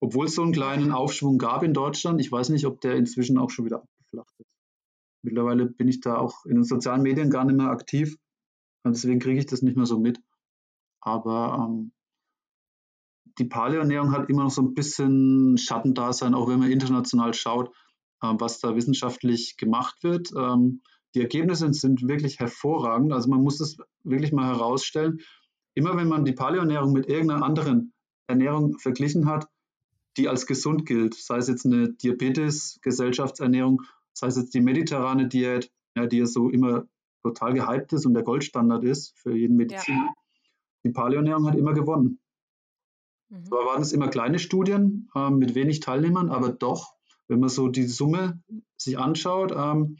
Obwohl 0.00 0.26
es 0.26 0.34
so 0.34 0.42
einen 0.42 0.52
kleinen 0.52 0.92
Aufschwung 0.92 1.38
gab 1.38 1.62
in 1.62 1.72
Deutschland. 1.72 2.20
Ich 2.20 2.30
weiß 2.30 2.50
nicht, 2.50 2.66
ob 2.66 2.80
der 2.80 2.96
inzwischen 2.96 3.38
auch 3.38 3.50
schon 3.50 3.64
wieder 3.64 3.82
abgeflacht 3.82 4.34
ist. 4.38 4.50
Mittlerweile 5.22 5.66
bin 5.66 5.88
ich 5.88 6.00
da 6.00 6.16
auch 6.16 6.44
in 6.44 6.56
den 6.56 6.64
sozialen 6.64 7.02
Medien 7.02 7.30
gar 7.30 7.44
nicht 7.44 7.56
mehr 7.56 7.70
aktiv. 7.70 8.16
Und 8.84 8.94
deswegen 8.94 9.20
kriege 9.20 9.38
ich 9.38 9.46
das 9.46 9.62
nicht 9.62 9.76
mehr 9.76 9.86
so 9.86 9.98
mit. 9.98 10.20
Aber 11.04 11.68
ähm, 11.68 11.92
die 13.38 13.44
Paleoernährung 13.44 14.12
hat 14.12 14.30
immer 14.30 14.44
noch 14.44 14.50
so 14.50 14.62
ein 14.62 14.74
bisschen 14.74 15.58
Schattendasein, 15.58 16.34
auch 16.34 16.48
wenn 16.48 16.58
man 16.58 16.70
international 16.70 17.34
schaut, 17.34 17.68
äh, 18.22 18.32
was 18.38 18.58
da 18.58 18.74
wissenschaftlich 18.74 19.56
gemacht 19.56 20.02
wird. 20.02 20.30
Ähm, 20.36 20.82
die 21.14 21.20
Ergebnisse 21.20 21.72
sind 21.72 22.08
wirklich 22.08 22.40
hervorragend. 22.40 23.12
Also 23.12 23.28
man 23.28 23.42
muss 23.42 23.60
es 23.60 23.76
wirklich 24.02 24.32
mal 24.32 24.46
herausstellen. 24.46 25.20
Immer 25.74 25.96
wenn 25.96 26.08
man 26.08 26.24
die 26.24 26.32
Paleoernährung 26.32 26.92
mit 26.92 27.06
irgendeiner 27.06 27.44
anderen 27.44 27.92
Ernährung 28.26 28.78
verglichen 28.78 29.26
hat, 29.26 29.46
die 30.16 30.28
als 30.28 30.46
gesund 30.46 30.86
gilt, 30.86 31.14
sei 31.14 31.36
es 31.36 31.48
jetzt 31.48 31.66
eine 31.66 31.92
Diabetes-Gesellschaftsernährung, 31.92 33.82
sei 34.14 34.28
es 34.28 34.36
jetzt 34.36 34.54
die 34.54 34.60
mediterrane 34.60 35.28
Diät, 35.28 35.70
ja, 35.96 36.06
die 36.06 36.18
ja 36.18 36.26
so 36.26 36.48
immer 36.48 36.84
total 37.22 37.52
gehypt 37.52 37.92
ist 37.92 38.06
und 38.06 38.14
der 38.14 38.22
Goldstandard 38.22 38.84
ist 38.84 39.12
für 39.18 39.36
jeden 39.36 39.56
Mediziner. 39.56 40.06
Ja 40.06 40.23
die 40.84 40.90
Paleoernährung 40.90 41.46
hat 41.46 41.56
immer 41.56 41.72
gewonnen. 41.72 42.20
Mhm. 43.30 43.46
Zwar 43.46 43.66
waren 43.66 43.82
es 43.82 43.92
immer 43.92 44.08
kleine 44.08 44.38
Studien 44.38 45.08
äh, 45.14 45.30
mit 45.30 45.54
wenig 45.54 45.80
Teilnehmern, 45.80 46.30
aber 46.30 46.50
doch, 46.50 46.94
wenn 47.28 47.40
man 47.40 47.48
so 47.48 47.68
die 47.68 47.86
Summe 47.86 48.42
sich 48.76 48.98
anschaut, 48.98 49.52
ähm, 49.56 49.96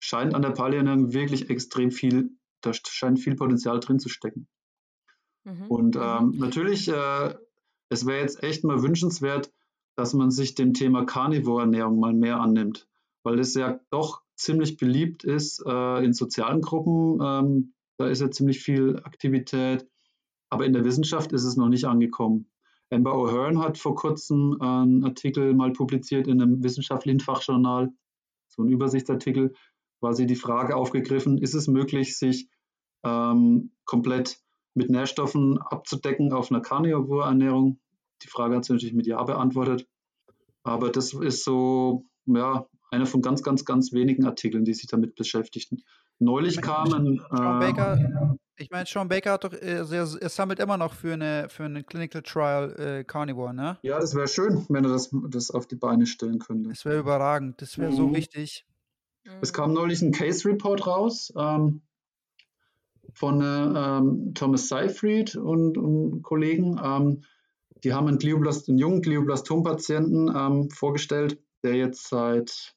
scheint 0.00 0.34
an 0.34 0.42
der 0.42 0.50
Paleoernährung 0.50 1.12
wirklich 1.12 1.50
extrem 1.50 1.90
viel, 1.90 2.30
da 2.60 2.72
scheint 2.74 3.20
viel 3.20 3.36
Potenzial 3.36 3.80
drin 3.80 4.00
zu 4.00 4.08
stecken. 4.08 4.48
Mhm. 5.44 5.66
Und 5.68 5.94
mhm. 5.94 6.02
ähm, 6.02 6.34
natürlich, 6.38 6.88
äh, 6.88 7.34
es 7.88 8.06
wäre 8.06 8.20
jetzt 8.20 8.42
echt 8.42 8.64
mal 8.64 8.82
wünschenswert, 8.82 9.52
dass 9.96 10.14
man 10.14 10.30
sich 10.30 10.54
dem 10.54 10.74
Thema 10.74 11.04
Carnivore-Ernährung 11.04 11.98
mal 11.98 12.14
mehr 12.14 12.40
annimmt, 12.40 12.88
weil 13.22 13.38
es 13.38 13.54
ja 13.54 13.80
doch 13.90 14.22
ziemlich 14.34 14.76
beliebt 14.76 15.24
ist 15.24 15.62
äh, 15.66 16.04
in 16.04 16.14
sozialen 16.14 16.62
Gruppen. 16.62 17.20
Ähm, 17.22 17.74
da 17.98 18.08
ist 18.08 18.20
ja 18.20 18.30
ziemlich 18.30 18.60
viel 18.60 18.98
Aktivität. 19.04 19.86
Aber 20.50 20.66
in 20.66 20.72
der 20.72 20.84
Wissenschaft 20.84 21.32
ist 21.32 21.44
es 21.44 21.56
noch 21.56 21.68
nicht 21.68 21.84
angekommen. 21.84 22.50
Amber 22.90 23.14
O'Hearn 23.14 23.62
hat 23.62 23.78
vor 23.78 23.94
kurzem 23.94 24.60
einen 24.60 25.04
Artikel 25.04 25.54
mal 25.54 25.72
publiziert 25.72 26.26
in 26.26 26.42
einem 26.42 26.62
wissenschaftlichen 26.62 27.20
Fachjournal, 27.20 27.92
so 28.48 28.62
ein 28.62 28.68
Übersichtsartikel, 28.68 29.54
quasi 30.00 30.26
die 30.26 30.34
Frage 30.34 30.74
aufgegriffen, 30.74 31.38
ist 31.38 31.54
es 31.54 31.68
möglich, 31.68 32.18
sich 32.18 32.48
ähm, 33.04 33.70
komplett 33.84 34.40
mit 34.74 34.90
Nährstoffen 34.90 35.58
abzudecken 35.58 36.32
auf 36.32 36.50
einer 36.50 36.60
Carnivore-Ernährung? 36.60 37.78
Die 38.22 38.28
Frage 38.28 38.56
hat 38.56 38.64
sie 38.64 38.72
natürlich 38.72 38.94
mit 38.94 39.06
Ja 39.06 39.22
beantwortet. 39.22 39.86
Aber 40.62 40.90
das 40.90 41.14
ist 41.14 41.44
so, 41.44 42.06
ja, 42.26 42.66
einer 42.90 43.06
von 43.06 43.22
ganz, 43.22 43.42
ganz, 43.42 43.64
ganz 43.64 43.92
wenigen 43.92 44.24
Artikeln, 44.24 44.64
die 44.64 44.74
sich 44.74 44.88
damit 44.88 45.14
beschäftigten. 45.14 45.82
Neulich 46.18 46.60
kamen. 46.60 47.20
Äh, 47.30 48.36
ich 48.60 48.70
meine, 48.70 48.86
Sean 48.86 49.08
Baker 49.08 49.32
hat 49.32 49.44
doch, 49.44 49.52
äh, 49.52 49.78
er, 49.78 49.88
er, 49.90 50.28
sammelt 50.28 50.60
immer 50.60 50.76
noch 50.76 50.92
für 50.92 51.14
eine, 51.14 51.48
für 51.48 51.64
eine 51.64 51.82
Clinical 51.82 52.22
Trial 52.22 52.74
äh, 52.78 53.04
Carnivore, 53.04 53.54
ne? 53.54 53.78
Ja, 53.82 53.98
das 53.98 54.14
wäre 54.14 54.28
schön, 54.28 54.66
wenn 54.68 54.84
er 54.84 54.90
das, 54.90 55.10
das 55.28 55.50
auf 55.50 55.66
die 55.66 55.76
Beine 55.76 56.06
stellen 56.06 56.38
könnte. 56.38 56.68
Das 56.68 56.84
wäre 56.84 56.98
überragend, 56.98 57.60
das 57.62 57.78
wäre 57.78 57.90
mhm. 57.90 57.96
so 57.96 58.14
wichtig. 58.14 58.66
Es 59.40 59.52
kam 59.52 59.72
neulich 59.72 60.02
ein 60.02 60.12
Case 60.12 60.48
Report 60.48 60.86
raus 60.86 61.32
ähm, 61.36 61.82
von 63.14 63.40
äh, 63.40 63.44
ähm, 63.44 64.32
Thomas 64.34 64.68
Seyfried 64.68 65.36
und, 65.36 65.78
und 65.78 66.22
Kollegen. 66.22 66.80
Ähm, 66.82 67.22
die 67.84 67.94
haben 67.94 68.08
einen, 68.08 68.18
Glioblast, 68.18 68.68
einen 68.68 68.78
jungen 68.78 69.02
Glioblastom-Patienten 69.02 70.34
ähm, 70.34 70.70
vorgestellt, 70.70 71.38
der 71.62 71.74
jetzt 71.74 72.08
seit 72.08 72.74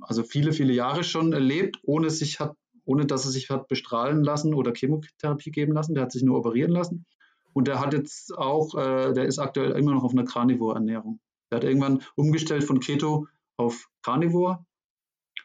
also 0.00 0.22
viele, 0.22 0.52
viele 0.52 0.72
Jahre 0.72 1.04
schon 1.04 1.32
lebt, 1.32 1.78
ohne 1.82 2.10
sich 2.10 2.40
hat 2.40 2.56
ohne 2.90 3.06
dass 3.06 3.24
er 3.24 3.30
sich 3.30 3.50
hat 3.50 3.68
bestrahlen 3.68 4.24
lassen 4.24 4.52
oder 4.52 4.72
Chemotherapie 4.74 5.52
geben 5.52 5.72
lassen. 5.72 5.94
Der 5.94 6.02
hat 6.02 6.12
sich 6.12 6.24
nur 6.24 6.38
operieren 6.38 6.72
lassen. 6.72 7.06
Und 7.52 7.68
der 7.68 7.78
hat 7.78 7.92
jetzt 7.92 8.36
auch, 8.36 8.74
äh, 8.74 9.12
der 9.12 9.26
ist 9.26 9.38
aktuell 9.38 9.70
immer 9.78 9.94
noch 9.94 10.02
auf 10.02 10.12
einer 10.12 10.24
Carnivore-Ernährung. 10.24 11.20
Der 11.50 11.58
hat 11.58 11.64
irgendwann 11.64 12.02
umgestellt 12.16 12.64
von 12.64 12.80
Keto 12.80 13.28
auf 13.56 13.88
Carnivore. 14.02 14.64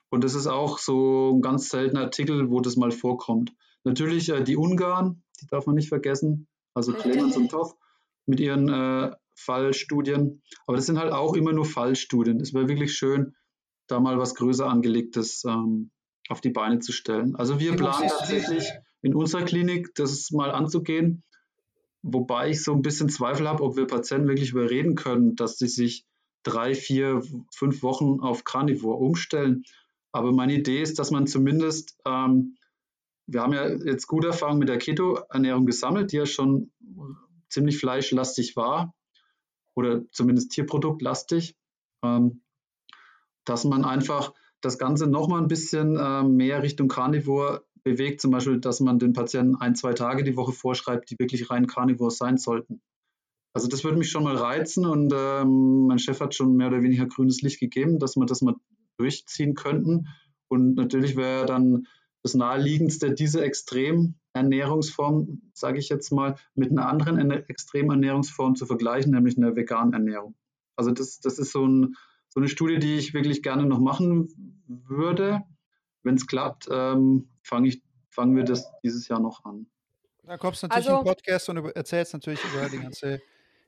Und 0.09 0.23
das 0.23 0.33
ist 0.33 0.47
auch 0.47 0.79
so 0.79 1.33
ein 1.35 1.41
ganz 1.41 1.69
seltener 1.69 2.01
Artikel, 2.01 2.49
wo 2.49 2.61
das 2.61 2.77
mal 2.77 2.91
vorkommt. 2.91 3.53
Natürlich 3.83 4.29
äh, 4.29 4.43
die 4.43 4.57
Ungarn, 4.57 5.21
die 5.39 5.47
darf 5.47 5.67
man 5.67 5.75
nicht 5.75 5.89
vergessen, 5.89 6.47
also 6.73 6.93
Clemens 6.93 7.37
und 7.37 7.51
Toff 7.51 7.75
mit 8.25 8.39
ihren 8.39 8.69
äh, 8.69 9.11
Fallstudien. 9.35 10.41
Aber 10.65 10.77
das 10.77 10.87
sind 10.87 10.97
halt 10.97 11.11
auch 11.11 11.35
immer 11.35 11.53
nur 11.53 11.65
Fallstudien. 11.65 12.39
Es 12.39 12.55
wäre 12.55 12.67
wirklich 12.67 12.93
schön, 12.93 13.35
da 13.85 13.99
mal 13.99 14.17
was 14.17 14.33
größer 14.33 14.67
angelegtes 14.67 15.43
ähm, 15.45 15.91
auf 16.29 16.41
die 16.41 16.49
Beine 16.49 16.79
zu 16.79 16.91
stellen. 16.91 17.35
Also 17.35 17.59
wir 17.59 17.75
planen 17.75 18.09
tatsächlich 18.09 18.71
in 19.01 19.13
unserer 19.13 19.43
Klinik 19.43 19.93
das 19.95 20.31
mal 20.31 20.51
anzugehen, 20.51 21.23
wobei 22.01 22.49
ich 22.49 22.63
so 22.63 22.73
ein 22.73 22.81
bisschen 22.81 23.09
Zweifel 23.09 23.47
habe, 23.47 23.63
ob 23.63 23.75
wir 23.75 23.87
Patienten 23.87 24.27
wirklich 24.27 24.51
überreden 24.51 24.95
können, 24.95 25.35
dass 25.35 25.57
sie 25.57 25.67
sich 25.67 26.05
drei, 26.43 26.73
vier, 26.73 27.21
fünf 27.53 27.83
Wochen 27.83 28.19
auf 28.21 28.43
Carnivore 28.43 28.97
umstellen. 28.97 29.63
Aber 30.11 30.31
meine 30.31 30.53
Idee 30.53 30.81
ist, 30.81 30.99
dass 30.99 31.11
man 31.11 31.27
zumindest, 31.27 31.97
ähm, 32.05 32.57
wir 33.27 33.41
haben 33.41 33.53
ja 33.53 33.67
jetzt 33.67 34.07
gute 34.07 34.27
Erfahrungen 34.27 34.59
mit 34.59 34.69
der 34.69 34.77
Keto-Ernährung 34.77 35.65
gesammelt, 35.65 36.11
die 36.11 36.17
ja 36.17 36.25
schon 36.25 36.71
ziemlich 37.49 37.79
fleischlastig 37.79 38.55
war 38.55 38.93
oder 39.73 40.03
zumindest 40.11 40.51
tierproduktlastig. 40.51 41.55
Ähm, 42.03 42.41
dass 43.45 43.63
man 43.63 43.85
einfach 43.85 44.33
das 44.61 44.77
Ganze 44.77 45.07
nochmal 45.07 45.41
ein 45.41 45.47
bisschen 45.47 45.97
äh, 45.97 46.23
mehr 46.23 46.63
Richtung 46.63 46.87
Carnivore 46.87 47.63
bewegt, 47.83 48.19
zum 48.19 48.31
Beispiel, 48.31 48.59
dass 48.59 48.79
man 48.79 48.99
den 48.99 49.13
Patienten 49.13 49.55
ein, 49.55 49.75
zwei 49.75 49.93
Tage 49.93 50.23
die 50.23 50.35
Woche 50.35 50.51
vorschreibt, 50.51 51.09
die 51.09 51.19
wirklich 51.19 51.49
rein 51.49 51.67
Carnivore 51.67 52.11
sein 52.11 52.37
sollten. 52.37 52.81
Also 53.53 53.67
das 53.69 53.83
würde 53.83 53.97
mich 53.97 54.11
schon 54.11 54.23
mal 54.23 54.35
reizen 54.35 54.85
und 54.85 55.13
ähm, 55.15 55.87
mein 55.87 55.99
Chef 55.99 56.19
hat 56.19 56.35
schon 56.35 56.57
mehr 56.57 56.67
oder 56.67 56.83
weniger 56.83 57.05
grünes 57.05 57.41
Licht 57.41 57.59
gegeben, 57.59 57.99
dass 57.99 58.17
wir 58.17 58.25
das 58.25 58.41
mal 58.41 58.55
durchziehen 58.97 59.53
könnten. 59.53 60.07
Und 60.49 60.75
natürlich 60.75 61.15
wäre 61.15 61.45
dann 61.45 61.87
das 62.21 62.33
Naheliegendste, 62.33 63.13
diese 63.13 63.43
Extremernährungsform, 63.43 65.41
sage 65.53 65.77
ich 65.79 65.89
jetzt 65.89 66.11
mal, 66.11 66.35
mit 66.55 66.71
einer 66.71 66.89
anderen 66.89 67.31
Extremernährungsform 67.31 68.55
zu 68.55 68.65
vergleichen, 68.65 69.13
nämlich 69.13 69.37
einer 69.37 69.55
veganen 69.55 69.93
Ernährung. 69.93 70.35
Also 70.75 70.91
das, 70.91 71.19
das 71.19 71.39
ist 71.39 71.51
so, 71.51 71.65
ein, 71.65 71.95
so 72.35 72.41
eine 72.41 72.49
Studie, 72.49 72.77
die 72.77 72.97
ich 72.97 73.13
wirklich 73.13 73.41
gerne 73.41 73.65
noch 73.65 73.79
machen 73.79 74.61
würde. 74.67 75.41
Wenn 76.03 76.15
es 76.15 76.27
klappt, 76.27 76.67
ähm, 76.69 77.29
fange 77.41 77.69
ich, 77.69 77.81
fangen 78.09 78.35
wir 78.35 78.43
das 78.43 78.69
dieses 78.83 79.07
Jahr 79.07 79.19
noch 79.19 79.43
an. 79.45 79.65
Da 80.23 80.37
kommst 80.37 80.61
du 80.61 80.67
natürlich 80.67 80.89
also, 80.89 80.99
im 80.99 81.05
Podcast 81.05 81.49
und 81.49 81.57
erzählst 81.75 82.13
natürlich 82.13 82.41
über 82.43 82.69
die 82.69 82.79
ganze 82.79 83.21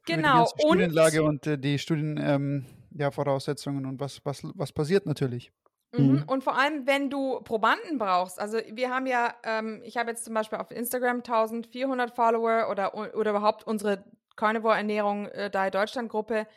Genau. 0.08 0.46
Die 0.46 0.50
Studienlage 0.62 1.24
und, 1.24 1.48
und 1.48 1.54
äh, 1.54 1.58
die 1.58 1.80
Studienvoraussetzungen 1.80 3.80
ähm, 3.80 3.84
ja, 3.84 3.90
und 3.90 4.00
was, 4.00 4.22
was, 4.24 4.44
was 4.56 4.72
passiert 4.72 5.06
natürlich. 5.06 5.52
Mhm. 5.96 6.06
mhm. 6.06 6.24
Und 6.28 6.44
vor 6.44 6.58
allem, 6.58 6.88
wenn 6.88 7.10
du 7.10 7.40
Probanden 7.42 7.98
brauchst. 7.98 8.40
Also 8.40 8.60
wir 8.72 8.90
haben 8.90 9.06
ja, 9.06 9.34
ähm, 9.44 9.82
ich 9.84 9.98
habe 9.98 10.10
jetzt 10.10 10.24
zum 10.26 10.34
Beispiel 10.34 10.60
auf 10.60 10.72
Instagram 10.72 11.18
1400 11.18 12.16
Follower 12.16 12.70
oder, 12.72 12.96
oder 12.96 13.32
überhaupt 13.32 13.68
unsere 13.68 14.06
Carnivore 14.38 14.78
Ernährung 14.78 15.26
äh, 15.28 15.52
Diet 15.52 15.76
Deutschland 15.76 16.10
Gruppe. 16.10 16.48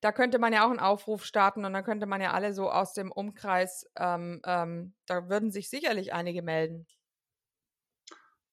Da 0.00 0.12
könnte 0.12 0.38
man 0.38 0.52
ja 0.52 0.66
auch 0.66 0.70
einen 0.70 0.78
Aufruf 0.78 1.24
starten 1.24 1.64
und 1.64 1.72
dann 1.72 1.84
könnte 1.84 2.06
man 2.06 2.20
ja 2.20 2.32
alle 2.32 2.52
so 2.52 2.70
aus 2.70 2.92
dem 2.92 3.10
Umkreis, 3.10 3.86
ähm, 3.96 4.40
ähm, 4.44 4.92
da 5.06 5.28
würden 5.28 5.50
sich 5.50 5.70
sicherlich 5.70 6.12
einige 6.12 6.42
melden. 6.42 6.86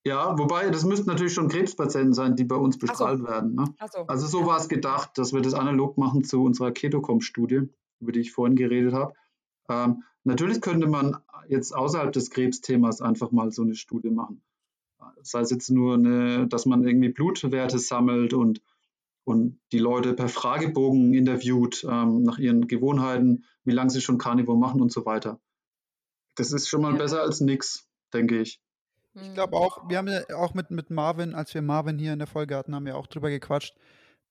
Ja, 0.05 0.37
wobei, 0.37 0.69
das 0.69 0.85
müssten 0.85 1.09
natürlich 1.09 1.33
schon 1.33 1.49
Krebspatienten 1.49 2.13
sein, 2.13 2.35
die 2.35 2.43
bei 2.43 2.55
uns 2.55 2.77
bestrahlt 2.77 3.19
so. 3.19 3.27
werden. 3.27 3.55
Ne? 3.55 3.65
So. 3.91 4.05
Also 4.07 4.27
so 4.27 4.45
war 4.45 4.57
es 4.57 4.69
gedacht, 4.69 5.17
dass 5.17 5.33
wir 5.33 5.41
das 5.41 5.55
analog 5.55 5.97
machen 5.97 6.23
zu 6.23 6.43
unserer 6.43 6.71
Ketocom-Studie, 6.71 7.69
über 7.99 8.11
die 8.11 8.19
ich 8.19 8.31
vorhin 8.31 8.55
geredet 8.55 8.93
habe. 8.93 9.13
Ähm, 9.67 10.03
natürlich 10.23 10.61
könnte 10.61 10.87
man 10.87 11.17
jetzt 11.47 11.75
außerhalb 11.75 12.11
des 12.11 12.29
Krebsthemas 12.29 13.01
einfach 13.01 13.31
mal 13.31 13.51
so 13.51 13.63
eine 13.63 13.73
Studie 13.73 14.11
machen. 14.11 14.43
Sei 15.21 15.39
es 15.39 15.49
jetzt 15.49 15.71
nur, 15.71 15.95
eine, 15.95 16.47
dass 16.47 16.67
man 16.67 16.83
irgendwie 16.83 17.09
Blutwerte 17.09 17.79
sammelt 17.79 18.33
und, 18.33 18.61
und 19.25 19.59
die 19.71 19.79
Leute 19.79 20.13
per 20.13 20.29
Fragebogen 20.29 21.13
interviewt 21.13 21.83
ähm, 21.83 22.23
nach 22.23 22.37
ihren 22.37 22.67
Gewohnheiten, 22.67 23.45
wie 23.63 23.73
lange 23.73 23.89
sie 23.89 24.01
schon 24.01 24.17
Carnivore 24.17 24.57
machen 24.57 24.81
und 24.81 24.91
so 24.91 25.05
weiter. 25.05 25.41
Das 26.35 26.51
ist 26.51 26.69
schon 26.69 26.81
mal 26.81 26.93
ja. 26.93 26.97
besser 26.97 27.21
als 27.21 27.41
nichts, 27.41 27.87
denke 28.13 28.39
ich. 28.39 28.61
Ich 29.15 29.33
glaube 29.33 29.55
auch, 29.55 29.89
wir 29.89 29.97
haben 29.97 30.07
ja 30.07 30.23
auch 30.35 30.53
mit, 30.53 30.71
mit 30.71 30.89
Marvin, 30.89 31.33
als 31.33 31.53
wir 31.53 31.61
Marvin 31.61 31.97
hier 31.97 32.13
in 32.13 32.19
der 32.19 32.27
Folge 32.27 32.55
hatten, 32.55 32.75
haben 32.75 32.85
wir 32.85 32.97
auch 32.97 33.07
drüber 33.07 33.29
gequatscht, 33.29 33.75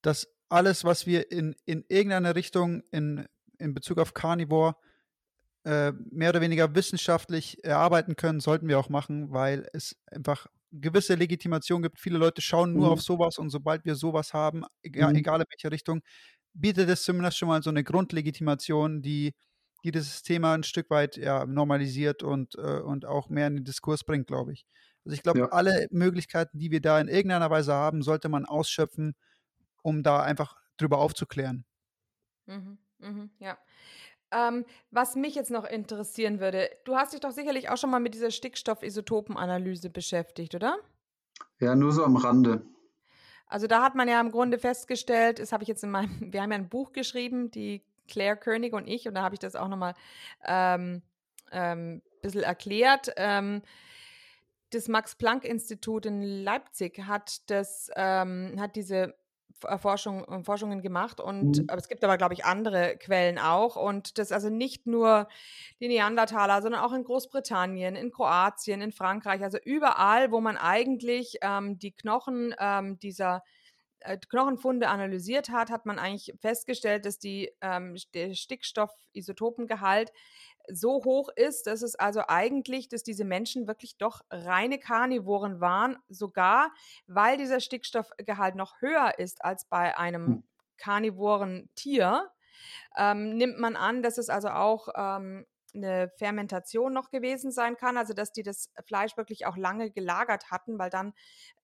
dass 0.02 0.28
alles, 0.48 0.84
was 0.84 1.06
wir 1.06 1.32
in, 1.32 1.56
in 1.64 1.84
irgendeiner 1.88 2.34
Richtung 2.34 2.82
in, 2.90 3.26
in 3.58 3.74
Bezug 3.74 3.98
auf 3.98 4.12
Carnivore 4.12 4.76
äh, 5.64 5.92
mehr 6.10 6.28
oder 6.28 6.42
weniger 6.42 6.74
wissenschaftlich 6.74 7.64
erarbeiten 7.64 8.14
können, 8.14 8.40
sollten 8.40 8.68
wir 8.68 8.78
auch 8.78 8.90
machen, 8.90 9.32
weil 9.32 9.66
es 9.72 9.96
einfach 10.06 10.46
gewisse 10.80 11.14
Legitimation 11.14 11.82
gibt. 11.82 12.00
Viele 12.00 12.18
Leute 12.18 12.42
schauen 12.42 12.72
nur 12.72 12.86
mhm. 12.86 12.92
auf 12.92 13.02
sowas 13.02 13.38
und 13.38 13.50
sobald 13.50 13.84
wir 13.84 13.94
sowas 13.94 14.32
haben, 14.32 14.64
egal, 14.82 15.10
mhm. 15.12 15.18
egal 15.18 15.40
in 15.40 15.46
welche 15.50 15.70
Richtung, 15.70 16.00
bietet 16.52 16.88
es 16.88 17.02
zumindest 17.02 17.38
schon 17.38 17.48
mal 17.48 17.62
so 17.62 17.70
eine 17.70 17.84
Grundlegitimation, 17.84 19.02
die 19.02 19.34
die 19.84 19.90
dieses 19.90 20.22
Thema 20.22 20.54
ein 20.54 20.62
Stück 20.62 20.88
weit 20.88 21.16
ja, 21.16 21.44
normalisiert 21.44 22.22
und, 22.22 22.54
äh, 22.56 22.80
und 22.80 23.04
auch 23.04 23.28
mehr 23.28 23.46
in 23.46 23.56
den 23.56 23.64
Diskurs 23.64 24.02
bringt, 24.02 24.26
glaube 24.26 24.54
ich. 24.54 24.64
Also 25.04 25.14
ich 25.14 25.22
glaube, 25.22 25.40
ja. 25.40 25.48
alle 25.48 25.86
Möglichkeiten, 25.90 26.58
die 26.58 26.70
wir 26.70 26.80
da 26.80 26.98
in 26.98 27.08
irgendeiner 27.08 27.50
Weise 27.50 27.74
haben, 27.74 28.02
sollte 28.02 28.30
man 28.30 28.46
ausschöpfen, 28.46 29.14
um 29.82 30.02
da 30.02 30.22
einfach 30.22 30.56
drüber 30.78 30.98
aufzuklären. 30.98 31.66
Mhm, 32.46 32.78
mhm, 32.98 33.30
ja. 33.38 33.58
Ähm, 34.34 34.64
was 34.90 35.14
mich 35.14 35.34
jetzt 35.34 35.50
noch 35.50 35.64
interessieren 35.64 36.40
würde, 36.40 36.70
du 36.84 36.96
hast 36.96 37.12
dich 37.12 37.20
doch 37.20 37.30
sicherlich 37.30 37.68
auch 37.68 37.76
schon 37.76 37.90
mal 37.90 38.00
mit 38.00 38.14
dieser 38.14 38.30
Stickstoffisotopenanalyse 38.30 39.90
beschäftigt, 39.90 40.54
oder? 40.54 40.78
Ja, 41.60 41.74
nur 41.74 41.92
so 41.92 42.04
am 42.04 42.16
Rande. 42.16 42.62
Also 43.46 43.66
da 43.66 43.82
hat 43.82 43.94
man 43.94 44.08
ja 44.08 44.20
im 44.20 44.32
Grunde 44.32 44.58
festgestellt, 44.58 45.38
das 45.38 45.52
habe 45.52 45.62
ich 45.62 45.68
jetzt 45.68 45.84
in 45.84 45.90
meinem, 45.90 46.10
wir 46.32 46.42
haben 46.42 46.50
ja 46.50 46.58
ein 46.58 46.68
Buch 46.68 46.92
geschrieben, 46.92 47.50
die 47.50 47.82
Claire 48.08 48.36
König 48.36 48.74
und 48.74 48.86
ich, 48.86 49.06
und 49.06 49.14
da 49.14 49.22
habe 49.22 49.34
ich 49.34 49.38
das 49.38 49.56
auch 49.56 49.68
nochmal 49.68 49.94
ein 50.40 50.80
ähm, 50.80 51.02
ähm, 51.52 52.02
bisschen 52.20 52.42
erklärt. 52.42 53.12
Ähm, 53.16 53.62
das 54.70 54.88
Max-Planck-Institut 54.88 56.06
in 56.06 56.20
Leipzig 56.22 57.00
hat, 57.06 57.48
das, 57.48 57.90
ähm, 57.94 58.56
hat 58.58 58.76
diese 58.76 59.14
Forschung, 59.78 60.24
äh, 60.24 60.42
Forschungen 60.42 60.82
gemacht 60.82 61.20
und 61.20 61.58
mhm. 61.58 61.66
es 61.76 61.88
gibt 61.88 62.04
aber, 62.04 62.16
glaube 62.16 62.34
ich, 62.34 62.44
andere 62.44 62.96
Quellen 62.96 63.38
auch. 63.38 63.76
Und 63.76 64.18
das 64.18 64.32
also 64.32 64.50
nicht 64.50 64.86
nur 64.86 65.28
die 65.80 65.88
Neandertaler, 65.88 66.62
sondern 66.62 66.82
auch 66.82 66.92
in 66.92 67.04
Großbritannien, 67.04 67.96
in 67.96 68.10
Kroatien, 68.10 68.80
in 68.80 68.92
Frankreich, 68.92 69.42
also 69.42 69.58
überall, 69.64 70.30
wo 70.30 70.40
man 70.40 70.56
eigentlich 70.56 71.38
ähm, 71.42 71.78
die 71.78 71.92
Knochen 71.92 72.54
ähm, 72.58 72.98
dieser 72.98 73.36
äh, 73.36 73.40
Knochenfunde 74.28 74.88
analysiert 74.88 75.48
hat, 75.48 75.70
hat 75.70 75.86
man 75.86 75.98
eigentlich 75.98 76.34
festgestellt, 76.40 77.06
dass 77.06 77.18
die, 77.18 77.50
ähm, 77.60 77.96
der 78.12 78.34
Stickstoffisotopengehalt 78.34 80.12
so 80.68 81.04
hoch 81.04 81.28
ist, 81.36 81.66
dass 81.66 81.82
es 81.82 81.94
also 81.94 82.22
eigentlich, 82.28 82.88
dass 82.88 83.02
diese 83.02 83.24
Menschen 83.24 83.66
wirklich 83.66 83.96
doch 83.96 84.22
reine 84.30 84.78
Karnivoren 84.78 85.60
waren, 85.60 85.98
sogar 86.08 86.72
weil 87.06 87.36
dieser 87.36 87.60
Stickstoffgehalt 87.60 88.54
noch 88.54 88.80
höher 88.80 89.18
ist 89.18 89.44
als 89.44 89.66
bei 89.66 89.96
einem 89.98 90.26
hm. 90.26 90.44
karnivoren 90.78 91.68
Tier. 91.74 92.30
Ähm, 92.96 93.36
nimmt 93.36 93.58
man 93.58 93.76
an, 93.76 94.02
dass 94.02 94.16
es 94.18 94.28
also 94.28 94.48
auch 94.48 94.88
ähm, 94.96 95.44
eine 95.74 96.10
Fermentation 96.16 96.92
noch 96.92 97.10
gewesen 97.10 97.50
sein 97.50 97.76
kann, 97.76 97.96
also 97.96 98.14
dass 98.14 98.32
die 98.32 98.42
das 98.42 98.70
Fleisch 98.86 99.16
wirklich 99.16 99.46
auch 99.46 99.56
lange 99.56 99.90
gelagert 99.90 100.50
hatten, 100.50 100.78
weil 100.78 100.90
dann 100.90 101.14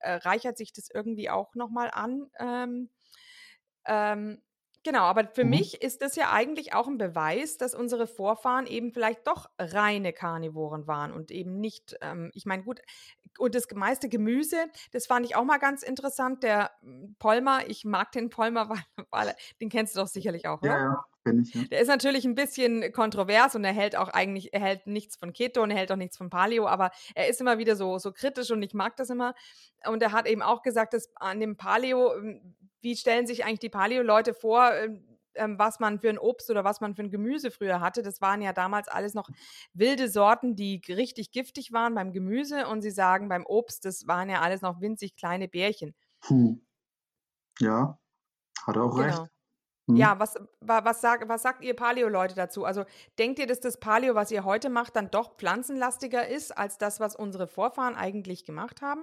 äh, 0.01 0.15
reichert 0.15 0.57
sich 0.57 0.73
das 0.73 0.89
irgendwie 0.93 1.31
auch 1.31 1.55
nochmal 1.55 1.91
an. 1.93 2.31
Ähm, 2.39 2.91
ähm, 3.87 4.43
genau, 4.83 5.03
aber 5.03 5.29
für 5.35 5.45
mhm. 5.45 5.51
mich 5.51 5.83
ist 5.83 6.03
das 6.03 6.17
ja 6.17 6.33
eigentlich 6.33 6.75
auch 6.75 6.87
ein 6.87 6.99
Beweis, 6.99 7.57
dass 7.57 7.75
unsere 7.75 8.07
Vorfahren 8.07 8.67
eben 8.67 8.93
vielleicht 8.93 9.27
doch 9.27 9.49
reine 9.59 10.13
Karnivoren 10.13 10.87
waren 10.87 11.13
und 11.13 11.31
eben 11.31 11.61
nicht, 11.61 11.97
ähm, 12.01 12.31
ich 12.35 12.47
meine, 12.47 12.63
gut, 12.63 12.81
und 13.39 13.55
das 13.55 13.67
meiste 13.73 14.09
Gemüse, 14.09 14.57
das 14.93 15.07
fand 15.07 15.25
ich 15.25 15.37
auch 15.37 15.45
mal 15.45 15.59
ganz 15.59 15.83
interessant. 15.83 16.43
Der 16.43 16.73
hm, 16.83 17.17
Polmer, 17.19 17.69
ich 17.69 17.85
mag 17.85 18.13
den 18.13 18.31
Polmer, 18.31 18.69
weil, 18.97 19.07
weil 19.11 19.35
den 19.61 19.69
kennst 19.69 19.97
du 19.97 20.01
doch 20.01 20.09
sicherlich 20.09 20.47
auch, 20.47 20.61
oder? 20.63 20.79
Ja, 20.79 21.05
ja. 21.27 21.33
Ich, 21.33 21.55
ja. 21.55 21.65
Der 21.65 21.81
ist 21.81 21.89
natürlich 21.89 22.25
ein 22.25 22.35
bisschen 22.35 22.93
kontrovers 22.93 23.55
und 23.55 23.65
er 23.65 23.73
hält 23.73 23.97
auch 23.97 24.09
eigentlich, 24.09 24.53
er 24.53 24.61
hält 24.61 24.87
nichts 24.87 25.17
von 25.17 25.33
Keto 25.33 25.63
und 25.63 25.71
er 25.71 25.77
hält 25.77 25.93
auch 25.93 25.97
nichts 25.97 26.17
von 26.17 26.31
Paleo, 26.31 26.67
aber 26.67 26.91
er 27.15 27.29
ist 27.29 27.41
immer 27.41 27.59
wieder 27.59 27.77
so, 27.77 27.99
so 27.99 28.13
kritisch 28.13 28.51
und 28.51 28.63
ich 28.63 28.75
mag 28.75 28.97
das 28.97 29.11
immer. 29.11 29.35
Und 29.87 30.03
er 30.03 30.13
hat 30.13 30.27
eben 30.27 30.43
auch 30.43 30.63
gesagt, 30.63 30.95
dass 30.95 31.11
an 31.17 31.41
dem 31.41 31.57
Paleo, 31.57 32.15
hm, 32.15 32.55
wie 32.81 32.97
stellen 32.97 33.27
sich 33.27 33.45
eigentlich 33.45 33.61
die 33.61 33.69
Paleo-Leute 33.69 34.35
vor, 34.35 34.73
ähm, 34.75 35.05
ähm, 35.35 35.59
was 35.59 35.79
man 35.79 36.01
für 36.01 36.09
ein 36.09 36.19
Obst 36.19 36.51
oder 36.51 36.65
was 36.65 36.81
man 36.81 36.95
für 36.95 37.03
ein 37.03 37.11
Gemüse 37.11 37.51
früher 37.51 37.81
hatte. 37.81 38.03
Das 38.03 38.21
waren 38.21 38.43
ja 38.43 38.53
damals 38.53 38.89
alles 38.89 39.15
noch 39.15 39.29
wilde 39.73 40.09
Sorten, 40.09 40.57
die 40.57 40.83
richtig 40.89 41.31
giftig 41.31 41.73
waren 41.73 41.95
beim 41.95 42.13
Gemüse. 42.13 42.67
Und 42.67 42.83
sie 42.83 42.91
sagen, 42.91 43.29
beim 43.29 43.47
Obst, 43.47 43.85
das 43.85 44.07
waren 44.07 44.29
ja 44.29 44.41
alles 44.41 44.61
noch 44.61 44.81
winzig 44.81 45.17
kleine 45.17 45.49
Bärchen. 45.49 45.95
Hm. 46.25 46.67
Ja, 47.61 47.99
hat 48.67 48.77
er 48.77 48.83
auch 48.83 48.97
genau. 48.97 49.03
recht. 49.03 49.31
Hm. 49.91 49.97
Ja, 49.97 50.19
was, 50.19 50.35
was, 50.61 51.01
sag, 51.01 51.29
was 51.29 51.43
sagt 51.43 51.63
ihr 51.63 51.75
Paleo-Leute 51.75 52.35
dazu? 52.35 52.65
Also 52.65 52.85
denkt 53.19 53.39
ihr, 53.39 53.47
dass 53.47 53.61
das 53.61 53.79
Paleo, 53.79 54.15
was 54.15 54.31
ihr 54.31 54.45
heute 54.45 54.71
macht, 54.71 54.97
dann 54.97 55.11
doch 55.11 55.37
pflanzenlastiger 55.37 56.29
ist 56.29 56.57
als 56.57 56.79
das, 56.79 57.01
was 57.01 57.17
unsere 57.17 57.47
Vorfahren 57.47 57.95
eigentlich 57.95 58.45
gemacht 58.45 58.83
haben? 58.83 59.03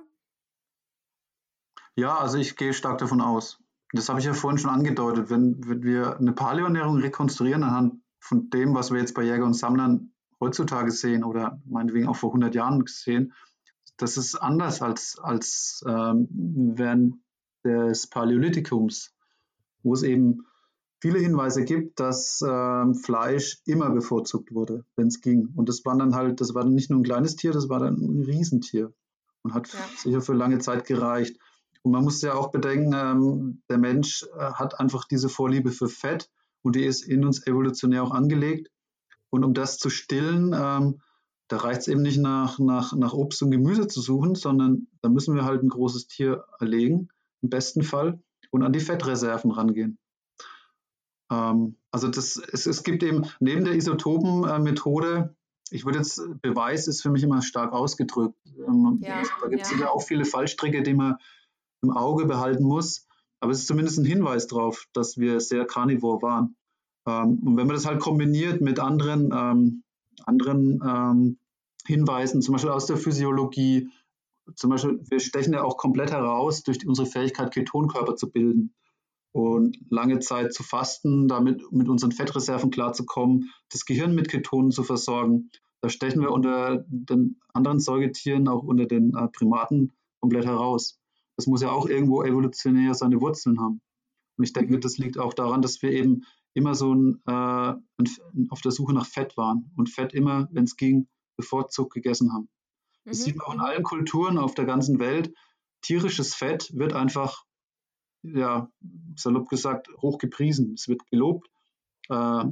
Ja, 1.96 2.18
also 2.18 2.38
ich 2.38 2.56
gehe 2.56 2.74
stark 2.74 3.00
davon 3.00 3.22
aus. 3.22 3.60
Das 3.94 4.10
habe 4.10 4.20
ich 4.20 4.26
ja 4.26 4.34
vorhin 4.34 4.58
schon 4.58 4.70
angedeutet. 4.70 5.30
Wenn, 5.30 5.68
wenn 5.68 5.84
wir 5.84 6.18
eine 6.18 6.34
Paleoernährung 6.34 6.98
rekonstruieren 6.98 7.64
anhand 7.64 8.02
von 8.20 8.50
dem, 8.50 8.76
was 8.76 8.92
wir 8.92 9.00
jetzt 9.00 9.16
bei 9.16 9.24
Jäger 9.24 9.46
und 9.46 9.54
Sammlern 9.54 10.12
heutzutage 10.40 10.92
sehen 10.92 11.24
oder 11.24 11.62
meinetwegen 11.66 12.08
auch 12.08 12.16
vor 12.16 12.30
100 12.30 12.54
Jahren 12.54 12.84
sehen, 12.86 13.34
das 13.98 14.18
ist 14.18 14.36
anders 14.36 14.82
als, 14.82 15.18
als 15.18 15.84
ähm, 15.88 16.28
während 16.76 17.16
des 17.64 18.08
Paläolithikums, 18.08 19.16
wo 19.84 19.94
es 19.94 20.04
eben 20.04 20.46
viele 21.08 21.20
Hinweise 21.20 21.64
gibt, 21.64 22.02
dass 22.02 22.44
ähm, 22.46 22.94
Fleisch 22.94 23.62
immer 23.66 23.90
bevorzugt 23.92 24.54
wurde, 24.54 24.84
wenn 24.98 25.08
es 25.08 25.22
ging. 25.22 25.54
Und 25.56 25.70
das 25.70 25.86
war 25.86 25.98
dann 25.98 26.16
halt, 26.16 26.42
das 26.42 26.54
war 26.54 26.64
dann 26.64 26.74
nicht 26.74 26.90
nur 26.90 27.00
ein 27.00 27.04
kleines 27.04 27.38
Tier, 27.38 27.54
das 27.54 27.70
war 27.70 27.80
dann 27.80 27.96
ein 27.96 28.24
Riesentier 28.24 28.92
und 29.42 29.54
hat 29.54 29.72
ja. 29.72 29.80
sicher 29.96 30.22
für 30.22 30.34
lange 30.34 30.60
Zeit 30.60 30.86
gereicht. 30.86 31.38
Und 31.82 31.94
man 31.94 32.04
muss 32.04 32.22
ja 32.22 32.34
auch 32.34 32.52
bedenken, 32.52 32.94
ähm, 32.94 33.62
der 33.70 33.78
Mensch 33.78 34.24
äh, 34.38 34.52
hat 34.52 34.82
einfach 34.82 35.06
diese 35.06 35.30
Vorliebe 35.30 35.72
für 35.72 35.88
Fett 35.88 36.30
und 36.62 36.76
die 36.76 36.84
ist 36.84 37.04
in 37.04 37.24
uns 37.24 37.48
evolutionär 37.48 38.04
auch 38.04 38.12
angelegt. 38.12 38.70
Und 39.30 39.46
um 39.46 39.54
das 39.54 39.78
zu 39.78 39.90
stillen, 39.90 40.54
ähm, 40.54 41.00
da 41.48 41.58
reicht 41.58 41.82
es 41.82 41.88
eben 41.88 42.02
nicht 42.02 42.20
nach, 42.20 42.60
nach, 42.60 42.92
nach 42.92 43.14
Obst 43.14 43.42
und 43.44 43.52
Gemüse 43.52 43.88
zu 43.88 44.02
suchen, 44.02 44.36
sondern 44.36 44.88
da 45.02 45.08
müssen 45.08 45.36
wir 45.36 45.46
halt 45.46 45.64
ein 45.64 45.70
großes 45.70 46.08
Tier 46.08 46.44
erlegen, 46.60 47.08
im 47.42 47.50
besten 47.50 47.84
Fall, 47.84 48.20
und 48.52 48.64
an 48.64 48.74
die 48.74 48.82
Fettreserven 48.82 49.52
rangehen. 49.52 49.98
Ähm, 51.32 51.76
also 51.92 52.08
das, 52.08 52.42
es, 52.52 52.66
es 52.66 52.84
gibt 52.84 53.04
eben 53.04 53.26
neben 53.40 53.66
der 53.66 53.76
Isotopenmethode, 53.76 55.36
ich 55.70 55.86
würde 55.86 56.00
jetzt, 56.00 56.22
Beweis 56.42 56.88
ist 56.88 57.02
für 57.02 57.10
mich 57.10 57.24
immer 57.24 57.42
stark 57.42 57.74
ausgedrückt. 57.74 58.38
Ähm, 58.46 59.00
ja, 59.02 59.22
da 59.42 59.48
gibt 59.50 59.64
es 59.64 59.72
ja. 59.78 59.90
auch 59.90 60.02
viele 60.02 60.24
Fallstricke, 60.24 60.82
die 60.82 60.94
man 60.94 61.18
im 61.82 61.92
Auge 61.92 62.26
behalten 62.26 62.64
muss. 62.64 63.06
Aber 63.40 63.52
es 63.52 63.60
ist 63.60 63.68
zumindest 63.68 64.00
ein 64.00 64.06
Hinweis 64.06 64.48
darauf, 64.48 64.88
dass 64.94 65.18
wir 65.18 65.42
sehr 65.42 65.66
karnivor 65.66 66.22
waren. 66.22 66.56
Ähm, 67.06 67.40
und 67.46 67.58
wenn 67.58 67.68
man 67.68 67.76
das 67.76 67.86
halt 67.86 68.00
kombiniert 68.00 68.62
mit 68.62 68.80
anderen, 68.80 69.84
anderen 70.26 71.38
Hinweisen, 71.86 72.42
zum 72.42 72.54
Beispiel 72.54 72.72
aus 72.72 72.86
der 72.86 72.98
Physiologie, 72.98 73.90
zum 74.56 74.70
Beispiel, 74.70 75.00
wir 75.10 75.20
stechen 75.20 75.54
ja 75.54 75.64
auch 75.64 75.78
komplett 75.78 76.12
heraus 76.12 76.64
durch 76.64 76.86
unsere 76.88 77.08
Fähigkeit, 77.08 77.54
Ketonkörper 77.54 78.16
zu 78.16 78.30
bilden. 78.32 78.74
Und 79.38 79.78
lange 79.92 80.18
Zeit 80.18 80.52
zu 80.52 80.64
fasten, 80.64 81.28
damit 81.28 81.62
mit 81.72 81.90
unseren 81.90 82.12
Fettreserven 82.12 82.72
klarzukommen, 82.72 83.52
das 83.70 83.86
Gehirn 83.86 84.16
mit 84.16 84.30
Ketonen 84.30 84.72
zu 84.72 84.82
versorgen. 84.82 85.52
Da 85.80 85.90
stechen 85.90 86.22
wir 86.22 86.32
unter 86.32 86.84
den 86.88 87.40
anderen 87.54 87.80
Säugetieren, 87.80 88.48
auch 88.48 88.64
unter 88.64 88.88
den 88.88 89.16
äh, 89.16 89.28
Primaten, 89.28 89.94
komplett 90.22 90.48
heraus. 90.48 91.00
Das 91.36 91.46
muss 91.46 91.62
ja 91.62 91.70
auch 91.70 91.88
irgendwo 91.88 92.24
evolutionär 92.24 92.96
seine 92.96 93.22
Wurzeln 93.22 93.60
haben. 93.60 93.80
Und 94.38 94.44
ich 94.44 94.54
denke, 94.54 94.76
mhm. 94.76 94.82
das 94.82 94.98
liegt 94.98 95.20
auch 95.20 95.36
daran, 95.36 95.62
dass 95.62 95.84
wir 95.84 95.92
eben 95.92 96.24
immer 96.56 96.74
so 96.74 96.96
ein, 96.96 97.22
äh, 97.28 97.32
ein, 97.32 98.48
auf 98.50 98.62
der 98.62 98.72
Suche 98.72 98.94
nach 98.96 99.06
Fett 99.06 99.38
waren 99.38 99.72
und 99.78 99.92
Fett 99.92 100.16
immer, 100.16 100.48
wenn 100.52 100.64
es 100.64 100.78
ging, 100.78 101.08
bevorzugt 101.36 101.94
gegessen 101.94 102.34
haben. 102.34 102.50
Das 103.06 103.20
mhm. 103.20 103.24
sieht 103.24 103.36
man 103.36 103.46
auch 103.46 103.54
in 103.54 103.60
allen 103.60 103.84
Kulturen 103.84 104.40
auf 104.40 104.56
der 104.56 104.66
ganzen 104.66 104.98
Welt. 104.98 105.32
Tierisches 105.84 106.34
Fett 106.34 106.72
wird 106.74 106.94
einfach, 106.94 107.46
ja, 108.24 108.70
salopp 109.16 109.50
gesagt, 109.50 109.90
hoch 110.02 110.18
gepriesen. 110.18 110.74
Es 110.74 110.88
wird 110.88 111.06
gelobt. 111.08 111.50
Äh, 112.10 112.46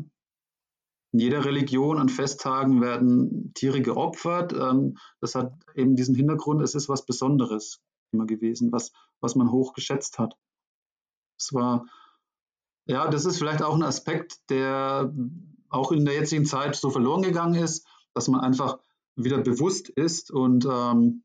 in 1.12 1.20
jeder 1.20 1.46
Religion 1.46 1.98
an 1.98 2.10
Festtagen 2.10 2.82
werden 2.82 3.54
Tiere 3.54 3.82
geopfert. 3.82 4.54
Ähm, 4.54 4.98
das 5.22 5.36
hat 5.36 5.54
eben 5.76 5.96
diesen 5.96 6.16
Hintergrund, 6.16 6.62
es 6.62 6.76
ist 6.76 6.90
was 6.90 7.06
Besonderes 7.06 7.82
immer 8.12 8.26
gewesen, 8.26 8.72
was, 8.72 8.92
was 9.22 9.36
man 9.36 9.52
hoch 9.52 9.74
geschätzt 9.74 10.20
hat. 10.20 10.36
Es 11.38 11.54
war 11.54 11.86
ja, 12.88 13.08
das 13.08 13.26
ist 13.26 13.38
vielleicht 13.38 13.64
auch 13.64 13.76
ein 13.76 13.84
Aspekt, 13.84 14.50
der 14.50 15.12
auch 15.70 15.92
in 15.92 16.06
der 16.06 16.14
jetzigen 16.14 16.46
Zeit 16.46 16.76
so 16.76 16.90
verloren 16.90 17.24
gegangen 17.24 17.56
ist, 17.56 17.88
dass 18.14 18.28
man 18.28 18.42
einfach 18.42 18.78
wieder 19.16 19.40
bewusst 19.40 19.90
ist 19.90 20.30
und 20.32 20.66
ähm, 20.66 21.24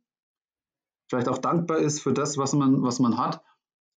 vielleicht 1.08 1.28
auch 1.28 1.38
dankbar 1.38 1.78
ist 1.78 2.00
für 2.00 2.12
das, 2.12 2.38
was 2.38 2.54
man, 2.54 2.82
was 2.82 2.98
man 2.98 3.18
hat. 3.18 3.42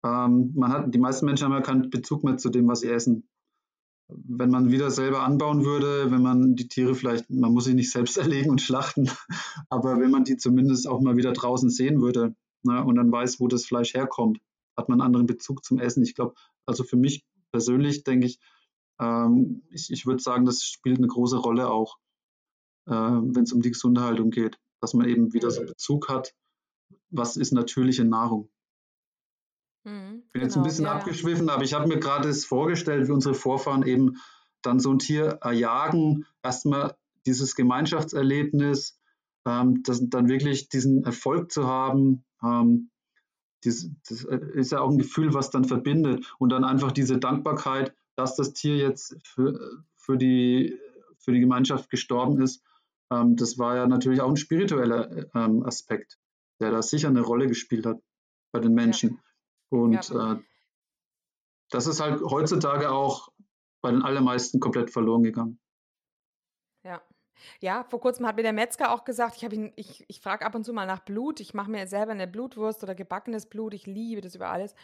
Ähm, 0.05 0.53
man 0.55 0.73
hat. 0.73 0.95
Die 0.95 0.99
meisten 0.99 1.27
Menschen 1.27 1.45
haben 1.45 1.53
ja 1.53 1.61
keinen 1.61 1.91
Bezug 1.91 2.25
mehr 2.25 2.37
zu 2.37 2.51
dem, 2.51 2.69
was 2.69 2.81
sie 2.81 2.91
essen. 2.91 3.29
Wenn 4.09 4.51
man 4.51 4.71
wieder 4.71 4.91
selber 4.91 5.23
anbauen 5.23 5.65
würde, 5.65 6.11
wenn 6.11 6.23
man 6.23 6.55
die 6.55 6.69
Tiere 6.69 6.95
vielleicht, 6.95 7.31
man 7.31 7.53
muss 7.53 7.65
sie 7.65 7.75
nicht 7.75 7.91
selbst 7.91 8.17
erlegen 8.19 8.51
und 8.51 8.61
schlachten, 8.61 9.11
aber 9.71 10.01
wenn 10.01 10.11
man 10.11 10.25
die 10.25 10.37
zumindest 10.37 10.89
auch 10.89 11.01
mal 11.01 11.17
wieder 11.17 11.33
draußen 11.33 11.71
sehen 11.71 12.03
würde 12.03 12.35
ne, 12.63 12.85
und 12.85 12.97
dann 12.97 13.11
weiß, 13.11 13.41
wo 13.41 13.49
das 13.49 13.65
Fleisch 13.65 13.95
herkommt, 13.95 14.41
hat 14.77 14.89
man 14.89 15.01
einen 15.01 15.07
anderen 15.07 15.27
Bezug 15.27 15.65
zum 15.65 15.79
Essen. 15.79 16.03
Ich 16.03 16.15
glaube, 16.15 16.35
also 16.67 16.85
für 16.85 16.97
mich 16.97 17.25
persönlich 17.53 18.05
denke 18.05 18.27
ich, 18.27 18.39
ähm, 19.01 19.63
ich, 19.71 19.91
ich 19.91 20.07
würde 20.07 20.23
sagen, 20.23 20.45
das 20.45 20.63
spielt 20.63 20.99
eine 20.99 21.07
große 21.07 21.37
Rolle 21.37 21.71
auch, 21.71 21.99
äh, 22.87 22.93
wenn 22.93 23.45
es 23.45 23.53
um 23.53 23.63
die 23.63 23.71
Gesunderhaltung 23.71 24.31
geht, 24.31 24.59
dass 24.81 24.95
man 24.95 25.09
eben 25.09 25.33
wieder 25.33 25.51
so 25.51 25.63
Bezug 25.63 26.09
hat, 26.09 26.35
was 27.11 27.37
ist 27.37 27.53
natürliche 27.53 28.05
Nahrung. 28.05 28.51
Mhm, 29.85 30.23
bin 30.33 30.43
jetzt 30.43 30.53
ein 30.53 30.63
genau, 30.63 30.65
bisschen 30.65 30.85
ja, 30.85 30.93
abgeschwiffen, 30.93 31.49
aber 31.49 31.65
ich 31.65 31.75
habe 31.75 31.89
mir 31.89 31.99
gerade 31.99 32.29
es 32.29 32.45
vorgestellt, 32.45 33.09
wie 33.09 33.13
unsere 33.13 33.35
Vorfahren 33.35 33.83
eben 33.83 34.17
dann 34.63 34.79
so 34.79 34.93
ein 34.93 34.99
Tier 34.99 35.39
erjagen, 35.43 36.25
erstmal 36.43 36.97
dieses 37.27 37.57
Gemeinschaftserlebnis, 37.57 39.01
ähm, 39.47 39.83
das, 39.83 40.09
dann 40.09 40.29
wirklich 40.29 40.69
diesen 40.69 41.05
Erfolg 41.05 41.51
zu 41.51 41.67
haben, 41.67 42.25
ähm, 42.43 42.91
das, 43.65 43.89
das 44.09 44.25
äh, 44.25 44.39
ist 44.55 44.73
ja 44.73 44.81
auch 44.81 44.91
ein 44.91 44.99
Gefühl, 44.99 45.35
was 45.35 45.51
dann 45.51 45.65
verbindet. 45.65 46.33
Und 46.39 46.51
dann 46.51 46.65
einfach 46.65 46.93
diese 46.93 47.19
Dankbarkeit, 47.19 47.95
dass 48.17 48.37
das 48.37 48.53
Tier 48.53 48.77
jetzt 48.77 49.17
für, 49.25 49.85
für, 49.97 50.17
die, 50.17 50.79
für 51.19 51.33
die 51.33 51.41
Gemeinschaft 51.41 51.91
gestorben 51.91 52.41
ist. 52.41 52.63
Ähm, 53.11 53.37
das 53.37 53.59
war 53.59 53.77
ja 53.77 53.87
natürlich 53.87 54.21
auch 54.21 54.29
ein 54.29 54.37
spiritueller 54.37 55.27
ähm, 55.35 55.65
Aspekt, 55.65 56.19
der 56.61 56.71
da 56.71 56.83
sicher 56.83 57.09
eine 57.09 57.21
Rolle 57.21 57.47
gespielt 57.47 57.87
hat 57.87 58.01
bei 58.53 58.61
den 58.61 58.75
Menschen. 58.75 59.11
Ja. 59.11 59.32
Und 59.73 60.09
ja. 60.11 60.33
Äh, 60.33 60.43
das 61.71 61.87
ist 61.87 62.01
halt 62.01 62.21
heutzutage 62.21 62.91
auch 62.91 63.33
bei 63.81 63.91
den 63.91 64.03
allermeisten 64.03 64.61
komplett 64.61 64.91
verloren 64.91 65.23
gegangen. 65.23 65.59
Ja. 66.85 67.01
Ja, 67.61 67.83
vor 67.85 68.01
kurzem 68.01 68.27
hat 68.27 68.37
mir 68.37 68.43
der 68.43 68.53
Metzger 68.53 68.93
auch 68.93 69.05
gesagt, 69.05 69.37
ich, 69.37 69.43
ihn, 69.43 69.73
ich, 69.75 70.05
ich 70.07 70.21
frage 70.21 70.45
ab 70.45 70.55
und 70.55 70.65
zu 70.65 70.73
mal 70.73 70.87
nach 70.87 71.01
Blut. 71.01 71.41
Ich 71.41 71.55
mache 71.55 71.71
mir 71.71 71.87
selber 71.89 72.13
eine 72.13 72.29
Blutwurst 72.29 72.83
oder 72.85 72.95
gebackenes 72.95 73.47
Blut. 73.47 73.75
Ich 73.75 73.87
liebe 73.87 74.21
das 74.21 74.35
über 74.35 74.51
alles. 74.51 74.75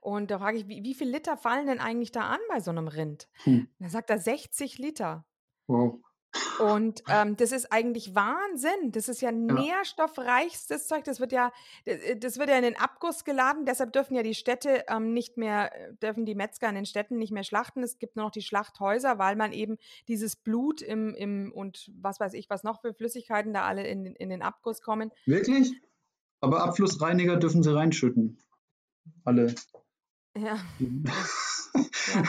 Und 0.00 0.30
da 0.30 0.38
frage 0.38 0.56
ich, 0.56 0.66
wie, 0.66 0.82
wie 0.82 0.94
viel 0.94 1.08
Liter 1.08 1.36
fallen 1.36 1.66
denn 1.66 1.78
eigentlich 1.78 2.10
da 2.10 2.22
an 2.22 2.40
bei 2.48 2.58
so 2.60 2.70
einem 2.70 2.88
Rind? 2.88 3.28
Hm. 3.44 3.68
Da 3.78 3.90
sagt 3.90 4.10
er 4.10 4.18
60 4.18 4.78
Liter. 4.78 5.24
Wow. 5.68 6.00
Und 6.60 7.02
ähm, 7.08 7.36
das 7.36 7.52
ist 7.52 7.72
eigentlich 7.72 8.14
Wahnsinn. 8.14 8.92
Das 8.92 9.08
ist 9.08 9.20
ja, 9.20 9.30
ja. 9.30 9.36
nährstoffreichstes 9.36 10.86
Zeug. 10.86 11.04
Das 11.04 11.18
wird 11.18 11.32
ja, 11.32 11.52
äh, 11.84 12.16
das 12.16 12.38
wird 12.38 12.48
ja 12.48 12.56
in 12.56 12.62
den 12.62 12.76
Abguss 12.76 13.24
geladen. 13.24 13.64
Deshalb 13.64 13.92
dürfen 13.92 14.14
ja 14.14 14.22
die 14.22 14.34
Städte 14.34 14.84
ähm, 14.88 15.12
nicht 15.12 15.36
mehr, 15.36 15.74
äh, 15.74 15.94
dürfen 15.94 16.26
die 16.26 16.34
Metzger 16.34 16.68
in 16.68 16.76
den 16.76 16.86
Städten 16.86 17.18
nicht 17.18 17.32
mehr 17.32 17.42
schlachten. 17.42 17.82
Es 17.82 17.98
gibt 17.98 18.16
nur 18.16 18.26
noch 18.26 18.30
die 18.30 18.42
Schlachthäuser, 18.42 19.18
weil 19.18 19.36
man 19.36 19.52
eben 19.52 19.78
dieses 20.06 20.36
Blut 20.36 20.82
im, 20.82 21.14
im 21.14 21.52
und 21.52 21.90
was 21.96 22.20
weiß 22.20 22.34
ich, 22.34 22.48
was 22.48 22.62
noch 22.62 22.80
für 22.80 22.94
Flüssigkeiten 22.94 23.52
da 23.52 23.62
alle 23.62 23.86
in, 23.86 24.06
in 24.06 24.28
den 24.28 24.42
Abguss 24.42 24.82
kommen. 24.82 25.10
Wirklich? 25.26 25.72
Aber 26.40 26.62
Abflussreiniger 26.62 27.36
dürfen 27.36 27.62
sie 27.62 27.74
reinschütten. 27.74 28.38
Alle. 29.24 29.54
Ja. 30.36 30.58
ja. 30.78 32.22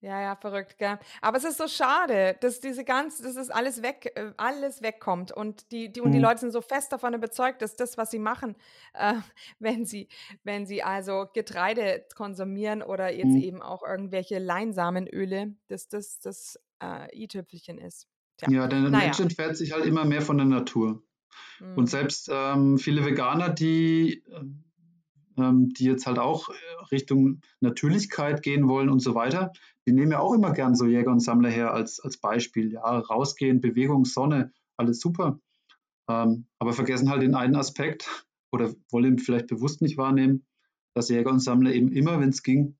Ja, 0.00 0.20
ja, 0.20 0.36
verrückt, 0.36 0.78
gell? 0.78 0.96
Aber 1.20 1.38
es 1.38 1.44
ist 1.44 1.58
so 1.58 1.66
schade, 1.66 2.36
dass 2.40 2.60
diese 2.60 2.84
ganze, 2.84 3.24
dass 3.24 3.34
es 3.34 3.50
alles 3.50 3.82
weg, 3.82 4.12
äh, 4.14 4.32
alles 4.36 4.80
wegkommt 4.80 5.32
und 5.32 5.72
die, 5.72 5.92
die 5.92 6.00
und 6.00 6.12
die 6.12 6.18
mhm. 6.18 6.24
Leute 6.24 6.40
sind 6.40 6.52
so 6.52 6.60
fest 6.60 6.92
davon 6.92 7.14
überzeugt, 7.14 7.62
dass 7.62 7.74
das, 7.74 7.98
was 7.98 8.12
sie 8.12 8.20
machen, 8.20 8.54
äh, 8.94 9.14
wenn 9.58 9.84
sie, 9.84 10.08
wenn 10.44 10.66
sie 10.66 10.84
also 10.84 11.26
Getreide 11.34 12.04
konsumieren 12.14 12.82
oder 12.82 13.12
jetzt 13.12 13.34
mhm. 13.34 13.42
eben 13.42 13.62
auch 13.62 13.82
irgendwelche 13.82 14.38
Leinsamenöle, 14.38 15.56
dass 15.66 15.88
das 15.88 16.20
das 16.20 16.60
äh, 16.80 17.24
i-Tüpfelchen 17.24 17.78
ist. 17.78 18.06
Tja. 18.36 18.48
Ja, 18.50 18.66
der 18.68 18.80
naja. 18.80 19.06
Mensch 19.06 19.18
entfernt 19.18 19.56
sich 19.56 19.72
halt 19.72 19.84
immer 19.84 20.04
mehr 20.04 20.22
von 20.22 20.38
der 20.38 20.46
Natur. 20.46 21.02
Mhm. 21.58 21.76
Und 21.76 21.90
selbst 21.90 22.30
ähm, 22.32 22.78
viele 22.78 23.04
Veganer, 23.04 23.48
die 23.48 24.22
ähm, 25.38 25.70
die 25.70 25.84
jetzt 25.84 26.06
halt 26.06 26.18
auch 26.18 26.48
äh, 26.48 26.54
Richtung 26.90 27.40
Natürlichkeit 27.60 28.42
gehen 28.42 28.68
wollen 28.68 28.88
und 28.88 29.00
so 29.00 29.14
weiter, 29.14 29.52
die 29.86 29.92
nehmen 29.92 30.12
ja 30.12 30.20
auch 30.20 30.34
immer 30.34 30.52
gern 30.52 30.74
so 30.74 30.84
Jäger 30.84 31.10
und 31.10 31.20
Sammler 31.20 31.50
her 31.50 31.72
als, 31.72 32.00
als 32.00 32.18
Beispiel. 32.18 32.72
Ja, 32.72 32.98
rausgehen, 32.98 33.60
Bewegung, 33.60 34.04
Sonne, 34.04 34.52
alles 34.76 35.00
super. 35.00 35.40
Ähm, 36.08 36.46
aber 36.58 36.72
vergessen 36.72 37.10
halt 37.10 37.22
den 37.22 37.34
einen 37.34 37.56
Aspekt 37.56 38.26
oder 38.52 38.74
wollen 38.90 39.18
vielleicht 39.18 39.46
bewusst 39.46 39.82
nicht 39.82 39.96
wahrnehmen, 39.96 40.46
dass 40.94 41.08
Jäger 41.08 41.30
und 41.30 41.40
Sammler 41.40 41.72
eben 41.72 41.92
immer, 41.92 42.20
wenn 42.20 42.30
es 42.30 42.42
ging, 42.42 42.76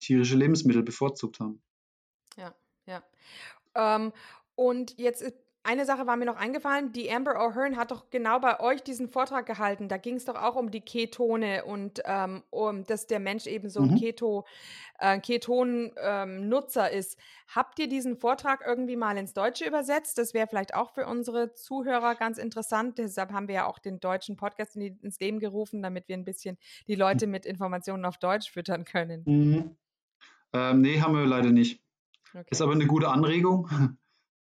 tierische 0.00 0.36
Lebensmittel 0.36 0.82
bevorzugt 0.82 1.40
haben. 1.40 1.62
Ja, 2.36 2.54
ja. 2.86 3.02
Ähm, 3.74 4.12
und 4.54 4.98
jetzt 4.98 5.24
eine 5.64 5.84
Sache 5.84 6.06
war 6.06 6.16
mir 6.16 6.24
noch 6.24 6.36
eingefallen, 6.36 6.92
die 6.92 7.10
Amber 7.10 7.36
O'Hearn 7.36 7.76
hat 7.76 7.92
doch 7.92 8.10
genau 8.10 8.40
bei 8.40 8.58
euch 8.58 8.82
diesen 8.82 9.08
Vortrag 9.08 9.46
gehalten. 9.46 9.88
Da 9.88 9.96
ging 9.96 10.16
es 10.16 10.24
doch 10.24 10.34
auch 10.34 10.56
um 10.56 10.70
die 10.70 10.80
Ketone 10.80 11.64
und 11.64 12.02
ähm, 12.04 12.42
um, 12.50 12.84
dass 12.84 13.06
der 13.06 13.20
Mensch 13.20 13.46
eben 13.46 13.68
so 13.68 13.80
ein 13.80 13.92
mhm. 13.92 13.96
Keto, 13.96 14.44
äh, 14.98 15.20
Keton-Nutzer 15.20 16.92
ähm, 16.92 16.98
ist. 16.98 17.16
Habt 17.54 17.78
ihr 17.78 17.88
diesen 17.88 18.16
Vortrag 18.16 18.64
irgendwie 18.66 18.96
mal 18.96 19.16
ins 19.16 19.34
Deutsche 19.34 19.64
übersetzt? 19.64 20.18
Das 20.18 20.34
wäre 20.34 20.48
vielleicht 20.48 20.74
auch 20.74 20.94
für 20.94 21.06
unsere 21.06 21.54
Zuhörer 21.54 22.16
ganz 22.16 22.38
interessant. 22.38 22.98
Deshalb 22.98 23.32
haben 23.32 23.46
wir 23.46 23.54
ja 23.54 23.66
auch 23.66 23.78
den 23.78 24.00
deutschen 24.00 24.36
Podcast 24.36 24.74
in 24.74 24.80
die, 24.80 24.98
ins 25.02 25.20
Leben 25.20 25.38
gerufen, 25.38 25.80
damit 25.80 26.08
wir 26.08 26.16
ein 26.16 26.24
bisschen 26.24 26.58
die 26.88 26.96
Leute 26.96 27.28
mit 27.28 27.46
Informationen 27.46 28.04
auf 28.04 28.18
Deutsch 28.18 28.50
füttern 28.50 28.84
können. 28.84 29.22
Mhm. 29.26 29.76
Ähm, 30.54 30.80
nee, 30.80 31.00
haben 31.00 31.14
wir 31.14 31.24
leider 31.24 31.50
nicht. 31.50 31.82
Okay. 32.34 32.44
Ist 32.50 32.62
aber 32.62 32.72
eine 32.72 32.86
gute 32.86 33.08
Anregung. 33.08 33.68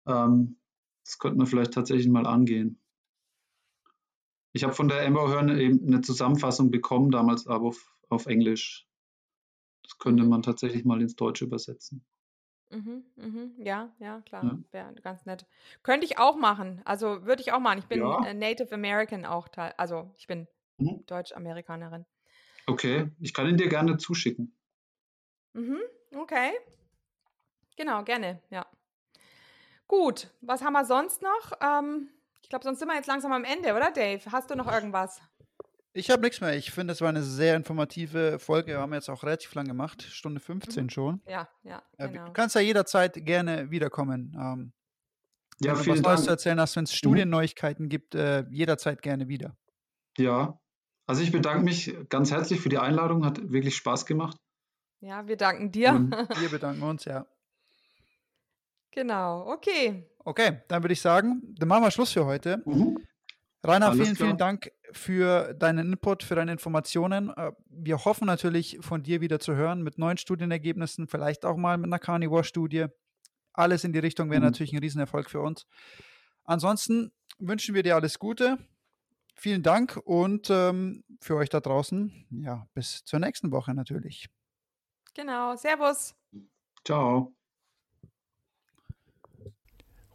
ähm, 0.08 0.58
das 1.10 1.18
könnte 1.18 1.40
man 1.40 1.48
vielleicht 1.48 1.74
tatsächlich 1.74 2.08
mal 2.08 2.28
angehen. 2.28 2.80
Ich 4.52 4.64
habe 4.64 4.74
von 4.74 4.88
der 4.88 5.04
Amber 5.04 5.28
Hearn 5.28 5.50
eben 5.58 5.88
eine 5.88 6.02
Zusammenfassung 6.02 6.70
bekommen, 6.70 7.10
damals 7.10 7.48
aber 7.48 7.70
auf, 7.70 7.96
auf 8.10 8.28
Englisch. 8.28 8.88
Das 9.82 9.98
könnte 9.98 10.24
man 10.24 10.44
tatsächlich 10.44 10.86
mal 10.86 11.02
ins 11.02 11.16
Deutsche 11.16 11.46
übersetzen. 11.46 12.06
Mhm, 12.70 13.06
mhm. 13.16 13.54
Ja, 13.58 13.92
ja, 13.98 14.22
klar. 14.22 14.44
Ja. 14.44 14.60
Wäre 14.70 14.94
ganz 15.02 15.26
nett. 15.26 15.48
Könnte 15.82 16.06
ich 16.06 16.20
auch 16.20 16.38
machen. 16.38 16.84
Also 16.86 17.26
würde 17.26 17.42
ich 17.42 17.54
auch 17.54 17.60
machen. 17.60 17.80
Ich 17.80 17.88
bin 17.88 18.02
ja. 18.02 18.24
äh, 18.28 18.36
Native 18.36 18.72
American 18.72 19.26
auch. 19.26 19.48
Also 19.78 20.14
ich 20.16 20.28
bin 20.28 20.48
mhm. 20.78 21.04
Deutsch-Amerikanerin. 21.08 22.06
Okay, 22.68 23.10
ich 23.20 23.34
kann 23.34 23.48
ihn 23.48 23.58
dir 23.58 23.68
gerne 23.68 23.98
zuschicken. 23.98 24.56
Mhm, 25.54 25.80
okay. 26.16 26.52
Genau, 27.78 28.04
gerne, 28.04 28.44
ja. 28.52 28.68
Gut, 29.90 30.30
was 30.42 30.62
haben 30.62 30.74
wir 30.74 30.86
sonst 30.86 31.24
noch? 31.24 31.52
Ähm, 31.62 32.10
ich 32.44 32.50
glaube, 32.50 32.64
sonst 32.64 32.78
sind 32.78 32.88
wir 32.88 32.96
jetzt 32.96 33.08
langsam 33.08 33.32
am 33.32 33.44
Ende, 33.44 33.74
oder 33.74 33.90
Dave? 33.92 34.22
Hast 34.32 34.52
du 34.52 34.56
noch 34.56 34.72
irgendwas? 34.72 35.20
Ich 35.94 36.12
habe 36.12 36.22
nichts 36.22 36.42
mehr. 36.42 36.56
Ich 36.56 36.70
finde, 36.70 36.94
es 36.94 37.02
war 37.02 37.10
eine 37.10 37.24
sehr 37.24 37.56
informative 37.56 38.38
Folge. 38.38 38.74
Wir 38.74 38.80
haben 38.80 38.94
jetzt 38.94 39.10
auch 39.10 39.24
relativ 39.24 39.52
lang 39.56 39.68
gemacht, 39.68 40.04
Stunde 40.04 40.40
15 40.40 40.84
mhm. 40.84 40.90
schon. 40.92 41.22
Ja, 41.28 41.50
ja. 41.64 41.82
Genau. 41.98 42.28
Du 42.28 42.34
kannst 42.34 42.54
ja 42.54 42.62
jederzeit 42.62 43.26
gerne 43.26 43.72
wiederkommen. 43.72 44.38
Ähm, 44.40 44.74
ja, 45.60 45.76
wenn 45.76 45.84
du 45.84 45.92
was 45.92 46.02
Neues 46.02 46.24
zu 46.26 46.30
erzählen 46.30 46.60
hast, 46.60 46.76
wenn 46.76 46.84
es 46.84 46.92
mhm. 46.92 46.98
Studienneuigkeiten 46.98 47.86
mhm. 47.86 47.90
gibt, 47.90 48.14
äh, 48.14 48.46
jederzeit 48.52 49.02
gerne 49.02 49.28
wieder. 49.28 49.58
Ja, 50.20 50.60
also 51.08 51.24
ich 51.24 51.32
bedanke 51.32 51.64
mich 51.64 51.98
ganz 52.10 52.30
herzlich 52.30 52.62
für 52.62 52.70
die 52.70 52.78
Einladung. 52.78 53.26
Hat 53.26 53.52
wirklich 53.52 53.76
Spaß 53.76 54.06
gemacht. 54.06 54.38
Ja, 55.00 55.28
wir 55.28 55.36
danken 55.36 55.72
dir. 55.72 55.90
Und 55.94 56.12
wir 56.40 56.50
bedanken 56.50 56.84
uns, 56.84 57.06
ja. 57.06 57.26
Genau, 58.92 59.48
okay. 59.48 60.10
Okay, 60.26 60.62
dann 60.68 60.84
würde 60.84 60.94
ich 60.94 61.02
sagen, 61.02 61.42
dann 61.58 61.68
machen 61.68 61.84
wir 61.84 61.92
Schluss 61.92 62.12
für 62.12 62.26
heute. 62.26 62.62
Mhm. 62.66 62.98
Rainer, 63.64 63.88
Alles 63.88 64.02
vielen, 64.02 64.16
klar. 64.16 64.28
vielen 64.28 64.38
Dank 64.38 64.72
für 64.92 65.54
deinen 65.54 65.94
Input, 65.94 66.24
für 66.24 66.36
deine 66.36 66.52
Informationen. 66.52 67.30
Äh, 67.36 67.52
wir 67.66 68.06
hoffen 68.06 68.26
natürlich 68.26 68.78
von 68.82 69.04
dir 69.04 69.22
wieder 69.22 69.40
zu 69.40 69.56
hören 69.56 69.84
mit 69.84 69.98
neuen 69.98 70.18
Studienergebnissen, 70.18 71.08
vielleicht 71.08 71.46
auch 71.46 71.58
mal 71.58 71.78
mit 71.78 71.88
einer 71.88 72.00
Carnivore-Studie. 72.00 72.86
Alles 73.54 73.84
in 73.84 73.92
die 73.92 74.00
Richtung 74.00 74.30
wäre 74.30 74.40
mhm. 74.40 74.48
natürlich 74.48 74.72
ein 74.72 74.80
Riesenerfolg 74.80 75.30
für 75.30 75.42
uns. 75.42 75.66
Ansonsten 76.46 77.12
wünschen 77.38 77.76
wir 77.76 77.84
dir 77.84 77.96
alles 77.96 78.18
Gute. 78.18 78.58
Vielen 79.36 79.64
Dank 79.64 79.98
und 80.04 80.50
ähm, 80.50 81.04
für 81.22 81.36
euch 81.36 81.50
da 81.50 81.60
draußen, 81.60 82.28
ja, 82.44 82.68
bis 82.74 83.04
zur 83.06 83.20
nächsten 83.20 83.52
Woche 83.52 83.74
natürlich. 83.74 84.30
Genau, 85.14 85.56
Servus. 85.56 86.16
Ciao. 86.86 87.39